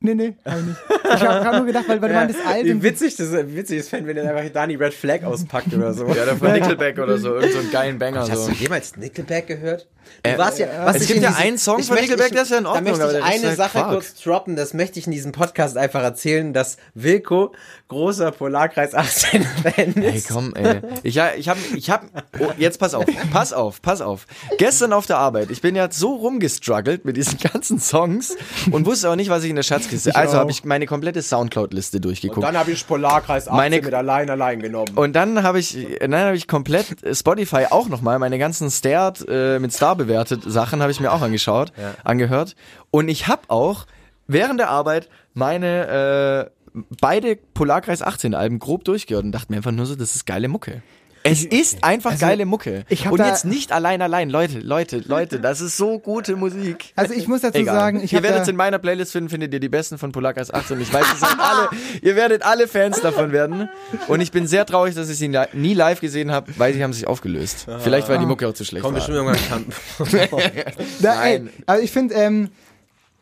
Nee, 0.00 0.14
nee, 0.14 0.36
hab 0.44 0.58
ich 0.60 0.64
nicht. 0.66 0.76
Ich 1.04 1.10
habe 1.22 1.42
gerade 1.44 1.56
nur 1.56 1.66
gedacht, 1.66 1.88
weil, 1.88 2.00
weil 2.00 2.08
du 2.10 2.14
meintest 2.14 2.40
Wie 2.40 2.46
Alben. 2.46 2.82
witzig 2.84 3.16
das 3.16 3.32
wie 3.32 3.56
witzig 3.56 3.78
das 3.78 3.88
fände, 3.88 4.06
wenn 4.08 4.16
er 4.16 4.32
einfach 4.36 4.52
Dani 4.52 4.76
Red 4.76 4.94
Flag 4.94 5.24
auspackt 5.24 5.74
oder 5.74 5.92
so. 5.92 6.06
Ja, 6.06 6.36
von 6.36 6.52
Nickelback 6.52 6.98
oder 7.00 7.18
so, 7.18 7.34
irgend 7.34 7.52
so 7.52 7.58
einen 7.58 7.70
geilen 7.72 7.98
Banger. 7.98 8.20
Hast 8.20 8.30
So. 8.44 8.46
du 8.50 8.52
jemals 8.54 8.96
Nickelback 8.96 9.48
gehört? 9.48 9.88
Du 10.22 10.30
Äh, 10.30 10.38
warst 10.38 10.60
ja, 10.60 10.68
was 10.84 10.96
es 10.96 11.02
ich 11.02 11.08
gibt 11.08 11.22
ja 11.22 11.30
diesem- 11.30 11.42
einen 11.42 11.58
Song 11.58 11.82
von 11.82 11.96
möchte- 11.96 12.12
Nickelback, 12.12 12.26
ich- 12.28 12.32
der 12.32 12.42
ist 12.42 12.50
ja 12.50 12.58
in 12.58 12.64
Da 12.64 12.70
Ordnung, 12.70 12.96
möchte 12.96 13.04
aber 13.04 13.12
ich 13.12 13.18
ist 13.18 13.24
eine 13.40 13.48
halt 13.48 13.56
Sache 13.56 13.78
Quark. 13.78 13.90
kurz 13.90 14.14
droppen, 14.22 14.56
das 14.56 14.72
möchte 14.72 14.98
ich 15.00 15.06
in 15.06 15.12
diesem 15.12 15.32
Podcast 15.32 15.76
einfach 15.76 16.02
erzählen, 16.02 16.52
dass 16.52 16.76
Wilko 16.94 17.52
großer 17.88 18.32
Polarkreis 18.32 18.94
18 18.94 19.42
Fan 19.42 19.92
ist. 19.94 20.28
Ey, 20.30 20.34
komm, 20.34 20.54
ey. 20.54 20.80
Ich, 21.02 21.14
ja, 21.14 21.30
ich 21.36 21.48
hab, 21.48 21.56
ich 21.74 21.90
hab, 21.90 22.04
oh, 22.38 22.50
jetzt 22.58 22.78
pass 22.78 22.94
auf, 22.94 23.06
pass 23.32 23.52
auf, 23.52 23.80
pass 23.82 24.00
auf. 24.00 24.26
Gestern 24.58 24.92
auf 24.92 25.06
der 25.06 25.18
Arbeit, 25.18 25.50
ich 25.50 25.62
bin 25.62 25.74
ja 25.74 25.88
so 25.90 26.14
rumgestruggelt 26.16 27.04
mit 27.04 27.16
diesen 27.16 27.38
ganzen 27.38 27.78
Songs 27.80 28.36
und 28.70 28.86
wusste 28.86 29.10
auch 29.10 29.16
nicht, 29.16 29.30
was 29.30 29.42
ich 29.44 29.50
in 29.50 29.56
der 29.56 29.62
Schatzkiste. 29.62 30.14
also 30.14 30.36
habe 30.36 30.50
ich 30.50 30.64
meine 30.64 30.86
komplette 30.86 31.22
Soundcloud-Liste 31.22 32.00
durchgeguckt. 32.00 32.46
habe 32.46 32.70
ich 32.70 32.86
Polarkreis 32.86 33.48
18 33.48 33.56
Meine- 33.56 33.96
allein 33.96 34.28
allein 34.30 34.60
genommen. 34.60 34.92
Und 34.94 35.14
dann 35.14 35.42
habe 35.42 35.58
ich, 35.58 35.76
dann 36.00 36.14
habe 36.14 36.36
ich 36.36 36.46
komplett 36.46 36.86
Spotify 37.16 37.66
auch 37.70 37.88
nochmal, 37.88 38.18
meine 38.18 38.38
ganzen 38.38 38.70
Stared 38.70 39.24
äh, 39.28 39.58
mit 39.58 39.72
Star 39.72 39.96
bewertet 39.96 40.42
Sachen 40.46 40.82
habe 40.82 40.92
ich 40.92 41.00
mir 41.00 41.12
auch 41.12 41.22
angeschaut, 41.22 41.72
angehört. 42.04 42.54
Und 42.90 43.08
ich 43.08 43.26
habe 43.28 43.42
auch 43.48 43.86
während 44.26 44.60
der 44.60 44.70
Arbeit 44.70 45.08
meine 45.34 46.50
äh, 46.50 46.57
beide 47.00 47.36
Polarkreis 47.36 48.02
18 48.02 48.34
Alben 48.34 48.58
grob 48.58 48.84
durchgehört 48.84 49.24
und 49.24 49.32
dachte 49.32 49.52
mir 49.52 49.56
einfach 49.58 49.72
nur 49.72 49.86
so, 49.86 49.94
das 49.94 50.14
ist 50.14 50.26
geile 50.26 50.48
Mucke. 50.48 50.82
Es 51.24 51.44
ist 51.44 51.84
einfach 51.84 52.18
geile 52.18 52.46
Mucke. 52.46 52.70
Also, 52.70 52.84
ich 52.88 53.06
hab 53.06 53.12
und 53.12 53.18
jetzt 53.20 53.44
nicht 53.44 53.72
allein, 53.72 54.00
allein. 54.02 54.30
Leute, 54.30 54.60
Leute, 54.60 55.02
Leute, 55.06 55.40
das 55.40 55.60
ist 55.60 55.76
so 55.76 55.98
gute 55.98 56.36
Musik. 56.36 56.92
Also 56.96 57.14
ich 57.14 57.28
muss 57.28 57.42
dazu 57.42 57.58
Egal. 57.58 57.74
sagen, 57.74 58.02
ich 58.02 58.12
ihr 58.12 58.22
werdet 58.22 58.42
es 58.42 58.48
in 58.48 58.56
meiner 58.56 58.78
Playlist 58.78 59.12
finden, 59.12 59.28
findet 59.28 59.52
ihr 59.52 59.60
die 59.60 59.68
besten 59.68 59.98
von 59.98 60.12
Polarkreis 60.12 60.52
18. 60.52 60.80
Ich 60.80 60.92
weiß, 60.92 61.06
alle, 61.38 61.68
ihr 62.02 62.16
werdet 62.16 62.42
alle 62.44 62.68
Fans 62.68 63.00
davon 63.00 63.32
werden. 63.32 63.68
Und 64.06 64.20
ich 64.20 64.30
bin 64.30 64.46
sehr 64.46 64.64
traurig, 64.64 64.94
dass 64.94 65.08
ich 65.08 65.18
sie 65.18 65.28
nie 65.52 65.74
live 65.74 66.00
gesehen 66.00 66.30
habe, 66.30 66.52
weil 66.56 66.72
sie 66.74 66.82
haben 66.82 66.92
sich 66.92 67.06
aufgelöst. 67.06 67.66
Vielleicht, 67.80 68.08
weil 68.08 68.18
die 68.18 68.26
Mucke 68.26 68.48
auch 68.48 68.54
zu 68.54 68.64
schlecht 68.64 68.84
Komm 68.84 68.94
war. 68.94 69.00
bestimmt 69.00 69.16
irgendwann 69.18 69.66
ey, 70.44 70.64
Nein. 71.00 71.50
also 71.66 71.82
ich 71.82 71.90
finde, 71.90 72.14
ähm, 72.14 72.50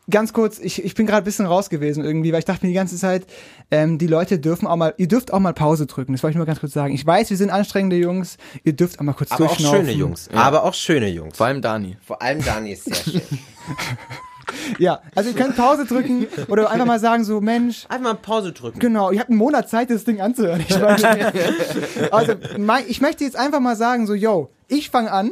ganz 0.09 0.33
kurz, 0.33 0.59
ich, 0.59 0.83
ich 0.83 0.95
bin 0.95 1.05
gerade 1.05 1.23
ein 1.23 1.25
bisschen 1.25 1.45
raus 1.45 1.69
gewesen 1.69 2.03
irgendwie, 2.03 2.31
weil 2.31 2.39
ich 2.39 2.45
dachte 2.45 2.65
mir 2.65 2.69
die 2.69 2.75
ganze 2.75 2.95
Zeit, 2.97 3.25
ähm, 3.71 3.97
die 3.97 4.07
Leute 4.07 4.39
dürfen 4.39 4.67
auch 4.67 4.75
mal, 4.75 4.93
ihr 4.97 5.07
dürft 5.07 5.33
auch 5.33 5.39
mal 5.39 5.53
Pause 5.53 5.85
drücken. 5.85 6.13
Das 6.13 6.23
wollte 6.23 6.31
ich 6.31 6.37
nur 6.37 6.45
ganz 6.45 6.59
kurz 6.59 6.73
sagen. 6.73 6.93
Ich 6.93 7.05
weiß, 7.05 7.29
wir 7.29 7.37
sind 7.37 7.49
anstrengende 7.49 7.97
Jungs, 7.97 8.37
ihr 8.63 8.73
dürft 8.73 8.99
auch 8.99 9.03
mal 9.03 9.13
kurz 9.13 9.31
Aber 9.31 9.45
auch 9.45 9.49
durchschnaufen. 9.49 9.79
schöne 9.85 9.91
Jungs. 9.91 10.29
Aber 10.33 10.63
auch 10.63 10.73
schöne 10.73 11.09
Jungs. 11.09 11.37
Vor 11.37 11.47
allem 11.47 11.61
Dani. 11.61 11.97
Vor 12.05 12.21
allem 12.21 12.43
Dani 12.43 12.71
ist 12.73 12.85
sehr 12.85 12.95
schön. 12.95 13.21
Ja, 14.79 15.01
also 15.13 15.29
ihr 15.29 15.35
könnt 15.35 15.57
Pause 15.57 15.85
drücken 15.85 16.25
oder 16.47 16.69
einfach 16.71 16.85
mal 16.85 16.99
sagen 16.99 17.25
so, 17.25 17.41
Mensch, 17.41 17.85
Einfach 17.89 18.13
mal 18.13 18.15
Pause 18.15 18.53
drücken. 18.53 18.79
Genau, 18.79 19.11
ihr 19.11 19.19
habt 19.19 19.29
einen 19.29 19.37
Monat 19.37 19.69
Zeit, 19.69 19.89
das 19.89 20.05
Ding 20.05 20.21
anzuhören. 20.21 20.63
Ich 20.67 20.79
meine, 20.79 21.33
also, 22.11 22.33
mein, 22.57 22.85
ich 22.87 23.01
möchte 23.01 23.25
jetzt 23.25 23.35
einfach 23.35 23.59
mal 23.59 23.75
sagen, 23.75 24.07
so, 24.07 24.13
yo, 24.13 24.49
ich 24.69 24.89
fange 24.89 25.11
an 25.11 25.31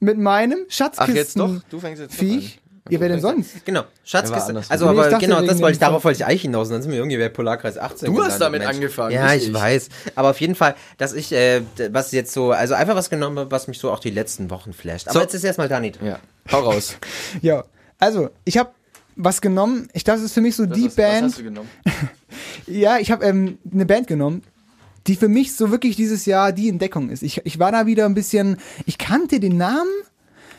mit 0.00 0.18
meinem 0.18 0.60
Ach, 0.66 0.72
Schatzkisten. 0.72 1.14
jetzt 1.14 1.38
doch? 1.38 1.50
Du 1.68 1.78
fängst 1.78 2.00
jetzt 2.00 2.14
doch 2.14 2.18
Viech. 2.18 2.60
Ja, 2.90 3.00
wer 3.00 3.08
denn 3.08 3.20
sonst? 3.20 3.64
Genau, 3.64 3.84
Schatzkiste. 4.04 4.54
Also, 4.68 4.86
aber 4.86 5.08
dachte 5.08 5.24
genau, 5.24 5.40
das 5.40 5.58
wollte 5.60 5.72
ich, 5.72 5.78
darauf 5.78 6.04
wollte 6.04 6.18
ich 6.18 6.26
eigentlich 6.26 6.42
hinaus. 6.42 6.68
Dann 6.68 6.82
sind 6.82 6.90
wir 6.92 6.98
irgendwie 6.98 7.16
bei 7.16 7.30
Polarkreis 7.30 7.78
18. 7.78 8.12
Du 8.14 8.22
hast 8.22 8.38
damit 8.38 8.60
Mensch. 8.60 8.74
angefangen, 8.74 9.12
Ja, 9.14 9.32
ich 9.32 9.48
ich. 9.48 9.54
weiß. 9.54 9.88
Aber 10.16 10.28
auf 10.30 10.40
jeden 10.40 10.54
Fall, 10.54 10.74
dass 10.98 11.14
ich, 11.14 11.32
äh, 11.32 11.62
was 11.90 12.12
jetzt 12.12 12.32
so, 12.34 12.52
also 12.52 12.74
einfach 12.74 12.94
was 12.94 13.08
genommen 13.08 13.38
habe, 13.38 13.50
was 13.50 13.68
mich 13.68 13.78
so 13.78 13.90
auch 13.90 14.00
die 14.00 14.10
letzten 14.10 14.50
Wochen 14.50 14.74
flasht. 14.74 15.08
Aber 15.08 15.14
So. 15.14 15.20
jetzt 15.20 15.32
ist 15.34 15.44
erstmal 15.44 15.68
Dani 15.68 15.92
dran. 15.92 16.06
Ja. 16.06 16.18
Hau 16.52 16.60
raus. 16.60 16.96
Ja, 17.40 17.64
also, 17.98 18.28
ich 18.44 18.58
habe 18.58 18.70
was 19.16 19.40
genommen. 19.40 19.88
Ich 19.94 20.04
glaube, 20.04 20.18
das 20.18 20.26
ist 20.26 20.34
für 20.34 20.40
mich 20.42 20.54
so 20.56 20.66
die 20.66 20.86
was, 20.88 20.94
Band. 20.96 21.22
Was 21.24 21.32
hast 21.32 21.38
du 21.38 21.44
genommen? 21.44 21.70
Ja, 22.66 22.98
ich 22.98 23.10
habe 23.10 23.24
ähm, 23.24 23.58
eine 23.72 23.86
Band 23.86 24.06
genommen, 24.08 24.42
die 25.06 25.16
für 25.16 25.28
mich 25.28 25.54
so 25.54 25.70
wirklich 25.70 25.96
dieses 25.96 26.26
Jahr 26.26 26.52
die 26.52 26.68
Entdeckung 26.68 27.08
ist. 27.10 27.22
Ich, 27.22 27.40
ich 27.44 27.58
war 27.58 27.72
da 27.72 27.86
wieder 27.86 28.04
ein 28.06 28.14
bisschen, 28.14 28.58
ich 28.86 28.98
kannte 28.98 29.38
den 29.40 29.56
Namen, 29.56 29.90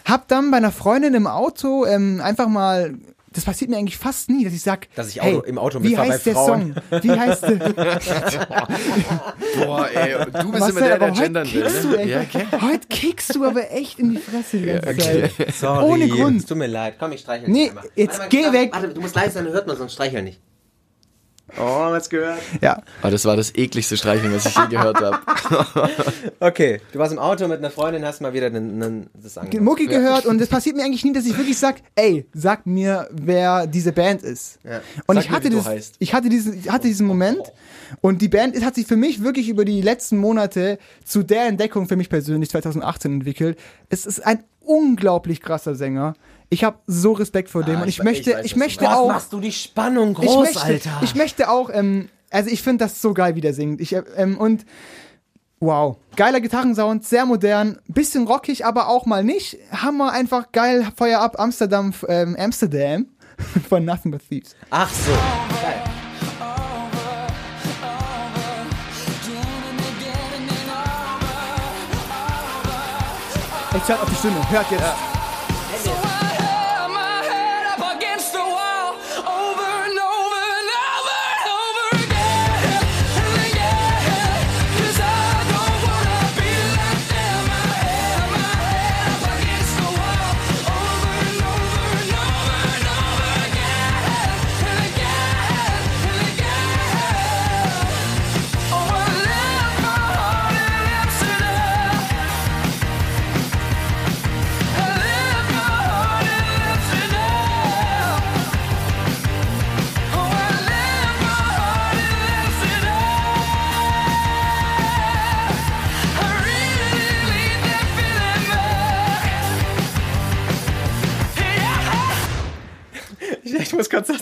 hab 0.05 0.27
dann 0.29 0.51
bei 0.51 0.57
einer 0.57 0.71
Freundin 0.71 1.13
im 1.13 1.27
Auto 1.27 1.85
ähm, 1.85 2.21
einfach 2.23 2.47
mal, 2.47 2.93
das 3.33 3.43
passiert 3.43 3.69
mir 3.69 3.75
eigentlich 3.77 3.97
fast 3.97 4.29
nie, 4.29 4.45
dass 4.45 4.53
ich 4.53 4.61
sag, 4.61 4.87
Dass 4.95 5.09
ich 5.09 5.21
hey, 5.21 5.35
Auto- 5.35 5.45
im 5.45 5.57
Auto 5.57 5.83
wie 5.83 5.89
mitfahr 5.89 6.05
bei 6.05 6.13
heißt 6.13 6.25
der 6.27 6.33
Frauen. 6.35 6.75
Song? 6.89 7.03
Wie 7.03 7.11
heißt 7.11 7.43
der? 7.43 7.57
Boah, 9.65 9.89
ey, 9.93 10.15
du 10.41 10.51
bist 10.51 10.59
Marcel, 10.59 10.69
immer 10.69 10.79
der, 10.81 10.99
der 10.99 11.11
gendern 11.11 11.53
will. 11.53 11.63
kickst 11.63 11.83
du, 11.83 11.87
Ne? 11.89 11.97
echt, 11.97 12.09
Ja, 12.09 12.21
okay. 12.21 12.45
heute 12.61 12.87
kickst 12.87 13.35
du 13.35 13.45
aber 13.45 13.71
echt 13.71 13.99
in 13.99 14.11
die 14.11 14.17
Fresse 14.17 14.57
die 14.57 14.65
ganze 14.65 14.89
okay. 14.89 15.29
Zeit. 15.37 15.53
Sorry. 15.55 15.85
Ohne 15.85 16.07
Grund. 16.07 16.37
Es 16.37 16.45
tut 16.45 16.57
mir 16.57 16.67
leid. 16.67 16.95
Komm, 16.99 17.11
ich 17.11 17.21
streichel 17.21 17.49
Nee, 17.49 17.61
dich 17.63 17.69
einmal. 17.69 17.83
jetzt 17.95 18.19
Warte 18.19 18.21
mal, 18.21 18.29
geh 18.29 18.43
warte, 18.45 18.53
weg. 18.53 18.69
Warte, 18.73 18.87
du 18.89 19.01
musst 19.01 19.15
leise 19.15 19.31
sein, 19.33 19.45
dann 19.45 19.53
hört 19.53 19.67
man 19.67 19.77
sonst 19.77 19.93
streichel 19.93 20.21
nicht. 20.23 20.39
Oh, 21.59 21.85
hat's 21.93 22.09
gehört. 22.09 22.39
Ja, 22.61 22.81
Oh, 23.03 23.09
das 23.09 23.23
war 23.25 23.35
das 23.37 23.53
ekligste 23.55 23.95
Streicheln, 23.97 24.33
was 24.33 24.45
ich 24.47 24.55
je 24.57 24.67
gehört 24.67 24.99
habe. 24.99 25.19
Okay, 26.39 26.81
du 26.91 26.99
warst 26.99 27.13
im 27.13 27.19
Auto 27.19 27.47
mit 27.47 27.59
einer 27.59 27.69
Freundin, 27.69 28.03
hast 28.03 28.19
mal 28.21 28.33
wieder 28.33 28.49
den, 28.49 28.79
den, 28.79 29.07
das 29.13 29.37
angehört. 29.37 29.63
Mucki 29.63 29.85
gehört 29.85 30.25
und 30.25 30.41
es 30.41 30.49
passiert 30.49 30.75
mir 30.75 30.83
eigentlich 30.83 31.03
nie, 31.03 31.13
dass 31.13 31.25
ich 31.25 31.37
wirklich 31.37 31.57
sag, 31.57 31.77
ey, 31.95 32.25
sag 32.33 32.65
mir, 32.65 33.07
wer 33.11 33.67
diese 33.67 33.91
Band 33.91 34.23
ist. 34.23 34.59
Ja. 34.63 34.81
Und 35.05 35.15
Sag 35.15 35.23
ich 35.25 35.29
mir, 35.29 35.35
hatte, 35.35 35.45
wie 35.45 35.49
du 35.51 35.57
das, 35.57 35.67
heißt. 35.67 35.95
ich 35.99 36.13
hatte 36.13 36.29
diesen, 36.29 36.57
ich 36.59 36.69
hatte 36.71 36.87
diesen 36.87 37.07
Moment 37.07 37.41
und 38.01 38.21
die 38.21 38.27
Band 38.27 38.59
hat 38.65 38.75
sich 38.75 38.87
für 38.87 38.97
mich 38.97 39.23
wirklich 39.23 39.47
über 39.47 39.65
die 39.65 39.81
letzten 39.81 40.17
Monate 40.17 40.77
zu 41.03 41.23
der 41.23 41.45
Entdeckung 41.45 41.87
für 41.87 41.95
mich 41.95 42.09
persönlich 42.09 42.49
2018 42.49 43.13
entwickelt. 43.13 43.57
Es 43.89 44.05
ist 44.05 44.25
ein 44.25 44.43
unglaublich 44.61 45.41
krasser 45.41 45.75
Sänger. 45.75 46.15
Ich 46.49 46.63
habe 46.63 46.77
so 46.87 47.13
Respekt 47.13 47.49
vor 47.49 47.63
dem 47.63 47.81
und 47.81 47.87
ich, 47.87 47.97
ich- 47.99 48.03
möchte, 48.03 48.31
ich 48.31 48.37
weiß, 48.37 48.45
ich, 48.45 48.55
möchte 48.55 48.85
Was 48.85 48.93
auch, 48.93 49.07
machst 49.07 49.33
du 49.33 49.39
die 49.39 49.51
Spannung 49.51 50.11
ich 50.11 50.27
groß, 50.27 50.45
möchte, 50.45 50.61
Alter? 50.61 50.99
ich 51.03 51.15
möchte 51.15 51.49
auch, 51.49 51.69
ähm, 51.73 52.09
also 52.29 52.49
ich 52.49 52.61
finde 52.61 52.85
das 52.85 53.01
so 53.01 53.13
geil, 53.13 53.35
wie 53.35 53.41
der 53.41 53.53
singt. 53.53 53.81
Ich, 53.81 53.95
ähm, 54.15 54.37
und 54.37 54.65
wow, 55.59 55.97
geiler 56.15 56.41
Gitarrensound, 56.41 57.03
sehr 57.05 57.25
modern, 57.25 57.79
bisschen 57.87 58.27
rockig, 58.27 58.65
aber 58.65 58.89
auch 58.89 59.05
mal 59.05 59.23
nicht. 59.23 59.57
Hammer, 59.71 60.11
einfach 60.11 60.51
geil, 60.51 60.87
Feuer 60.95 61.19
ab, 61.21 61.39
Amsterdam, 61.39 61.93
ähm, 62.07 62.35
Amsterdam 62.37 63.07
von 63.69 63.83
Nothing 63.83 64.11
But 64.11 64.21
Thieves. 64.29 64.55
Ach 64.69 64.89
so. 64.91 65.11
Geil. 65.61 65.81
Ich 73.75 73.83
schaut 73.83 74.01
auf 74.01 74.09
die 74.09 74.15
Stimme, 74.15 74.49
hört 74.49 74.71
jetzt. 74.71 74.83
Ich 74.83 75.14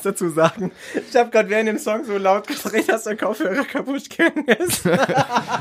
dazu 0.03 0.29
sagen. 0.29 0.71
Ich 1.09 1.15
habe 1.15 1.29
gerade 1.29 1.49
während 1.49 1.69
dem 1.69 1.77
Song 1.77 2.03
so 2.05 2.17
laut 2.17 2.47
gedreht, 2.47 2.89
dass 2.89 3.03
der 3.03 3.17
Kopfhörer 3.17 3.63
kaputt 3.63 4.09
gegangen 4.09 4.45
ist. 4.47 4.83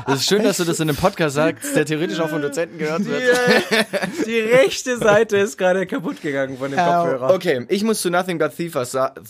Es 0.07 0.15
ist 0.21 0.27
schön, 0.27 0.43
dass 0.43 0.57
du 0.57 0.63
das 0.63 0.79
in 0.79 0.89
einem 0.89 0.97
Podcast 0.97 1.35
sagst, 1.35 1.75
der 1.75 1.85
theoretisch 1.85 2.19
auch 2.19 2.29
von 2.29 2.41
Dozenten 2.41 2.77
gehört 2.77 3.05
wird. 3.05 3.23
Die 4.25 4.39
rechte 4.39 4.97
Seite 4.97 5.37
ist 5.37 5.57
gerade 5.57 5.85
kaputt 5.87 6.21
gegangen 6.21 6.57
von 6.57 6.69
dem 6.69 6.79
Kopfhörer. 6.79 7.33
Okay, 7.33 7.65
ich 7.69 7.83
muss 7.83 8.01
zu 8.01 8.09
Nothing 8.09 8.37
But 8.37 8.55
Thief 8.55 8.75
was 8.75 8.91
sagen. 8.91 9.23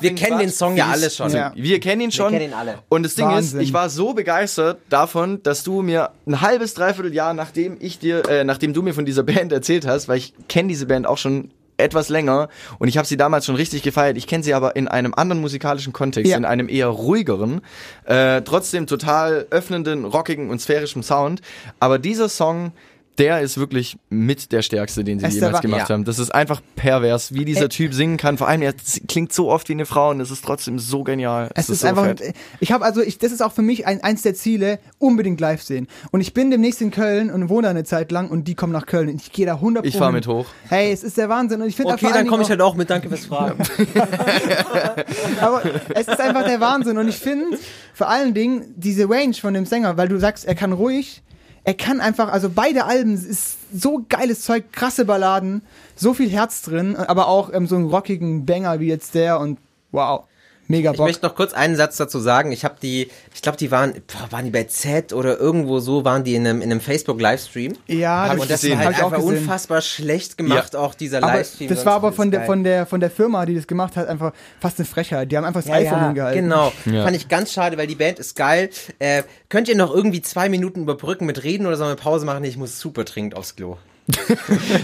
Wir 0.00 0.14
kennen 0.14 0.38
den 0.38 0.50
Song 0.50 0.76
ja 0.76 0.88
alle 0.88 1.10
schon. 1.10 1.30
Ja. 1.30 1.52
Wir 1.54 1.80
kennen 1.80 2.02
ihn 2.02 2.12
schon. 2.12 2.30
kennen 2.30 2.46
ihn 2.46 2.54
alle. 2.54 2.78
Und 2.88 3.02
das 3.02 3.14
Ding 3.14 3.26
Wahnsinn. 3.26 3.60
ist, 3.60 3.66
ich 3.66 3.72
war 3.72 3.88
so 3.88 4.14
begeistert 4.14 4.78
davon, 4.88 5.42
dass 5.42 5.64
du 5.64 5.82
mir 5.82 6.10
ein 6.26 6.40
halbes, 6.40 6.74
dreiviertel 6.74 7.14
Jahr, 7.14 7.34
nachdem 7.34 7.76
ich 7.80 7.98
dir, 7.98 8.28
äh, 8.28 8.44
nachdem 8.44 8.72
du 8.72 8.82
mir 8.82 8.94
von 8.94 9.04
dieser 9.04 9.22
Band 9.22 9.52
erzählt 9.52 9.86
hast, 9.86 10.08
weil 10.08 10.18
ich 10.18 10.34
kenne 10.48 10.68
diese 10.68 10.86
Band 10.86 11.06
auch 11.06 11.18
schon 11.18 11.50
etwas 11.78 12.08
länger 12.08 12.48
und 12.78 12.88
ich 12.88 12.96
habe 12.98 13.06
sie 13.06 13.16
damals 13.16 13.46
schon 13.46 13.56
richtig 13.56 13.82
gefeiert. 13.82 14.16
Ich 14.16 14.26
kenne 14.26 14.42
sie 14.42 14.54
aber 14.54 14.76
in 14.76 14.88
einem 14.88 15.12
anderen 15.14 15.40
musikalischen 15.40 15.92
Kontext, 15.92 16.30
Ja. 16.30 16.36
in 16.36 16.44
einem 16.44 16.68
eher 16.68 16.88
ruhigeren, 16.88 17.60
äh, 18.04 18.42
trotzdem 18.42 18.86
total 18.86 19.46
öffnenden, 19.50 20.04
rockigen 20.04 20.50
und 20.50 20.60
sphärischen 20.60 21.02
Sound. 21.02 21.40
Aber 21.80 21.98
dieser 21.98 22.28
Song, 22.28 22.72
der 23.18 23.40
ist 23.40 23.58
wirklich 23.58 23.96
mit 24.10 24.52
der 24.52 24.62
stärkste, 24.62 25.04
den 25.04 25.18
sie 25.18 25.26
Es 25.26 25.34
ist 25.34 25.40
jemals 25.40 25.60
gemacht 25.62 25.88
ja. 25.88 25.94
haben. 25.94 26.04
Das 26.04 26.18
ist 26.18 26.34
einfach 26.34 26.60
pervers, 26.76 27.32
wie 27.32 27.44
dieser 27.44 27.66
Ä- 27.66 27.70
Typ 27.70 27.94
singen 27.94 28.16
kann. 28.16 28.38
Vor 28.38 28.48
allem, 28.48 28.62
er 28.62 28.74
klingt 29.08 29.32
so 29.32 29.50
oft 29.50 29.68
wie 29.68 29.72
eine 29.72 29.86
Frau 29.86 30.10
und 30.10 30.20
es 30.20 30.30
ist 30.30 30.44
trotzdem 30.44 30.78
so 30.78 31.02
genial. 31.02 31.50
Es 31.54 31.68
ist 31.68 31.80
so 31.80 31.86
einfach, 31.88 32.04
fett. 32.04 32.34
ich 32.60 32.72
habe 32.72 32.84
also, 32.84 33.02
ich, 33.02 33.18
das 33.18 33.32
ist 33.32 33.42
auch 33.42 33.52
für 33.52 33.62
mich 33.62 33.86
ein, 33.86 34.02
eins 34.02 34.22
der 34.22 34.34
Ziele, 34.34 34.78
unbedingt 34.98 35.40
live 35.40 35.62
sehen. 35.62 35.86
Und 36.10 36.20
ich 36.20 36.34
bin 36.34 36.50
demnächst 36.50 36.82
in 36.82 36.90
Köln 36.90 37.30
und 37.30 37.48
wohne 37.48 37.62
da 37.62 37.70
eine 37.70 37.84
Zeit 37.84 38.12
lang 38.12 38.28
und 38.28 38.48
die 38.48 38.54
kommen 38.54 38.72
nach 38.72 38.86
Köln 38.86 39.08
und 39.08 39.20
ich 39.20 39.32
gehe 39.32 39.46
da 39.46 39.54
100 39.54 39.86
Ich 39.86 39.96
fahr 39.96 40.12
mit 40.12 40.26
hoch. 40.26 40.46
Hey, 40.68 40.92
es 40.92 41.02
ist 41.02 41.16
der 41.16 41.28
Wahnsinn 41.28 41.62
und 41.62 41.68
ich 41.68 41.76
finde 41.76 41.94
Okay, 41.94 42.10
dann 42.12 42.26
komme 42.26 42.42
ich 42.42 42.50
halt 42.50 42.60
auch 42.60 42.74
mit. 42.74 42.90
Danke 42.90 43.08
fürs 43.08 43.26
Fragen. 43.26 43.58
Aber 45.40 45.62
es 45.94 46.08
ist 46.08 46.20
einfach 46.20 46.44
der 46.44 46.60
Wahnsinn 46.60 46.98
und 46.98 47.08
ich 47.08 47.16
finde 47.16 47.58
vor 47.94 48.08
allen 48.08 48.34
Dingen 48.34 48.74
diese 48.76 49.08
Range 49.08 49.34
von 49.34 49.54
dem 49.54 49.66
Sänger, 49.66 49.96
weil 49.96 50.08
du 50.08 50.18
sagst, 50.18 50.44
er 50.44 50.54
kann 50.54 50.72
ruhig, 50.72 51.22
er 51.66 51.74
kann 51.74 52.00
einfach, 52.00 52.30
also 52.32 52.48
beide 52.48 52.84
Alben 52.84 53.14
ist 53.14 53.58
so 53.74 54.04
geiles 54.08 54.42
Zeug, 54.42 54.70
krasse 54.70 55.04
Balladen, 55.04 55.62
so 55.96 56.14
viel 56.14 56.30
Herz 56.30 56.62
drin, 56.62 56.94
aber 56.94 57.26
auch 57.26 57.52
ähm, 57.52 57.66
so 57.66 57.74
einen 57.74 57.86
rockigen 57.86 58.46
Banger 58.46 58.78
wie 58.78 58.86
jetzt 58.86 59.16
der 59.16 59.40
und 59.40 59.58
wow, 59.90 60.22
mega 60.68 60.90
Ich 60.92 60.96
Bock. 60.96 61.06
möchte 61.06 61.24
noch 61.26 61.34
kurz 61.34 61.52
einen 61.52 61.76
Satz 61.76 61.96
dazu 61.96 62.18
sagen. 62.18 62.52
Ich 62.52 62.64
habe 62.64 62.76
die, 62.82 63.08
ich 63.34 63.42
glaube, 63.42 63.58
die 63.58 63.70
waren, 63.70 63.92
boah, 64.06 64.30
waren 64.32 64.44
die 64.44 64.50
bei 64.50 64.64
Z 64.64 65.12
oder 65.12 65.38
irgendwo 65.38 65.80
so, 65.80 66.04
waren 66.04 66.24
die 66.24 66.34
in 66.34 66.46
einem, 66.46 66.62
in 66.62 66.70
einem 66.70 66.80
Facebook-Livestream. 66.80 67.74
ja, 67.86 68.28
Hab 68.28 68.38
Und 68.38 68.50
das 68.50 68.60
gesehen. 68.60 68.78
war 68.78 68.78
Hab 68.78 68.84
halt 68.86 68.96
ich 68.96 69.02
auch 69.02 69.12
einfach 69.12 69.24
gesehen. 69.26 69.38
unfassbar 69.42 69.80
schlecht 69.80 70.36
gemacht, 70.38 70.76
auch 70.76 70.94
dieser 70.94 71.18
aber 71.22 71.28
Livestream. 71.34 71.68
das 71.68 71.84
war 71.86 71.94
aber 71.94 72.12
von 72.12 72.30
der, 72.30 72.44
von 72.46 72.64
der 72.64 72.86
von 72.86 73.00
der 73.00 73.10
Firma, 73.10 73.46
die 73.46 73.54
das 73.54 73.66
gemacht 73.66 73.96
hat, 73.96 74.08
einfach 74.08 74.32
fast 74.60 74.78
eine 74.78 74.86
Frechheit. 74.86 75.30
Die 75.32 75.36
haben 75.36 75.44
einfach 75.44 75.60
das 75.62 75.68
ja, 75.68 75.74
iPhone 75.76 75.98
ja, 75.98 76.06
hingehalten. 76.06 76.42
Genau. 76.42 76.72
Ja. 76.86 77.04
Fand 77.04 77.16
ich 77.16 77.28
ganz 77.28 77.52
schade, 77.52 77.76
weil 77.78 77.86
die 77.86 77.94
Band 77.94 78.18
ist 78.18 78.36
geil. 78.36 78.70
Äh, 78.98 79.22
könnt 79.48 79.68
ihr 79.68 79.76
noch 79.76 79.94
irgendwie 79.94 80.22
zwei 80.22 80.48
Minuten 80.48 80.82
überbrücken 80.82 81.26
mit 81.26 81.42
Reden 81.44 81.66
oder 81.66 81.76
sollen 81.76 81.90
wir 81.90 81.96
Pause 81.96 82.26
machen? 82.26 82.44
Ich 82.44 82.56
muss 82.56 82.78
super 82.80 83.04
dringend 83.04 83.36
aufs 83.36 83.56
Klo. 83.56 83.76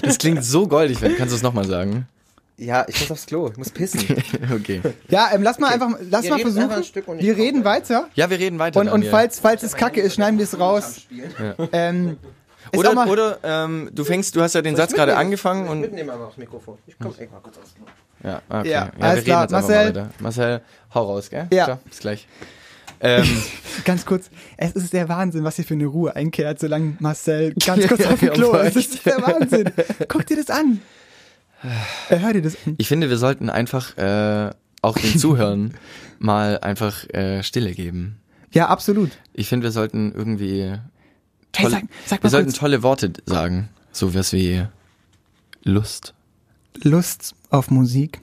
Das 0.03 0.19
klingt 0.19 0.45
so 0.45 0.67
goldig. 0.67 0.99
Kannst 1.01 1.33
du 1.33 1.37
es 1.37 1.43
nochmal 1.43 1.67
sagen? 1.67 2.07
Ja, 2.65 2.85
ich 2.89 3.01
muss 3.01 3.11
aufs 3.11 3.27
Klo, 3.27 3.49
ich 3.51 3.57
muss 3.57 3.71
pissen. 3.71 4.01
Okay. 4.55 4.81
Ja, 5.09 5.31
ähm, 5.35 5.43
lass 5.43 5.59
mal 5.59 5.73
einfach, 5.73 5.99
lass 6.11 6.25
Wir 6.25 6.31
mal 6.31 6.39
versuchen. 6.41 6.71
ein 6.71 6.85
Stück 6.85 7.09
und 7.09 7.19
ich 7.19 7.25
Wir 7.27 7.37
reden 7.37 7.65
weiter. 7.65 8.09
Ja, 8.15 8.31
wir 8.31 8.39
reden 8.39 8.59
weiter. 8.59 8.79
Und, 8.81 8.89
und 8.89 9.05
falls, 9.07 9.41
falls 9.41 9.63
es 9.63 9.75
kacke 9.75 10.01
ist, 10.01 10.15
schneiden 10.15 10.39
wir 10.39 10.45
es 10.45 10.59
raus. 10.59 11.03
Ähm, 11.73 12.19
Ist 12.71 12.75
auch 12.75 12.79
Oder, 12.79 12.95
mal- 12.95 13.09
oder 13.09 13.39
ähm, 13.43 13.91
du 13.93 14.05
fängst, 14.05 14.37
du 14.37 14.41
hast 14.43 14.55
ja 14.55 14.63
den 14.63 14.77
Satz 14.77 14.93
gerade 14.93 15.17
angefangen 15.17 15.69
und 15.69 15.81
Mitnehmen 15.81 16.11
einmal 16.11 16.29
aufs 16.29 16.37
Mikrofon. 16.39 16.79
Ich 16.87 16.95
komm 16.99 17.13
echt 17.19 17.33
mal 17.33 17.41
kurz 17.41 17.59
aus. 17.59 17.75
ja, 18.23 18.41
okay. 18.49 18.71
Ja, 18.71 18.85
ja, 18.87 18.91
alles 19.01 19.17
wir 19.17 19.25
klar. 19.25 19.51
Marcel? 19.51 19.93
mal. 19.93 20.11
Marcel, 20.21 20.61
hau 20.95 21.05
raus, 21.05 21.29
gell? 21.31 21.49
Ja. 21.53 21.65
Ciao, 21.65 21.79
bis 21.85 21.99
gleich. 21.99 22.29
Ähm, 23.01 23.27
Ganz 23.85 24.07
kurz, 24.07 24.31
es 24.57 24.73
ist 24.73 24.93
der 24.93 25.09
Wahnsinn, 25.09 25.43
was 25.43 25.57
hier 25.57 25.65
für 25.65 25.75
eine 25.75 25.87
Ruhe 25.87 26.15
einkehrt, 26.15 26.61
solange 26.61 26.97
Marcel 27.01 27.53
ganz 27.55 27.87
kurz 27.89 28.07
auf 28.07 28.21
dem 28.21 28.29
Ja, 28.29 28.35
Klo 28.35 28.53
ist. 28.55 28.77
Das 28.77 28.87
ist 28.87 29.05
der 29.07 29.21
Wahnsinn. 29.23 29.71
Guck 30.09 30.25
dir 30.27 30.37
das 30.37 30.51
an. 30.51 30.81
Äh, 32.09 32.19
hör 32.19 32.33
dir 32.33 32.43
das 32.43 32.57
an. 32.67 32.75
ich 32.79 32.89
finde, 32.89 33.09
wir 33.11 33.19
sollten 33.19 33.51
einfach 33.51 33.97
äh, 33.97 34.51
auch 34.83 34.99
den 34.99 35.19
Zuhörern 35.19 35.75
mal 36.19 36.59
einfach 36.59 37.09
äh, 37.11 37.43
Stille 37.43 37.73
geben. 37.73 38.19
Ja, 38.53 38.69
absolut. 38.69 39.11
Ich 39.33 39.49
finde, 39.49 39.65
wir 39.65 39.73
sollten 39.73 40.13
irgendwie 40.13 40.79
Hey, 41.55 41.65
tolle, 41.65 41.71
sag, 41.71 41.85
sag 42.07 42.23
wir 42.23 42.31
sollten 42.31 42.49
kurz, 42.49 42.59
tolle 42.59 42.83
Worte 42.83 43.13
sagen. 43.27 43.69
So 43.93 44.15
was 44.15 44.33
wie 44.33 44.67
Lust. 45.65 46.15
Lust 46.83 47.35
auf 47.51 47.71
Musik, 47.71 48.21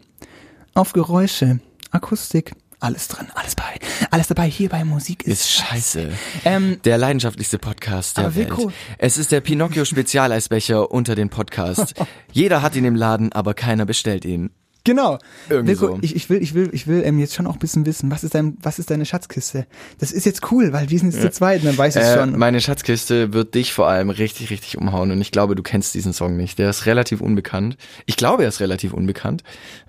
auf 0.73 0.93
Geräusche, 0.93 1.59
Akustik, 1.91 2.53
alles 2.79 3.07
drin, 3.07 3.27
alles 3.35 3.55
bei, 3.55 3.63
alles 4.11 4.27
dabei 4.27 4.49
hier 4.49 4.69
bei 4.69 4.83
Musik 4.85 5.23
ist, 5.23 5.41
Ist 5.41 5.51
scheiße. 5.51 6.09
Ähm, 6.45 6.79
Der 6.85 6.97
leidenschaftlichste 6.97 7.57
Podcast 7.59 8.17
der 8.17 8.35
Welt. 8.35 8.49
Vico- 8.51 8.71
Es 8.97 9.17
ist 9.17 9.31
der 9.31 9.41
Pinocchio 9.41 9.85
Spezialeisbecher 9.85 10.91
unter 10.91 11.15
den 11.15 11.29
Podcasts. 11.29 11.93
Jeder 12.31 12.61
hat 12.61 12.75
ihn 12.75 12.85
im 12.85 12.95
Laden, 12.95 13.31
aber 13.33 13.53
keiner 13.53 13.85
bestellt 13.85 14.25
ihn. 14.25 14.51
Genau. 14.85 15.19
Irgendwie 15.49 15.77
Wilko, 15.79 15.95
so. 15.95 15.99
ich, 16.01 16.15
ich 16.15 16.29
will, 16.29 16.41
ich 16.41 16.53
will, 16.53 16.69
ich 16.71 16.87
will 16.87 17.03
ähm, 17.03 17.19
jetzt 17.19 17.35
schon 17.35 17.45
auch 17.47 17.53
ein 17.53 17.59
bisschen 17.59 17.85
wissen, 17.85 18.09
was 18.11 18.23
ist 18.23 18.33
dein, 18.33 18.57
was 18.61 18.79
ist 18.79 18.89
deine 18.89 19.05
Schatzkiste? 19.05 19.67
Das 19.99 20.13
ist 20.13 20.25
jetzt 20.25 20.49
cool, 20.51 20.71
weil 20.71 20.89
wir 20.89 20.97
sind 20.97 21.11
jetzt 21.13 21.21
zu 21.21 21.29
zweit, 21.31 21.65
dann 21.65 21.77
weiß 21.77 21.97
ich 21.97 22.01
Äh, 22.01 22.15
schon. 22.17 22.39
meine 22.39 22.61
Schatzkiste 22.61 23.33
wird 23.33 23.55
dich 23.55 23.73
vor 23.73 23.87
allem 23.89 24.09
richtig, 24.09 24.49
richtig 24.51 24.77
umhauen 24.77 25.11
und 25.11 25.19
ich 25.19 25.31
glaube, 25.31 25.55
du 25.55 25.63
kennst 25.63 25.93
diesen 25.95 26.13
Song 26.13 26.37
nicht. 26.37 26.57
Der 26.59 26.69
ist 26.69 26.85
relativ 26.85 27.19
unbekannt. 27.19 27.75
Ich 28.05 28.15
glaube, 28.15 28.43
er 28.43 28.49
ist 28.49 28.61
relativ 28.61 28.93
unbekannt. 28.93 29.43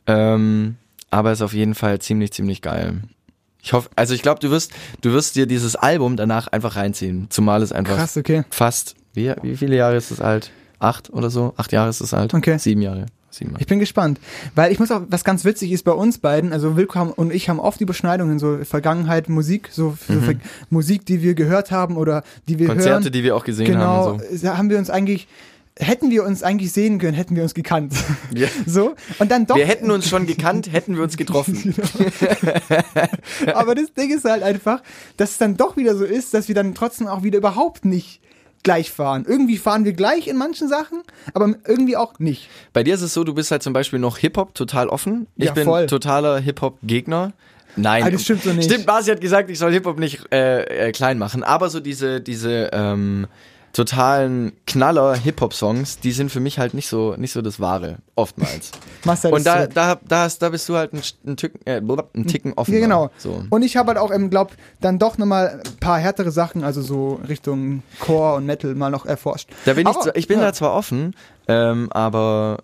Ähm, 0.08 0.74
aber 1.10 1.32
ist 1.32 1.42
auf 1.42 1.52
jeden 1.52 1.74
Fall 1.74 1.98
ziemlich, 2.00 2.32
ziemlich 2.32 2.62
geil. 2.62 3.02
Ich 3.62 3.72
hoffe, 3.74 3.90
also 3.96 4.14
ich 4.14 4.22
glaube, 4.22 4.40
du 4.40 4.50
wirst, 4.50 4.72
du 5.02 5.12
wirst 5.12 5.36
dir 5.36 5.46
dieses 5.46 5.76
Album 5.76 6.16
danach 6.16 6.48
einfach 6.48 6.76
reinziehen. 6.76 7.26
Zumal 7.30 7.62
es 7.62 7.72
einfach 7.72 7.96
Krass, 7.96 8.16
okay. 8.16 8.44
fast, 8.50 8.94
wie, 9.12 9.34
wie 9.42 9.56
viele 9.56 9.76
Jahre 9.76 9.96
ist 9.96 10.10
es 10.10 10.20
alt? 10.20 10.50
Acht 10.78 11.10
oder 11.12 11.28
so? 11.28 11.52
Acht 11.58 11.72
Jahre 11.72 11.90
ist 11.90 12.00
es 12.00 12.14
alt? 12.14 12.32
Okay. 12.32 12.56
Sieben 12.58 12.80
Jahre. 12.80 13.06
Sieben 13.28 13.50
Jahre. 13.50 13.60
Ich 13.60 13.66
bin 13.66 13.78
gespannt, 13.78 14.18
weil 14.54 14.72
ich 14.72 14.78
muss 14.78 14.90
auch, 14.90 15.02
was 15.08 15.24
ganz 15.24 15.44
witzig 15.44 15.72
ist 15.72 15.84
bei 15.84 15.92
uns 15.92 16.18
beiden, 16.18 16.54
also 16.54 16.74
Wilko 16.76 16.98
haben, 16.98 17.10
und 17.10 17.34
ich 17.34 17.50
haben 17.50 17.60
oft 17.60 17.82
Überschneidungen, 17.82 18.38
so 18.38 18.58
Vergangenheit, 18.64 19.28
Musik, 19.28 19.68
so 19.70 19.90
für, 19.90 20.22
für 20.22 20.36
Musik, 20.70 21.04
die 21.04 21.20
wir 21.20 21.34
gehört 21.34 21.70
haben 21.70 21.96
oder 21.98 22.22
die 22.48 22.58
wir 22.58 22.64
Mhm. 22.66 22.72
Konzerte, 22.72 23.04
hören. 23.04 23.12
die 23.12 23.22
wir 23.24 23.36
auch 23.36 23.44
gesehen 23.44 23.66
genau, 23.66 23.80
haben. 24.06 24.12
Und 24.20 24.22
so. 24.38 24.46
da 24.46 24.56
haben 24.56 24.70
wir 24.70 24.78
uns 24.78 24.88
eigentlich, 24.88 25.28
hätten 25.78 26.10
wir 26.10 26.24
uns 26.24 26.42
eigentlich 26.42 26.72
sehen 26.72 26.98
können, 26.98 27.14
hätten 27.14 27.36
wir 27.36 27.42
uns 27.42 27.54
gekannt. 27.54 27.94
Ja. 28.34 28.48
So, 28.66 28.94
und 29.18 29.30
dann 29.30 29.46
doch. 29.46 29.56
Wir 29.56 29.66
hätten 29.66 29.90
uns 29.90 30.08
schon 30.08 30.26
gekannt, 30.26 30.72
hätten 30.72 30.96
wir 30.96 31.02
uns 31.02 31.16
getroffen. 31.16 31.74
Aber 33.54 33.74
das 33.74 33.92
Ding 33.94 34.14
ist 34.14 34.24
halt 34.24 34.42
einfach, 34.42 34.82
dass 35.16 35.32
es 35.32 35.38
dann 35.38 35.56
doch 35.56 35.76
wieder 35.76 35.96
so 35.96 36.04
ist, 36.04 36.34
dass 36.34 36.48
wir 36.48 36.54
dann 36.54 36.74
trotzdem 36.74 37.06
auch 37.08 37.22
wieder 37.22 37.38
überhaupt 37.38 37.84
nicht 37.84 38.20
gleich 38.62 38.90
fahren. 38.90 39.24
Irgendwie 39.26 39.56
fahren 39.56 39.84
wir 39.84 39.92
gleich 39.94 40.28
in 40.28 40.36
manchen 40.36 40.68
Sachen, 40.68 41.02
aber 41.32 41.54
irgendwie 41.66 41.96
auch 41.96 42.18
nicht. 42.18 42.48
Bei 42.72 42.82
dir 42.82 42.94
ist 42.94 43.00
es 43.02 43.14
so, 43.14 43.24
du 43.24 43.34
bist 43.34 43.50
halt 43.50 43.62
zum 43.62 43.72
Beispiel 43.72 43.98
noch 43.98 44.18
Hip-Hop 44.18 44.54
total 44.54 44.88
offen. 44.88 45.26
Ich 45.36 45.46
Ja, 45.46 45.52
bin 45.52 45.64
voll. 45.64 45.86
totaler 45.86 46.38
Hip-Hop-Gegner. 46.40 47.32
Nein. 47.76 48.02
Ah, 48.04 48.10
das 48.10 48.22
stimmt 48.22 48.42
so 48.42 48.52
nicht. 48.52 48.70
Stimmt, 48.70 48.84
Basi 48.84 49.10
hat 49.10 49.20
gesagt, 49.20 49.48
ich 49.48 49.58
soll 49.58 49.72
Hip-Hop 49.72 49.98
nicht 49.98 50.20
äh, 50.32 50.88
äh, 50.88 50.92
klein 50.92 51.18
machen. 51.18 51.42
Aber 51.42 51.70
so 51.70 51.80
diese, 51.80 52.20
diese 52.20 52.68
ähm, 52.72 53.28
totalen 53.72 54.52
Knaller-Hip-Hop-Songs, 54.66 56.00
die 56.00 56.12
sind 56.12 56.30
für 56.30 56.40
mich 56.40 56.58
halt 56.58 56.74
nicht 56.74 56.88
so, 56.88 57.14
nicht 57.16 57.32
so 57.32 57.42
das 57.42 57.60
Wahre, 57.60 57.98
oftmals. 58.16 58.72
Marcel 59.04 59.32
Und 59.32 59.38
ist 59.38 59.46
da, 59.46 59.62
so. 59.62 59.68
da, 59.72 60.00
da, 60.06 60.22
hast, 60.22 60.38
da 60.38 60.48
bist 60.48 60.68
du 60.68 60.76
halt 60.76 60.92
ein, 60.92 61.02
ein, 61.26 61.36
Ticken, 61.36 61.60
äh, 61.66 61.80
ein 61.80 62.26
Ticken 62.26 62.52
offener. 62.54 62.78
Ja, 62.78 62.82
genau. 62.82 63.10
So. 63.16 63.44
Und 63.50 63.62
ich 63.62 63.76
habe 63.76 63.88
halt 63.88 63.98
auch, 63.98 64.10
ähm, 64.10 64.30
glaub, 64.30 64.52
dann 64.80 64.98
doch 64.98 65.18
nochmal 65.18 65.62
ein 65.64 65.76
paar 65.78 65.98
härtere 65.98 66.30
Sachen, 66.30 66.64
also 66.64 66.82
so 66.82 67.20
Richtung 67.28 67.82
Core 68.00 68.36
und 68.36 68.46
Metal 68.46 68.74
mal 68.74 68.90
noch 68.90 69.06
erforscht. 69.06 69.48
Da 69.64 69.74
bin 69.74 69.82
ich, 69.82 69.94
Aber, 69.94 70.00
zwar, 70.00 70.16
ich 70.16 70.26
bin 70.26 70.40
ja. 70.40 70.46
da 70.46 70.52
zwar 70.52 70.74
offen, 70.74 71.14
ähm, 71.46 71.90
aber 71.92 72.58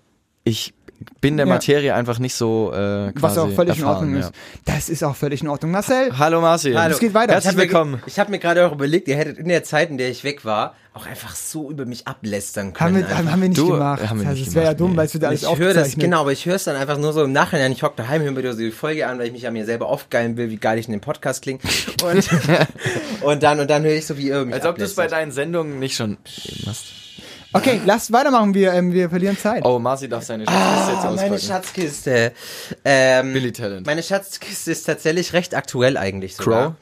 ich 0.44 0.74
bin 1.20 1.36
der 1.36 1.46
Ja. 1.46 1.52
Materie 1.54 1.94
einfach 1.94 2.18
nicht 2.18 2.34
so 2.34 2.70
äh, 2.72 3.12
quasi 3.12 3.14
Was 3.22 3.38
auch 3.38 3.50
völlig 3.50 3.78
erfahren, 3.78 3.78
in 3.78 3.84
Ordnung 3.86 4.14
ja. 4.14 4.20
ist. 4.20 4.32
Das 4.64 4.88
ist 4.88 5.02
auch 5.04 5.16
völlig 5.16 5.42
in 5.42 5.48
Ordnung. 5.48 5.70
Marcel, 5.72 6.16
Hallo 6.18 6.40
Marci. 6.40 6.72
Es 6.72 6.98
geht 6.98 7.14
weiter. 7.14 7.32
Herzlich 7.34 7.52
Ich 7.54 7.58
hab 7.58 7.64
mir- 7.66 7.72
willkommen. 7.72 8.02
Ich 8.06 8.18
habe 8.18 8.30
mir 8.30 8.38
gerade 8.38 8.66
auch 8.66 8.72
überlegt, 8.72 9.08
ihr 9.08 9.16
hättet 9.16 9.38
in 9.38 9.48
der 9.48 9.64
Zeit, 9.64 9.90
in 9.90 9.98
der 9.98 10.08
ich 10.10 10.24
weg 10.24 10.44
war, 10.44 10.74
auch 10.94 11.04
einfach 11.06 11.36
so 11.36 11.70
über 11.70 11.84
mich 11.84 12.06
ablästern 12.06 12.72
können. 12.72 13.04
haben 13.06 13.08
wir, 13.26 13.32
haben 13.32 13.42
wir 13.42 13.48
nicht 13.48 13.58
Du, 13.60 13.68
gemacht. 13.72 14.08
haben 14.08 14.20
wir 14.20 14.28
also, 14.28 14.38
nicht 14.38 14.46
das 14.48 14.54
wäre 14.54 14.64
ja 14.66 14.74
dumm, 14.74 14.92
nee. 14.92 14.96
weil 14.96 15.06
es 15.06 15.12
wird 15.14 15.24
alles 15.24 15.42
ich 15.42 15.58
höre 15.58 15.74
das, 15.74 15.94
genau, 15.96 16.20
aber 16.22 16.32
ich 16.32 16.46
höre 16.46 16.54
es 16.54 16.64
dann 16.64 16.76
einfach 16.76 16.96
nur 16.96 17.12
so 17.12 17.22
im 17.24 17.32
Nachhinein. 17.32 17.70
Ich 17.72 17.82
hocke 17.82 17.94
daheim, 17.96 18.22
höre 18.22 18.32
mir 18.32 18.52
so 18.52 18.58
die 18.58 18.70
Folge 18.70 19.06
an, 19.06 19.18
weil 19.18 19.26
ich 19.26 19.32
mich 19.32 19.46
an 19.46 19.52
mir 19.52 19.66
selber 19.66 19.88
aufgeilen 19.88 20.36
will, 20.38 20.48
wie 20.50 20.56
geil 20.56 20.78
ich 20.78 20.86
in 20.86 20.92
dem 20.92 21.02
Podcast 21.02 21.42
klinge. 21.42 21.60
Und, 22.02 22.28
und 23.22 23.42
dann, 23.42 23.60
und 23.60 23.68
dann 23.68 23.82
höre 23.84 23.92
ich 23.94 24.06
so, 24.06 24.16
wie 24.16 24.30
mich 24.32 24.54
Als 24.54 24.64
ob 24.64 24.76
du 24.78 24.84
es 24.84 24.94
bei 24.94 25.02
ablästert. 25.04 25.12
deinen 25.12 25.32
Sendungen 25.32 25.78
nicht 25.78 25.96
schon 25.96 26.16
gegeben 26.24 26.64
hast. 26.66 26.84
Okay, 27.52 27.80
lasst 27.86 28.12
weitermachen, 28.12 28.52
wir, 28.54 28.72
ähm, 28.72 28.92
wir 28.92 29.08
verlieren 29.08 29.38
Zeit. 29.38 29.64
Oh, 29.64 29.78
Marci 29.78 30.08
darf 30.08 30.24
seine 30.24 30.44
Schatzkiste 30.44 30.90
jetzt 30.92 31.04
Ah, 31.04 31.10
meine 31.10 31.14
auspacken. 31.14 31.38
Schatzkiste. 31.40 32.32
Ähm, 32.84 33.32
Billy 33.32 33.52
Talent. 33.52 33.86
Meine 33.86 34.02
Schatzkiste 34.02 34.72
ist 34.72 34.84
tatsächlich 34.84 35.32
recht 35.32 35.54
aktuell 35.54 35.96
eigentlich 35.96 36.36
sogar. 36.36 36.62
Crow? 36.62 36.74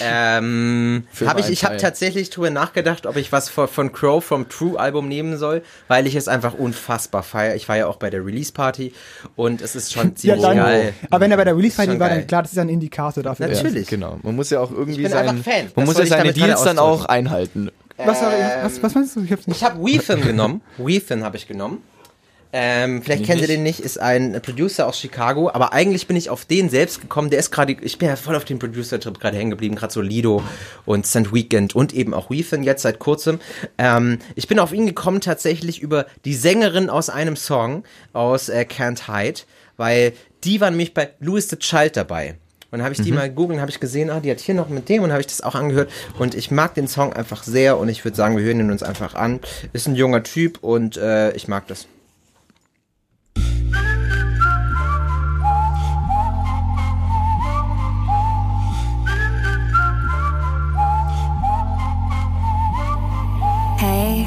Ähm, 0.00 1.06
Für 1.12 1.28
hab 1.28 1.38
ich 1.38 1.48
ich 1.48 1.64
habe 1.64 1.76
tatsächlich 1.76 2.30
drüber 2.30 2.50
nachgedacht, 2.50 3.06
ob 3.06 3.16
ich 3.16 3.32
was 3.32 3.48
von, 3.48 3.68
von 3.68 3.92
Crow 3.92 4.22
vom 4.22 4.48
True 4.48 4.78
Album 4.78 5.08
nehmen 5.08 5.38
soll, 5.38 5.62
weil 5.86 6.06
ich 6.06 6.14
es 6.14 6.28
einfach 6.28 6.54
unfassbar 6.54 7.22
feiere. 7.22 7.54
Ich 7.54 7.68
war 7.68 7.76
ja 7.76 7.86
auch 7.86 7.96
bei 7.96 8.10
der 8.10 8.24
Release 8.26 8.52
Party 8.52 8.92
und 9.36 9.62
es 9.62 9.76
ist 9.76 9.92
schon 9.92 10.08
ja, 10.08 10.14
ziemlich 10.16 10.42
dann, 10.42 10.56
geil. 10.56 10.94
aber 11.10 11.20
wenn 11.20 11.30
er 11.30 11.36
bei 11.36 11.44
der 11.44 11.56
Release 11.56 11.76
Party 11.76 11.98
war, 11.98 12.08
geil. 12.08 12.18
dann 12.18 12.26
klar, 12.26 12.42
das 12.42 12.50
ist 12.52 12.56
ja 12.56 12.62
ein 12.62 12.68
Indikator 12.68 13.22
dafür. 13.22 13.48
Natürlich. 13.48 13.86
Genau. 13.88 14.18
Man 14.22 14.36
muss 14.36 14.50
ja 14.50 14.60
auch 14.60 14.70
irgendwie 14.70 15.06
sein, 15.06 15.28
einfach 15.28 15.44
Fan. 15.44 15.70
man 15.74 15.86
Das 15.86 15.94
muss 15.96 15.98
ja 15.98 16.16
seine 16.16 16.32
Deals 16.32 16.62
dann 16.64 16.78
auch 16.78 17.04
einhalten. 17.04 17.70
Was, 17.98 18.22
war, 18.22 18.32
was, 18.62 18.82
was 18.82 18.94
meinst 18.94 19.16
du? 19.16 19.22
Ich 19.22 19.32
hab's 19.32 19.46
nicht. 19.46 19.56
Ich 19.58 19.64
habe 19.64 19.84
Weethan 19.84 20.22
genommen. 20.26 20.62
Weethan 20.78 21.24
habe 21.24 21.36
ich 21.36 21.46
genommen. 21.46 21.82
Ähm, 22.50 23.02
vielleicht 23.02 23.26
kennt 23.26 23.42
ihr 23.42 23.46
den 23.46 23.62
nicht, 23.62 23.80
ist 23.80 24.00
ein 24.00 24.40
Producer 24.40 24.86
aus 24.86 24.98
Chicago, 24.98 25.50
aber 25.52 25.74
eigentlich 25.74 26.06
bin 26.06 26.16
ich 26.16 26.30
auf 26.30 26.46
den 26.46 26.70
selbst 26.70 27.02
gekommen. 27.02 27.28
Der 27.28 27.38
ist 27.38 27.50
gerade, 27.50 27.76
ich 27.78 27.98
bin 27.98 28.08
ja 28.08 28.16
voll 28.16 28.36
auf 28.36 28.46
den 28.46 28.58
Producer-Trip 28.58 29.20
gerade 29.20 29.36
hängen 29.36 29.50
geblieben, 29.50 29.74
gerade 29.74 29.92
so 29.92 30.00
Lido 30.00 30.42
und 30.86 31.06
St. 31.06 31.34
Weekend 31.34 31.74
und 31.76 31.92
eben 31.92 32.14
auch 32.14 32.30
Weethan 32.30 32.62
jetzt 32.62 32.82
seit 32.82 33.00
kurzem. 33.00 33.38
Ähm, 33.76 34.18
ich 34.34 34.48
bin 34.48 34.58
auf 34.58 34.72
ihn 34.72 34.86
gekommen 34.86 35.20
tatsächlich 35.20 35.82
über 35.82 36.06
die 36.24 36.34
Sängerin 36.34 36.88
aus 36.88 37.10
einem 37.10 37.36
Song 37.36 37.84
aus 38.14 38.48
äh, 38.48 38.64
Can't 38.66 39.12
Hide, 39.12 39.40
weil 39.76 40.14
die 40.42 40.62
war 40.62 40.70
nämlich 40.70 40.94
bei 40.94 41.10
Louis 41.20 41.50
the 41.50 41.56
Child 41.56 41.98
dabei. 41.98 42.36
Und 42.70 42.80
dann 42.80 42.84
habe 42.84 42.94
ich 42.94 43.00
die 43.00 43.12
mal 43.12 43.30
gegoogelt 43.30 43.56
und 43.56 43.60
habe 43.62 43.70
ich 43.70 43.80
gesehen, 43.80 44.10
ah, 44.10 44.20
die 44.20 44.30
hat 44.30 44.40
hier 44.40 44.54
noch 44.54 44.68
mit 44.68 44.90
dem 44.90 45.02
und 45.02 45.10
habe 45.10 45.22
ich 45.22 45.26
das 45.26 45.40
auch 45.40 45.54
angehört. 45.54 45.90
Und 46.18 46.34
ich 46.34 46.50
mag 46.50 46.74
den 46.74 46.86
Song 46.86 47.14
einfach 47.14 47.42
sehr 47.42 47.78
und 47.78 47.88
ich 47.88 48.04
würde 48.04 48.14
sagen, 48.14 48.36
wir 48.36 48.44
hören 48.44 48.60
ihn 48.60 48.70
uns 48.70 48.82
einfach 48.82 49.14
an. 49.14 49.40
Ist 49.72 49.88
ein 49.88 49.94
junger 49.94 50.22
Typ 50.22 50.58
und 50.62 50.98
äh, 50.98 51.32
ich 51.32 51.48
mag 51.48 51.66
das. 51.66 51.86
Hey, 63.78 64.26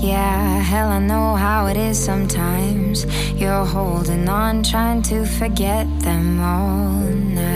yeah, 0.00 0.60
hell, 0.60 0.88
I 0.88 1.00
know 1.00 1.34
how 1.34 1.68
it 1.68 1.76
is 1.76 1.98
sometimes. 1.98 3.06
You're 3.34 3.64
holding 3.64 4.28
on, 4.28 4.62
trying 4.62 5.02
to 5.02 5.24
forget 5.24 5.86
them 6.02 6.38
all 6.38 7.00
night 7.00 7.55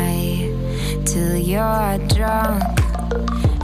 till 1.05 1.37
you're 1.37 1.99
drunk. 2.09 2.63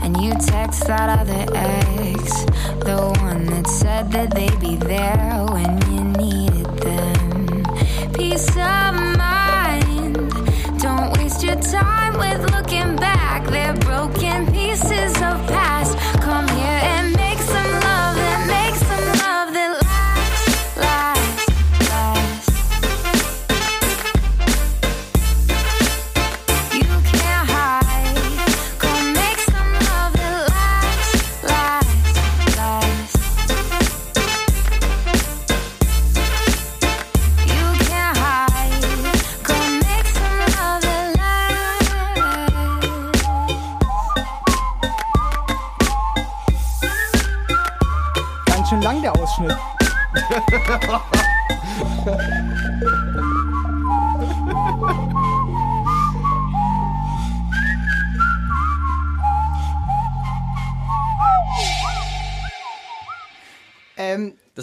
And 0.03 0.21
you 0.21 0.31
text 0.33 0.87
that 0.87 1.09
other 1.19 1.45
ex, 1.55 2.45
the 2.85 3.13
one 3.21 3.45
that 3.47 3.67
said 3.67 4.11
that 4.11 4.33
they'd 4.33 4.59
be 4.59 4.75
there 4.77 5.45
when 5.51 5.81
you 5.91 6.03
needed 6.03 6.67
them. 6.77 7.63
Peace 8.13 8.47
of 8.49 9.16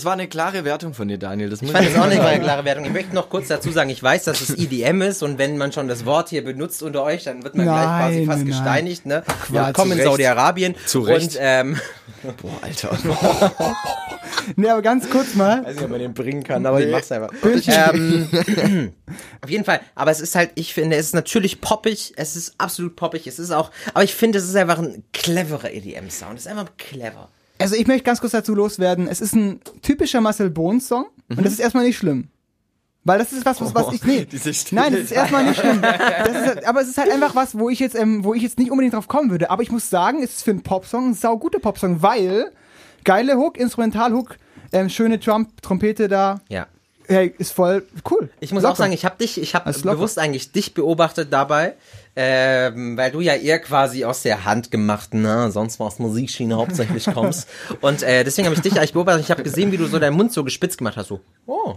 Das 0.04 0.10
war 0.10 0.12
eine 0.12 0.28
klare 0.28 0.66
Wertung 0.66 0.92
von 0.92 1.08
dir, 1.08 1.16
Daniel. 1.16 1.48
Das 1.48 1.62
muss 1.62 1.70
Ich 1.70 1.74
fand 1.74 1.88
das 1.88 1.96
auch 1.96 2.06
nicht 2.06 2.18
mal 2.18 2.26
eine 2.26 2.42
klare 2.44 2.66
Wertung. 2.66 2.84
Ich 2.84 2.92
möchte 2.92 3.14
noch 3.14 3.30
kurz 3.30 3.48
dazu 3.48 3.70
sagen, 3.72 3.88
ich 3.88 4.02
weiß, 4.02 4.24
dass 4.24 4.42
es 4.42 4.50
EDM 4.50 5.00
ist 5.00 5.22
und 5.22 5.38
wenn 5.38 5.56
man 5.56 5.72
schon 5.72 5.88
das 5.88 6.04
Wort 6.04 6.28
hier 6.28 6.44
benutzt 6.44 6.82
unter 6.82 7.02
euch, 7.04 7.24
dann 7.24 7.42
wird 7.42 7.54
man 7.54 7.64
gleich 7.64 7.86
Nein, 7.86 8.00
quasi 8.02 8.26
fast 8.26 8.38
nein. 8.40 8.46
gesteinigt. 8.48 9.06
Ne? 9.06 9.22
Quatsch. 9.26 9.50
Wir 9.50 9.72
kommen 9.72 9.98
in. 9.98 10.04
Saudi-Arabien 10.04 10.74
Zu 10.84 11.00
Recht. 11.00 11.28
und 11.28 11.38
ähm, 11.40 11.80
Boah, 12.42 12.52
Alter. 12.60 12.98
ne, 14.56 14.72
aber 14.72 14.82
ganz 14.82 15.08
kurz 15.08 15.34
mal. 15.36 15.64
weiß 15.64 15.76
nicht, 15.76 15.84
ob 15.84 15.90
man 15.90 16.00
den 16.00 16.12
bringen 16.12 16.42
kann, 16.42 16.66
aber 16.66 16.82
ich 16.82 16.92
mach's 16.92 17.10
einfach. 17.10 17.30
ähm, 17.42 18.28
auf 19.40 19.48
jeden 19.48 19.64
Fall, 19.64 19.80
aber 19.94 20.10
es 20.10 20.20
ist 20.20 20.34
halt, 20.34 20.50
ich 20.54 20.74
finde, 20.74 20.96
es 20.96 21.06
ist 21.06 21.14
natürlich 21.14 21.62
poppig, 21.62 22.12
es 22.16 22.36
ist 22.36 22.56
absolut 22.58 22.94
poppig, 22.94 23.26
es 23.26 23.38
ist 23.38 23.52
auch, 23.52 23.70
aber 23.94 24.04
ich 24.04 24.14
finde, 24.14 24.36
es 24.36 24.44
ist 24.44 24.54
einfach 24.54 24.80
ein 24.80 25.02
cleverer 25.14 25.72
EDM-Sound, 25.72 26.38
es 26.38 26.44
ist 26.44 26.50
einfach 26.50 26.72
clever. 26.76 27.30
Also 27.64 27.76
ich 27.76 27.86
möchte 27.86 28.04
ganz 28.04 28.20
kurz 28.20 28.32
dazu 28.32 28.54
loswerden. 28.54 29.08
Es 29.08 29.20
ist 29.20 29.34
ein 29.34 29.60
typischer 29.82 30.20
Marcel 30.20 30.50
Bones 30.50 30.86
Song 30.86 31.06
und 31.30 31.44
das 31.44 31.54
ist 31.54 31.60
erstmal 31.60 31.84
nicht 31.84 31.96
schlimm. 31.96 32.28
Weil 33.06 33.18
das 33.18 33.32
ist 33.32 33.44
was, 33.44 33.60
was, 33.60 33.74
was 33.74 33.94
ich, 33.94 34.02
nee. 34.04 34.26
Nein, 34.70 34.92
das 34.92 35.02
ist 35.02 35.12
erstmal 35.12 35.44
nicht 35.44 35.60
schlimm. 35.60 35.82
Ist, 35.82 36.66
aber 36.66 36.80
es 36.80 36.88
ist 36.88 36.96
halt 36.96 37.10
einfach 37.10 37.34
was, 37.34 37.58
wo 37.58 37.68
ich 37.68 37.78
jetzt, 37.78 37.94
ähm, 37.94 38.24
wo 38.24 38.32
ich 38.32 38.42
jetzt 38.42 38.58
nicht 38.58 38.70
unbedingt 38.70 38.94
drauf 38.94 39.08
kommen 39.08 39.30
würde. 39.30 39.50
Aber 39.50 39.62
ich 39.62 39.70
muss 39.70 39.90
sagen, 39.90 40.22
es 40.22 40.36
ist 40.36 40.42
für 40.42 40.52
einen 40.52 40.62
Popsong 40.62 41.10
ein 41.10 41.14
sauguter 41.14 41.58
Popsong, 41.58 42.00
weil 42.00 42.50
geile 43.04 43.36
Hook, 43.36 43.58
Instrumental-Hook, 43.58 44.36
ähm, 44.72 44.88
schöne 44.88 45.20
Trump, 45.20 45.60
Trompete 45.60 46.08
da. 46.08 46.40
Ja. 46.48 46.66
Hey, 47.06 47.34
ist 47.36 47.52
voll 47.52 47.86
cool. 48.10 48.30
Ich 48.40 48.52
muss 48.52 48.62
Locker. 48.62 48.72
auch 48.72 48.76
sagen, 48.76 48.92
ich 48.94 49.04
habe 49.04 49.16
dich, 49.18 49.38
ich 49.38 49.54
habe 49.54 49.70
bewusst 49.70 50.18
eigentlich 50.18 50.52
dich 50.52 50.72
beobachtet 50.72 51.30
dabei, 51.30 51.74
ähm, 52.16 52.96
weil 52.96 53.10
du 53.10 53.20
ja 53.20 53.34
eher 53.34 53.58
quasi 53.58 54.04
aus 54.04 54.22
der 54.22 54.44
handgemachten, 54.44 55.22
na, 55.22 55.50
sonst 55.50 55.80
was 55.80 55.98
Musikschiene 55.98 56.56
hauptsächlich 56.56 57.06
kommst. 57.06 57.48
Und 57.80 58.02
äh, 58.02 58.24
deswegen 58.24 58.46
habe 58.46 58.54
ich 58.54 58.62
dich 58.62 58.76
eigentlich 58.78 58.92
beobachtet. 58.92 59.22
Ich 59.24 59.30
habe 59.30 59.42
gesehen, 59.42 59.72
wie 59.72 59.76
du 59.76 59.86
so 59.86 59.98
deinen 59.98 60.16
Mund 60.16 60.32
so 60.32 60.44
gespitzt 60.44 60.78
gemacht 60.78 60.96
hast. 60.96 61.08
So, 61.08 61.20
oh, 61.46 61.74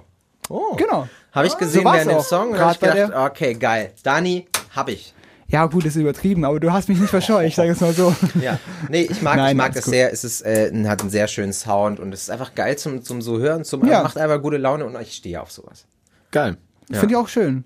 oh. 0.49 0.75
Genau. 0.75 1.07
Habe 1.31 1.47
ich 1.47 1.57
gesehen 1.57 1.83
so 1.83 1.91
während 1.93 2.11
dem. 2.11 2.21
Song 2.21 2.51
und 2.51 2.71
ich 2.71 2.79
gedacht, 2.79 3.13
okay, 3.15 3.53
geil. 3.55 3.93
Dani, 4.03 4.47
hab 4.75 4.89
ich. 4.89 5.13
Ja, 5.49 5.65
gut, 5.65 5.85
ist 5.85 5.95
übertrieben, 5.95 6.43
aber 6.43 6.59
du 6.59 6.73
hast 6.73 6.89
mich 6.89 6.99
nicht 6.99 7.09
verscheucht, 7.09 7.47
ich 7.47 7.55
sage 7.55 7.71
es 7.71 7.79
mal 7.79 7.93
so. 7.93 8.13
Ja, 8.41 8.59
nee, 8.89 9.07
ich 9.09 9.21
mag, 9.21 9.37
Nein, 9.37 9.51
ich 9.51 9.57
mag 9.57 9.73
das 9.73 9.85
gut. 9.85 9.93
sehr. 9.93 10.11
Es 10.11 10.25
ist, 10.25 10.41
äh, 10.41 10.69
hat 10.87 10.99
einen 10.99 11.09
sehr 11.09 11.29
schönen 11.29 11.53
Sound 11.53 12.01
und 12.01 12.13
es 12.13 12.23
ist 12.23 12.29
einfach 12.29 12.53
geil 12.53 12.77
zum, 12.77 13.01
zum 13.01 13.21
so 13.21 13.39
hören, 13.39 13.63
zum 13.63 13.87
Ja. 13.87 14.03
macht 14.03 14.17
einfach 14.17 14.41
gute 14.41 14.57
Laune 14.57 14.85
und 14.85 14.99
ich 14.99 15.13
stehe 15.13 15.41
auf 15.41 15.51
sowas. 15.51 15.85
Geil. 16.31 16.57
Finde 16.91 17.07
ich 17.11 17.15
auch 17.15 17.29
schön. 17.29 17.63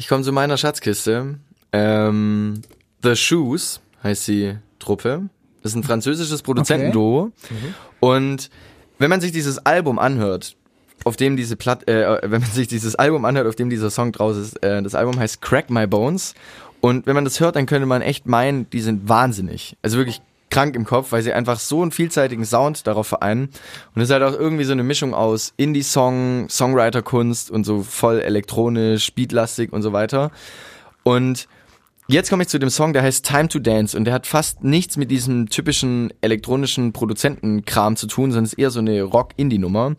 Ich 0.00 0.08
komme 0.08 0.24
zu 0.24 0.32
meiner 0.32 0.56
Schatzkiste. 0.56 1.38
Ähm, 1.74 2.62
The 3.02 3.14
Shoes 3.14 3.82
heißt 4.02 4.28
die 4.28 4.56
Truppe. 4.78 5.28
Das 5.62 5.72
ist 5.72 5.76
ein 5.76 5.82
französisches 5.82 6.40
Produzentenduo. 6.40 7.32
Und 8.00 8.48
wenn 8.98 9.10
man 9.10 9.20
sich 9.20 9.30
dieses 9.30 9.58
Album 9.58 9.98
anhört, 9.98 10.56
auf 11.04 11.16
dem 11.16 11.36
diese 11.36 11.54
Platt, 11.54 11.86
äh, 11.86 12.18
wenn 12.22 12.40
man 12.40 12.50
sich 12.50 12.66
dieses 12.66 12.94
Album 12.94 13.26
anhört, 13.26 13.46
auf 13.46 13.56
dem 13.56 13.68
dieser 13.68 13.90
Song 13.90 14.10
draus 14.10 14.38
ist, 14.38 14.62
äh, 14.64 14.82
das 14.82 14.94
Album 14.94 15.20
heißt 15.20 15.42
Crack 15.42 15.68
My 15.68 15.86
Bones. 15.86 16.34
Und 16.80 17.04
wenn 17.06 17.14
man 17.14 17.24
das 17.26 17.38
hört, 17.38 17.56
dann 17.56 17.66
könnte 17.66 17.84
man 17.84 18.00
echt 18.00 18.24
meinen, 18.24 18.70
die 18.70 18.80
sind 18.80 19.06
wahnsinnig. 19.06 19.76
Also 19.82 19.98
wirklich 19.98 20.22
krank 20.50 20.76
im 20.76 20.84
Kopf, 20.84 21.12
weil 21.12 21.22
sie 21.22 21.32
einfach 21.32 21.58
so 21.58 21.82
einen 21.82 21.92
vielseitigen 21.92 22.44
Sound 22.44 22.86
darauf 22.86 23.06
vereinen. 23.06 23.50
Und 23.94 24.02
es 24.02 24.08
ist 24.08 24.12
halt 24.12 24.22
auch 24.22 24.38
irgendwie 24.38 24.64
so 24.64 24.72
eine 24.72 24.82
Mischung 24.82 25.14
aus 25.14 25.54
Indie-Song, 25.56 26.48
Songwriter-Kunst 26.48 27.50
und 27.50 27.64
so 27.64 27.82
voll 27.82 28.20
elektronisch, 28.20 29.14
beatlastig 29.14 29.72
und 29.72 29.82
so 29.82 29.92
weiter. 29.92 30.30
Und 31.02 31.48
Jetzt 32.12 32.28
komme 32.28 32.42
ich 32.42 32.48
zu 32.48 32.58
dem 32.58 32.70
Song, 32.70 32.92
der 32.92 33.04
heißt 33.04 33.24
Time 33.24 33.46
to 33.46 33.60
Dance 33.60 33.96
und 33.96 34.04
der 34.04 34.12
hat 34.12 34.26
fast 34.26 34.64
nichts 34.64 34.96
mit 34.96 35.12
diesem 35.12 35.48
typischen 35.48 36.12
elektronischen 36.22 36.92
Produzentenkram 36.92 37.94
zu 37.94 38.08
tun, 38.08 38.32
sondern 38.32 38.46
ist 38.46 38.54
eher 38.54 38.72
so 38.72 38.80
eine 38.80 39.02
Rock-Indie-Nummer. 39.02 39.94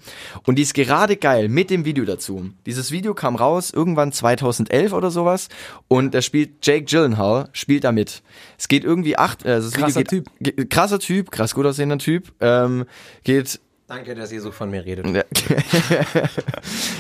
Und 0.46 0.56
die 0.58 0.62
ist 0.64 0.74
gerade 0.74 1.16
geil 1.16 1.48
mit 1.48 1.70
dem 1.70 1.86
Video 1.86 2.04
dazu. 2.04 2.50
Dieses 2.66 2.92
Video 2.92 3.14
kam 3.14 3.38
raus 3.38 3.72
irgendwann 3.72 4.12
2011 4.12 4.92
oder 4.92 5.10
sowas 5.10 5.48
und 5.88 6.14
da 6.14 6.22
spielt 6.22 6.66
Jake 6.66 6.84
Gyllenhaal, 6.84 7.48
spielt 7.54 7.86
da 7.86 7.94
mit. 7.94 8.24
Es 8.58 8.68
geht 8.68 8.84
irgendwie 8.84 9.18
acht, 9.18 9.46
also 9.46 9.70
das 9.70 9.80
Krasser 9.80 10.02
Video 10.02 10.24
geht, 10.42 10.58
Ge 10.58 10.66
krasser 10.66 11.00
Typ, 11.00 11.32
krass 11.32 11.56
gut 11.56 11.66
aussehender 11.66 11.98
Typ, 11.98 12.34
ähm, 12.42 12.84
geht 13.24 13.62
Danke, 13.92 14.16
dass 14.16 14.32
ihr 14.32 14.40
so 14.40 14.52
von 14.52 14.70
mir 14.72 14.86
redet. 14.86 15.06
ja. 15.06 15.24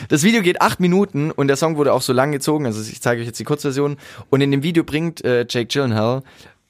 Das 0.09 0.23
Video 0.23 0.41
geht 0.41 0.61
acht 0.61 0.81
Minuten 0.81 1.31
und 1.31 1.47
der 1.47 1.55
Song 1.55 1.77
wurde 1.77 1.93
auch 1.93 2.01
so 2.01 2.11
lang 2.11 2.33
gezogen. 2.33 2.65
Also 2.65 2.81
ich 2.81 2.99
zeige 3.01 3.21
euch 3.21 3.27
jetzt 3.27 3.39
die 3.39 3.45
Kurzversion. 3.45 3.95
Und 4.29 4.41
in 4.41 4.51
dem 4.51 4.61
Video 4.61 4.83
bringt 4.83 5.23
äh, 5.23 5.45
Jake 5.47 5.67
Gyllenhaal 5.67 6.21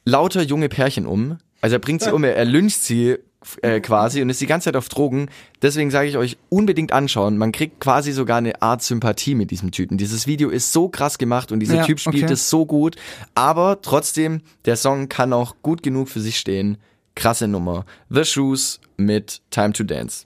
lauter 0.05 0.43
junge 0.43 0.69
Pärchen 0.69 1.07
um. 1.07 1.39
Also 1.61 1.77
er 1.77 1.79
bringt 1.79 2.03
sie 2.03 2.13
um, 2.13 2.23
er, 2.23 2.35
er 2.35 2.45
lyncht 2.45 2.83
sie 2.83 3.17
äh, 3.63 3.79
quasi 3.79 4.21
und 4.21 4.29
ist 4.29 4.39
die 4.39 4.45
ganze 4.45 4.65
Zeit 4.65 4.75
auf 4.75 4.89
Drogen. 4.89 5.27
Deswegen 5.63 5.89
sage 5.89 6.07
ich 6.07 6.17
euch 6.17 6.37
unbedingt 6.49 6.91
anschauen. 6.91 7.39
Man 7.39 7.51
kriegt 7.51 7.79
quasi 7.79 8.11
sogar 8.11 8.37
eine 8.37 8.61
Art 8.61 8.83
Sympathie 8.83 9.33
mit 9.33 9.49
diesem 9.49 9.71
Typen. 9.71 9.97
Dieses 9.97 10.27
Video 10.27 10.49
ist 10.49 10.71
so 10.71 10.87
krass 10.87 11.17
gemacht 11.17 11.51
und 11.51 11.61
dieser 11.61 11.77
Ja, 11.77 11.83
Typ 11.83 11.99
spielt 11.99 12.25
okay. 12.25 12.33
es 12.33 12.47
so 12.47 12.67
gut. 12.67 12.95
Aber 13.33 13.81
trotzdem, 13.81 14.41
der 14.65 14.75
Song 14.75 15.09
kann 15.09 15.33
auch 15.33 15.55
gut 15.63 15.81
genug 15.81 16.09
für 16.09 16.19
sich 16.19 16.37
stehen. 16.37 16.77
Krasse 17.15 17.47
Nummer. 17.47 17.85
The 18.09 18.25
Shoes 18.25 18.79
mit 18.97 19.41
Time 19.51 19.73
to 19.73 19.83
Dance. 19.83 20.25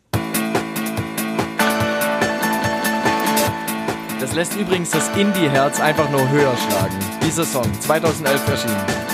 Das 4.20 4.34
lässt 4.34 4.56
übrigens 4.56 4.92
das 4.92 5.10
Indie-Herz 5.16 5.80
einfach 5.80 6.10
nur 6.10 6.28
höher 6.30 6.56
schlagen. 6.58 6.98
Dieser 7.26 7.46
Song, 7.46 7.70
2011 7.82 8.48
erschienen. 8.48 9.05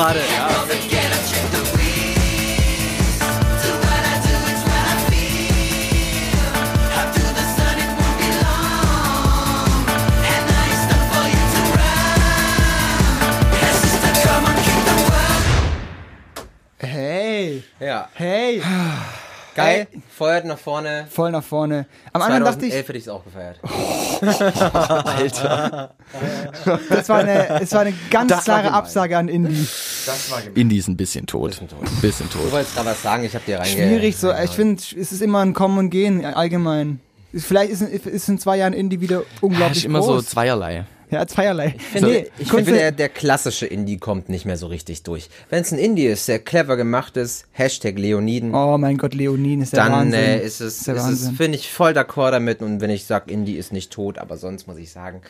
Gerade. 0.00 0.20
Ja. 0.20 0.50
Hey, 16.82 17.62
ja. 17.78 18.08
hey, 18.14 18.62
Geil. 19.54 19.86
Feuert 20.16 20.46
nach 20.46 20.58
vorne. 20.58 20.99
Voll 21.20 21.30
nach 21.32 21.42
vorne. 21.44 21.86
Am 22.12 22.22
Anfang 22.22 22.44
dachte 22.44 22.66
ich, 22.66 22.72
2011 22.72 22.88
hätte 22.88 22.98
ich 22.98 23.04
es 23.04 23.08
auch 23.08 23.24
gefeiert. 23.24 23.60
das 26.90 27.08
war 27.08 27.18
eine, 27.18 27.60
es 27.60 27.72
war 27.72 27.80
eine 27.80 27.92
ganz 28.10 28.28
Das 28.30 28.38
war 28.38 28.44
klare 28.44 28.62
gemein. 28.64 28.74
Absage 28.74 29.18
an 29.18 29.28
Indie. 29.28 29.66
Indie 30.54 30.78
ist 30.78 30.88
ein 30.88 30.96
bisschen 30.96 31.26
tot. 31.26 31.50
Bisschen 31.50 31.68
tot. 31.68 31.78
Bisschen 32.00 32.28
Du 32.30 32.38
tot. 32.38 32.52
wolltest 32.52 32.74
gerade 32.74 32.90
was 32.90 33.02
sagen, 33.02 33.24
ich 33.24 33.34
habe 33.34 33.44
dir 33.46 33.58
reinge... 33.58 33.70
Schwierig 33.70 34.16
so, 34.16 34.32
ich 34.32 34.50
finde, 34.50 34.80
es 34.82 35.12
ist 35.12 35.22
immer 35.22 35.40
ein 35.40 35.54
Kommen 35.54 35.78
und 35.78 35.90
Gehen 35.90 36.24
allgemein. 36.24 37.00
Vielleicht 37.34 37.70
ist, 37.72 37.82
in- 37.82 37.88
ist 37.92 38.28
in 38.28 38.38
zwei 38.38 38.56
Jahren 38.56 38.72
Indie 38.72 39.00
wieder 39.00 39.18
Ja, 39.20 39.24
unglaublich 39.40 39.78
ist 39.78 39.84
immer 39.84 40.02
so 40.02 40.14
groß. 40.14 40.26
zweierlei. 40.26 40.84
Ja, 41.10 41.26
zweierlei. 41.26 41.74
Ich 41.76 41.82
finde, 41.82 42.08
Nee, 42.08 42.26
ich 42.38 42.48
finde 42.50 42.72
der, 42.72 42.92
der 42.92 43.08
klassische 43.08 43.66
Indie 43.66 43.98
kommt 43.98 44.28
nicht 44.28 44.44
mehr 44.44 44.56
so 44.56 44.66
richtig 44.68 45.02
durch. 45.02 45.28
Wenn 45.48 45.62
es 45.62 45.72
ein 45.72 45.78
Indie 45.78 46.06
ist, 46.06 46.28
der 46.28 46.38
clever 46.38 46.76
gemacht 46.76 47.16
ist, 47.16 47.46
Hashtag 47.52 47.98
Leoniden, 47.98 48.54
Oh 48.54 48.78
mein 48.78 48.96
Gott, 48.96 49.14
Leonin 49.14 49.60
ist 49.62 49.72
der 49.72 49.84
dann 49.84 49.92
Wahnsinn. 49.92 50.20
äh, 50.20 50.44
ist 50.44 50.60
es, 50.60 50.86
ist 50.86 50.88
es 50.88 51.28
finde 51.30 51.56
ich, 51.58 51.70
voll 51.72 51.92
d'accord 51.92 52.30
damit. 52.30 52.62
Und 52.62 52.80
wenn 52.80 52.90
ich 52.90 53.04
sage, 53.06 53.32
Indie 53.32 53.56
ist 53.56 53.72
nicht 53.72 53.92
tot, 53.92 54.18
aber 54.18 54.36
sonst 54.36 54.66
muss 54.66 54.78
ich 54.78 54.92
sagen, 54.92 55.20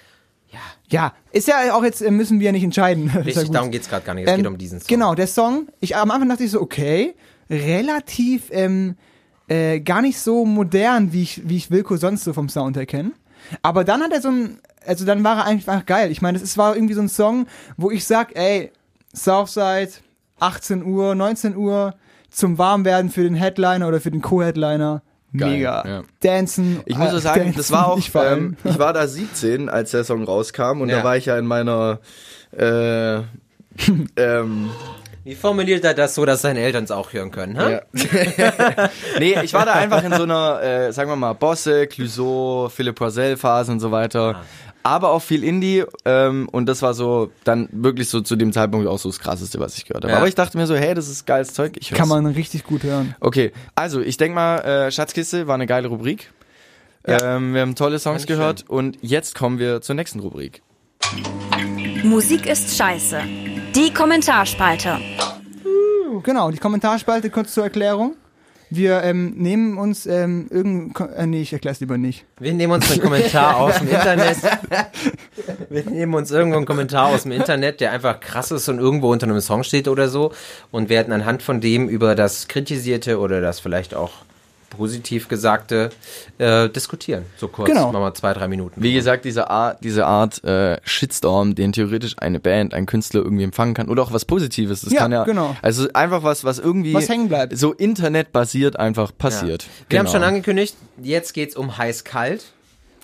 Ja, 0.90 1.14
ist 1.32 1.48
ja 1.48 1.74
auch 1.74 1.84
jetzt, 1.84 2.02
äh, 2.02 2.10
müssen 2.10 2.40
wir 2.40 2.46
ja 2.46 2.52
nicht 2.52 2.64
entscheiden. 2.64 3.10
Ja 3.14 3.20
richtig, 3.20 3.46
gut. 3.46 3.54
darum 3.54 3.70
geht's 3.70 3.88
gerade 3.88 4.04
gar 4.04 4.14
nicht. 4.14 4.26
Es 4.26 4.32
Ähm, 4.32 4.38
geht 4.38 4.46
um 4.48 4.58
diesen 4.58 4.80
Song. 4.80 4.88
Genau, 4.88 5.14
der 5.14 5.26
Song. 5.28 5.68
Ich 5.80 5.96
am 5.96 6.10
Anfang 6.10 6.28
dachte 6.28 6.44
ich 6.44 6.50
so, 6.50 6.60
okay, 6.60 7.14
relativ 7.48 8.44
ähm, 8.50 8.96
äh, 9.48 9.80
gar 9.80 10.02
nicht 10.02 10.18
so 10.18 10.44
modern, 10.44 11.12
wie 11.12 11.22
ich, 11.22 11.48
wie 11.48 11.56
ich 11.56 11.70
Wilco 11.70 11.96
sonst 11.96 12.24
so 12.24 12.32
vom 12.32 12.48
Sound 12.48 12.76
her 12.76 12.86
kenne. 12.86 13.12
Aber 13.62 13.84
dann 13.84 14.02
hat 14.02 14.12
er 14.12 14.20
so 14.20 14.28
ein, 14.28 14.58
also 14.86 15.04
dann 15.04 15.24
war 15.24 15.38
er 15.38 15.44
einfach 15.44 15.86
geil. 15.86 16.10
Ich 16.10 16.22
meine, 16.22 16.38
es 16.38 16.56
war 16.58 16.74
irgendwie 16.74 16.94
so 16.94 17.00
ein 17.02 17.08
Song, 17.08 17.46
wo 17.76 17.90
ich 17.90 18.04
sag, 18.04 18.36
ey, 18.36 18.70
Southside, 19.14 19.90
18 20.38 20.84
Uhr, 20.84 21.14
19 21.14 21.56
Uhr, 21.56 21.94
zum 22.30 22.58
Warmwerden 22.58 23.10
für 23.10 23.22
den 23.22 23.34
Headliner 23.34 23.88
oder 23.88 24.00
für 24.00 24.10
den 24.10 24.22
Co-Headliner. 24.22 25.02
Mega. 25.32 25.84
ja. 25.86 26.02
Dancen. 26.20 26.80
Ich 26.86 26.96
muss 26.96 27.08
äh, 27.08 27.12
so 27.12 27.18
sagen, 27.18 27.40
dancen, 27.44 27.56
das 27.56 27.70
war 27.70 27.88
auch, 27.88 28.00
ähm, 28.14 28.56
ich 28.64 28.78
war 28.78 28.92
da 28.92 29.06
17, 29.06 29.68
als 29.68 29.92
der 29.92 30.04
Song 30.04 30.24
rauskam 30.24 30.80
und 30.80 30.88
Ja. 30.88 30.98
da 30.98 31.04
war 31.04 31.16
ich 31.16 31.26
ja 31.26 31.38
in 31.38 31.46
meiner, 31.46 32.00
äh, 32.56 33.16
ähm, 34.16 34.70
Wie 35.22 35.34
formuliert 35.34 35.84
er 35.84 35.92
das 35.92 36.14
so, 36.14 36.24
dass 36.24 36.42
seine 36.42 36.60
Eltern 36.60 36.84
es 36.84 36.90
auch 36.90 37.12
hören 37.12 37.30
können? 37.30 37.58
Hä? 37.60 37.80
Ja. 37.92 38.88
nee, 39.18 39.36
ich 39.42 39.52
war 39.52 39.66
da 39.66 39.74
einfach 39.74 40.02
in 40.02 40.14
so 40.14 40.22
einer, 40.22 40.62
äh, 40.62 40.92
sagen 40.92 41.10
wir 41.10 41.16
mal, 41.16 41.34
Bosse, 41.34 41.86
Clouseau, 41.86 42.70
Philipp 42.70 42.96
Poisel 42.96 43.36
Phase 43.36 43.70
und 43.70 43.80
so 43.80 43.90
weiter. 43.90 44.36
Ah. 44.36 44.44
Aber 44.82 45.10
auch 45.10 45.20
viel 45.20 45.44
Indie 45.44 45.84
ähm, 46.06 46.48
und 46.50 46.64
das 46.64 46.80
war 46.80 46.94
so 46.94 47.30
dann 47.44 47.68
wirklich 47.70 48.08
so 48.08 48.22
zu 48.22 48.34
dem 48.34 48.50
Zeitpunkt 48.50 48.86
auch 48.86 48.98
so 48.98 49.10
das 49.10 49.18
krasseste, 49.18 49.60
was 49.60 49.76
ich 49.76 49.84
gehört 49.84 50.04
habe. 50.04 50.12
Ja. 50.12 50.18
Aber 50.18 50.28
ich 50.28 50.34
dachte 50.34 50.56
mir 50.56 50.66
so, 50.66 50.74
hey, 50.74 50.94
das 50.94 51.08
ist 51.08 51.26
geiles 51.26 51.52
Zeug. 51.52 51.76
Ich 51.78 51.90
hör's. 51.90 51.98
Kann 51.98 52.08
man 52.08 52.24
richtig 52.24 52.64
gut 52.64 52.82
hören. 52.82 53.14
Okay, 53.20 53.52
also 53.74 54.00
ich 54.00 54.16
denke 54.16 54.34
mal, 54.34 54.58
äh, 54.60 54.90
Schatzkiste 54.90 55.46
war 55.46 55.54
eine 55.54 55.66
geile 55.66 55.88
Rubrik. 55.88 56.32
Ähm, 57.04 57.52
wir 57.52 57.60
haben 57.60 57.74
tolle 57.74 57.98
Songs 57.98 58.26
gehört 58.26 58.68
und 58.68 58.96
jetzt 59.02 59.34
kommen 59.34 59.58
wir 59.58 59.82
zur 59.82 59.96
nächsten 59.96 60.20
Rubrik. 60.20 60.62
Musik 62.02 62.46
ist 62.46 62.76
scheiße. 62.76 63.49
Die 63.74 63.92
Kommentarspalte. 63.92 64.98
Genau, 66.22 66.50
die 66.50 66.58
Kommentarspalte 66.58 67.30
kurz 67.30 67.54
zur 67.54 67.64
Erklärung. 67.64 68.16
Wir 68.72 69.02
ähm, 69.02 69.34
nehmen 69.36 69.78
uns 69.78 70.06
ähm, 70.06 70.46
irgendein, 70.50 70.92
Ko- 70.92 71.04
äh, 71.12 71.26
nee, 71.26 71.42
ich 71.42 71.52
erklär's 71.52 71.80
lieber 71.80 71.98
nicht. 71.98 72.24
Wir 72.38 72.52
nehmen 72.54 72.72
uns 72.72 72.88
einen 72.90 73.00
Kommentar 73.00 73.56
aus 73.56 73.78
dem 73.78 73.88
Internet. 73.88 74.36
Wir 75.70 75.84
nehmen 75.84 76.14
uns 76.14 76.30
irgendwo 76.30 76.56
einen 76.56 76.66
Kommentar 76.66 77.06
aus 77.08 77.22
dem 77.24 77.32
Internet, 77.32 77.80
der 77.80 77.90
einfach 77.92 78.20
krass 78.20 78.50
ist 78.52 78.68
und 78.68 78.78
irgendwo 78.78 79.10
unter 79.10 79.26
einem 79.26 79.40
Song 79.40 79.64
steht 79.64 79.88
oder 79.88 80.08
so 80.08 80.32
und 80.70 80.88
werden 80.88 81.12
anhand 81.12 81.42
von 81.42 81.60
dem 81.60 81.88
über 81.88 82.14
das 82.14 82.46
Kritisierte 82.48 83.18
oder 83.18 83.40
das 83.40 83.58
vielleicht 83.60 83.94
auch 83.94 84.10
positiv 84.70 85.28
Gesagte 85.28 85.90
äh, 86.38 86.68
diskutieren. 86.68 87.24
So 87.36 87.48
kurz, 87.48 87.68
Genau. 87.68 87.92
machen 87.92 88.02
wir 88.02 88.14
zwei, 88.14 88.32
drei 88.32 88.48
Minuten. 88.48 88.82
Wie 88.82 88.92
gesagt, 88.94 89.24
diese 89.24 89.50
Art, 89.50 89.82
diese 89.84 90.06
Art 90.06 90.42
äh, 90.44 90.78
Shitstorm, 90.84 91.54
den 91.54 91.72
theoretisch 91.72 92.14
eine 92.18 92.40
Band, 92.40 92.72
ein 92.72 92.86
Künstler 92.86 93.20
irgendwie 93.22 93.44
empfangen 93.44 93.74
kann 93.74 93.88
oder 93.88 94.02
auch 94.02 94.12
was 94.12 94.24
Positives. 94.24 94.82
Das 94.82 94.92
Ja, 94.92 95.00
kann 95.00 95.12
ja, 95.12 95.24
genau. 95.24 95.54
Also 95.60 95.88
einfach 95.92 96.22
was, 96.22 96.44
was 96.44 96.58
irgendwie 96.58 96.94
Was 96.94 97.08
hängen 97.08 97.28
bleibt. 97.28 97.58
so 97.58 97.72
internetbasiert 97.72 98.78
einfach 98.78 99.12
passiert. 99.16 99.66
Wir 99.88 99.98
haben 99.98 100.06
Genau. 100.06 100.16
schon 100.18 100.22
angekündigt, 100.24 100.76
jetzt 101.02 101.34
geht's 101.34 101.56
um 101.56 101.76
heiß-kalt. 101.76 102.44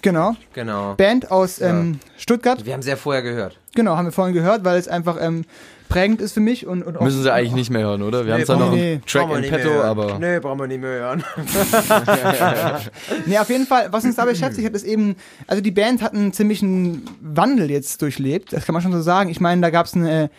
Genau. 0.02 0.36
Genau. 0.52 0.94
Band 0.94 1.30
aus 1.30 1.60
ähm, 1.60 1.98
Stuttgart. 2.16 2.64
Wir 2.64 2.74
haben 2.74 2.82
sehr 2.82 2.97
vorher 2.97 3.22
gehört. 3.22 3.59
Genau, 3.74 3.97
haben 3.97 4.05
wir 4.06 4.12
vorhin 4.12 4.34
gehört, 4.34 4.64
weil 4.64 4.78
es 4.78 4.86
einfach 4.88 5.16
ähm, 5.20 5.44
prägend 5.88 6.20
ist 6.20 6.32
für 6.32 6.40
mich 6.40 6.66
und, 6.66 6.82
und 6.82 7.00
Müssen 7.00 7.22
sie 7.22 7.32
eigentlich 7.32 7.54
nicht 7.54 7.70
mehr 7.70 7.82
hören, 7.82 8.02
oder? 8.02 8.24
Wir 8.26 8.32
haben 8.34 8.40
Nee, 8.40 8.46
zwar 8.46 8.58
noch 8.58 8.72
wir- 8.74 8.82
einen 8.82 9.04
Track 9.06 9.30
in 9.44 9.50
petto, 9.50 9.80
aber 9.82 10.18
Nee, 10.18 10.40
brauchen 10.40 10.58
wir 10.60 10.66
nicht 10.66 10.80
mehr 10.80 10.90
hören. 11.00 11.24
Nee, 13.26 13.38
auf 13.38 13.48
jeden 13.48 13.66
Fall, 13.66 13.88
was 13.92 14.04
uns 14.04 14.16
dabei 14.16 14.32
beschäftigt 14.32 14.66
hat, 14.66 14.74
ist 14.74 14.84
eben, 14.84 15.16
also 15.46 15.62
die 15.62 15.70
Band 15.70 16.02
hat 16.02 16.14
einen 16.14 16.32
ziemlichen 16.32 17.02
Wandel 17.20 17.70
jetzt 17.70 18.02
durchlebt, 18.02 18.52
das 18.52 18.64
kann 18.66 18.72
man 18.72 18.82
schon 18.82 18.92
so 18.92 19.00
sagen. 19.00 19.30
Ich 19.30 19.40
meine, 19.40 19.60
da 19.62 19.70
gab 19.70 19.86
es 19.86 19.94
eine, 19.94 20.30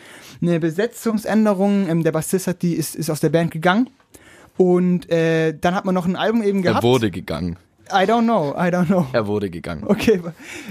eine 0.42 0.60
Besetzungsänderung, 0.60 1.88
ähm, 1.90 2.04
der 2.04 2.12
Bassist 2.12 2.48
hat 2.48 2.62
die, 2.62 2.74
ist, 2.76 2.96
ist 2.96 3.10
aus 3.10 3.20
der 3.20 3.30
Band 3.30 3.52
gegangen 3.52 3.90
und 4.58 5.10
äh, 5.12 5.54
dann 5.60 5.76
hat 5.76 5.86
man 5.86 5.96
noch 5.96 6.06
ein 6.06 6.16
Album 6.16 6.44
eben 6.44 6.60
er 6.60 6.64
gehabt. 6.72 6.84
wurde 6.84 7.12
gegangen. 7.12 7.58
I 7.90 8.04
don't 8.04 8.24
know, 8.24 8.54
I 8.58 8.64
don't 8.70 8.88
know. 8.88 9.06
Er 9.14 9.28
wurde 9.28 9.50
gegangen. 9.50 9.84
Okay, 9.88 10.22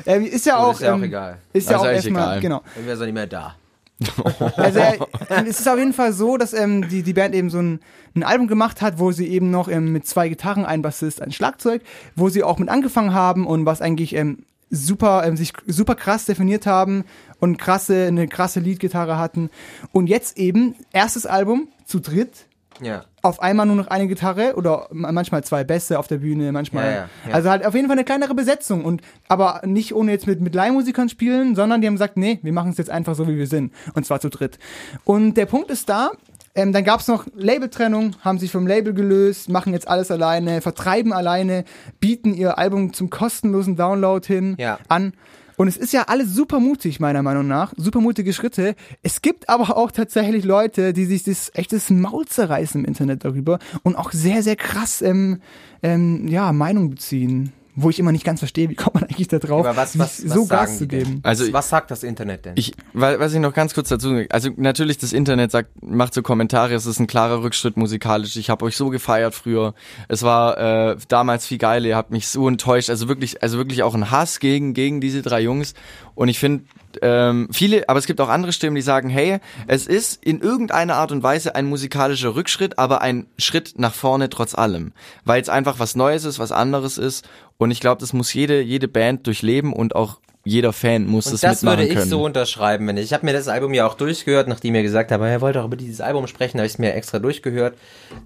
äh, 0.05 0.21
ist 0.23 0.45
ja 0.45 0.59
auch, 0.59 0.75
ist 0.75 0.83
ja 0.83 0.93
auch 0.93 0.97
ähm, 0.99 1.05
egal. 1.05 1.39
Ist 1.53 1.71
ja 1.71 1.77
Also 1.77 1.89
auch 1.89 1.93
erstmal, 1.93 2.23
egal. 2.25 2.41
genau. 2.41 2.63
Dann 2.75 2.87
wäre 2.87 2.99
er 3.01 3.05
nicht 3.07 3.15
mehr 3.15 3.27
da. 3.27 3.55
Also 4.57 4.79
äh, 4.79 4.99
es 5.47 5.61
ist 5.61 5.69
auf 5.69 5.79
jeden 5.79 5.93
Fall 5.93 6.13
so, 6.13 6.37
dass 6.37 6.53
ähm, 6.53 6.89
die, 6.89 7.03
die 7.03 7.13
Band 7.13 7.35
eben 7.35 7.51
so 7.51 7.59
ein, 7.59 7.81
ein 8.15 8.23
Album 8.23 8.47
gemacht 8.47 8.83
hat, 8.83 8.99
wo 8.99 9.13
sie 9.13 9.27
eben 9.29 9.51
noch 9.51 9.69
ähm, 9.69 9.93
mit 9.93 10.07
zwei 10.07 10.29
Gitarren, 10.29 10.65
ein 10.65 10.83
Bassist, 10.83 11.23
ein 11.23 11.33
Schlagzeug, 11.33 11.83
wo 12.15 12.29
sie 12.29 12.43
auch 12.43 12.59
mit 12.59 12.69
angefangen 12.69 13.15
haben 13.15 13.47
und 13.47 13.65
was 13.65 13.81
eigentlich 13.81 14.15
ähm, 14.15 14.45
super, 14.71 15.25
ähm, 15.27 15.37
sich 15.37 15.53
super 15.67 15.95
krass 15.95 16.25
definiert 16.25 16.67
haben 16.67 17.05
und 17.41 17.59
krasse, 17.59 18.07
eine 18.07 18.29
krasse 18.29 18.61
Leadgitarre 18.61 19.19
hatten. 19.19 19.51
Und 19.93 20.09
jetzt 20.09 20.39
eben, 20.39 20.75
erstes 20.93 21.27
Album 21.27 21.69
zu 21.85 22.01
dritt, 22.01 22.47
Ja. 22.81 23.05
Auf 23.27 23.41
einmal 23.43 23.67
nur 23.67 23.77
noch 23.77 23.89
eine 23.89 24.09
Gitarre 24.09 24.55
oder 24.57 24.89
ma- 24.93 25.13
manchmal 25.13 25.45
zwei 25.45 25.65
Bässe 25.65 25.99
auf 25.99 26.07
der 26.07 26.19
Bühne, 26.19 26.53
manchmal. 26.53 26.85
Ja, 26.85 26.91
ja, 26.91 27.09
ja. 27.29 27.35
Also 27.35 27.51
halt 27.51 27.67
auf 27.67 27.75
jeden 27.75 27.87
Fall 27.89 27.97
eine 27.97 28.05
kleinere 28.05 28.35
Besetzung 28.35 28.85
und 28.85 29.03
aber 29.29 29.61
nicht 29.65 29.95
ohne 29.95 30.13
jetzt 30.13 30.27
mit, 30.27 30.41
mit 30.41 30.55
Leihmusikern 30.55 31.09
spielen, 31.09 31.55
sondern 31.55 31.81
die 31.81 31.87
haben 31.87 31.95
gesagt, 31.95 32.17
nee, 32.17 32.39
wir 32.43 32.53
machen 32.53 32.71
es 32.73 32.79
jetzt 32.79 32.91
einfach 32.91 33.15
so, 33.15 33.29
wie 33.29 33.37
wir 33.37 33.47
sind. 33.47 33.73
Und 33.95 34.07
zwar 34.07 34.21
zu 34.21 34.29
dritt. 34.31 34.59
Und 35.05 35.35
der 35.35 35.47
Punkt 35.47 35.71
ist 35.71 35.89
da, 35.89 36.11
ähm, 36.55 36.73
dann 36.73 36.85
gab 36.85 37.01
es 37.01 37.09
noch 37.09 37.27
Labeltrennung, 37.35 38.17
haben 38.23 38.39
sich 38.39 38.51
vom 38.51 38.67
Label 38.67 38.95
gelöst, 38.95 39.49
machen 39.51 39.73
jetzt 39.75 39.87
alles 39.89 40.11
alleine, 40.11 40.63
vertreiben 40.63 41.13
alleine, 41.13 41.65
bieten 42.01 42.33
ihr 42.33 42.57
Album 42.59 42.93
zum 42.95 43.11
kostenlosen 43.11 43.77
Download 43.77 44.27
hin 44.27 44.55
Ja. 44.59 44.79
an. 44.89 45.13
Und 45.57 45.69
es 45.69 45.77
ist 45.77 45.93
ja 45.93 46.03
alles 46.03 46.35
super 46.35 46.61
mutig, 46.61 47.01
meiner 47.01 47.23
Meinung 47.23 47.47
nach. 47.47 47.73
Super 47.77 48.01
mutige 48.01 48.33
Schritte. 48.33 48.75
Es 49.03 49.23
gibt 49.23 49.49
aber 49.49 49.77
auch 49.77 49.91
tatsächlich 49.91 50.45
Leute, 50.45 50.93
die 50.93 51.07
sich 51.07 51.25
das 51.25 51.51
echtes 51.55 51.91
Maul 51.91 52.27
zerreißen 52.27 52.81
im 52.81 52.87
Internet 52.87 53.25
darüber 53.25 53.59
und 53.83 53.97
auch 53.97 54.13
sehr, 54.13 54.43
sehr 54.43 54.57
krass 54.57 55.03
ähm, 55.03 55.41
ähm, 55.83 56.29
ja, 56.29 56.53
Meinung 56.53 56.91
beziehen. 56.91 57.53
Wo 57.77 57.91
ich 57.91 57.99
immer 57.99 58.13
nicht 58.13 58.25
ganz 58.25 58.41
verstehe, 58.41 58.69
wie 58.71 58.75
kommt 58.75 58.95
man 58.95 59.05
eigentlich 59.05 59.29
da 59.29 59.39
drauf, 59.39 59.67
Aber 59.67 59.77
was, 59.77 59.99
was, 59.99 60.17
sich 60.17 60.31
was 60.31 60.35
so 60.35 60.47
Gas 60.47 60.79
zu 60.79 60.87
geben. 60.87 61.21
Also 61.23 61.45
was, 61.45 61.53
was 61.53 61.69
sagt 61.69 61.91
das 61.91 62.03
Internet 62.03 62.47
denn? 62.47 62.55
Ich, 62.57 62.73
weil, 62.95 63.21
was 63.21 63.35
ich 63.35 63.41
noch 63.41 63.53
ganz 63.53 63.75
kurz 63.75 63.89
dazu, 63.89 64.25
also 64.31 64.51
natürlich 64.57 64.99
das 64.99 65.13
Internet 65.13 65.51
sagt, 65.51 65.71
macht 65.83 66.15
so 66.15 66.23
Kommentare, 66.23 66.75
es 66.75 66.87
ist 66.87 67.01
ein 67.01 67.07
klarer 67.07 67.43
Rückschritt 67.43 67.77
musikalisch. 67.77 68.37
Ich 68.37 68.51
habe 68.51 68.65
euch 68.65 68.77
so 68.77 68.89
gefeiert 68.89 69.35
früher. 69.35 69.75
Es 70.09 70.23
war 70.23 70.59
äh, 70.59 70.97
damals 71.09 71.47
viel 71.47 71.59
geiler, 71.59 71.87
ihr 71.87 71.97
habt 71.97 72.11
mich 72.11 72.29
so 72.29 72.49
enttäuscht. 72.49 72.91
Also 72.91 73.09
wirklich, 73.09 73.43
also 73.43 73.59
wirklich 73.59 73.83
auch 73.83 73.95
ein 73.95 74.11
Hass 74.11 74.41
gegen 74.41 74.75
gegen 74.75 75.01
diese 75.01 75.23
drei 75.23 75.41
Jungs. 75.41 75.75
Und 76.15 76.29
ich 76.29 76.39
finde 76.39 76.65
ähm, 77.03 77.49
viele, 77.53 77.89
aber 77.89 77.99
es 77.99 78.07
gibt 78.07 78.21
auch 78.21 78.29
andere 78.29 78.53
Stimmen, 78.53 78.77
die 78.77 78.83
sagen, 78.83 79.09
hey, 79.09 79.39
es 79.67 79.87
ist 79.87 80.25
in 80.25 80.41
irgendeiner 80.41 80.95
Art 80.97 81.13
und 81.13 81.23
Weise 81.23 81.55
ein 81.55 81.67
musikalischer 81.67 82.35
Rückschritt, 82.35 82.79
aber 82.79 83.03
ein 83.03 83.27
Schritt 83.39 83.75
nach 83.79 83.95
vorne 83.95 84.31
trotz 84.31 84.55
allem, 84.55 84.93
weil 85.25 85.43
es 85.43 85.49
einfach 85.49 85.79
was 85.79 85.95
Neues 85.95 86.25
ist, 86.25 86.39
was 86.39 86.53
anderes 86.53 86.99
ist. 86.99 87.29
Und 87.59 87.71
ich 87.71 87.81
glaube, 87.81 88.01
das 88.01 88.13
muss 88.13 88.33
jede 88.35 88.61
jede 88.61 88.89
Band 88.89 89.27
durchleben 89.27 89.73
und 89.73 89.95
auch 89.97 90.21
jeder 90.49 90.73
Fan 90.73 91.07
muss 91.09 91.27
Und 91.27 91.33
das, 91.33 91.41
das 91.41 91.63
mitmachen 91.63 91.79
würde 91.81 91.89
ich 91.89 91.95
können. 91.99 92.09
so 92.09 92.23
unterschreiben, 92.25 92.87
wenn 92.87 92.97
ich. 92.99 93.07
Ich 93.07 93.13
habe 93.13 93.27
mir 93.27 93.33
das 93.33 93.49
Album 93.49 93.75
ja 93.75 93.85
auch 93.85 93.95
durchgehört, 93.95 94.47
nachdem 94.47 94.77
ihr 94.77 94.83
gesagt 94.85 95.11
habt, 95.11 95.21
er 95.25 95.41
wollte 95.41 95.61
auch 95.61 95.65
über 95.65 95.75
dieses 95.75 96.01
Album 96.01 96.29
sprechen, 96.29 96.59
habe 96.61 96.67
ich 96.69 96.75
es 96.75 96.79
mir 96.79 96.95
extra 96.95 97.19
durchgehört. 97.19 97.77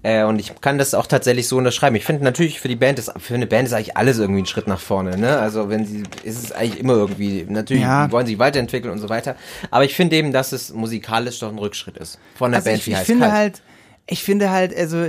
Äh, 0.03 0.23
und 0.25 0.37
ich 0.37 0.53
kann 0.61 0.77
das 0.77 0.93
auch 0.93 1.07
tatsächlich 1.07 1.47
so 1.47 1.57
unterschreiben. 1.57 1.95
Ich 1.95 2.05
finde 2.05 2.23
natürlich 2.23 2.59
für 2.59 2.67
die 2.67 2.75
Band 2.75 2.99
ist, 2.99 3.11
für 3.17 3.33
eine 3.33 3.47
Band 3.47 3.67
ist 3.69 3.73
eigentlich 3.73 3.97
alles 3.97 4.19
irgendwie 4.19 4.43
ein 4.43 4.45
Schritt 4.45 4.67
nach 4.67 4.79
vorne, 4.79 5.17
ne? 5.17 5.39
Also 5.39 5.69
wenn 5.69 5.83
sie, 5.87 6.03
ist 6.21 6.43
es 6.43 6.51
eigentlich 6.51 6.79
immer 6.79 6.93
irgendwie, 6.93 7.43
natürlich 7.49 7.81
Ja. 7.81 8.11
wollen 8.11 8.27
sie 8.27 8.33
sich 8.33 8.39
weiterentwickeln 8.39 8.91
und 8.93 8.99
so 8.99 9.09
weiter. 9.09 9.35
Aber 9.71 9.83
ich 9.83 9.95
finde 9.95 10.15
eben, 10.15 10.31
dass 10.31 10.51
es 10.51 10.71
musikalisch 10.73 11.39
doch 11.39 11.49
ein 11.49 11.57
Rückschritt 11.57 11.97
ist. 11.97 12.19
Von 12.35 12.51
der 12.51 12.59
Also 12.59 12.69
Band 12.69 12.81
ich, 12.81 12.85
wie 12.85 12.91
ich 12.91 12.97
heißt 12.97 13.05
finde 13.07 13.25
Kalt. 13.25 13.35
halt, 13.35 13.61
ich 14.05 14.21
finde 14.23 14.51
halt, 14.51 14.77
also 14.77 15.07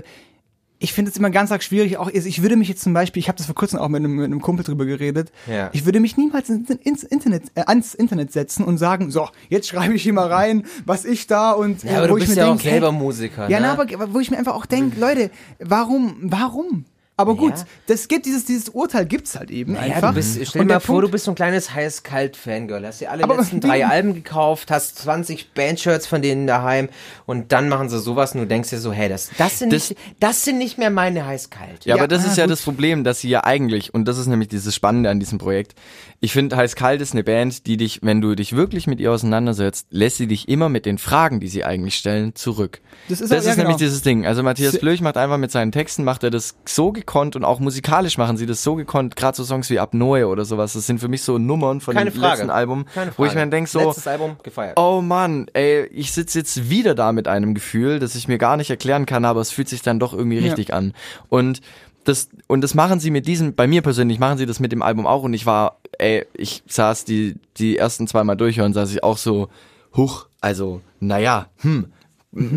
ich 0.82 0.92
finde 0.92 1.10
es 1.10 1.16
immer 1.16 1.30
ganz 1.30 1.52
arg 1.52 1.62
schwierig. 1.62 1.96
Auch 1.96 2.08
ich 2.10 2.42
würde 2.42 2.56
mich 2.56 2.68
jetzt 2.68 2.82
zum 2.82 2.92
Beispiel, 2.92 3.20
ich 3.20 3.28
habe 3.28 3.38
das 3.38 3.46
vor 3.46 3.54
kurzem 3.54 3.78
auch 3.78 3.88
mit 3.88 4.00
einem, 4.00 4.16
mit 4.16 4.24
einem 4.24 4.40
Kumpel 4.40 4.64
drüber 4.64 4.84
geredet. 4.84 5.30
Ja. 5.48 5.70
Ich 5.72 5.84
würde 5.84 6.00
mich 6.00 6.16
niemals 6.16 6.48
ins, 6.50 7.04
Internet, 7.04 7.44
äh, 7.54 7.62
ans 7.66 7.94
Internet 7.94 8.32
setzen 8.32 8.64
und 8.64 8.78
sagen, 8.78 9.10
so 9.10 9.28
jetzt 9.48 9.68
schreibe 9.68 9.94
ich 9.94 10.02
hier 10.02 10.12
mal 10.12 10.26
rein, 10.26 10.64
was 10.84 11.04
ich 11.04 11.26
da 11.26 11.52
und 11.52 11.84
Ja, 11.84 11.98
aber 11.98 12.10
wo 12.10 12.16
du 12.16 12.18
ich 12.18 12.24
bist 12.26 12.36
mir 12.36 12.42
ja 12.42 12.48
denk, 12.48 12.58
auch 12.60 12.64
selber 12.64 12.92
Musiker, 12.92 13.48
Ja, 13.48 13.60
ne? 13.60 13.74
na, 13.76 13.82
aber 13.94 14.12
wo 14.12 14.20
ich 14.20 14.30
mir 14.30 14.38
einfach 14.38 14.54
auch 14.54 14.66
denke, 14.66 14.98
Leute, 14.98 15.30
warum, 15.60 16.16
warum? 16.22 16.84
Aber 17.16 17.36
gut, 17.36 17.56
Ja. 17.58 17.64
das 17.88 18.08
gibt 18.08 18.24
dieses, 18.26 18.46
dieses 18.46 18.70
Urteil 18.70 19.04
gibt's 19.06 19.38
halt 19.38 19.50
eben 19.50 19.74
Ja, 19.74 19.80
einfach. 19.82 20.08
du 20.10 20.14
bist, 20.16 20.38
stell 20.46 20.62
dir 20.62 20.68
mal 20.74 20.80
vor, 20.80 20.94
Punkt- 20.96 21.08
du 21.08 21.12
bist 21.12 21.26
so 21.26 21.30
ein 21.32 21.34
kleines 21.34 21.72
heiß-kalt-Fangirl. 21.74 22.86
Hast 22.86 23.00
dir 23.00 23.10
alle 23.10 23.24
Aber 23.24 23.36
letzten 23.36 23.60
drei 23.60 23.86
Alben 23.86 24.14
gekauft, 24.14 24.70
hast 24.70 24.98
20 24.98 25.52
Bandshirts 25.52 26.06
von 26.06 26.22
denen 26.22 26.46
daheim 26.46 26.88
und 27.26 27.52
dann 27.52 27.68
machen 27.68 27.88
sie 27.88 27.98
sowas 28.00 28.32
und 28.34 28.40
du 28.40 28.46
denkst 28.46 28.70
dir 28.70 28.78
so, 28.78 28.92
hey, 28.92 29.08
das, 29.08 29.30
das, 29.38 29.58
sind, 29.58 29.72
Das- 29.72 29.90
nicht, 29.90 30.00
das 30.20 30.44
sind 30.44 30.58
nicht 30.58 30.78
mehr 30.78 30.90
meine 30.90 31.26
heiß-kalt. 31.26 31.84
Ja, 31.84 31.94
aber 31.96 32.08
das 32.08 32.24
ah, 32.24 32.28
ist 32.28 32.38
ja 32.38 32.44
gut. 32.44 32.52
das 32.52 32.62
Problem, 32.62 33.04
dass 33.04 33.20
sie 33.20 33.28
ja 33.28 33.44
eigentlich, 33.44 33.92
und 33.94 34.06
das 34.06 34.18
ist 34.18 34.26
nämlich 34.26 34.48
dieses 34.48 34.74
Spannende 34.74 35.10
an 35.10 35.20
diesem 35.20 35.38
Projekt, 35.38 35.74
ich 36.20 36.32
finde, 36.32 36.56
Heiß 36.56 36.76
Kalt 36.76 37.00
ist 37.00 37.12
eine 37.14 37.24
Band, 37.24 37.66
die 37.66 37.76
dich, 37.76 37.98
wenn 38.02 38.20
du 38.20 38.34
dich 38.36 38.54
wirklich 38.54 38.86
mit 38.86 39.00
ihr 39.00 39.10
auseinandersetzt, 39.12 39.88
lässt 39.90 40.18
sie 40.18 40.28
dich 40.28 40.48
immer 40.48 40.68
mit 40.68 40.86
den 40.86 40.98
Fragen, 40.98 41.40
die 41.40 41.48
sie 41.48 41.64
eigentlich 41.64 41.96
stellen, 41.96 42.34
zurück. 42.36 42.80
Das 43.08 43.20
ist 43.20 43.32
das 43.32 43.40
auch- 43.40 43.44
ja, 43.46 43.50
ist 43.50 43.56
nämlich 43.58 43.76
genau. 43.76 43.78
dieses 43.78 44.02
Ding. 44.02 44.24
Also 44.24 44.42
Matthias 44.44 44.78
Blöch 44.78 45.00
macht 45.00 45.16
einfach 45.16 45.38
mit 45.38 45.50
seinen 45.50 45.72
Texten, 45.72 46.04
macht 46.04 46.22
er 46.22 46.30
das 46.30 46.54
so 46.64 46.92
gekonnt 47.06 47.36
und 47.36 47.44
auch 47.44 47.60
musikalisch 47.60 48.18
machen 48.18 48.36
sie 48.36 48.46
das 48.46 48.62
so 48.62 48.74
gekonnt, 48.74 49.14
gerade 49.16 49.36
so 49.36 49.44
Songs 49.44 49.70
wie 49.70 49.78
Apnoe 49.78 50.26
oder 50.26 50.44
sowas, 50.44 50.72
das 50.72 50.86
sind 50.86 50.98
für 51.00 51.08
mich 51.08 51.22
so 51.22 51.38
Nummern 51.38 51.80
von 51.80 51.94
Keine 51.94 52.10
dem 52.10 52.20
Frage. 52.20 52.36
letzten 52.38 52.50
Album, 52.50 52.86
Keine 52.94 53.12
wo 53.16 53.24
ich 53.26 53.34
mir 53.34 53.40
dann 53.40 53.50
denk 53.50 53.68
so, 53.68 53.80
Letztes 53.80 54.06
Album 54.06 54.36
gefeiert. 54.42 54.78
Oh 54.78 55.00
Mann, 55.02 55.46
ey, 55.52 55.86
ich 55.92 56.12
sitze 56.12 56.38
jetzt 56.38 56.70
wieder 56.70 56.94
da 56.94 57.12
mit 57.12 57.28
einem 57.28 57.54
Gefühl, 57.54 57.98
das 57.98 58.14
ich 58.14 58.26
mir 58.28 58.38
gar 58.38 58.56
nicht 58.56 58.70
erklären 58.70 59.06
kann, 59.06 59.24
aber 59.24 59.40
es 59.40 59.50
fühlt 59.50 59.68
sich 59.68 59.82
dann 59.82 59.98
doch 60.00 60.12
irgendwie 60.14 60.38
Ja. 60.38 60.44
richtig 60.44 60.72
an. 60.72 60.94
Und 61.28 61.60
das, 62.04 62.28
und 62.48 62.62
das 62.62 62.74
machen 62.74 62.98
sie 62.98 63.10
mit 63.12 63.26
diesem, 63.28 63.54
bei 63.54 63.66
mir 63.66 63.80
persönlich 63.82 64.18
machen 64.18 64.38
sie 64.38 64.46
das 64.46 64.58
mit 64.58 64.72
dem 64.72 64.82
Album 64.82 65.06
auch 65.06 65.22
und 65.22 65.34
ich 65.34 65.46
war, 65.46 65.76
ey, 65.98 66.26
ich 66.34 66.62
saß 66.66 67.04
die, 67.04 67.36
die 67.58 67.76
ersten 67.78 68.08
zweimal 68.08 68.36
durch 68.36 68.60
und 68.60 68.72
saß 68.74 68.90
ich 68.92 69.04
auch 69.04 69.18
so, 69.18 69.48
huch, 69.96 70.26
also, 70.40 70.80
naja, 70.98 71.46
hm, 71.60 71.92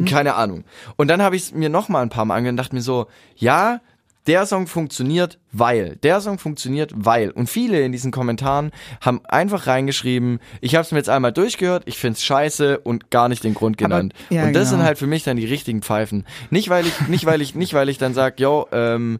keine 0.07 0.35
Ahnung. 0.35 0.63
Und 0.95 1.09
dann 1.09 1.21
habe 1.21 1.35
ich 1.35 1.43
es 1.43 1.53
mir 1.53 1.69
noch 1.69 1.89
mal 1.89 2.01
ein 2.01 2.09
paar 2.09 2.25
Mal 2.25 2.35
angehört 2.37 2.53
und 2.53 2.57
dachte 2.57 2.75
mir 2.75 2.81
so, 2.81 3.07
ja, 3.35 3.81
der 4.27 4.45
Song 4.45 4.67
funktioniert, 4.67 5.39
weil. 5.51 5.97
Der 5.97 6.21
Song 6.21 6.39
funktioniert, 6.39 6.91
weil. 6.95 7.31
Und 7.31 7.49
viele 7.49 7.81
in 7.81 7.91
diesen 7.91 8.11
Kommentaren 8.11 8.71
haben 9.01 9.21
einfach 9.25 9.67
reingeschrieben, 9.67 10.39
ich 10.61 10.75
habe 10.75 10.83
es 10.83 10.91
mir 10.91 10.97
jetzt 10.97 11.09
einmal 11.09 11.31
durchgehört, 11.31 11.83
ich 11.85 11.97
find's 11.97 12.23
scheiße 12.23 12.79
und 12.79 13.11
gar 13.11 13.29
nicht 13.29 13.43
den 13.43 13.53
Grund 13.53 13.81
Aber- 13.81 13.89
genannt. 13.89 14.13
ja, 14.29 14.43
und 14.45 14.53
das 14.53 14.69
genau. 14.69 14.77
sind 14.77 14.85
halt 14.87 14.97
für 14.97 15.07
mich 15.07 15.23
dann 15.23 15.37
die 15.37 15.45
richtigen 15.45 15.81
Pfeifen. 15.81 16.25
Nicht 16.49 16.69
weil 16.69 16.85
ich, 16.85 17.07
nicht 17.07 17.25
weil 17.25 17.41
ich, 17.41 17.55
nicht 17.55 17.73
weil 17.73 17.89
ich 17.89 17.97
dann 17.97 18.13
sag, 18.13 18.39
yo, 18.39 18.67
ähm, 18.71 19.19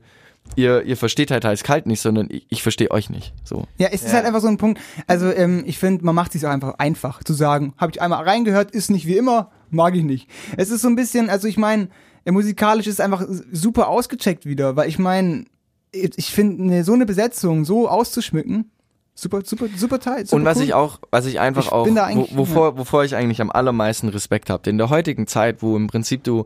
ihr, 0.56 0.84
ihr 0.84 0.98
versteht 0.98 1.32
halt 1.32 1.45
heiß 1.45 1.64
kalt 1.64 1.86
nicht, 1.86 2.02
sondern 2.02 2.27
ich, 2.30 2.45
ich 2.49 2.64
verstehe 2.64 2.91
euch 2.91 3.10
nicht. 3.10 3.34
So. 3.44 3.68
Ja, 3.77 3.90
es 3.91 4.03
ist 4.03 4.14
halt 4.14 4.26
einfach 4.26 4.41
so 4.41 4.48
ein 4.48 4.57
Punkt. 4.57 4.80
Also 5.07 5.32
ähm, 5.32 5.64
ich 5.65 5.80
finde, 5.80 6.06
man 6.06 6.15
macht 6.15 6.32
sich 6.32 6.45
auch 6.45 6.52
einfach 6.52 6.76
einfach 6.77 7.23
zu 7.23 7.34
sagen, 7.34 7.73
habe 7.77 7.91
ich 7.91 8.02
einmal 8.02 8.23
reingehört, 8.23 8.72
ist 8.72 8.90
nicht 8.90 9.07
wie 9.07 9.18
immer, 9.18 9.52
mag 9.69 9.95
ich 9.95 10.03
nicht. 10.03 10.30
Es 10.57 10.69
ist 10.69 10.82
so 10.82 10.88
ein 10.88 10.95
bisschen, 10.95 11.30
also 11.30 11.48
ich 11.48 11.57
meine, 11.57 11.90
musikalisch 12.34 12.88
ist 12.88 13.02
einfach 13.02 13.26
super 13.52 13.88
ausgecheckt 13.88 14.45
wieder, 14.45 14.76
weil 14.76 14.89
ich 14.89 14.99
meine, 14.99 15.45
ich 15.91 16.31
finde 16.31 16.65
ne, 16.65 16.84
so 16.84 16.93
eine 16.93 17.06
Besetzung 17.06 17.65
so 17.65 17.88
auszuschmücken, 17.88 18.72
super, 19.14 19.41
super, 19.43 19.68
super 19.76 19.99
tight. 19.99 20.27
Super 20.27 20.35
Und 20.35 20.45
was 20.45 20.57
cool. 20.57 20.64
ich 20.64 20.73
auch, 20.73 20.99
was 21.11 21.26
ich 21.26 21.39
einfach 21.39 21.65
Ich 21.65 21.72
auch, 21.72 21.88
wovor, 22.31 22.77
wovor 22.77 23.03
ich 23.03 23.15
eigentlich 23.15 23.41
am 23.41 23.52
allermeisten 23.52 24.10
Respekt 24.10 24.49
habe, 24.49 24.69
in 24.69 24.77
der 24.77 24.89
heutigen 24.89 25.27
Zeit, 25.27 25.61
wo 25.61 25.76
im 25.76 25.88
Prinzip 25.88 26.23
du 26.23 26.45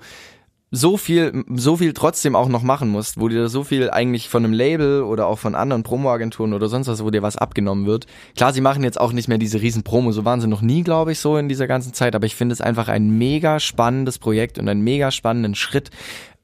so 0.72 0.98
viel, 0.98 1.44
so 1.56 1.78
viel 1.78 1.94
trotzdem 1.94 2.36
auch 2.36 2.48
noch 2.48 2.62
machen 2.62 2.90
musst, 2.90 3.20
wo 3.20 3.28
dir 3.28 3.50
so 3.50 3.64
viel 3.64 3.90
eigentlich 3.90 4.30
von 4.30 4.44
einem 4.44 4.54
Label 4.54 5.02
oder 5.02 5.26
auch 5.26 5.40
von 5.40 5.56
anderen 5.56 5.84
Promo-Agenturen 5.84 6.54
oder 6.54 6.70
sonst 6.70 6.88
was, 6.88 7.04
wo 7.04 7.10
dir 7.10 7.24
was 7.24 7.38
abgenommen 7.38 7.88
wird. 7.88 8.06
Klar, 8.36 8.54
sie 8.54 8.62
machen 8.62 8.84
jetzt 8.84 9.00
auch 9.00 9.12
nicht 9.12 9.28
mehr 9.28 9.40
diese 9.40 9.62
riesen 9.62 9.84
Promo, 9.84 10.12
so 10.12 10.26
waren 10.26 10.42
sie 10.42 10.48
noch 10.48 10.62
nie, 10.62 10.84
glaube 10.84 11.12
ich, 11.12 11.20
so 11.20 11.38
in 11.38 11.50
dieser 11.50 11.68
ganzen 11.68 11.94
Zeit, 11.94 12.16
aber 12.16 12.28
ich 12.28 12.36
finde 12.36 12.54
es 12.54 12.62
einfach 12.62 12.88
ein 12.88 13.18
mega 13.18 13.60
spannendes 13.60 14.20
Projekt 14.20 14.60
und 14.60 14.70
einen 14.70 14.84
mega 14.84 15.10
spannenden 15.10 15.56
Schritt 15.56 15.90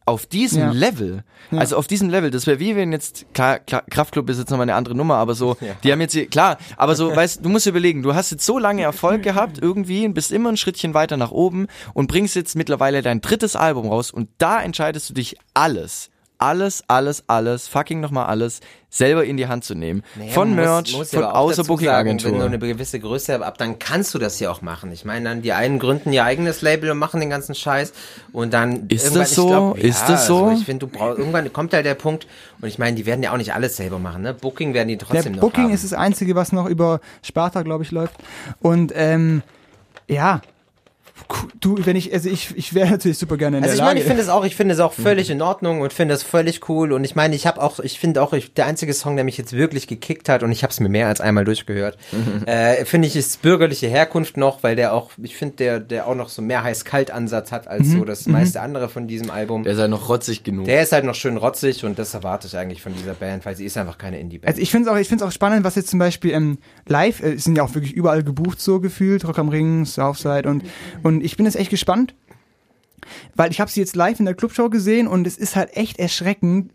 auf 0.07 0.25
diesem 0.27 0.61
Ja. 0.61 0.71
Level, 0.71 1.23
also 1.51 1.77
auf 1.77 1.87
diesem 1.87 2.09
Level, 2.09 2.29
das 2.29 2.45
wäre 2.45 2.59
wie 2.59 2.75
wenn 2.75 2.91
jetzt, 2.91 3.25
klar, 3.33 3.57
klar, 3.59 3.83
Kraftclub 3.89 4.29
ist 4.29 4.37
jetzt 4.37 4.51
nochmal 4.51 4.65
eine 4.65 4.75
andere 4.75 4.93
Nummer, 4.95 5.15
aber 5.15 5.33
so, 5.33 5.57
die 5.83 5.91
haben 5.91 5.99
jetzt, 6.01 6.13
hier- 6.13 6.27
klar, 6.27 6.57
aber 6.77 6.95
so, 6.95 7.15
weißt 7.15 7.43
du, 7.43 7.49
musst 7.49 7.65
dir 7.65 7.71
überlegen, 7.71 8.03
du 8.03 8.13
hast 8.13 8.29
jetzt 8.31 8.45
so 8.45 8.59
lange 8.59 8.83
Erfolg 8.83 9.23
gehabt 9.23 9.57
irgendwie 9.61 10.05
und 10.05 10.13
bist 10.13 10.31
immer 10.31 10.49
ein 10.49 10.57
Schrittchen 10.57 10.93
weiter 10.93 11.17
nach 11.17 11.31
oben 11.31 11.65
und 11.95 12.07
bringst 12.07 12.35
jetzt 12.35 12.55
mittlerweile 12.55 13.01
dein 13.01 13.19
drittes 13.21 13.55
Album 13.55 13.87
raus 13.87 14.11
und 14.11 14.29
da 14.37 14.61
entscheidest 14.61 15.09
du 15.09 15.13
dich 15.15 15.37
alles, 15.55 16.09
alles, 16.45 16.83
alles, 16.87 17.23
alles, 17.27 17.67
fucking 17.67 17.99
nochmal 17.99 18.27
alles, 18.27 18.59
selber 18.89 19.25
in 19.25 19.35
die 19.35 19.47
Hand 19.47 19.63
zu 19.65 19.73
nehmen. 19.75 20.03
Naja, 20.15 20.31
von 20.31 20.55
Merch, 20.55 20.91
muss, 20.91 20.97
muss 20.97 21.09
von 21.09 21.23
außer 21.23 21.55
sagen, 21.55 21.57
Wenn 21.57 21.63
du 21.65 21.67
Booking-Agentur. 21.73 22.45
eine 22.45 22.59
gewisse 22.59 22.99
Größe 22.99 23.43
ab, 23.45 23.57
dann 23.57 23.79
kannst 23.79 24.13
du 24.13 24.19
das 24.19 24.39
ja 24.39 24.49
auch 24.51 24.61
machen. 24.61 24.91
Ich 24.91 25.03
meine, 25.05 25.27
dann 25.27 25.41
die 25.41 25.53
einen 25.53 25.79
gründen 25.79 26.13
ihr 26.13 26.23
eigenes 26.23 26.61
Label 26.61 26.91
und 26.91 26.97
machen 26.97 27.19
den 27.19 27.29
ganzen 27.29 27.55
Scheiß 27.55 27.93
und 28.31 28.53
dann 28.53 28.87
Ist 28.87 29.15
das 29.15 29.33
so? 29.35 29.47
glaub, 29.47 29.77
Ist 29.77 30.01
ja, 30.03 30.07
das 30.09 30.27
so? 30.27 30.45
Also 30.45 30.59
ich 30.59 30.65
finde, 30.65 30.85
du 30.85 30.91
brauchst 30.97 31.17
irgendwann 31.17 31.51
kommt 31.51 31.73
halt 31.73 31.85
der 31.85 31.95
Punkt 31.95 32.27
und 32.61 32.67
ich 32.67 32.77
meine, 32.77 32.95
die 32.95 33.05
werden 33.05 33.23
ja 33.23 33.33
auch 33.33 33.37
nicht 33.37 33.53
alles 33.53 33.75
selber 33.75 33.99
machen. 33.99 34.21
Ne? 34.21 34.33
Booking 34.33 34.73
werden 34.73 34.87
die 34.87 34.97
Der 34.97 35.07
trotzdem 35.07 35.33
noch 35.33 35.41
Booking 35.41 35.65
haben. 35.65 35.73
ist 35.73 35.83
das 35.83 35.93
Einzige, 35.93 36.35
was 36.35 36.51
noch 36.51 36.67
über 36.67 37.01
Sparta, 37.21 37.63
glaube 37.63 37.83
ich, 37.83 37.91
läuft. 37.91 38.15
Und 38.61 38.93
ähm, 38.95 39.41
ja, 40.07 40.41
du, 41.61 41.77
wenn 41.85 41.95
ich, 41.95 42.13
also 42.13 42.29
ich, 42.29 42.55
ich 42.57 42.73
wäre 42.73 42.89
natürlich 42.89 43.17
super 43.17 43.37
gerne 43.37 43.57
in 43.57 43.63
Also 43.63 43.71
der 43.71 43.75
ich 43.75 43.79
Lage. 43.79 43.89
meine, 43.89 43.99
ich 44.01 44.05
finde 44.05 44.21
es 44.21 44.29
auch, 44.29 44.43
ich 44.45 44.55
finde 44.55 44.73
es 44.73 44.79
auch 44.81 44.93
völlig 44.93 45.29
in 45.29 45.41
Ordnung 45.41 45.81
und 45.81 45.93
finde 45.93 46.13
es 46.13 46.23
völlig 46.23 46.67
cool 46.69 46.91
und 46.91 47.03
ich 47.03 47.15
meine, 47.15 47.35
ich 47.35 47.47
habe 47.47 47.61
auch, 47.61 47.79
ich 47.79 47.99
finde 47.99 48.21
auch, 48.21 48.33
ich, 48.33 48.53
der 48.53 48.65
einzige 48.65 48.93
Song, 48.93 49.15
der 49.15 49.23
mich 49.25 49.37
jetzt 49.37 49.53
wirklich 49.53 49.87
gekickt 49.87 50.27
hat 50.29 50.43
und 50.43 50.51
ich 50.51 50.63
habe 50.63 50.71
es 50.71 50.79
mir 50.79 50.89
mehr 50.89 51.07
als 51.07 51.21
einmal 51.21 51.45
durchgehört, 51.45 51.97
äh, 52.45 52.83
finde 52.85 53.07
ich 53.07 53.15
ist 53.15 53.41
bürgerliche 53.41 53.87
Herkunft 53.87 54.35
noch, 54.37 54.61
weil 54.63 54.75
der 54.75 54.93
auch, 54.93 55.11
ich 55.21 55.35
finde 55.35 55.55
der, 55.55 55.79
der 55.79 56.07
auch 56.07 56.15
noch 56.15 56.29
so 56.29 56.41
mehr 56.41 56.63
heiß-kalt-Ansatz 56.63 57.51
hat 57.51 57.67
als 57.67 57.87
Mhm. 57.87 57.99
so 57.99 58.05
das 58.05 58.25
meiste 58.27 58.61
andere 58.61 58.89
von 58.89 59.07
diesem 59.07 59.31
Album. 59.31 59.63
Der 59.63 59.73
ist 59.73 59.79
halt 59.79 59.91
noch 59.91 60.09
rotzig 60.09 60.43
genug. 60.43 60.65
Der 60.65 60.81
ist 60.83 60.91
halt 60.91 61.05
noch 61.05 61.15
schön 61.15 61.37
rotzig 61.37 61.85
und 61.85 61.97
das 61.97 62.13
erwarte 62.13 62.47
ich 62.47 62.57
eigentlich 62.57 62.81
von 62.81 62.93
dieser 62.93 63.13
Band, 63.13 63.45
weil 63.45 63.55
sie 63.55 63.65
ist 63.65 63.77
einfach 63.77 63.97
keine 63.97 64.19
Indie-Band. 64.19 64.47
Also 64.49 64.61
ich 64.61 64.69
finde 64.71 64.89
es 64.89 64.95
auch, 64.95 64.99
ich 64.99 65.07
find's 65.07 65.23
auch 65.23 65.31
spannend, 65.31 65.63
was 65.63 65.75
jetzt 65.75 65.89
zum 65.89 65.99
Beispiel 65.99 66.31
ähm, 66.31 66.57
live, 66.87 67.21
äh, 67.23 67.37
sind 67.37 67.57
ja 67.57 67.63
auch 67.63 67.73
wirklich 67.73 67.93
überall 67.93 68.23
gebucht 68.23 68.59
so 68.59 68.79
gefühlt, 68.79 69.25
Rock 69.27 69.39
am 69.39 69.49
Ring, 69.49 69.85
Southside 69.85 70.49
und, 70.49 70.63
und 71.05 71.23
ich 71.23 71.37
bin 71.37 71.45
jetzt 71.45 71.55
echt 71.55 71.69
gespannt, 71.69 72.15
weil 73.35 73.51
ich 73.51 73.61
habe 73.61 73.69
sie 73.69 73.79
jetzt 73.79 73.95
live 73.95 74.19
in 74.19 74.25
der 74.25 74.33
Clubshow 74.33 74.71
gesehen 74.71 75.07
und 75.07 75.27
es 75.27 75.37
ist 75.37 75.55
halt 75.55 75.77
echt 75.77 75.99
erschreckend. 75.99 76.71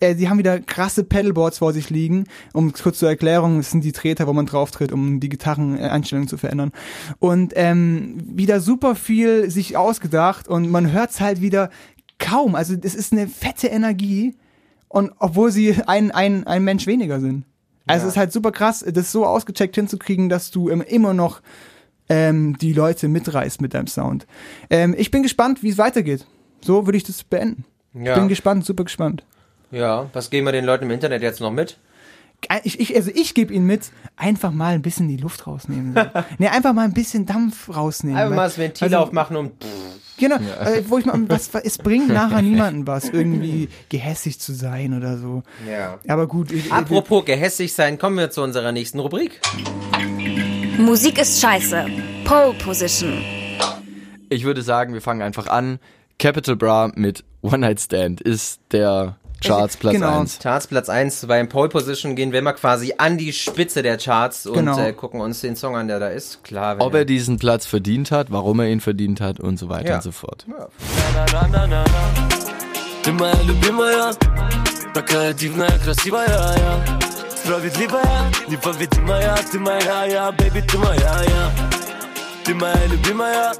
Äh, 0.00 0.14
Sie 0.14 0.30
haben 0.30 0.38
wieder 0.38 0.60
krasse 0.60 1.04
Pedalboards 1.04 1.58
vor 1.58 1.74
sich 1.74 1.90
liegen. 1.90 2.24
Um 2.54 2.72
kurz 2.72 2.98
zur 2.98 3.10
Erklärung, 3.10 3.58
das 3.58 3.70
sind 3.70 3.84
die 3.84 3.92
Treter, 3.92 4.26
wo 4.26 4.32
man 4.32 4.46
drauf 4.46 4.70
tritt, 4.70 4.92
um 4.92 5.20
die 5.20 5.28
Gitarreneinstellungen 5.28 6.26
zu 6.26 6.38
verändern. 6.38 6.72
Und 7.18 7.52
ähm, 7.54 8.16
wieder 8.24 8.62
super 8.62 8.94
viel 8.94 9.50
sich 9.50 9.76
ausgedacht 9.76 10.48
und 10.48 10.70
man 10.70 10.90
hört's 10.90 11.20
halt 11.20 11.42
wieder 11.42 11.68
kaum. 12.18 12.54
Also 12.54 12.76
das 12.76 12.94
ist 12.94 13.12
eine 13.12 13.28
fette 13.28 13.66
Energie. 13.66 14.36
Und 14.88 15.12
obwohl 15.18 15.52
sie 15.52 15.82
ein, 15.86 16.12
ein, 16.12 16.46
ein 16.46 16.64
Mensch 16.64 16.86
weniger 16.86 17.20
sind. 17.20 17.44
Also 17.84 18.06
es 18.06 18.14
ist 18.14 18.16
halt 18.16 18.32
super 18.32 18.52
krass, 18.52 18.82
das 18.88 19.12
so 19.12 19.26
ausgecheckt 19.26 19.74
hinzukriegen, 19.74 20.30
dass 20.30 20.50
du 20.50 20.70
immer 20.70 21.12
noch 21.12 21.42
ähm, 22.08 22.56
die 22.58 22.72
Leute 22.72 23.08
mitreißt 23.08 23.60
mit 23.60 23.74
deinem 23.74 23.86
Sound. 23.88 24.26
Ähm, 24.70 24.94
ich 24.96 25.10
bin 25.10 25.22
gespannt, 25.22 25.62
wie 25.62 25.70
es 25.70 25.78
weitergeht. 25.78 26.26
So 26.64 26.86
würde 26.86 26.96
ich 26.98 27.04
das 27.04 27.22
beenden. 27.24 27.64
Ja. 27.94 28.14
Bin 28.18 28.28
gespannt, 28.28 28.64
super 28.66 28.84
gespannt. 28.84 29.24
ja, 29.70 30.08
was 30.12 30.30
geben 30.30 30.46
wir 30.46 30.52
den 30.52 30.64
Leuten 30.64 30.84
im 30.84 30.90
Internet 30.90 31.22
jetzt 31.22 31.40
noch 31.40 31.50
mit? 31.52 31.78
Äh, 32.48 32.60
Ich, 32.64 32.78
ich, 32.78 32.94
also 32.94 33.10
ich 33.14 33.34
gebe 33.34 33.52
ihnen 33.54 33.66
mit, 33.66 33.90
einfach 34.16 34.52
mal 34.52 34.74
ein 34.74 34.82
bisschen 34.82 35.08
die 35.08 35.16
Luft 35.16 35.46
rausnehmen. 35.46 35.94
So. 35.94 36.02
nee, 36.38 36.48
einfach 36.48 36.72
mal 36.74 36.84
ein 36.84 36.92
bisschen 36.92 37.24
Dampf 37.26 37.74
rausnehmen. 37.74 38.16
Einfach 38.18 38.30
weil- 38.30 38.36
mal 38.36 38.44
das 38.44 38.58
Ventil 38.58 38.84
also- 38.84 38.96
aufmachen 38.98 39.36
und 39.36 39.52
Genau, 40.18 40.36
äh, 40.36 40.82
wo 40.88 40.96
ich 40.96 41.04
mal, 41.04 41.20
was, 41.28 41.50
es 41.64 41.76
bringt 41.76 42.08
nachher 42.08 42.40
niemanden 42.40 42.86
was, 42.86 43.10
irgendwie 43.10 43.68
gehässig 43.90 44.40
zu 44.40 44.54
sein 44.54 44.94
oder 44.96 45.18
so. 45.18 45.42
ja. 45.70 45.98
Aber 46.08 46.26
gut. 46.26 46.50
ich- 46.52 46.66
ich- 46.66 46.72
Apropos 46.72 47.24
gehässig 47.26 47.72
sein, 47.74 47.98
kommen 47.98 48.16
wir 48.16 48.30
zu 48.30 48.42
unserer 48.42 48.72
nächsten 48.72 48.98
Rubrik. 48.98 49.40
Musik 50.78 51.18
ist 51.18 51.40
scheiße. 51.40 51.86
Pole 52.24 52.52
Position. 52.54 53.22
Ich 54.28 54.44
würde 54.44 54.62
sagen, 54.62 54.92
wir 54.94 55.00
fangen 55.00 55.22
einfach 55.22 55.46
an. 55.46 55.78
Capital 56.18 56.56
Bra 56.56 56.90
mit 56.94 57.24
One 57.42 57.58
Night 57.58 57.80
Stand 57.80 58.20
ist 58.20 58.60
der 58.72 59.16
Charts 59.44 59.76
Platz 59.76 59.94
Genau. 59.94 60.20
1. 60.20 60.38
Charts 60.42 60.66
Platz 60.66 60.88
1 60.88 61.26
beim 61.26 61.48
Pole 61.48 61.68
Position 61.68 62.16
gehen 62.16 62.32
wir 62.32 62.42
mal 62.42 62.52
quasi 62.54 62.94
an 62.98 63.18
die 63.18 63.32
Spitze 63.32 63.82
der 63.82 63.98
Charts 63.98 64.46
und 64.46 64.54
Genau. 64.54 64.78
äh, 64.78 64.92
gucken 64.92 65.20
uns 65.20 65.40
den 65.42 65.56
Song 65.56 65.76
an, 65.76 65.88
der 65.88 66.00
da 66.00 66.08
ist. 66.08 66.42
Klar, 66.42 66.78
wenn 66.78 66.86
Ob 66.86 66.94
er 66.94 67.04
diesen 67.04 67.38
Platz 67.38 67.66
verdient 67.66 68.10
hat, 68.10 68.30
warum 68.30 68.60
er 68.60 68.68
ihn 68.68 68.80
verdient 68.80 69.20
hat 69.20 69.38
und 69.40 69.58
so 69.58 69.68
weiter 69.68 69.88
Ja. 69.90 69.94
und 69.96 70.02
so 70.02 70.12
fort. 70.12 70.46
Ты 73.02 73.12
моя 77.45 77.65
любимая, 77.67 77.73
такая 77.93 77.93
дивная, 77.95 77.99
красивая 78.01 78.07
я 78.07 78.31
Справедливая, 78.31 78.31
непобедимая, 78.47 79.37
ты 79.51 79.59
моя 79.59 80.05
я, 80.05 80.31
бэби, 80.31 80.61
ты 80.61 80.77
моя 80.77 81.23
я 81.23 81.51
Ты 82.43 82.55
моя 82.55 82.85
любимая, 82.87 83.53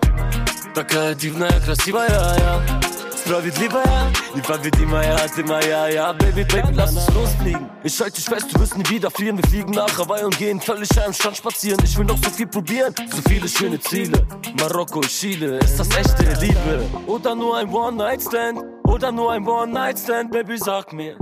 такая 0.73 1.15
дивная, 1.15 1.59
красивая 1.61 2.37
я 2.39 2.81
Справедливая, 3.15 4.11
непобедимая, 4.35 5.27
ты 5.35 5.43
моя 5.43 5.89
ja, 5.89 6.13
Baby, 6.13 6.43
Baby, 6.43 6.73
lass 6.73 6.95
uns 6.95 7.07
losfliegen 7.13 7.69
Ich 7.83 7.99
halte 8.01 8.15
dich 8.15 8.25
fest, 8.25 8.47
du 8.51 8.59
wirst 8.59 8.77
nie 8.77 8.89
wieder 8.89 9.11
fliehen 9.11 9.37
Wir 9.37 9.47
fliegen 9.47 9.71
nach 9.71 9.95
Hawaii 9.97 10.23
und 10.23 10.37
gehen 10.37 10.59
völlig 10.59 10.89
am 10.99 11.13
Strand 11.13 11.37
spazieren 11.37 11.79
Ich 11.83 11.95
will 11.97 12.05
noch 12.05 12.17
so 12.17 12.29
viel 12.31 12.47
probieren, 12.47 12.93
so 13.09 13.21
viele 13.29 13.47
schöne 13.47 13.79
Ziele 13.79 14.25
Marokko, 14.59 15.01
Chile, 15.01 15.59
ist 15.59 15.79
das 15.79 15.89
echte 15.95 16.23
Liebe? 16.41 16.83
Oder 17.05 17.35
nur 17.35 17.57
ein 17.57 17.69
One-Night-Stand? 17.69 18.74
Oder 18.85 19.11
nur 19.11 19.31
ein 19.31 19.47
One-Night-Stand, 19.47 20.31
Baby, 20.31 20.57
sag 20.57 20.93
mir 20.93 21.15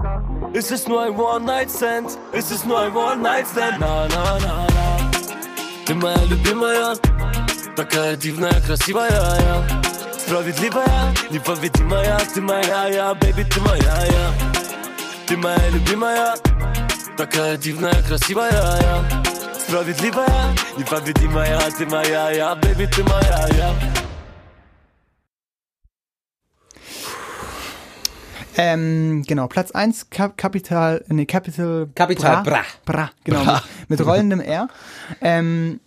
Ist 0.54 0.72
es 0.72 0.88
nur 0.88 1.02
ein 1.02 1.16
One-Night-Stand? 1.18 2.18
Ist 2.32 2.52
es 2.52 2.66
nur 2.66 2.80
ein 2.80 2.96
One-Night-Stand? 2.96 3.80
Na, 3.80 4.08
na, 4.08 4.40
na, 4.40 4.68
na. 4.68 5.00
Ты 5.90 5.96
моя 5.96 6.24
любимая, 6.26 6.96
такая 7.76 8.16
дивная, 8.16 8.62
красивая, 8.62 9.10
я. 9.10 9.82
Справедливая, 10.20 11.14
непобедимая, 11.32 12.20
ты 12.32 12.42
моя, 12.42 12.88
я, 12.90 13.12
baby, 13.14 13.44
ты 13.44 13.60
моя, 13.62 14.06
я. 14.06 14.34
Ты 15.26 15.36
моя 15.36 15.70
любимая, 15.72 16.36
такая 17.18 17.58
дивная, 17.58 18.04
красивая, 18.04 18.52
я. 18.52 19.24
Справедливая, 19.60 20.56
непобедимая, 20.78 21.60
ты 21.72 21.88
моя, 21.88 22.30
я, 22.32 22.54
baby, 22.54 22.86
ты 22.86 23.04
моя, 23.04 23.48
я. 23.58 24.03
Ähm, 28.57 29.25
genau, 29.27 29.47
Platz 29.49 29.71
1, 29.73 30.11
Cap 30.11 30.37
Capital, 30.37 31.05
nee, 31.09 31.27
Capital 31.27 31.89
Capital 31.95 32.43
Bra. 32.43 32.63
Bra, 32.85 33.11
genau, 33.25 33.45
Bra. 33.45 33.63
Mit, 33.89 33.99
mit 33.99 34.07
rollendem 34.07 34.41
R. 34.41 34.69
Ähm, 35.21 35.81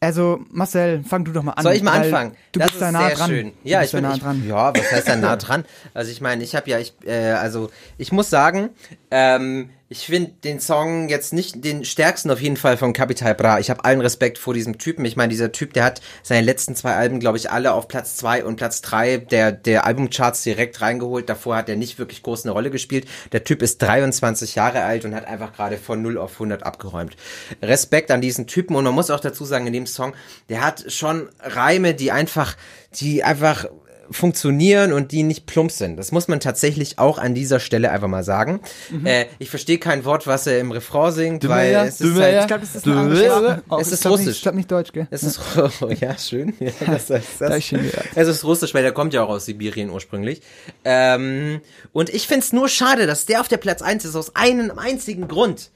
also, 0.00 0.40
Marcel, 0.50 1.04
fang 1.08 1.24
du 1.24 1.30
doch 1.30 1.44
mal 1.44 1.52
an. 1.52 1.62
Soll 1.62 1.74
ich 1.74 1.82
mal 1.84 1.92
anfangen? 2.00 2.32
Du 2.50 2.58
das 2.58 2.70
bist 2.72 2.74
ist 2.74 2.80
da 2.82 2.90
nah 2.92 3.06
sehr 3.06 3.16
dran. 3.16 3.30
schön. 3.30 3.52
Du 3.62 3.68
Ja, 3.68 3.80
bist 3.80 3.94
ich 3.94 3.96
bin 3.96 4.02
da 4.02 4.08
nah 4.08 4.14
ich, 4.16 4.20
dran. 4.22 4.48
Ja, 4.48 4.74
was 4.74 4.90
heißt 4.92 5.08
da 5.08 5.16
nah 5.16 5.36
dran? 5.36 5.64
Also 5.94 6.10
ich 6.10 6.20
meine, 6.20 6.42
ich 6.42 6.56
habe 6.56 6.68
ja, 6.68 6.78
ich, 6.80 6.92
äh, 7.06 7.30
also 7.34 7.70
ich 7.98 8.10
muss 8.10 8.28
sagen, 8.28 8.70
ähm, 9.12 9.70
ich 9.92 10.06
finde 10.06 10.32
den 10.42 10.58
Song 10.58 11.10
jetzt 11.10 11.34
nicht 11.34 11.62
den 11.66 11.84
stärksten 11.84 12.30
auf 12.30 12.40
jeden 12.40 12.56
Fall 12.56 12.78
von 12.78 12.94
Capital 12.94 13.34
Bra. 13.34 13.58
Ich 13.58 13.68
habe 13.68 13.84
allen 13.84 14.00
Respekt 14.00 14.38
vor 14.38 14.54
diesem 14.54 14.78
Typen. 14.78 15.04
Ich 15.04 15.16
meine, 15.16 15.28
dieser 15.28 15.52
Typ, 15.52 15.74
der 15.74 15.84
hat 15.84 16.00
seine 16.22 16.40
letzten 16.40 16.74
zwei 16.74 16.94
Alben, 16.94 17.20
glaube 17.20 17.36
ich, 17.36 17.50
alle 17.50 17.74
auf 17.74 17.88
Platz 17.88 18.16
zwei 18.16 18.42
und 18.42 18.56
Platz 18.56 18.80
drei 18.80 19.18
der, 19.18 19.52
der 19.52 19.84
Albumcharts 19.84 20.44
direkt 20.44 20.80
reingeholt. 20.80 21.28
Davor 21.28 21.56
hat 21.56 21.68
er 21.68 21.76
nicht 21.76 21.98
wirklich 21.98 22.22
groß 22.22 22.44
eine 22.44 22.52
Rolle 22.52 22.70
gespielt. 22.70 23.06
Der 23.32 23.44
Typ 23.44 23.60
ist 23.60 23.82
23 23.82 24.54
Jahre 24.54 24.82
alt 24.82 25.04
und 25.04 25.14
hat 25.14 25.26
einfach 25.26 25.52
gerade 25.52 25.76
von 25.76 26.00
0 26.00 26.16
auf 26.16 26.32
100 26.32 26.62
abgeräumt. 26.62 27.14
Respekt 27.60 28.10
an 28.10 28.22
diesen 28.22 28.46
Typen 28.46 28.76
und 28.76 28.84
man 28.84 28.94
muss 28.94 29.10
auch 29.10 29.20
dazu 29.20 29.44
sagen, 29.44 29.66
in 29.66 29.74
dem 29.74 29.86
Song, 29.86 30.14
der 30.48 30.64
hat 30.64 30.90
schon 30.90 31.28
Reime, 31.38 31.92
die 31.92 32.12
einfach, 32.12 32.56
die 32.94 33.24
einfach 33.24 33.66
funktionieren 34.12 34.92
und 34.92 35.12
die 35.12 35.22
nicht 35.22 35.46
plump 35.46 35.70
sind. 35.72 35.96
Das 35.96 36.12
muss 36.12 36.28
man 36.28 36.40
tatsächlich 36.40 36.98
auch 36.98 37.18
an 37.18 37.34
dieser 37.34 37.60
Stelle 37.60 37.90
einfach 37.90 38.08
mal 38.08 38.24
sagen. 38.24 38.60
Äh, 39.04 39.26
ich 39.38 39.50
verstehe 39.50 39.78
kein 39.78 40.04
Wort, 40.04 40.26
was 40.26 40.46
er 40.46 40.58
im 40.60 40.70
Refrain 40.72 41.12
singt, 41.12 41.48
weil 41.48 41.70
Dümmer, 41.72 41.84
es 41.84 42.00
ist 42.00 42.14
halt, 42.18 42.40
Ich 42.40 42.46
glaube, 42.46 42.60
das 42.62 42.74
ist 42.74 42.82
Sprache. 42.82 43.62
Auch, 43.68 43.80
Es 43.80 43.86
ich 43.88 43.92
ist 43.94 44.00
glaub 44.02 44.12
Russisch. 44.12 44.26
Nicht, 44.26 44.36
ich 44.36 44.42
glaube 44.42 44.56
nicht 44.56 44.70
Deutsch, 44.70 44.92
gell? 44.92 45.06
es 45.10 45.22
ist, 45.22 45.40
ja, 46.00 46.18
schön. 46.18 46.54
Ja, 46.60 46.70
das 46.86 47.06
das. 47.38 47.56
ich 47.56 47.70
gehört. 47.70 48.06
Es 48.14 48.28
ist 48.28 48.44
russisch, 48.44 48.72
weil 48.74 48.82
der 48.82 48.92
kommt 48.92 49.14
ja 49.14 49.22
auch 49.22 49.28
aus 49.28 49.46
Sibirien 49.46 49.90
ursprünglich. 49.90 50.42
Ähm, 50.84 51.60
und 51.92 52.10
ich 52.10 52.26
find's 52.26 52.52
nur 52.52 52.68
schade, 52.68 53.06
dass 53.06 53.26
der 53.26 53.40
auf 53.40 53.48
der 53.48 53.56
Platz 53.56 53.82
1 53.82 54.04
ist, 54.04 54.16
aus 54.16 54.36
einem 54.36 54.78
einzigen 54.78 55.28
Grund. 55.28 55.70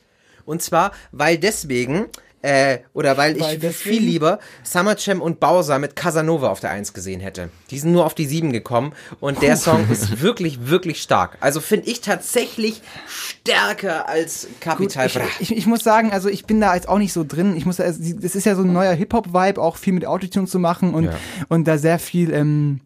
Und 0.45 0.63
zwar, 0.63 0.93
weil 1.13 1.39
deswegen, 1.39 2.07
äh, 2.47 2.79
oder 2.93 3.17
weil, 3.17 3.41
Weil 3.41 3.55
ich 3.55 3.61
deswegen? 3.61 3.97
viel 3.97 4.03
lieber 4.09 4.39
Summerchem 4.63 5.21
und 5.21 5.41
Bowser 5.41 5.81
mit 5.81 5.97
Casanova 5.97 6.49
auf 6.51 6.61
der 6.61 6.71
1 6.71 6.93
gesehen 6.93 7.19
hätte. 7.21 7.49
Die 7.71 7.79
sind 7.81 7.91
nur 7.91 8.07
auf 8.07 8.15
die 8.15 8.27
7 8.27 8.53
gekommen 8.53 8.93
und 9.19 9.43
der 9.43 9.57
Song 9.57 9.91
ist 9.91 10.21
wirklich, 10.23 10.69
wirklich 10.69 11.03
stark. 11.03 11.39
Also 11.41 11.61
finde 11.61 11.89
ich 11.91 12.03
tatsächlich 12.03 12.83
stärker 13.09 14.09
als 14.09 14.47
Capital 14.61 15.07
ich, 15.09 15.15
Bra. 15.15 15.25
ich, 15.41 15.57
ich 15.57 15.67
muss 15.67 15.83
sagen, 15.83 16.13
also 16.13 16.29
ich 16.29 16.45
bin 16.47 16.61
da 16.61 16.75
jetzt 16.77 16.89
auch 16.89 16.99
nicht 16.99 17.13
so 17.13 17.25
drin. 17.25 17.57
Ich 17.57 17.67
muss, 17.67 17.81
also, 17.81 18.01
das 18.21 18.37
ist 18.37 18.45
ja 18.47 18.55
so 18.55 18.63
ein 18.63 18.73
neuer 18.73 18.93
Hip-Hop-Vibe, 18.95 19.61
auch 19.61 19.77
viel 19.77 19.93
mit 19.95 20.07
Autotune 20.07 20.47
zu 20.47 20.61
machen 20.61 20.95
und, 20.95 21.05
Ja. 21.07 21.17
und 21.49 21.67
da 21.67 21.79
sehr 21.79 21.99
viel, 21.99 22.33
ähm, 22.33 22.81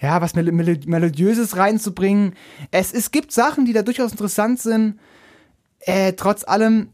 ja, 0.00 0.20
was 0.20 0.34
Mel 0.34 0.50
Mel 0.50 0.80
Melodiöses 0.86 1.56
reinzubringen. 1.56 2.34
Es, 2.72 2.92
es 2.92 3.12
gibt 3.12 3.30
Sachen, 3.32 3.64
die 3.64 3.72
da 3.72 3.82
durchaus 3.82 4.10
interessant 4.10 4.60
sind. 4.60 4.98
Äh, 5.80 6.14
trotz 6.14 6.42
allem, 6.44 6.88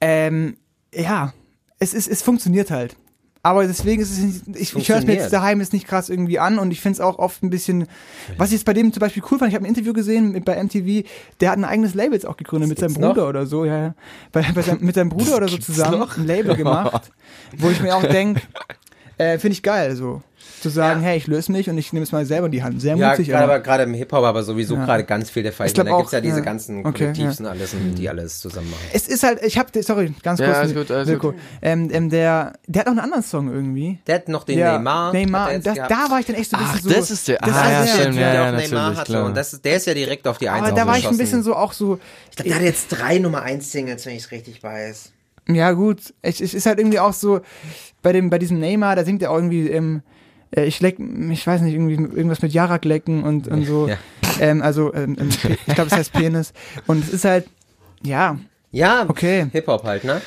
ähm, 0.00 0.56
ja, 0.98 1.32
es, 1.78 1.94
ist, 1.94 2.08
es 2.08 2.22
funktioniert 2.22 2.70
halt. 2.70 2.96
Aber 3.40 3.66
deswegen 3.66 4.02
ist 4.02 4.10
es, 4.10 4.18
nicht- 4.18 4.42
ich, 4.60 4.74
ich 4.76 4.88
höre 4.88 4.98
es 4.98 5.06
mir 5.06 5.14
jetzt 5.14 5.32
daheim 5.32 5.60
jetzt 5.60 5.72
nicht 5.72 5.86
krass 5.86 6.08
irgendwie 6.10 6.40
an 6.40 6.58
und 6.58 6.72
ich 6.72 6.80
finde 6.80 6.94
es 6.94 7.00
auch 7.00 7.18
oft 7.20 7.42
ein 7.44 7.50
bisschen, 7.50 7.86
was 8.36 8.48
ich 8.48 8.54
jetzt 8.54 8.64
bei 8.64 8.74
dem 8.74 8.92
zum 8.92 9.00
Beispiel 9.00 9.22
cool 9.30 9.38
fand, 9.38 9.48
ich 9.50 9.54
habe 9.54 9.64
ein 9.64 9.68
Interview 9.68 9.92
gesehen 9.92 10.32
mit, 10.32 10.44
bei 10.44 10.62
MTV, 10.62 11.06
der 11.40 11.50
hat 11.52 11.56
ein 11.58 11.64
eigenes 11.64 11.94
Label 11.94 12.14
jetzt 12.14 12.26
auch 12.26 12.36
gegründet 12.36 12.68
mit 12.68 12.78
seinem 12.80 12.88
gibt's 12.88 13.00
noch? 13.00 13.14
Bruder 13.14 13.28
oder 13.28 13.46
so, 13.46 13.64
ja, 13.64 13.78
ja. 13.78 13.94
Bei, 14.32 14.42
bei 14.52 14.60
seinem, 14.62 14.84
mit 14.84 14.96
seinem 14.96 15.08
Bruder 15.10 15.36
oder 15.36 15.48
so 15.48 15.56
zusammen 15.56 16.02
ein 16.16 16.26
Label 16.26 16.56
gemacht, 16.56 17.12
wo 17.56 17.70
ich 17.70 17.80
mir 17.80 17.94
auch 17.96 18.02
denke, 18.02 18.42
äh, 19.18 19.38
finde 19.38 19.52
ich 19.52 19.62
geil, 19.62 19.94
so. 19.96 20.22
Zu 20.62 20.70
sagen, 20.70 21.02
Ja. 21.02 21.08
hey, 21.08 21.18
ich 21.18 21.26
löse 21.28 21.52
mich 21.52 21.68
und 21.70 21.78
ich 21.78 21.92
nehme 21.92 22.02
es 22.04 22.10
mal 22.12 22.24
selber 22.26 22.46
in 22.46 22.52
die 22.52 22.62
Hand. 22.62 22.80
Sehr 22.80 22.96
Ja, 22.96 23.10
mutig, 23.10 23.28
gerade 23.28 23.44
aber. 23.44 23.60
gerade 23.60 23.82
im 23.84 23.94
Hip-Hop 23.94 24.24
aber 24.24 24.42
sowieso 24.42 24.74
Ja. 24.74 24.84
gerade 24.84 25.04
ganz 25.04 25.30
viel 25.30 25.42
der 25.44 25.52
Fall. 25.52 25.66
Ich 25.68 25.74
glaub 25.74 25.86
da 25.86 25.96
gibt's 25.96 26.08
auch, 26.08 26.12
ja 26.14 26.20
diese 26.20 26.38
ja. 26.38 26.44
ganzen 26.44 26.80
Okay, 26.86 26.90
Kollektivs 27.04 27.38
ja. 27.38 27.44
und 27.44 27.50
alles, 27.50 27.74
die 27.96 28.08
alles 28.08 28.40
zusammen 28.40 28.70
machen. 28.70 28.82
Es 28.92 29.06
ist 29.08 29.22
halt, 29.24 29.40
ich 29.44 29.56
habe, 29.58 29.82
sorry, 29.82 30.12
ganz 30.22 30.40
Ja, 30.40 30.46
kurz, 30.46 30.58
alles 30.58 30.74
gut, 30.74 30.90
alles 30.90 31.08
Wilko. 31.08 31.32
gut. 31.32 31.40
Ähm, 31.62 31.88
ähm, 31.92 32.08
der, 32.10 32.54
der 32.66 32.80
hat 32.80 32.86
noch 32.86 32.92
einen 32.92 33.00
anderen 33.00 33.22
Song 33.22 33.52
irgendwie. 33.52 33.98
Der 34.06 34.16
hat 34.16 34.28
noch 34.28 34.44
den 34.44 34.58
Ja, 34.58 34.72
Neymar. 34.74 35.12
Neymar, 35.12 35.58
das, 35.58 35.74
da 35.76 36.06
war 36.10 36.20
ich 36.20 36.26
dann 36.26 36.36
echt 36.36 36.50
so 36.50 36.56
ein 36.56 36.62
Ach, 36.66 36.72
bisschen 36.74 36.90
so. 36.90 36.96
das 36.96 37.10
ist 37.10 37.28
der- 37.28 37.38
das 37.38 37.50
ah, 37.54 37.60
ist 37.62 37.70
ja, 37.70 37.82
der- 37.84 37.86
stimmt, 38.02 38.16
der 38.18 38.22
ja, 38.22 38.30
auch 38.30 38.34
ja, 38.34 38.52
Neymar 38.52 38.58
natürlich, 38.80 38.98
hatte. 38.98 39.12
klar. 39.12 39.26
Und 39.26 39.36
das, 39.36 39.52
ist- 39.52 39.64
der 39.64 39.76
ist 39.76 39.86
ja 39.86 39.94
direkt 39.94 40.26
auf 40.26 40.38
die 40.38 40.48
1 40.48 40.66
Aber 40.66 40.74
da 40.76 40.86
war 40.86 40.98
ich 40.98 41.06
ein 41.08 41.16
bisschen 41.18 41.42
so 41.42 41.54
auch 41.54 41.72
so, 41.72 41.98
Ich 42.30 42.36
glaube, 42.36 42.48
der 42.50 42.56
hat 42.58 42.64
jetzt 42.64 42.88
drei 42.88 43.18
Nummer 43.18 43.42
1 43.42 43.70
Singles, 43.70 44.06
wenn 44.06 44.14
ich 44.16 44.24
es 44.24 44.30
richtig 44.32 44.62
weiß. 44.62 45.12
Ja 45.48 45.72
gut, 45.72 46.14
es, 46.22 46.40
es 46.40 46.54
ist 46.54 46.66
halt 46.66 46.78
irgendwie 46.78 46.98
auch 47.00 47.12
so, 47.12 47.40
bei 48.02 48.12
dem, 48.12 48.30
bei 48.30 48.38
diesem 48.38 48.58
Neymar, 48.60 48.96
da 48.96 49.04
singt 49.04 49.22
er 49.22 49.30
auch 49.30 49.36
irgendwie, 49.36 49.68
ähm, 49.68 50.02
äh, 50.54 50.64
ich 50.64 50.80
leck, 50.80 50.98
ich 50.98 51.46
weiß 51.46 51.60
nicht, 51.62 51.74
irgendwie 51.74 51.94
irgendwas 51.94 52.42
mit 52.42 52.52
Jarak 52.52 52.84
lecken 52.84 53.22
und, 53.24 53.48
und 53.48 53.64
so. 53.64 53.88
Ja. 54.38 54.46
Ähm, 54.46 54.62
also, 54.62 54.94
ähm, 54.94 55.16
ähm, 55.18 55.30
ich 55.66 55.74
glaube, 55.74 55.90
es 55.90 55.92
heißt 55.96 56.12
Penis. 56.12 56.52
Und 56.86 57.02
es 57.02 57.12
ist 57.12 57.24
halt, 57.24 57.48
ja, 58.02 58.38
Ja, 58.70 59.04
Okay. 59.08 59.46
Hip-Hop 59.50 59.82
halt, 59.82 60.04
ne? 60.04 60.20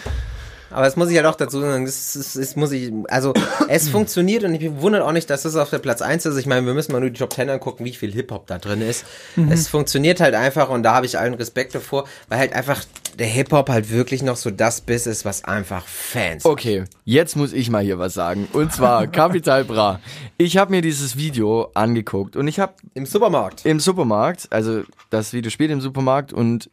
Aber 0.72 0.86
das 0.86 0.96
muss 0.96 1.10
ich 1.10 1.18
halt 1.18 1.26
auch 1.26 1.36
dazu 1.36 1.60
sagen, 1.60 1.86
das, 1.86 2.16
ist, 2.16 2.38
das 2.38 2.56
muss 2.56 2.72
ich, 2.72 2.92
also 3.10 3.34
es 3.68 3.90
funktioniert 3.90 4.44
und 4.44 4.56
ich 4.56 4.72
wundert 4.82 5.04
auch 5.04 5.12
nicht, 5.12 5.30
dass 5.30 5.44
das 5.44 5.56
auf 5.56 5.70
der 5.70 5.80
Platz 5.80 6.02
1 6.02 6.26
ist. 6.26 6.38
Ich 6.38 6.46
meine, 6.46 6.66
wir 6.66 6.74
müssen 6.74 6.92
mal 6.92 7.00
nur 7.00 7.10
die 7.10 7.20
Top 7.20 7.34
10 7.34 7.50
angucken, 7.50 7.86
wie 7.86 7.94
viel 7.94 8.12
Hip-Hop 8.12 8.48
da 8.48 8.58
drin 8.58 8.82
ist. 8.82 9.06
Mhm. 9.36 9.52
Es 9.52 9.68
funktioniert 9.68 10.20
halt 10.20 10.36
einfach 10.36 10.70
und 10.70 10.84
da 10.84 10.94
habe 10.94 11.06
ich 11.06 11.18
allen 11.20 11.34
Respekt 11.34 11.76
davor, 11.76 12.06
weil 12.30 12.40
halt 12.40 12.54
einfach 12.54 12.84
der 13.20 13.28
Hip-Hop 13.28 13.70
halt 13.70 13.92
wirklich 13.92 14.24
noch 14.24 14.38
so 14.38 14.52
das 14.52 14.82
Biss 14.82 15.08
ist, 15.08 15.26
was 15.26 15.44
einfach 15.44 15.86
Fans 15.86 16.46
Okay, 16.46 16.86
jetzt 17.06 17.36
muss 17.36 17.54
ich 17.54 17.70
mal 17.70 17.84
hier 17.84 18.00
was 18.00 18.14
sagen. 18.14 18.48
Und 18.54 18.74
zwar 18.74 19.08
Capital 19.12 19.66
Bra. 19.66 20.00
Ich 20.38 20.58
habe 20.58 20.72
mir 20.72 20.82
dieses 20.82 21.18
Video 21.18 21.70
angeguckt 21.74 22.36
und 22.36 22.48
ich 22.48 22.60
habe 22.60 22.74
im 22.94 23.06
Supermarkt. 23.06 23.66
im 23.66 23.80
Supermarkt, 23.80 24.48
also 24.52 24.84
das 25.10 25.34
Video 25.34 25.52
spielt 25.52 25.72
im 25.72 25.82
Supermarkt 25.82 26.34
und 26.34 26.70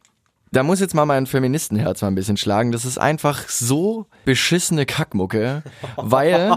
da 0.51 0.63
muss 0.63 0.79
jetzt 0.79 0.95
mal 0.95 1.05
mein 1.05 1.25
Feministenherz 1.27 2.01
mal 2.01 2.07
ein 2.09 2.15
bisschen 2.15 2.37
schlagen. 2.37 2.71
Das 2.71 2.85
ist 2.85 2.97
einfach 2.97 3.47
so 3.47 4.07
beschissene 4.25 4.85
Kackmucke, 4.85 5.63
weil 5.97 6.55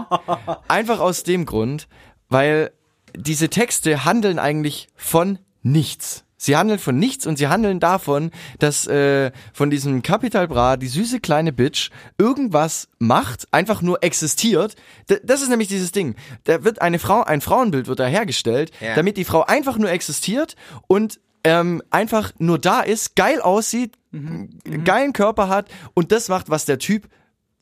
einfach 0.67 0.99
aus 0.99 1.23
dem 1.23 1.45
Grund, 1.45 1.87
weil 2.29 2.71
diese 3.15 3.49
Texte 3.49 4.05
handeln 4.05 4.39
eigentlich 4.39 4.87
von 4.95 5.39
nichts. 5.61 6.25
Sie 6.35 6.57
handeln 6.57 6.79
von 6.79 6.97
nichts 6.97 7.25
und 7.25 7.37
sie 7.37 7.47
handeln 7.47 7.79
davon, 7.79 8.31
dass 8.59 8.85
äh, 8.87 9.31
von 9.53 9.69
diesem 9.69 10.01
Capital 10.01 10.49
Bra 10.49 10.75
die 10.75 10.87
süße 10.89 11.21
kleine 11.21 11.53
Bitch 11.53 11.89
irgendwas 12.17 12.89
macht, 12.99 13.47
einfach 13.53 13.81
nur 13.81 14.03
existiert. 14.03 14.75
D 15.09 15.21
das 15.23 15.41
ist 15.41 15.47
nämlich 15.49 15.69
dieses 15.69 15.93
Ding. 15.93 16.15
Da 16.43 16.65
wird 16.65 16.81
eine 16.81 16.99
Frau, 16.99 17.21
ein 17.23 17.39
Frauenbild 17.39 17.87
wird 17.87 17.99
da 18.01 18.07
hergestellt, 18.07 18.71
Ja. 18.81 18.95
damit 18.95 19.15
die 19.15 19.23
Frau 19.23 19.43
einfach 19.45 19.77
nur 19.77 19.89
existiert 19.89 20.55
und 20.87 21.21
ähm, 21.43 21.81
einfach 21.89 22.31
nur 22.37 22.59
da 22.59 22.81
ist, 22.81 23.15
geil 23.15 23.41
aussieht, 23.41 23.97
einen 24.13 24.83
geilen 24.83 25.13
Körper 25.13 25.49
hat 25.49 25.69
und 25.93 26.11
das 26.11 26.29
macht, 26.29 26.49
was 26.49 26.65
der 26.65 26.77
Typ 26.77 27.07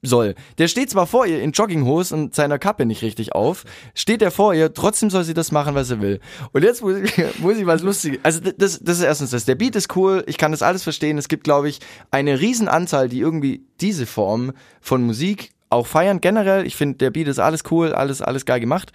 soll. 0.02 0.36
Der 0.58 0.68
steht 0.68 0.90
zwar 0.90 1.06
vor 1.06 1.26
ihr 1.26 1.41
in 1.41 1.52
Jogginghose 1.52 2.16
und 2.16 2.36
seiner 2.36 2.58
Kappe 2.58 2.86
nicht 2.86 3.03
richtig 3.03 3.34
auf, 3.34 3.66
steht 3.94 4.22
er 4.22 4.32
vor 4.32 4.53
ihr, 4.53 4.74
trotzdem 4.74 5.10
soll 5.10 5.24
sie 5.24 5.34
das 5.34 5.52
machen, 5.52 5.76
was 5.76 5.91
er 5.91 6.02
will. 6.02 6.20
Und 6.53 6.64
jetzt 6.64 6.82
muss 6.82 6.98
ich, 6.98 7.14
muss 7.40 7.58
ich 7.58 7.66
was 7.66 7.82
Lustiges, 7.82 8.20
also 8.24 8.40
das, 8.40 8.80
das 8.82 8.98
ist 8.98 9.03
erstens 9.03 9.30
das, 9.32 9.45
der 9.45 9.56
Beat 9.56 9.76
ist 9.76 9.95
cool, 9.95 10.24
ich 10.28 10.38
kann 10.38 10.52
das 10.52 10.64
alles 10.64 10.84
verstehen, 10.84 11.18
es 11.18 11.28
gibt, 11.28 11.44
glaube 11.44 11.70
ich, 11.70 11.80
eine 12.10 12.40
Riesenanzahl, 12.40 13.10
die 13.10 13.20
irgendwie 13.20 13.64
diese 13.80 14.06
Form 14.06 14.53
von 14.82 15.03
Musik 15.03 15.52
auch 15.70 15.88
feiern, 15.88 16.20
generell, 16.20 16.66
ich 16.66 16.76
finde, 16.76 16.98
der 16.98 17.12
Beat 17.12 17.28
ist 17.28 17.40
alles 17.40 17.64
cool, 17.70 17.94
alles, 17.94 18.22
alles 18.22 18.45
geil 18.45 18.60
gemacht, 18.60 18.91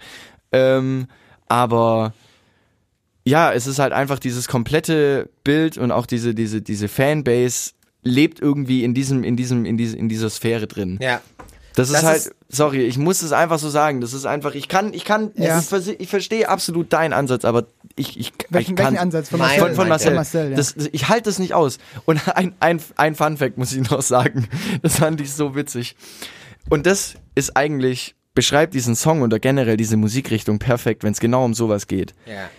ähm, 0.51 1.07
aber 1.47 2.13
ja, 3.27 3.51
es 3.53 3.67
ist 3.67 3.79
halt 3.79 3.93
einfach 3.93 4.19
dieses 4.19 4.47
komplette 4.47 5.29
Bild 5.43 5.77
und 5.77 5.91
auch 5.91 6.05
diese, 6.05 6.33
diese, 6.33 6.61
diese 6.61 6.87
Fanbase 6.87 7.71
lebt 8.03 8.39
irgendwie 8.39 8.83
in 8.83 8.93
diesem, 8.93 9.23
in 9.23 9.35
diesem, 9.35 9.65
in 9.65 9.77
diese, 9.77 9.97
in 9.97 10.07
dieser 10.09 10.29
Sphäre 10.29 10.67
drin. 10.67 10.97
Ja. 11.01 11.21
Das, 11.75 11.89
Das 11.89 11.99
ist 11.99 12.05
halt, 12.05 12.17
ist- 12.17 12.31
sorry, 12.49 12.83
ich 12.85 12.97
muss 12.97 13.21
es 13.21 13.31
einfach 13.33 13.59
so 13.59 13.69
sagen. 13.69 14.01
Das 14.01 14.13
ist 14.13 14.25
einfach, 14.25 14.55
ich 14.55 14.67
kann, 14.67 14.93
ich 14.93 15.05
kann, 15.05 15.31
Ja. 15.35 15.59
ich, 15.59 15.65
verse- 15.65 15.93
ich 15.99 16.09
verstehe 16.09 16.49
absolut 16.49 16.91
deinen 16.91 17.13
Ansatz, 17.13 17.45
aber 17.45 17.67
ich, 17.95 18.19
ich, 18.19 18.33
welchen, 18.49 18.71
ich 18.71 18.75
kann, 18.77 18.85
welchen 18.93 18.97
Ansatz 18.97 19.29
von 19.29 19.39
Marcel? 19.39 19.59
von, 19.59 19.75
von. 19.75 19.87
Marcel. 19.89 20.15
Marcel, 20.15 20.49
ja. 20.51 20.55
das, 20.55 20.75
ich 20.91 21.07
halte 21.09 21.23
das 21.29 21.37
nicht 21.37 21.53
aus. 21.53 21.77
Und 22.05 22.27
ein, 22.35 22.53
ein, 22.59 22.81
ein 22.95 23.13
Fun 23.15 23.37
Fact 23.37 23.57
muss 23.59 23.73
ich 23.73 23.87
noch 23.91 24.01
sagen. 24.01 24.47
Das 24.81 24.97
fand 24.97 25.21
ich 25.21 25.31
so 25.33 25.53
witzig. 25.55 25.95
Und 26.69 26.85
das 26.87 27.13
ist 27.35 27.55
eigentlich, 27.55 28.15
beschreibt 28.33 28.73
diesen 28.73 28.95
Song 28.95 29.21
oder 29.21 29.37
generell 29.39 29.77
diese 29.77 29.97
Musikrichtung 29.97 30.57
perfekt, 30.59 31.03
wenn 31.03 31.11
es 31.13 31.19
genau 31.19 31.45
um 31.45 31.53
sowas 31.53 31.85
geht. 31.87 32.13
Ja. 32.25 32.49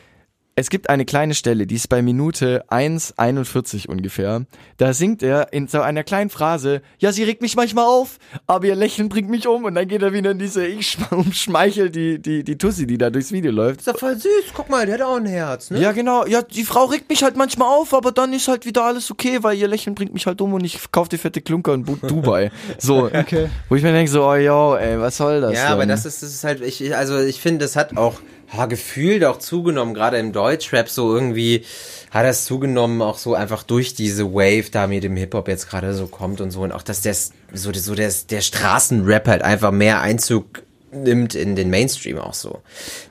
Es 0.61 0.71
gibt 0.71 0.91
eine 0.91 1.05
kleine 1.05 1.35
Stelle, 1.35 1.69
die 1.69 1.77
ist 1.77 1.89
bei 1.89 2.03
Minute 2.03 2.65
1,41 2.69 3.87
ungefähr. 3.89 4.45
Da 4.77 4.93
singt 4.93 5.23
er 5.23 5.53
in 5.53 5.69
so 5.69 5.81
einer 5.81 6.03
kleinen 6.03 6.31
Phrase, 6.31 6.83
ja, 6.99 7.13
sie 7.13 7.23
regt 7.23 7.43
mich 7.43 7.55
manchmal 7.55 7.85
auf, 7.87 8.19
aber 8.49 8.67
ihr 8.67 8.75
Lächeln 8.75 9.09
bringt 9.09 9.31
mich 9.31 9.47
um. 9.47 9.65
Und 9.65 9.77
dann 9.77 9.87
geht 9.87 10.03
er 10.03 10.13
wieder 10.13 10.33
in 10.33 10.39
diese, 10.39 10.67
ich 10.67 10.89
schm- 10.99 11.15
umschmeichel 11.15 11.91
die, 11.91 12.19
die, 12.21 12.43
die 12.43 12.59
Tussi, 12.59 12.87
die 12.89 12.99
da 12.99 13.11
durchs 13.11 13.31
Video 13.31 13.53
läuft. 13.53 13.81
Ist 13.81 13.89
doch 13.89 13.99
voll 13.99 14.17
süß. 14.17 14.31
Guck 14.55 14.69
mal, 14.69 14.85
der 14.85 14.97
hat 14.97 15.03
auch 15.03 15.17
ein 15.17 15.27
Herz, 15.27 15.71
ne? 15.71 15.81
Ja, 15.81 15.93
genau. 15.93 16.27
Ja, 16.27 16.43
die 16.43 16.65
Frau 16.65 16.87
regt 16.87 17.09
mich 17.09 17.23
halt 17.23 17.37
manchmal 17.37 17.69
auf, 17.69 17.95
aber 17.95 18.11
dann 18.11 18.33
ist 18.33 18.49
halt 18.49 18.67
wieder 18.67 18.85
alles 18.85 19.11
okay, 19.13 19.39
weil 19.43 19.57
ihr 19.57 19.69
Lächeln 19.69 19.95
bringt 19.95 20.13
mich 20.13 20.27
halt 20.27 20.41
um 20.41 20.53
und 20.55 20.65
ich 20.65 20.91
kauf 20.91 21.09
die 21.09 21.19
fette 21.19 21.41
Klunker 21.41 21.75
in 21.75 21.85
Dubai. 21.85 22.51
So. 22.79 23.09
Okay. 23.19 23.49
Wo 23.69 23.75
ich 23.75 23.83
mir 23.83 23.93
denke, 23.93 24.11
so, 24.11 24.25
oh, 24.25 24.35
yo, 24.35 24.75
ey, 24.77 24.99
was 24.99 25.17
soll 25.17 25.41
das 25.41 25.53
Ja, 25.55 25.65
denn? 25.65 25.73
aber 25.73 25.87
das 25.87 26.05
ist, 26.07 26.23
das 26.23 26.31
ist 26.33 26.45
halt, 26.45 26.61
ich, 26.63 26.95
also 26.97 27.19
ich 27.21 27.41
finde, 27.41 27.65
das 27.65 27.75
hat 27.77 27.97
auch 27.97 28.21
ha, 28.57 28.67
gefühlt 28.67 29.25
auch 29.25 29.39
zugenommen, 29.39 29.93
gerade 29.93 30.19
im 30.19 30.33
Deutschrap 30.49 30.89
so 30.89 31.15
irgendwie 31.15 31.65
hat 32.11 32.25
das 32.25 32.47
zugenommen, 32.47 33.03
auch 33.03 33.19
so 33.19 33.35
einfach 33.35 33.63
durch 33.63 33.95
diese 33.95 34.33
Wave 34.33 34.71
da 34.71 34.87
mit 34.87 35.05
dem 35.05 35.17
Hip-Hop 35.17 35.47
jetzt 35.49 35.69
gerade 35.69 35.93
so 35.95 36.07
kommt 36.07 36.41
und 36.41 36.51
so 36.51 36.63
und 36.63 36.73
auch, 36.73 36.83
dass 36.83 37.03
der, 37.03 37.15
so, 37.15 37.73
so 37.73 37.95
der, 37.95 38.11
der 38.31 38.41
Straßenrap 38.41 39.29
halt 39.29 39.43
einfach 39.43 39.73
mehr 39.73 40.01
Einzug 40.01 40.63
nimmt 40.91 41.35
in 41.35 41.55
den 41.55 41.69
Mainstream 41.69 42.19
auch 42.19 42.33
so. 42.33 42.63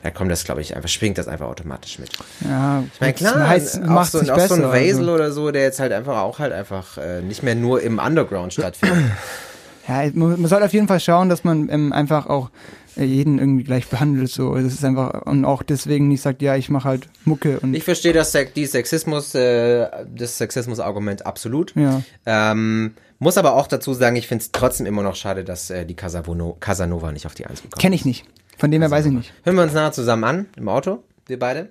Da 0.01 0.09
kommt 0.09 0.31
das, 0.31 0.43
glaube 0.45 0.61
ich, 0.61 0.75
einfach, 0.75 0.89
schwingt 0.89 1.19
das 1.19 1.27
einfach 1.27 1.45
automatisch 1.45 1.99
mit. 1.99 2.09
Ja, 2.41 2.83
Ich 2.91 2.99
meine, 2.99 3.13
klar, 3.13 3.47
heißt, 3.47 3.83
auch, 3.83 3.87
macht 3.87 4.11
so, 4.11 4.19
auch 4.19 4.35
besser. 4.35 4.47
so 4.47 4.53
ein 4.55 4.63
Vasil 4.63 4.97
also. 4.97 5.13
oder 5.13 5.31
so, 5.31 5.51
der 5.51 5.61
jetzt 5.61 5.79
halt 5.79 5.91
einfach 5.91 6.17
auch 6.17 6.39
halt 6.39 6.53
einfach 6.53 6.97
äh, 6.97 7.21
nicht 7.21 7.43
mehr 7.43 7.53
nur 7.53 7.81
im 7.81 7.99
Underground 7.99 8.53
stattfindet. 8.53 9.11
Ja, 9.87 10.03
man, 10.13 10.45
sollte 10.47 10.65
auf 10.65 10.73
jeden 10.73 10.87
Fall 10.87 10.99
schauen, 10.99 11.29
dass 11.29 11.43
man 11.43 11.69
ähm, 11.69 11.93
einfach 11.93 12.25
auch 12.25 12.49
jeden 13.05 13.39
irgendwie 13.39 13.63
gleich 13.63 13.87
behandelt. 13.87 14.29
So, 14.29 14.55
das 14.55 14.73
ist 14.73 14.83
einfach 14.85 15.23
und 15.23 15.45
auch 15.45 15.63
deswegen 15.63 16.07
nicht 16.07 16.21
sagt, 16.21 16.41
ja, 16.41 16.55
ich 16.55 16.69
mache 16.69 16.87
halt 16.87 17.07
Mucke 17.25 17.59
und 17.59 17.73
Ich 17.73 17.83
verstehe 17.83 18.13
das, 18.13 18.35
die 18.55 18.65
Sexismus, 18.65 19.35
äh, 19.35 19.87
das 20.15 20.37
Sexismus-Argument 20.37 21.25
absolut. 21.25 21.73
ja. 21.75 22.01
Ähm, 22.25 22.93
muss 23.19 23.37
aber 23.37 23.53
auch 23.55 23.65
dazu 23.67 23.93
sagen, 23.95 24.15
ich 24.15 24.27
finde 24.27 24.43
es 24.43 24.51
trotzdem 24.51 24.85
immer 24.85 25.01
noch 25.01 25.15
schade, 25.15 25.43
dass 25.43 25.71
äh, 25.71 25.85
die 25.85 25.95
Casabono, 25.95 26.55
Casanova 26.59 27.11
nicht 27.11 27.25
auf 27.25 27.33
die 27.33 27.47
Eins 27.47 27.61
bekommt. 27.61 27.81
Kenne 27.81 27.95
ich 27.95 28.05
nicht. 28.05 28.25
Von 28.57 28.69
dem 28.69 28.81
her 28.81 28.91
weiß 28.91 29.07
ich 29.07 29.11
nicht. 29.11 29.33
Hören 29.43 29.55
wir 29.55 29.63
uns 29.63 29.73
nachher 29.73 29.91
zusammen 29.91 30.23
an, 30.23 30.45
im 30.55 30.69
Auto, 30.69 31.03
wir 31.25 31.39
beide. 31.39 31.69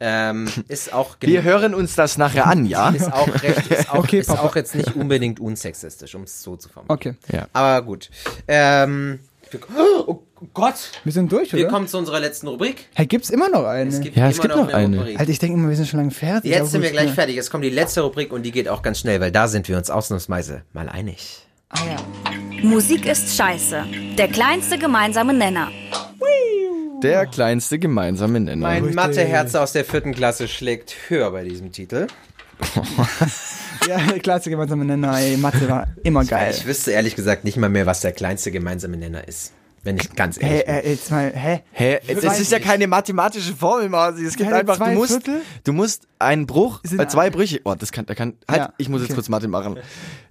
Ähm, 0.00 0.48
ist 0.68 0.92
auch 0.92 1.16
Wir 1.20 1.42
hören 1.42 1.74
uns 1.74 1.94
das 1.94 2.16
nachher 2.18 2.46
an, 2.46 2.64
ja? 2.64 2.88
ist 2.96 3.12
auch 3.12 3.28
recht, 3.42 3.70
ist 3.70 3.90
auch, 3.90 3.98
Okay, 3.98 4.20
ist 4.20 4.28
Papa. 4.28 4.42
auch 4.42 4.56
jetzt 4.56 4.74
nicht 4.74 4.94
unbedingt 4.96 5.40
unsexistisch, 5.40 6.14
um 6.14 6.22
es 6.22 6.42
so 6.42 6.56
zu 6.56 6.68
formulieren. 6.68 6.94
Okay. 6.94 7.36
Ja. 7.36 7.48
Aber 7.52 7.84
gut. 7.84 8.10
Ähm, 8.46 9.18
oh 10.06 10.22
Gott, 10.54 10.74
Wir 11.04 11.12
sind 11.12 11.32
durch, 11.32 11.52
wir 11.52 11.60
oder? 11.64 11.70
kommen 11.70 11.88
zu 11.88 11.98
unserer 11.98 12.20
letzten 12.20 12.48
Rubrik. 12.48 12.86
Hey, 12.94 13.06
gibt's 13.06 13.30
immer 13.30 13.48
noch 13.48 13.64
eine? 13.64 13.90
Es 13.90 14.00
gibt 14.00 14.16
Ja, 14.16 14.24
immer 14.24 14.30
es 14.30 14.40
gibt 14.40 14.54
noch 14.54 14.72
eine. 14.72 14.98
Rubrik. 14.98 15.18
Alter, 15.18 15.30
ich 15.30 15.38
denke 15.38 15.58
immer, 15.58 15.68
wir 15.68 15.76
sind 15.76 15.88
schon 15.88 15.98
lange 16.00 16.10
fertig. 16.10 16.50
Jetzt 16.50 16.70
sind 16.70 16.82
wir 16.82 16.90
gleich 16.90 17.08
ja. 17.08 17.14
fertig. 17.14 17.36
Jetzt 17.36 17.50
kommt 17.50 17.64
die 17.64 17.70
letzte 17.70 18.02
Rubrik 18.02 18.32
und 18.32 18.42
die 18.44 18.52
geht 18.52 18.68
auch 18.68 18.82
ganz 18.82 19.00
schnell, 19.00 19.20
weil 19.20 19.32
da 19.32 19.48
sind 19.48 19.68
wir 19.68 19.76
uns 19.76 19.90
ausnahmsweise 19.90 20.62
mal 20.72 20.88
einig. 20.88 21.40
Ah, 21.70 21.80
ja. 21.86 22.62
Musik 22.62 23.06
ist 23.06 23.36
scheiße. 23.36 23.84
Der 24.16 24.28
kleinste 24.28 24.78
gemeinsame 24.78 25.34
Nenner. 25.34 25.68
Der 27.02 27.26
kleinste 27.26 27.78
gemeinsame 27.78 28.40
Nenner. 28.40 28.66
Mein. 28.66 28.94
Matheherz 28.94 29.54
aus 29.54 29.72
der 29.72 29.84
vierten 29.84 30.14
Klasse 30.14 30.48
schlägt 30.48 30.94
höher 31.08 31.30
bei 31.30 31.44
diesem 31.44 31.70
Titel. 31.70 32.08
ja, 33.88 33.98
der 33.98 34.18
kleinste 34.18 34.50
gemeinsame 34.50 34.84
Nenner, 34.84 35.16
ey, 35.16 35.36
Mathe 35.36 35.68
war 35.68 35.86
immer 36.02 36.24
geil. 36.24 36.52
Ich 36.56 36.66
wüsste 36.66 36.90
ehrlich 36.90 37.14
gesagt 37.14 37.44
nicht 37.44 37.56
mal 37.56 37.68
mehr, 37.68 37.86
was 37.86 38.00
der 38.00 38.12
kleinste 38.12 38.50
gemeinsame 38.50 38.96
Nenner 38.96 39.28
ist. 39.28 39.52
Wenn 39.88 39.96
ich 39.96 40.14
ganz 40.14 40.38
Hey, 40.38 40.60
ehrlich 40.60 40.66
bin. 40.66 40.74
äh, 40.74 40.90
jetzt 40.90 41.10
mal, 41.10 41.32
hä? 41.34 41.60
Hä? 41.72 42.00
Das 42.22 42.38
ist 42.38 42.52
ja 42.52 42.58
keine 42.58 42.86
mathematische 42.86 43.54
Formel, 43.54 43.88
Marci. 43.88 44.22
Es 44.24 44.36
gibt 44.36 44.50
Keine 44.50 44.60
einfach, 44.60 44.76
du 44.78 44.92
musst, 44.92 45.12
Viertel? 45.12 45.40
du 45.64 45.72
musst 45.72 46.06
einen 46.18 46.46
Bruch, 46.46 46.80
äh, 46.84 47.06
zwei 47.06 47.30
Brüche, 47.30 47.60
oh, 47.64 47.74
das 47.74 47.90
kann, 47.90 48.04
da 48.04 48.14
kann, 48.14 48.34
halt, 48.46 48.58
Ja, 48.60 48.72
ich 48.76 48.90
muss 48.90 49.00
jetzt 49.00 49.10
okay. 49.10 49.14
kurz 49.14 49.28
Mathe 49.30 49.48
machen. 49.48 49.78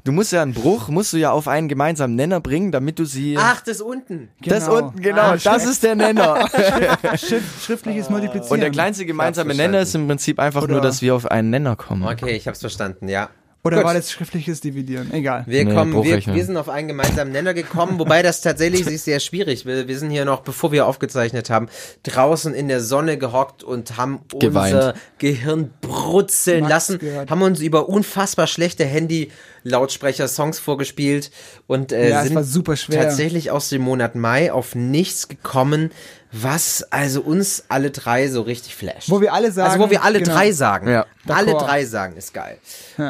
Du 0.03 0.11
musst 0.11 0.31
ja 0.31 0.43
einen 0.43 0.53
Bruch, 0.53 0.89
musst 0.89 1.11
du 1.13 1.17
ja 1.17 1.31
auf 1.31 1.47
einen 1.47 1.67
gemeinsamen 1.69 2.13
Nenner 2.15 2.39
bringen, 2.39 2.71
damit 2.71 2.99
du 2.99 3.05
sie, 3.05 3.35
Ach, 3.35 3.61
das 3.61 3.81
unten. 3.81 4.29
das 4.45 4.65
Genau. 4.65 4.77
unten, 4.77 5.01
genau, 5.01 5.21
Ah, 5.21 5.37
das 5.43 5.65
ist 5.65 5.81
der 5.81 5.95
Nenner. 5.95 6.47
Schrift, 7.17 7.63
schriftliches 7.65 8.11
Multiplizieren. 8.11 8.51
Und 8.53 8.59
der 8.59 8.69
kleinste 8.69 9.07
gemeinsame 9.07 9.55
Nenner 9.55 9.79
ist 9.81 9.95
im 9.95 10.07
Prinzip 10.07 10.39
einfach 10.39 10.61
Oder- 10.61 10.73
nur, 10.73 10.81
dass 10.81 11.01
wir 11.01 11.15
auf 11.15 11.25
einen 11.25 11.49
Nenner 11.49 11.75
kommen. 11.75 12.03
Okay, 12.07 12.35
ich 12.35 12.47
hab's 12.47 12.59
verstanden, 12.59 13.09
ja. 13.09 13.29
Oder 13.67 13.77
Gut. 13.77 13.85
war 13.85 13.93
das 13.93 14.11
schriftliches 14.11 14.61
Dividieren? 14.61 15.11
Egal. 15.13 15.43
Wir 15.45 15.65
Nee, 15.65 15.73
kommen, 15.73 16.03
wir, 16.03 16.25
wir 16.25 16.45
sind 16.45 16.57
auf 16.57 16.69
einen 16.69 16.87
gemeinsamen 16.87 17.31
Nenner 17.31 17.53
gekommen, 17.53 17.99
wobei 17.99 18.21
das 18.23 18.41
tatsächlich 18.41 18.87
ist 18.87 19.05
sehr 19.05 19.19
schwierig. 19.19 19.65
Wir, 19.65 19.87
wir 19.87 19.99
sind 19.99 20.09
hier 20.09 20.25
noch, 20.25 20.41
bevor 20.41 20.71
wir 20.71 20.85
aufgezeichnet 20.87 21.49
haben, 21.49 21.67
draußen 22.03 22.53
in 22.53 22.67
der 22.67 22.81
Sonne 22.81 23.17
gehockt 23.17 23.63
und 23.63 23.97
haben 23.97 24.21
Geweint. 24.39 24.73
unser 24.73 24.93
Gehirn 25.17 25.71
brutzeln 25.81 26.61
Max 26.61 26.71
lassen, 26.71 26.99
gehört. 26.99 27.29
haben 27.29 27.41
uns 27.41 27.59
über 27.59 27.89
unfassbar 27.89 28.47
schlechte 28.47 28.85
Handy-Lautsprecher 28.85 30.27
Songs 30.27 30.59
vorgespielt 30.59 31.31
und 31.67 31.91
äh, 31.91 32.09
Ja, 32.09 32.23
sind 32.23 32.35
war 32.35 32.43
super 32.43 32.75
schwer. 32.75 33.03
tatsächlich 33.03 33.51
aus 33.51 33.69
dem 33.69 33.81
Monat 33.81 34.15
Mai 34.15 34.51
auf 34.51 34.75
nichts 34.75 35.27
gekommen, 35.27 35.91
was 36.31 36.83
also 36.91 37.21
uns 37.21 37.63
alle 37.69 37.89
drei 37.91 38.27
so 38.27 38.41
richtig 38.41 38.75
flasht. 38.75 39.09
Wo 39.09 39.21
wir 39.21 39.33
alle 39.33 39.51
sagen- 39.51 39.71
Also 39.71 39.83
wo 39.85 39.89
wir 39.89 40.03
alle 40.03 40.19
genau. 40.19 40.33
drei 40.33 40.51
sagen. 40.51 40.89
Ja. 40.89 41.05
Alle 41.27 41.53
drei 41.53 41.85
sagen, 41.85 42.15
ist 42.15 42.33
geil. 42.33 42.57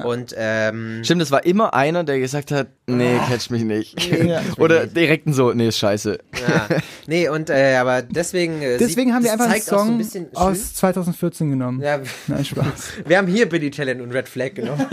Und 0.04 0.34
ähm, 0.38 1.04
Stimmt, 1.04 1.22
es 1.22 1.32
war 1.32 1.46
immer 1.46 1.74
einer, 1.74 2.04
der 2.04 2.20
gesagt 2.20 2.52
hat, 2.52 2.68
nee, 2.88 3.18
catch 3.28 3.50
mich 3.50 3.64
nicht. 3.64 4.04
Ja. 4.24 4.42
Oder 4.58 4.88
direkt 4.88 5.34
so, 5.34 5.52
nee, 5.54 5.68
ist 5.68 5.78
scheiße. 5.78 6.20
Ja. 6.48 6.68
Nee, 7.06 7.30
und 7.30 7.50
äh, 7.50 7.76
aber 7.76 8.02
deswegen. 8.02 8.62
Äh, 8.62 8.78
Deswegen 8.78 9.14
haben 9.14 9.24
wir 9.24 9.32
einfach 9.32 9.46
einen 9.46 9.62
auch 9.62 9.66
so 9.66 9.78
Song 9.78 9.90
ein 9.92 9.98
bisschen 9.98 10.28
aus 10.36 10.74
2014 10.76 11.50
genommen. 11.52 11.82
Ja, 11.82 12.00
Nein, 12.28 12.46
Spaß. 12.46 12.92
wir 13.06 13.18
haben 13.18 13.28
hier 13.28 13.48
Billy 13.48 13.72
Talent 13.72 14.02
und 14.02 14.12
Red 14.12 14.28
Flag 14.28 14.54
genommen. 14.56 14.86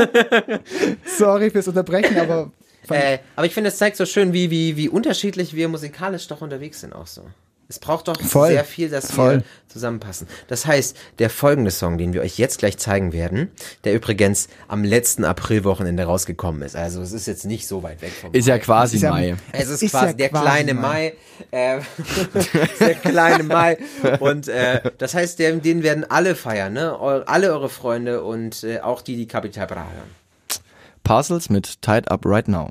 Sorry 1.18 1.50
fürs 1.50 1.68
Unterbrechen, 1.68 2.18
aber 2.18 2.50
äh, 2.90 3.18
aber 3.36 3.46
ich 3.46 3.54
finde, 3.54 3.68
es 3.68 3.78
zeigt 3.78 3.96
so 3.96 4.04
schön, 4.04 4.32
wie, 4.32 4.50
wie, 4.50 4.76
wie 4.76 4.88
unterschiedlich 4.88 5.54
wir 5.54 5.68
musikalisch 5.68 6.28
doch 6.28 6.42
unterwegs 6.42 6.80
sind 6.80 6.92
auch 6.92 7.06
so. 7.06 7.22
Es 7.66 7.78
braucht 7.78 8.08
doch 8.08 8.20
Voll. 8.20 8.50
sehr 8.50 8.64
viel, 8.64 8.90
dass 8.90 9.10
Voll. 9.10 9.36
wir 9.38 9.42
zusammenpassen. 9.68 10.28
Das 10.48 10.66
heißt, 10.66 10.96
der 11.18 11.30
folgende 11.30 11.70
Song, 11.70 11.96
den 11.96 12.12
wir 12.12 12.20
euch 12.20 12.36
jetzt 12.38 12.58
gleich 12.58 12.76
zeigen 12.76 13.12
werden, 13.12 13.50
der 13.84 13.94
übrigens 13.94 14.48
am 14.68 14.84
letzten 14.84 15.24
Aprilwochenende 15.24 16.04
rausgekommen 16.04 16.60
ist. 16.62 16.76
Also 16.76 17.00
es 17.00 17.12
ist 17.12 17.26
jetzt 17.26 17.46
nicht 17.46 17.66
so 17.66 17.82
weit 17.82 18.02
weg 18.02 18.12
vom 18.20 18.32
Ist 18.34 18.46
ja 18.46 18.58
quasi 18.58 18.96
Ist 18.96 19.02
ja- 19.02 19.10
Mai. 19.10 19.36
Es 19.52 19.68
ist, 19.70 19.82
Ist 19.82 19.92
quasi 19.92 20.06
ja 20.08 20.12
der 20.12 20.28
quasi 20.28 20.44
kleine 20.44 20.74
Mai. 20.74 21.14
Mai. 21.50 21.56
Äh, 21.58 21.80
der 22.80 22.94
kleine 22.96 23.42
Mai. 23.44 23.78
Und 24.20 24.48
äh, 24.48 24.82
das 24.98 25.14
heißt, 25.14 25.38
den, 25.38 25.62
den 25.62 25.82
werden 25.82 26.04
alle 26.08 26.34
feiern, 26.36 26.74
ne? 26.74 26.92
Eu, 27.00 27.22
alle 27.26 27.50
eure 27.52 27.70
Freunde 27.70 28.22
und 28.24 28.62
äh, 28.62 28.80
auch 28.80 29.00
die, 29.00 29.16
die 29.16 29.26
Capital 29.26 29.66
Bra 29.66 29.86
hören. 29.94 30.10
Parcels 31.02 31.50
mit 31.50 31.82
Tied 31.82 32.10
Up 32.10 32.22
Right 32.24 32.46
Now. 32.48 32.70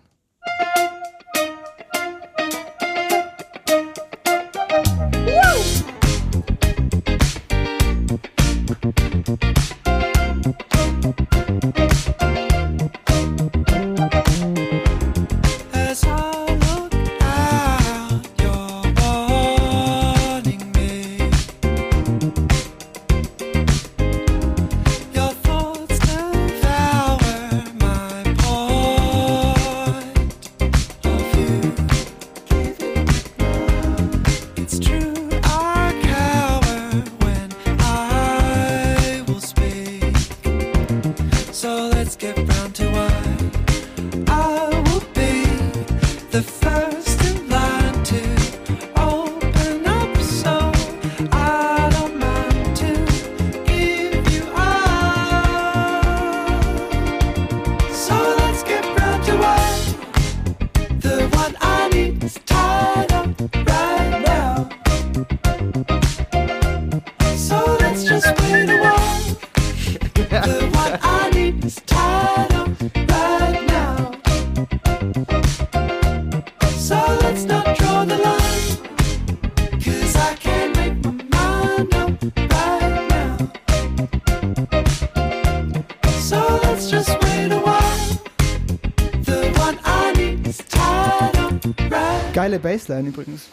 Bassline 92.94 93.10
übrigens. 93.10 93.44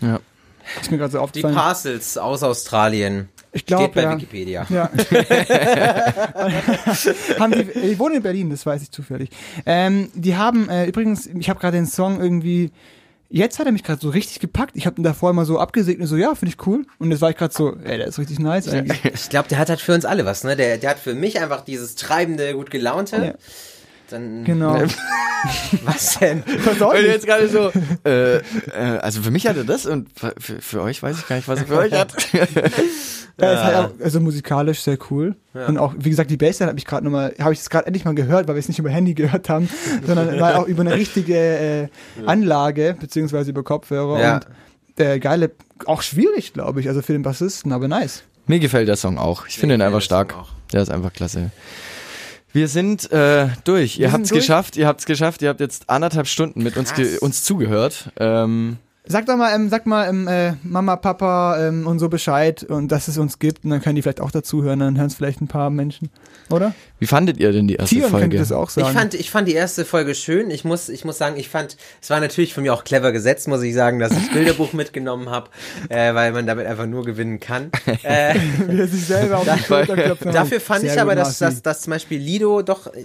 Ja. 0.00 0.20
Ist 0.80 0.90
mir 0.90 0.98
gerade 0.98 1.12
so 1.12 1.18
Die 1.18 1.24
aufgefallen. 1.24 1.54
Parcels 1.54 2.18
aus 2.18 2.42
Australien. 2.42 3.28
ich 3.52 3.66
glaube, 3.66 3.84
Steht 3.84 3.94
bei 3.94 4.02
ja. 4.02 4.14
Wikipedia. 4.14 4.66
Ja. 4.68 4.90
haben 7.40 7.52
die, 7.52 7.64
die 7.64 7.98
wohnen 7.98 8.16
in 8.16 8.22
Berlin, 8.22 8.50
das 8.50 8.66
weiß 8.66 8.82
ich 8.82 8.90
zufällig. 8.90 9.30
Ähm, 9.66 10.10
die 10.14 10.36
haben 10.36 10.68
äh, 10.68 10.86
übrigens, 10.86 11.26
ich 11.26 11.48
habe 11.48 11.58
gerade 11.58 11.76
den 11.76 11.86
Song 11.86 12.20
irgendwie, 12.20 12.70
jetzt 13.30 13.58
hat 13.58 13.66
er 13.66 13.72
mich 13.72 13.82
gerade 13.82 14.00
so 14.00 14.10
richtig 14.10 14.38
gepackt. 14.38 14.76
Ich 14.76 14.86
habe 14.86 15.00
ihn 15.00 15.04
davor 15.04 15.30
immer 15.30 15.44
so 15.44 15.58
abgesegnet, 15.58 16.08
so 16.08 16.16
ja, 16.16 16.34
finde 16.34 16.54
ich 16.54 16.66
cool. 16.66 16.86
Und 16.98 17.10
jetzt 17.10 17.20
war 17.20 17.30
ich 17.30 17.36
gerade 17.36 17.54
so, 17.54 17.76
ey, 17.76 17.96
der 17.96 18.06
ist 18.06 18.18
richtig 18.18 18.38
nice 18.38 18.68
eigentlich. 18.68 19.04
Ich 19.04 19.28
glaube, 19.30 19.48
der 19.48 19.58
hat 19.58 19.70
halt 19.70 19.80
für 19.80 19.94
uns 19.94 20.04
alle 20.04 20.24
was, 20.24 20.44
ne? 20.44 20.56
Der, 20.56 20.78
der 20.78 20.90
hat 20.90 20.98
für 20.98 21.14
mich 21.14 21.40
einfach 21.40 21.62
dieses 21.62 21.96
treibende, 21.96 22.54
gut 22.54 22.70
gelaunte. 22.70 23.16
Ja. 23.16 23.34
Dann, 24.10 24.44
Genau. 24.44 24.82
was 25.84 26.18
denn? 26.18 26.42
Was 26.64 26.78
soll 26.78 26.96
Und 26.96 27.02
ich? 27.02 27.06
jetzt 27.06 27.26
gerade 27.26 27.48
so, 27.48 27.72
äh, 28.04 28.36
äh, 28.36 28.42
also 29.00 29.22
für 29.22 29.30
mich 29.30 29.46
hat 29.46 29.56
er 29.56 29.64
das 29.64 29.86
und 29.86 30.08
für, 30.18 30.34
für 30.38 30.82
euch 30.82 31.02
weiß 31.02 31.18
ich 31.18 31.26
gar 31.28 31.36
nicht, 31.36 31.48
was 31.48 31.60
er 31.60 31.66
für 31.66 31.78
euch 31.78 31.92
hat. 31.92 32.14
Er 33.40 33.54
ist 33.54 33.64
halt 33.64 33.76
auch, 33.76 33.90
also 34.04 34.20
musikalisch 34.20 34.80
sehr 34.80 34.98
cool. 35.10 35.34
Und 35.54 35.78
auch, 35.78 35.94
wie 35.98 36.10
gesagt, 36.10 36.30
die 36.30 36.36
Bassline 36.36 36.68
habe 36.68 36.78
ich 36.78 36.84
gerade 36.84 37.04
nochmal, 37.04 37.34
habe 37.40 37.52
ich 37.54 37.58
das 37.58 37.70
gerade 37.70 37.86
endlich 37.86 38.04
mal 38.04 38.14
gehört, 38.14 38.48
weil 38.48 38.54
wir 38.54 38.60
es 38.60 38.68
nicht 38.68 38.78
über 38.78 38.90
Handy 38.90 39.14
gehört 39.14 39.48
haben, 39.48 39.68
sondern 40.06 40.38
mal 40.38 40.56
auch 40.56 40.66
über 40.66 40.82
eine 40.82 40.94
richtige 40.94 41.36
äh, 41.36 41.88
Anlage, 42.26 42.96
beziehungsweise 43.00 43.50
über 43.50 43.62
Kopfhörer. 43.62 44.20
Ja. 44.20 44.34
Und 44.34 44.46
der 44.98 45.18
geile, 45.20 45.52
auch 45.86 46.02
schwierig, 46.02 46.52
glaube 46.52 46.80
ich, 46.80 46.88
also 46.88 47.00
für 47.00 47.12
den 47.12 47.22
Bassisten, 47.22 47.72
aber 47.72 47.88
nice. 47.88 48.24
Mir 48.46 48.58
gefällt 48.58 48.88
der 48.88 48.96
Song 48.96 49.16
auch. 49.16 49.46
Ich 49.46 49.58
finde 49.58 49.76
ihn 49.76 49.82
einfach 49.82 50.02
stark. 50.02 50.34
Der 50.72 50.82
ist 50.82 50.90
einfach 50.90 51.12
klasse. 51.12 51.50
Wir 52.52 52.68
sind 52.68 53.10
äh, 53.12 53.48
durch. 53.64 53.98
ihr 53.98 54.12
habt's 54.12 54.30
durch. 54.30 54.40
geschafft. 54.40 54.76
Ihr 54.76 54.86
habt's 54.86 55.06
geschafft. 55.06 55.42
Ihr 55.42 55.48
habt 55.48 55.60
jetzt 55.60 55.88
anderthalb 55.88 56.26
Stunden 56.26 56.62
mit 56.62 56.76
uns, 56.76 56.94
ge 56.94 57.18
uns 57.18 57.44
zugehört. 57.44 58.10
Ähm, 58.18 58.78
Sag 59.10 59.26
doch 59.26 59.36
mal, 59.36 59.54
ähm, 59.54 59.68
sag 59.68 59.86
mal 59.86 60.08
ähm, 60.08 60.28
äh, 60.28 60.52
Mama, 60.62 60.94
Papa 60.96 61.58
ähm, 61.66 61.86
und 61.86 61.98
so 61.98 62.08
Bescheid 62.08 62.62
und 62.62 62.92
dass 62.92 63.08
es 63.08 63.18
uns 63.18 63.38
gibt 63.40 63.64
und 63.64 63.70
dann 63.70 63.82
können 63.82 63.96
die 63.96 64.02
vielleicht 64.02 64.20
auch 64.20 64.30
dazuhören, 64.30 64.78
dann 64.78 64.96
hören 64.96 65.08
es 65.08 65.14
vielleicht 65.16 65.40
ein 65.40 65.48
paar 65.48 65.68
Menschen, 65.70 66.10
oder? 66.48 66.72
wie 67.00 67.06
fandet 67.06 67.38
ihr 67.38 67.50
denn 67.50 67.66
die 67.66 67.76
erste 67.76 67.96
Tion 67.96 68.10
Folge? 68.10 68.36
das 68.38 68.52
auch 68.52 68.68
Ich 68.68 68.74
sagen. 68.74 68.96
fand, 68.96 69.14
ich 69.14 69.30
fand 69.30 69.48
die 69.48 69.54
erste 69.54 69.84
Folge 69.86 70.14
schön. 70.14 70.50
Ich 70.50 70.64
muss, 70.64 70.88
ich 70.90 71.04
muss 71.06 71.16
sagen, 71.18 71.36
ich 71.38 71.48
fand, 71.48 71.76
es 72.00 72.10
war 72.10 72.20
natürlich 72.20 72.52
von 72.54 72.62
mir 72.62 72.74
auch 72.74 72.84
clever 72.84 73.10
gesetzt, 73.10 73.48
muss 73.48 73.62
ich 73.62 73.74
sagen, 73.74 73.98
dass 73.98 74.12
ich 74.12 74.18
das 74.26 74.32
Bilderbuch 74.34 74.74
mitgenommen 74.74 75.30
habe, 75.30 75.48
äh, 75.88 76.14
weil 76.14 76.32
man 76.32 76.46
damit 76.46 76.66
einfach 76.66 76.86
nur 76.86 77.04
gewinnen 77.04 77.40
kann. 77.40 77.70
Äh, 78.02 78.34
Wie 78.68 78.78
er 78.80 78.86
sich 78.88 79.04
selber 79.06 79.38
auf 79.38 79.44
die 79.52 79.62
Schulter 79.62 79.94
klopft. 79.96 80.24
dafür 80.26 80.60
fand 80.60 80.80
Sehr 80.82 80.94
ich 80.94 81.00
aber, 81.00 81.14
dass, 81.14 81.38
dass, 81.38 81.60
dass 81.62 81.80
zum 81.82 81.90
Beispiel 81.92 82.18
Lido 82.18 82.62
doch 82.62 82.86
äh, 82.86 83.04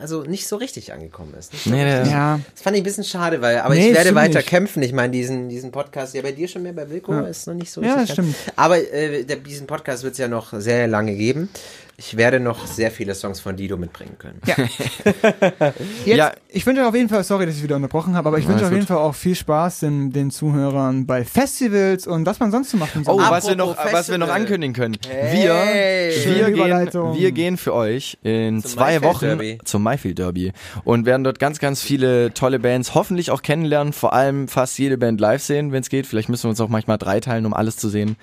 also 0.00 0.22
nicht 0.22 0.46
so 0.46 0.56
richtig 0.56 0.92
angekommen 0.92 1.32
ist. 1.38 1.52
Nee, 1.66 1.84
Ja, 2.10 2.40
Das 2.54 2.62
fand 2.62 2.76
ich 2.76 2.82
ein 2.82 2.84
bisschen 2.84 3.04
schade, 3.04 3.40
weil, 3.40 3.58
aber 3.60 3.74
Nee, 3.74 3.90
ich 3.90 3.94
werde 3.94 4.14
weiter 4.14 4.38
nicht. 4.40 4.48
kämpfen. 4.48 4.82
Ich 4.82 4.92
meine, 4.92 5.11
diesen, 5.12 5.48
diesen 5.48 5.70
Podcast, 5.70 6.14
ja 6.14 6.22
bei 6.22 6.32
dir 6.32 6.48
schon 6.48 6.62
mehr, 6.62 6.72
bei 6.72 6.88
Wilko 6.88 7.20
ist 7.20 7.46
noch 7.46 7.54
nicht 7.54 7.70
so 7.70 7.82
Ja, 7.82 8.06
stimmt. 8.06 8.34
Aber 8.56 8.78
äh, 8.78 9.24
der, 9.24 9.36
diesen 9.36 9.66
Podcast 9.66 10.02
wird 10.02 10.12
es 10.12 10.18
ja 10.18 10.28
noch 10.28 10.52
sehr 10.52 10.88
lange 10.88 11.14
geben. 11.14 11.48
Ich 11.96 12.16
werde 12.16 12.40
noch 12.40 12.66
sehr 12.66 12.90
viele 12.90 13.14
Songs 13.14 13.40
von 13.40 13.56
Dido 13.56 13.76
mitbringen 13.76 14.16
können. 14.18 14.40
Ja. 14.46 14.56
Jetzt, 16.04 16.16
Ja. 16.16 16.32
Ich 16.54 16.66
wünsche 16.66 16.82
euch 16.82 16.88
auf 16.88 16.94
jeden 16.94 17.08
Fall, 17.08 17.24
sorry, 17.24 17.46
dass 17.46 17.56
ich 17.56 17.62
wieder 17.62 17.76
unterbrochen 17.76 18.14
habe, 18.14 18.28
aber 18.28 18.38
ich 18.38 18.46
wünsche 18.46 18.64
auf 18.64 18.70
jeden 18.70 18.82
gut. 18.82 18.88
Fall 18.88 18.98
auch 18.98 19.14
viel 19.14 19.34
Spaß 19.34 19.80
den, 19.80 20.12
den 20.12 20.30
Zuhörern 20.30 21.06
bei 21.06 21.24
Festivals 21.24 22.06
und 22.06 22.26
was 22.26 22.40
man 22.40 22.50
sonst 22.50 22.70
so 22.70 22.76
machen 22.76 23.04
soll. 23.04 23.14
Oh, 23.14 23.18
was 23.18 23.48
wir, 23.48 23.56
noch, 23.56 23.76
was 23.92 24.10
wir 24.10 24.18
noch 24.18 24.28
ankündigen 24.28 24.74
können. 24.74 24.96
Hey. 25.08 26.12
Wir, 26.24 26.34
wir, 26.34 26.50
gehen, 26.50 27.14
wir 27.14 27.32
gehen 27.32 27.56
für 27.56 27.72
euch 27.74 28.18
in 28.22 28.60
Zum 28.62 28.70
zwei 28.72 28.94
Maifeld 28.98 29.02
Wochen 29.04 29.24
Derby. 29.26 29.58
zum 29.64 29.82
Mayfield 29.82 30.18
Derby 30.18 30.52
und 30.84 31.06
werden 31.06 31.24
dort 31.24 31.38
ganz, 31.38 31.58
ganz 31.58 31.80
viele 31.82 32.34
tolle 32.34 32.58
Bands 32.58 32.94
hoffentlich 32.94 33.30
auch 33.30 33.42
kennenlernen, 33.42 33.92
vor 33.92 34.12
allem 34.12 34.48
fast 34.48 34.78
jede 34.78 34.98
Band 34.98 35.20
live 35.20 35.42
sehen, 35.42 35.72
wenn 35.72 35.80
es 35.82 35.88
geht. 35.88 36.06
Vielleicht 36.06 36.28
müssen 36.28 36.44
wir 36.44 36.50
uns 36.50 36.60
auch 36.60 36.68
manchmal 36.68 36.98
dreiteilen, 36.98 37.46
um 37.46 37.54
alles 37.54 37.76
zu 37.76 37.88
sehen. 37.88 38.16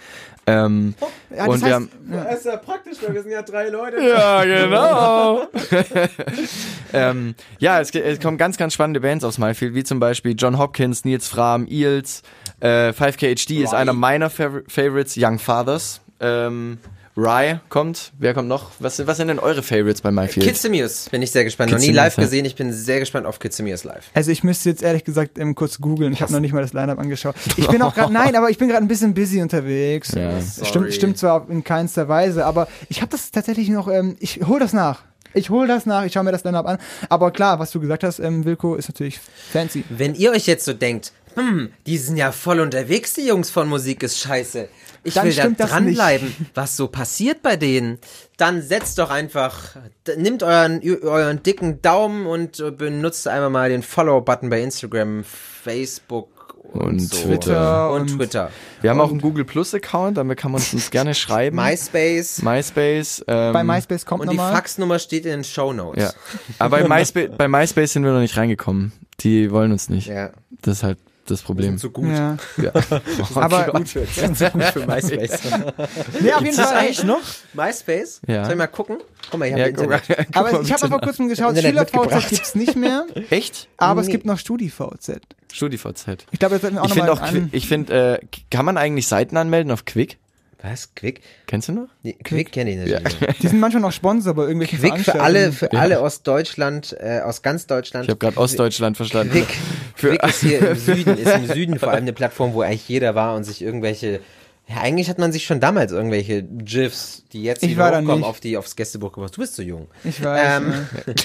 Ähm, 0.50 0.94
Ja, 1.30 1.38
das 1.38 1.48
und 1.48 1.62
wir 1.62 1.68
heißt- 1.68 1.74
haben, 1.74 1.90
Das 2.12 2.38
ist 2.40 2.46
ja 2.46 2.58
praktisch, 2.58 2.98
weil 3.06 3.14
wir 3.14 3.22
sind 3.24 3.32
ja 3.32 3.42
drei 3.42 3.70
Leute. 3.70 4.02
ja, 4.02 4.44
genau. 4.44 5.48
ähm, 6.94 7.36
ja, 7.60 7.80
es, 7.80 7.92
es 7.94 8.20
kommen 8.20 8.38
ganz, 8.38 8.58
ganz 8.58 8.74
spannende 8.74 9.00
Bands 9.02 9.24
aufs 9.24 9.38
Myfield, 9.38 9.76
wie 9.76 9.84
zum 9.84 10.00
Beispiel 10.00 10.36
John 10.38 10.58
Hopkins, 10.58 11.06
Nils 11.06 11.28
Fram, 11.28 11.68
Eels, 11.68 12.24
äh, 12.62 12.92
5KHD 12.94 13.64
ist 13.64 13.74
einer 13.74 13.94
meiner 13.94 14.30
Fav 14.30 14.62
Favorites, 14.68 15.16
Young 15.18 15.40
Fathers, 15.40 16.02
ähm, 16.20 16.78
Rye 17.20 17.60
kommt, 17.70 18.12
wer 18.18 18.34
kommt 18.34 18.48
noch? 18.48 18.72
Was, 18.80 19.06
was 19.06 19.18
sind 19.18 19.28
denn 19.28 19.40
eure 19.40 19.62
Favorites 19.62 20.02
bei 20.02 20.12
Myfield? 20.12 20.46
Kids 20.46 20.68
Muse 20.68 21.10
bin 21.10 21.22
ich 21.22 21.32
sehr 21.32 21.44
gespannt. 21.44 21.72
Noch 21.72 21.80
nie 21.80 21.88
the 21.88 21.92
live 21.92 22.18
ja. 22.18 22.24
gesehen. 22.24 22.46
Ich 22.46 22.56
bin 22.56 22.72
sehr 22.72 23.00
gespannt 23.00 23.26
auf 23.26 23.40
Kids 23.40 23.62
Muse 23.62 23.88
live. 23.88 24.06
Also 24.14 24.32
ich 24.32 24.44
müsste 24.44 24.70
jetzt 24.70 24.82
ehrlich 24.82 25.04
gesagt 25.04 25.38
ähm, 25.38 25.54
kurz 25.56 25.80
googeln. 25.80 26.14
Ich 26.14 26.22
habe 26.22 26.32
noch 26.32 26.40
nicht 26.40 26.54
mal 26.54 26.62
das 26.62 26.74
Line-Up 26.74 27.00
angeschaut. 27.00 27.36
Ich 27.58 27.68
bin 27.68 27.82
auch 27.82 27.94
gerade, 27.94 28.14
nein, 28.14 28.36
aber 28.36 28.50
ich 28.50 28.58
bin 28.58 28.70
gerade 28.70 28.84
ein 28.84 28.88
bisschen 28.88 29.14
busy 29.14 29.42
unterwegs. 29.42 30.14
Ja. 30.14 30.40
Stimmt, 30.64 30.94
stimmt 30.94 31.18
zwar 31.18 31.50
in 31.50 31.64
keinster 31.64 32.08
Weise, 32.08 32.46
aber 32.46 32.68
ich 32.88 33.02
habe 33.02 33.12
das 33.12 33.32
tatsächlich 33.32 33.70
noch, 33.70 33.90
ähm, 33.90 34.16
ich 34.20 34.40
hol 34.48 34.60
das 34.60 34.72
nach. 34.72 35.02
Ich 35.34 35.50
hol 35.50 35.68
das 35.68 35.86
nach, 35.86 36.06
ich 36.06 36.14
schaue 36.14 36.24
mir 36.24 36.32
das 36.32 36.44
Line-Up 36.44 36.66
an. 36.66 36.78
Aber 37.10 37.32
klar, 37.32 37.60
was 37.60 37.72
du 37.72 37.80
gesagt 37.80 38.04
hast, 38.04 38.20
ähm, 38.20 38.46
Wilko, 38.46 38.76
ist 38.76 38.88
natürlich 38.90 39.20
fancy. 39.52 39.84
Wenn 39.90 40.16
ihr 40.16 40.32
euch 40.32 40.48
jetzt 40.48 40.66
so 40.66 40.74
denkt, 40.74 41.12
hm, 41.36 41.72
die 41.86 41.98
sind 41.98 42.18
ja 42.18 42.32
voll 42.32 42.60
unterwegs, 42.60 43.14
die 43.14 43.28
Jungs 43.28 43.50
von 43.50 43.68
Musik 43.68 44.04
ist 44.04 44.20
scheiße. 44.20 44.70
Ich 45.04 45.14
Dann 45.14 45.26
will 45.28 45.34
da 45.36 45.48
dranbleiben, 45.66 46.34
was 46.54 46.76
so 46.78 46.88
passiert 46.88 47.42
bei 47.42 47.56
denen. 47.56 48.00
Dann 48.38 48.62
setzt 48.62 48.98
doch 49.00 49.10
einfach, 49.10 49.76
nimmt 50.18 50.44
euren, 50.44 50.82
euren 51.04 51.42
dicken 51.44 51.82
Daumen 51.82 52.26
und 52.26 52.60
äh, 52.60 52.72
benutzt 52.72 53.28
einmal 53.28 53.50
mal 53.50 53.70
den 53.70 53.82
Follow-Button 53.84 54.50
bei 54.50 54.62
Instagram, 54.62 55.24
Facebook 55.24 56.56
und, 56.64 56.82
Und 56.82 57.00
so. 57.00 57.28
Twitter 57.28 57.92
und, 57.92 58.02
und- 58.12 58.18
Twitter. 58.18 58.52
Wir 58.82 58.92
haben 58.92 59.02
auch 59.02 59.10
einen 59.10 59.20
Google 59.22 59.44
Plus 59.46 59.74
Account, 59.74 60.18
damit 60.18 60.38
kann 60.38 60.52
man 60.52 60.62
uns 60.72 60.92
gerne 60.92 61.14
schreiben. 61.16 61.56
MySpace. 61.56 62.42
MySpace. 62.44 63.24
Ähm, 63.28 63.54
Bei 63.54 63.64
MySpace 63.64 64.06
kommt 64.06 64.22
Und 64.22 64.32
die 64.32 64.38
nochmal. 64.38 64.54
Faxnummer 64.54 65.00
steht 65.00 65.26
in 65.26 65.32
den 65.32 65.44
Show 65.44 65.74
Notes. 65.74 66.04
Ja. 66.04 66.12
Aber 66.60 66.80
bei 66.82 66.88
MySpace, 67.00 67.30
bei 67.38 67.48
MySpace 67.48 67.94
sind 67.94 68.04
wir 68.04 68.12
noch 68.14 68.20
nicht 68.22 68.38
reingekommen. 68.38 68.92
Die 69.22 69.52
wollen 69.52 69.72
uns 69.72 69.90
nicht. 69.90 70.08
Ja. 70.08 70.30
Das 70.62 70.78
ist 70.78 70.84
halt 70.84 70.98
das 71.30 71.42
Problem. 71.42 71.78
So 71.78 71.90
gut. 71.92 72.10
Ja. 72.10 72.38
Ja. 72.58 72.72
Aber 73.36 73.66
gut 73.72 73.88
für, 73.90 74.06
so 74.06 74.46
gut 74.50 74.64
für 74.64 74.86
MySpace. 74.86 75.40
nee, 76.22 76.34
auf 76.34 76.42
jeden 76.42 76.56
Fall. 76.56 76.76
eigentlich 76.76 77.04
noch? 77.04 77.22
MySpace? 77.54 78.22
Ja. 78.28 78.44
Soll 78.44 78.54
ich 78.54 78.58
mal 78.58 78.68
gucken? 78.68 78.98
Guck 79.32 79.40
mal, 79.40 79.46
ich 79.46 79.52
habe 79.54 79.62
Ja, 79.62 79.68
Internet. 79.68 80.02
guck 80.08 80.18
mal, 80.18 80.26
guck 80.26 80.38
Aber 80.38 80.62
ich 80.62 80.72
habe 80.74 80.88
vor 80.88 81.02
kurzem 81.02 81.28
geschaut, 81.30 81.58
SchülerVZ 81.58 81.94
mitgebracht. 81.94 82.30
gibt's 82.30 82.56
nicht 82.56 82.76
mehr. 82.76 83.06
Echt? 83.30 83.68
aber 83.78 84.02
es 84.02 84.08
Nee. 84.08 84.14
gibt 84.14 84.26
noch 84.26 84.38
StudiVZ. 84.40 85.22
StudiVZ. 85.52 86.26
Ich 86.32 86.40
glaube, 86.40 86.56
das 86.56 86.62
sollten 86.62 86.76
wir 86.78 86.82
auch 86.84 86.88
Ich 86.88 86.94
finde 86.94 87.08
nochmal 87.08 87.50
ich 87.52 87.68
finde, 87.68 88.20
äh, 88.22 88.26
kann 88.52 88.66
man 88.66 88.78
eigentlich 88.78 89.08
Seiten 89.08 89.38
anmelden 89.38 89.72
auf 89.72 89.86
Quick? 89.86 90.18
Was? 90.62 90.94
Quick? 90.94 91.22
Kennst 91.48 91.70
du 91.70 91.72
noch? 91.74 91.88
Nee, 92.04 92.18
Quick 92.24 92.52
kenne 92.52 92.72
ich 92.72 92.78
natürlich. 92.78 93.22
nicht. 93.22 93.42
Die 93.44 93.48
sind 93.48 93.60
manchmal 93.62 93.82
noch 93.82 93.94
Sponsor 93.94 94.34
bei 94.34 94.42
irgendwelchen 94.44 94.80
Quick 94.80 95.00
für 95.06 95.22
alle, 95.22 95.52
für 95.54 95.70
Ja. 95.72 95.80
alle 95.80 96.00
aus 96.02 96.22
Deutschland, 96.24 96.96
äh, 97.00 97.22
aus 97.22 97.42
ganz 97.42 97.66
Deutschland. 97.66 98.06
Ich 98.06 98.10
habe 98.10 98.20
gerade 98.20 98.38
Ostdeutschland 98.38 98.98
verstanden. 98.98 99.32
Quick, 99.32 99.48
Für- 99.96 100.10
Quick 100.18 100.24
ist 100.30 100.42
hier 100.42 100.70
im 100.72 100.78
Süden, 100.78 101.18
ist 101.18 101.34
im 101.34 101.46
Süden 101.48 101.80
vor 101.80 101.90
allem 101.92 102.02
eine 102.04 102.14
Plattform, 102.14 102.54
wo 102.54 102.62
eigentlich 102.62 102.88
jeder 102.90 103.16
war 103.16 103.36
und 103.36 103.46
sich 103.46 103.62
irgendwelche, 103.62 104.20
ja, 104.68 104.82
eigentlich 104.82 105.10
hat 105.10 105.18
man 105.18 105.32
sich 105.32 105.46
schon 105.46 105.62
damals 105.62 105.94
irgendwelche 105.94 106.44
GIFs, 106.44 107.24
die 107.32 107.44
jetzt 107.44 107.64
Ich 107.64 107.72
wieder 107.72 107.92
hochkommen, 107.98 108.26
auf 108.26 108.42
die, 108.42 108.58
aufs 108.58 108.76
Gästebuch 108.76 109.14
gebracht. 109.14 109.36
Du 109.38 109.40
bist 109.42 109.56
zu 109.56 109.64
jung. 109.64 109.88
Ich 110.04 110.22
weiß. 110.22 110.62
Ähm, 110.62 110.74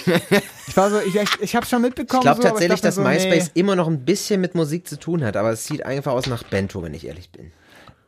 ja. 0.07 0.15
Ich 0.69 0.77
war 0.79 0.91
so, 0.91 0.99
ich, 1.01 1.15
ich, 1.15 1.29
ich 1.41 1.57
habe 1.57 1.67
schon 1.67 1.83
mitbekommen. 1.83 2.21
Ich 2.21 2.23
glaube 2.23 2.41
so, 2.43 2.49
tatsächlich, 2.49 2.81
dachte 2.81 2.87
dass 2.89 2.95
so, 2.95 3.03
MySpace 3.03 3.51
Nee, 3.55 3.61
immer 3.61 3.75
noch 3.77 3.87
ein 3.89 4.05
bisschen 4.05 4.41
mit 4.41 4.55
Musik 4.55 4.89
zu 4.89 4.99
tun 4.99 5.23
hat, 5.25 5.37
aber 5.37 5.51
es 5.51 5.67
sieht 5.67 5.85
einfach 5.85 6.13
aus 6.13 6.27
nach 6.27 6.43
Bento, 6.45 6.83
wenn 6.83 6.95
ich 6.95 7.07
ehrlich 7.07 7.31
bin. 7.31 7.51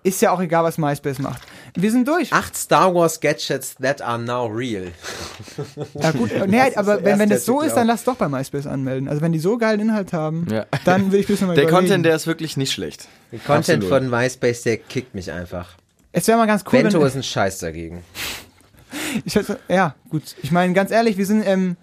Ist 0.07 0.23
ja 0.23 0.31
auch 0.31 0.41
egal, 0.41 0.63
was 0.65 0.79
MySpace 0.79 1.19
macht. 1.19 1.43
Wir 1.75 1.91
sind 1.91 2.07
durch. 2.07 2.33
Acht 2.33 2.57
Star 2.57 2.95
Wars 2.95 3.21
Gadgets 3.21 3.75
that 3.77 4.01
are 4.01 4.19
now 4.19 4.47
real. 4.47 4.87
Ja 5.95 6.11
gut, 6.13 6.31
nee, 6.47 6.61
aber 6.77 6.97
der 6.97 7.05
wenn, 7.05 7.19
wenn 7.19 7.29
das 7.29 7.45
so 7.45 7.61
ist, 7.61 7.75
dann 7.75 7.87
lass 7.87 8.05
doch 8.05 8.17
bei 8.17 8.29
MySpace 8.29 8.67
anmelden. 8.67 9.09
Also 9.09 9.21
wenn 9.21 9.33
die 9.33 9.39
so 9.39 9.59
geilen 9.59 9.81
Inhalt 9.81 10.13
haben, 10.13 10.47
Ja. 10.51 10.67
dann 10.85 11.13
will 11.13 11.21
ich 11.21 11.27
bisschen 11.27 11.47
mal 11.49 11.55
Der 11.55 11.65
überlegen. 11.65 11.87
Content, 11.89 12.07
der 12.07 12.15
ist 12.17 12.27
wirklich 12.27 12.57
nicht 12.57 12.73
schlecht. 12.73 13.09
Der 13.33 13.39
Content 13.41 13.83
Absolut. 13.85 14.11
von 14.11 14.11
MySpace, 14.11 14.63
der 14.63 14.77
kickt 14.79 15.15
mich 15.15 15.31
einfach. 15.33 15.75
Es 16.13 16.29
wäre 16.29 16.39
mal 16.39 16.47
ganz 16.47 16.63
cool, 16.73 16.83
Bento 16.83 17.01
wenn, 17.01 17.07
ist 17.07 17.17
ein 17.17 17.23
Scheiß 17.23 17.59
dagegen. 17.59 18.05
ich, 19.25 19.39
ja, 19.69 19.95
gut. 20.09 20.23
Ich 20.43 20.53
meine, 20.53 20.73
ganz 20.73 20.91
ehrlich, 20.91 21.19
wir 21.19 21.27
sind, 21.27 21.43
ähm, 21.47 21.77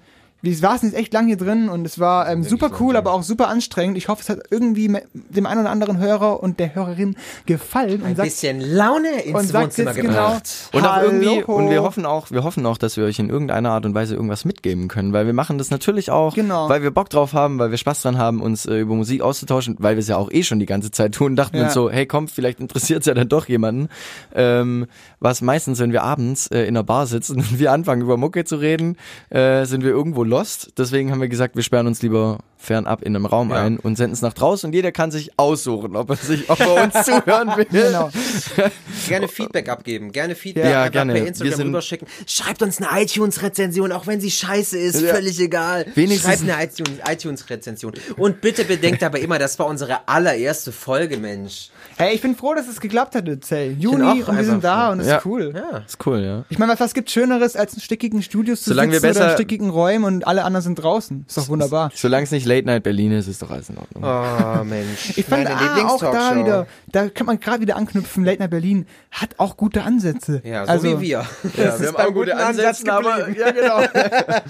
wir 0.43 0.53
saßen 0.55 0.89
jetzt 0.89 0.97
echt 0.97 1.13
lang 1.13 1.25
hier 1.27 1.37
drin 1.37 1.69
und 1.69 1.85
es 1.85 1.99
war 1.99 2.29
ähm, 2.29 2.43
super 2.43 2.69
cool, 2.81 2.97
aber 2.97 3.13
auch 3.13 3.23
super 3.23 3.47
anstrengend. 3.47 3.97
Ich 3.97 4.09
hoffe, 4.09 4.21
es 4.23 4.29
hat 4.29 4.39
irgendwie 4.49 4.93
dem 5.13 5.45
einen 5.45 5.61
oder 5.61 5.69
anderen 5.69 5.97
Hörer 5.99 6.43
und 6.43 6.59
der 6.59 6.75
Hörerin 6.75 7.15
gefallen 7.45 8.01
und 8.01 8.07
Ein 8.09 8.15
sagt, 8.17 8.27
bisschen 8.27 8.59
Laune 8.59 9.21
ins 9.23 9.39
und 9.39 9.47
sagt 9.47 9.63
Wohnzimmer 9.67 9.91
jetzt 9.91 10.01
genau, 10.01 10.11
gebracht. 10.13 10.69
Und 10.73 10.85
auch 10.85 11.01
irgendwie, 11.01 11.43
und 11.43 11.69
wir 11.69 11.81
hoffen 11.81 12.05
auch, 12.05 12.29
wir 12.29 12.43
hoffen 12.43 12.65
auch, 12.65 12.77
dass 12.77 12.97
wir 12.97 13.05
euch 13.05 13.19
in 13.19 13.29
irgendeiner 13.29 13.71
Art 13.71 13.85
und 13.85 13.95
Weise 13.95 14.15
irgendwas 14.15 14.43
mitgeben 14.43 14.89
können, 14.89 15.13
weil 15.13 15.25
wir 15.25 15.33
machen 15.33 15.57
das 15.57 15.71
natürlich 15.71 16.11
auch, 16.11 16.33
Genau. 16.35 16.67
weil 16.67 16.83
wir 16.83 16.91
Bock 16.91 17.09
drauf 17.09 17.31
haben, 17.31 17.57
weil 17.57 17.71
wir 17.71 17.77
Spaß 17.77 18.01
dran 18.01 18.17
haben, 18.17 18.41
uns 18.41 18.65
äh, 18.65 18.79
über 18.81 18.95
Musik 18.95 19.21
auszutauschen, 19.21 19.77
weil 19.79 19.95
wir 19.95 20.01
es 20.01 20.09
ja 20.09 20.17
auch 20.17 20.29
eh 20.29 20.43
schon 20.43 20.59
die 20.59 20.65
ganze 20.65 20.91
Zeit 20.91 21.13
tun, 21.15 21.37
dachten 21.37 21.53
wir 21.53 21.61
Ja. 21.61 21.65
uns 21.67 21.73
so, 21.73 21.89
hey 21.89 22.05
komm, 22.05 22.27
vielleicht 22.27 22.59
interessiert 22.59 22.99
es 22.99 23.05
ja 23.05 23.13
dann 23.13 23.29
doch 23.29 23.47
jemanden. 23.47 23.87
Ähm, 24.35 24.87
was 25.21 25.41
meistens, 25.41 25.79
wenn 25.79 25.93
wir 25.93 26.03
abends 26.03 26.47
äh, 26.47 26.63
in 26.63 26.69
einer 26.75 26.83
Bar 26.83 27.05
sitzen 27.07 27.37
und 27.37 27.59
wir 27.59 27.71
anfangen 27.71 28.01
über 28.01 28.17
Mucke 28.17 28.43
zu 28.43 28.57
reden, 28.57 28.97
äh, 29.29 29.63
sind 29.63 29.83
wir 29.85 29.91
irgendwo 29.91 30.25
lost. 30.33 30.73
Deswegen 30.77 31.11
haben 31.11 31.21
wir 31.21 31.27
gesagt, 31.29 31.55
wir 31.55 31.63
sperren 31.63 31.87
uns 31.87 32.01
lieber 32.01 32.39
fernab 32.57 33.01
in 33.03 33.15
einem 33.15 33.25
Raum 33.25 33.49
Ja. 33.51 33.57
ein 33.63 33.77
und 33.77 33.97
senden 33.97 34.13
es 34.13 34.21
nach 34.21 34.33
draußen 34.33 34.67
und 34.69 34.73
jeder 34.73 34.91
kann 34.91 35.11
sich 35.11 35.31
aussuchen, 35.37 35.95
ob 35.97 36.09
er 36.09 36.15
sich, 36.15 36.49
ob 36.49 36.59
er 36.61 36.83
uns 36.83 36.93
zuhören 37.05 37.55
will. 37.57 37.65
Genau. 37.69 38.09
Gerne 39.07 39.27
Feedback 39.27 39.67
abgeben, 39.69 40.11
gerne 40.13 40.33
Feedback 40.35 40.63
Ja, 40.65 40.87
gerne. 40.87 41.13
per 41.13 41.27
Instagram 41.27 41.55
sind- 41.55 41.67
rüberschicken. 41.67 42.07
Schreibt 42.25 42.61
uns 42.61 42.81
eine 42.81 43.01
iTunes-Rezension, 43.03 43.91
auch 43.91 44.07
wenn 44.07 44.21
sie 44.21 44.31
scheiße 44.31 44.77
ist, 44.77 45.01
Ja. 45.01 45.13
völlig 45.13 45.39
egal. 45.39 45.85
Wenigstens- 45.95 46.39
Schreibt 46.39 46.49
eine 46.49 46.63
iTunes- 46.65 46.99
iTunes-Rezension. 47.05 47.93
Und 48.15 48.39
bitte 48.41 48.63
bedenkt 48.63 49.01
dabei 49.01 49.19
immer, 49.19 49.39
das 49.39 49.59
war 49.59 49.65
unsere 49.67 50.07
allererste 50.07 50.71
Folge, 50.71 51.17
Mensch. 51.17 51.69
Hey, 51.97 52.15
ich 52.15 52.21
bin 52.21 52.35
froh, 52.35 52.53
dass 52.53 52.67
es 52.67 52.79
geklappt 52.79 53.15
hat, 53.15 53.25
Zell. 53.43 53.69
bin 53.71 53.79
Juni 53.79 54.23
auch 54.23 54.27
und 54.29 54.37
wir 54.37 54.43
sind 54.43 54.63
da 54.63 54.85
froh. 54.87 54.91
und 54.93 54.99
es 55.01 55.07
Ja. 55.07 55.17
ist 55.17 55.25
cool. 55.25 55.53
Ja. 55.55 55.77
Ist 55.79 56.05
cool, 56.05 56.19
ja. 56.19 56.45
Ich 56.49 56.57
meine, 56.57 56.73
was, 56.79 56.93
gibt 56.93 57.09
Schöneres, 57.11 57.55
als 57.55 57.73
in 57.75 57.81
stickigen 57.81 58.21
Studios 58.23 58.61
zu 58.61 58.69
Solange 58.71 58.91
wir 58.93 58.99
sitzen 58.99 59.11
oder 59.11 59.19
in 59.19 59.25
besser- 59.25 59.37
stickigen 59.37 59.69
Räumen 59.69 60.05
und 60.05 60.27
alle 60.27 60.43
anderen 60.43 60.63
sind 60.63 60.75
draußen? 60.75 61.25
Ist 61.27 61.37
doch 61.37 61.49
wunderbar. 61.49 61.91
Solange 61.93 62.23
es 62.23 62.31
nicht 62.31 62.45
Late 62.45 62.65
Night 62.65 62.83
Berlin 62.83 63.11
ist, 63.11 63.27
ist 63.27 63.41
doch 63.41 63.51
alles 63.51 63.69
in 63.69 63.77
Ordnung. 63.77 64.03
Oh, 64.03 64.63
Mensch. 64.63 65.13
Ich 65.17 65.25
fand 65.25 65.43
Meine 65.43 65.55
ah, 65.55 65.87
auch 65.87 65.99
da 66.01 66.35
wieder, 66.35 66.67
da 66.91 67.07
kann 67.09 67.27
man 67.27 67.39
gerade 67.39 67.61
wieder 67.61 67.75
anknüpfen, 67.75 68.23
Late 68.25 68.39
Night 68.39 68.49
Berlin 68.49 68.85
hat 69.11 69.31
auch 69.37 69.57
gute 69.57 69.83
Ansätze. 69.83 70.41
Ja, 70.43 70.65
so 70.65 70.71
also, 70.71 70.99
wie 70.99 71.01
wir. 71.01 71.25
Ja, 71.57 71.79
wir 71.79 71.87
haben 71.89 71.95
auch 71.97 72.13
gute 72.13 72.35
Ansätze, 72.35 72.91
aber 72.91 73.29
ja, 73.37 73.51
genau. 73.51 73.81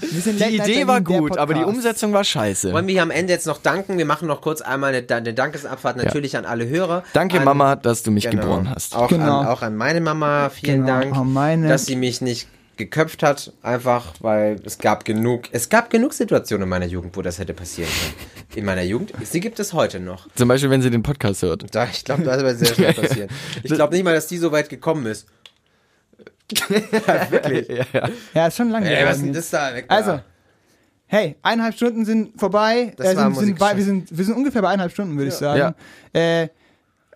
Die 0.00 0.56
Idee 0.56 0.86
war 0.86 1.00
gut, 1.00 1.36
aber 1.36 1.54
die. 1.54 1.64
Umsetzung 1.64 2.12
war 2.12 2.24
scheiße. 2.24 2.72
Wollen 2.72 2.86
wir 2.86 2.92
hier 2.92 3.02
am 3.02 3.10
Ende 3.10 3.32
jetzt 3.32 3.46
noch 3.46 3.58
danken? 3.58 3.98
Wir 3.98 4.04
machen 4.06 4.28
noch 4.28 4.40
kurz 4.40 4.60
einmal 4.60 4.94
eine, 4.94 5.04
eine 5.08 5.34
Dankesabfahrt 5.34 5.96
natürlich 5.96 6.36
an 6.36 6.44
alle 6.44 6.68
Hörer. 6.68 7.02
Danke, 7.12 7.33
an, 7.38 7.44
Mama, 7.44 7.76
dass 7.76 8.02
du 8.02 8.10
mich 8.10 8.28
Genau. 8.28 8.42
geboren 8.42 8.70
hast. 8.74 8.94
Auch, 8.96 9.08
Genau. 9.08 9.40
an, 9.40 9.46
auch 9.46 9.62
an 9.62 9.76
meine 9.76 10.00
Mama, 10.00 10.50
vielen 10.50 10.84
Genau, 10.86 11.00
Dank, 11.00 11.68
dass 11.68 11.86
sie 11.86 11.96
mich 11.96 12.20
nicht 12.20 12.48
geköpft 12.76 13.22
hat, 13.22 13.52
einfach 13.62 14.14
weil 14.20 14.60
es 14.64 14.78
gab 14.78 15.04
genug, 15.04 15.42
es 15.52 15.68
gab 15.68 15.90
genug 15.90 16.12
Situationen 16.12 16.64
in 16.64 16.68
meiner 16.68 16.86
Jugend, 16.86 17.16
wo 17.16 17.22
das 17.22 17.38
hätte 17.38 17.54
passieren 17.54 17.88
können. 17.90 18.58
In 18.58 18.64
meiner 18.64 18.82
Jugend, 18.82 19.12
sie 19.22 19.38
gibt 19.40 19.60
es 19.60 19.72
heute 19.72 20.00
noch. 20.00 20.26
Zum 20.34 20.48
Beispiel, 20.48 20.70
wenn 20.70 20.82
sie 20.82 20.90
den 20.90 21.02
Podcast 21.02 21.42
hört. 21.42 21.72
Da, 21.72 21.84
ich 21.84 22.04
glaube, 22.04 22.24
das 22.24 22.42
wird 22.42 22.58
sehr 22.58 22.74
schnell 22.74 22.94
passieren. 22.94 23.28
Ich 23.62 23.72
glaube 23.72 23.94
nicht 23.94 24.04
mal, 24.04 24.14
dass 24.14 24.26
die 24.26 24.38
so 24.38 24.50
weit 24.50 24.68
gekommen 24.68 25.06
ist. 25.06 25.26
Wirklich. 27.30 27.68
Ja, 27.68 27.84
ja. 27.92 28.08
Ja, 28.34 28.46
ist 28.48 28.56
schon 28.56 28.70
lange 28.70 28.94
Ey, 28.94 29.06
was 29.06 29.20
denn 29.20 29.32
das 29.32 29.50
da? 29.50 29.74
Weg 29.74 29.86
Also, 29.88 30.20
hey, 31.06 31.36
eineinhalb 31.42 31.74
Stunden 31.74 32.04
sind 32.04 32.38
vorbei. 32.38 32.92
Das 32.96 33.12
äh, 33.12 33.16
war 33.16 33.32
sind, 33.34 33.46
sind 33.46 33.58
bei, 33.58 33.76
wir, 33.76 33.84
sind, 33.84 34.16
wir 34.16 34.24
sind 34.24 34.34
ungefähr 34.36 34.62
bei 34.62 34.68
eineinhalb 34.68 34.92
Stunden, 34.92 35.16
würde 35.16 35.28
ich 35.28 35.34
sagen. 35.34 35.74
Äh, 36.12 36.48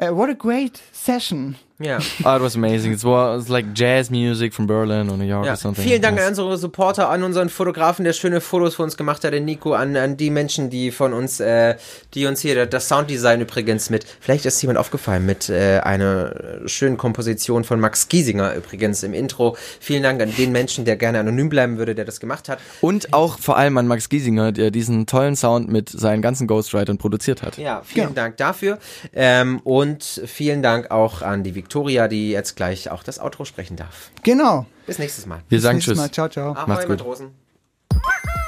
äh, 0.01 0.11
what 0.11 0.31
a 0.31 0.35
great 0.35 0.83
session. 0.93 1.57
Ja. 1.81 1.99
Oh, 2.25 2.35
it 2.37 2.43
was 2.43 2.57
amazing. 2.57 2.93
It 2.93 3.05
was 3.05 3.49
like 3.49 3.67
jazz 3.73 4.11
music 4.11 4.53
from 4.53 4.67
Berlin 4.67 5.09
or 5.11 5.17
New 5.17 5.25
York 5.25 5.47
Ja, 5.47 5.53
or 5.53 5.57
something. 5.57 5.85
vielen 5.85 6.03
Dank 6.03 6.17
Yes. 6.17 6.25
an 6.25 6.31
unsere 6.31 6.57
Supporter, 6.59 7.09
an 7.09 7.23
unseren 7.23 7.49
Fotografen, 7.49 8.05
der 8.05 8.13
schöne 8.15 8.41
Fotos 8.41 8.75
für 8.75 8.83
uns 8.83 8.97
gemacht 8.97 9.23
hat, 9.23 9.33
den 9.33 9.45
Nico, 9.45 9.75
an, 9.75 9.97
an 9.97 10.17
die 10.17 10.31
Menschen, 10.31 10.71
die 10.71 10.91
von 10.91 11.13
uns, 11.13 11.39
äh, 11.39 11.77
die 12.15 12.27
uns 12.27 12.41
hier 12.41 12.67
das 12.67 12.89
Sounddesign 12.89 13.41
übrigens 13.43 13.91
mit, 13.91 14.05
vielleicht 14.21 14.45
ist 14.45 14.61
jemand 14.61 14.79
aufgefallen, 14.81 15.25
mit 15.25 15.49
äh, 15.51 15.79
einer 15.79 16.35
schönen 16.67 16.97
Komposition 16.97 17.63
von 17.63 17.79
Max 17.79 18.09
Giesinger 18.09 18.57
übrigens 18.57 19.05
im 19.05 19.15
Intro. 19.15 19.57
Vielen 19.79 20.03
Dank 20.03 20.21
an 20.21 20.35
den 20.37 20.51
Menschen, 20.51 20.85
der 20.85 20.97
gerne 20.97 21.21
anonym 21.21 21.49
bleiben 21.49 21.79
würde, 21.79 21.95
der 21.95 22.05
das 22.05 22.19
gemacht 22.19 22.49
hat. 22.49 22.59
Und 22.81 23.13
auch 23.13 23.39
vor 23.39 23.57
allem 23.57 23.79
an 23.79 23.87
Max 23.87 24.09
Giesinger, 24.09 24.51
der 24.51 24.73
diesen 24.73 25.07
tollen 25.07 25.37
Sound 25.37 25.69
mit 25.71 25.91
seinen 25.91 26.23
ganzen 26.23 26.49
Ghostwritern 26.49 26.99
produziert 26.99 27.43
hat. 27.43 27.57
Ja, 27.57 27.83
vielen 27.85 28.07
Genau. 28.09 28.15
Dank 28.17 28.37
dafür. 28.37 28.79
Ähm, 29.15 29.61
und 29.63 30.03
vielen 30.27 30.61
Dank 30.63 30.91
auch 30.91 31.23
an 31.23 31.45
die 31.45 31.55
Victoria, 31.55 31.68
die 32.09 32.31
jetzt 32.31 32.57
gleich 32.57 32.90
auch 32.90 33.03
das 33.03 33.19
Outro 33.19 33.45
sprechen 33.45 33.77
darf. 33.77 34.11
Genau. 34.23 34.66
Bis 34.86 34.99
nächstes 34.99 35.27
Mal. 35.27 35.40
Wir 35.49 35.61
sagen 35.61 35.77
Nächstes 35.77 35.93
Tschüss. 35.95 36.03
Mal. 36.03 36.11
Ciao, 36.11 36.28
ciao. 36.28 36.53
Ahoi, 36.55 36.66
Macht's 36.66 36.86
gut. 36.86 36.99
Matrosen. 36.99 37.31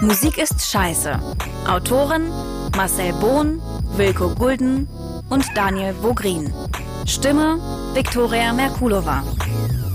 Musik 0.01 0.39
ist 0.39 0.61
scheiße. 0.71 1.19
Autoren 1.69 2.31
Marcel 2.77 3.13
Bohn, 3.15 3.61
Wilko 3.97 4.35
Gulden 4.35 4.89
und 5.29 5.45
Daniel 5.55 5.95
Vogrin. 5.95 6.53
Stimme 7.07 7.59
Viktoria 7.95 8.53
Merkulova. 8.53 9.23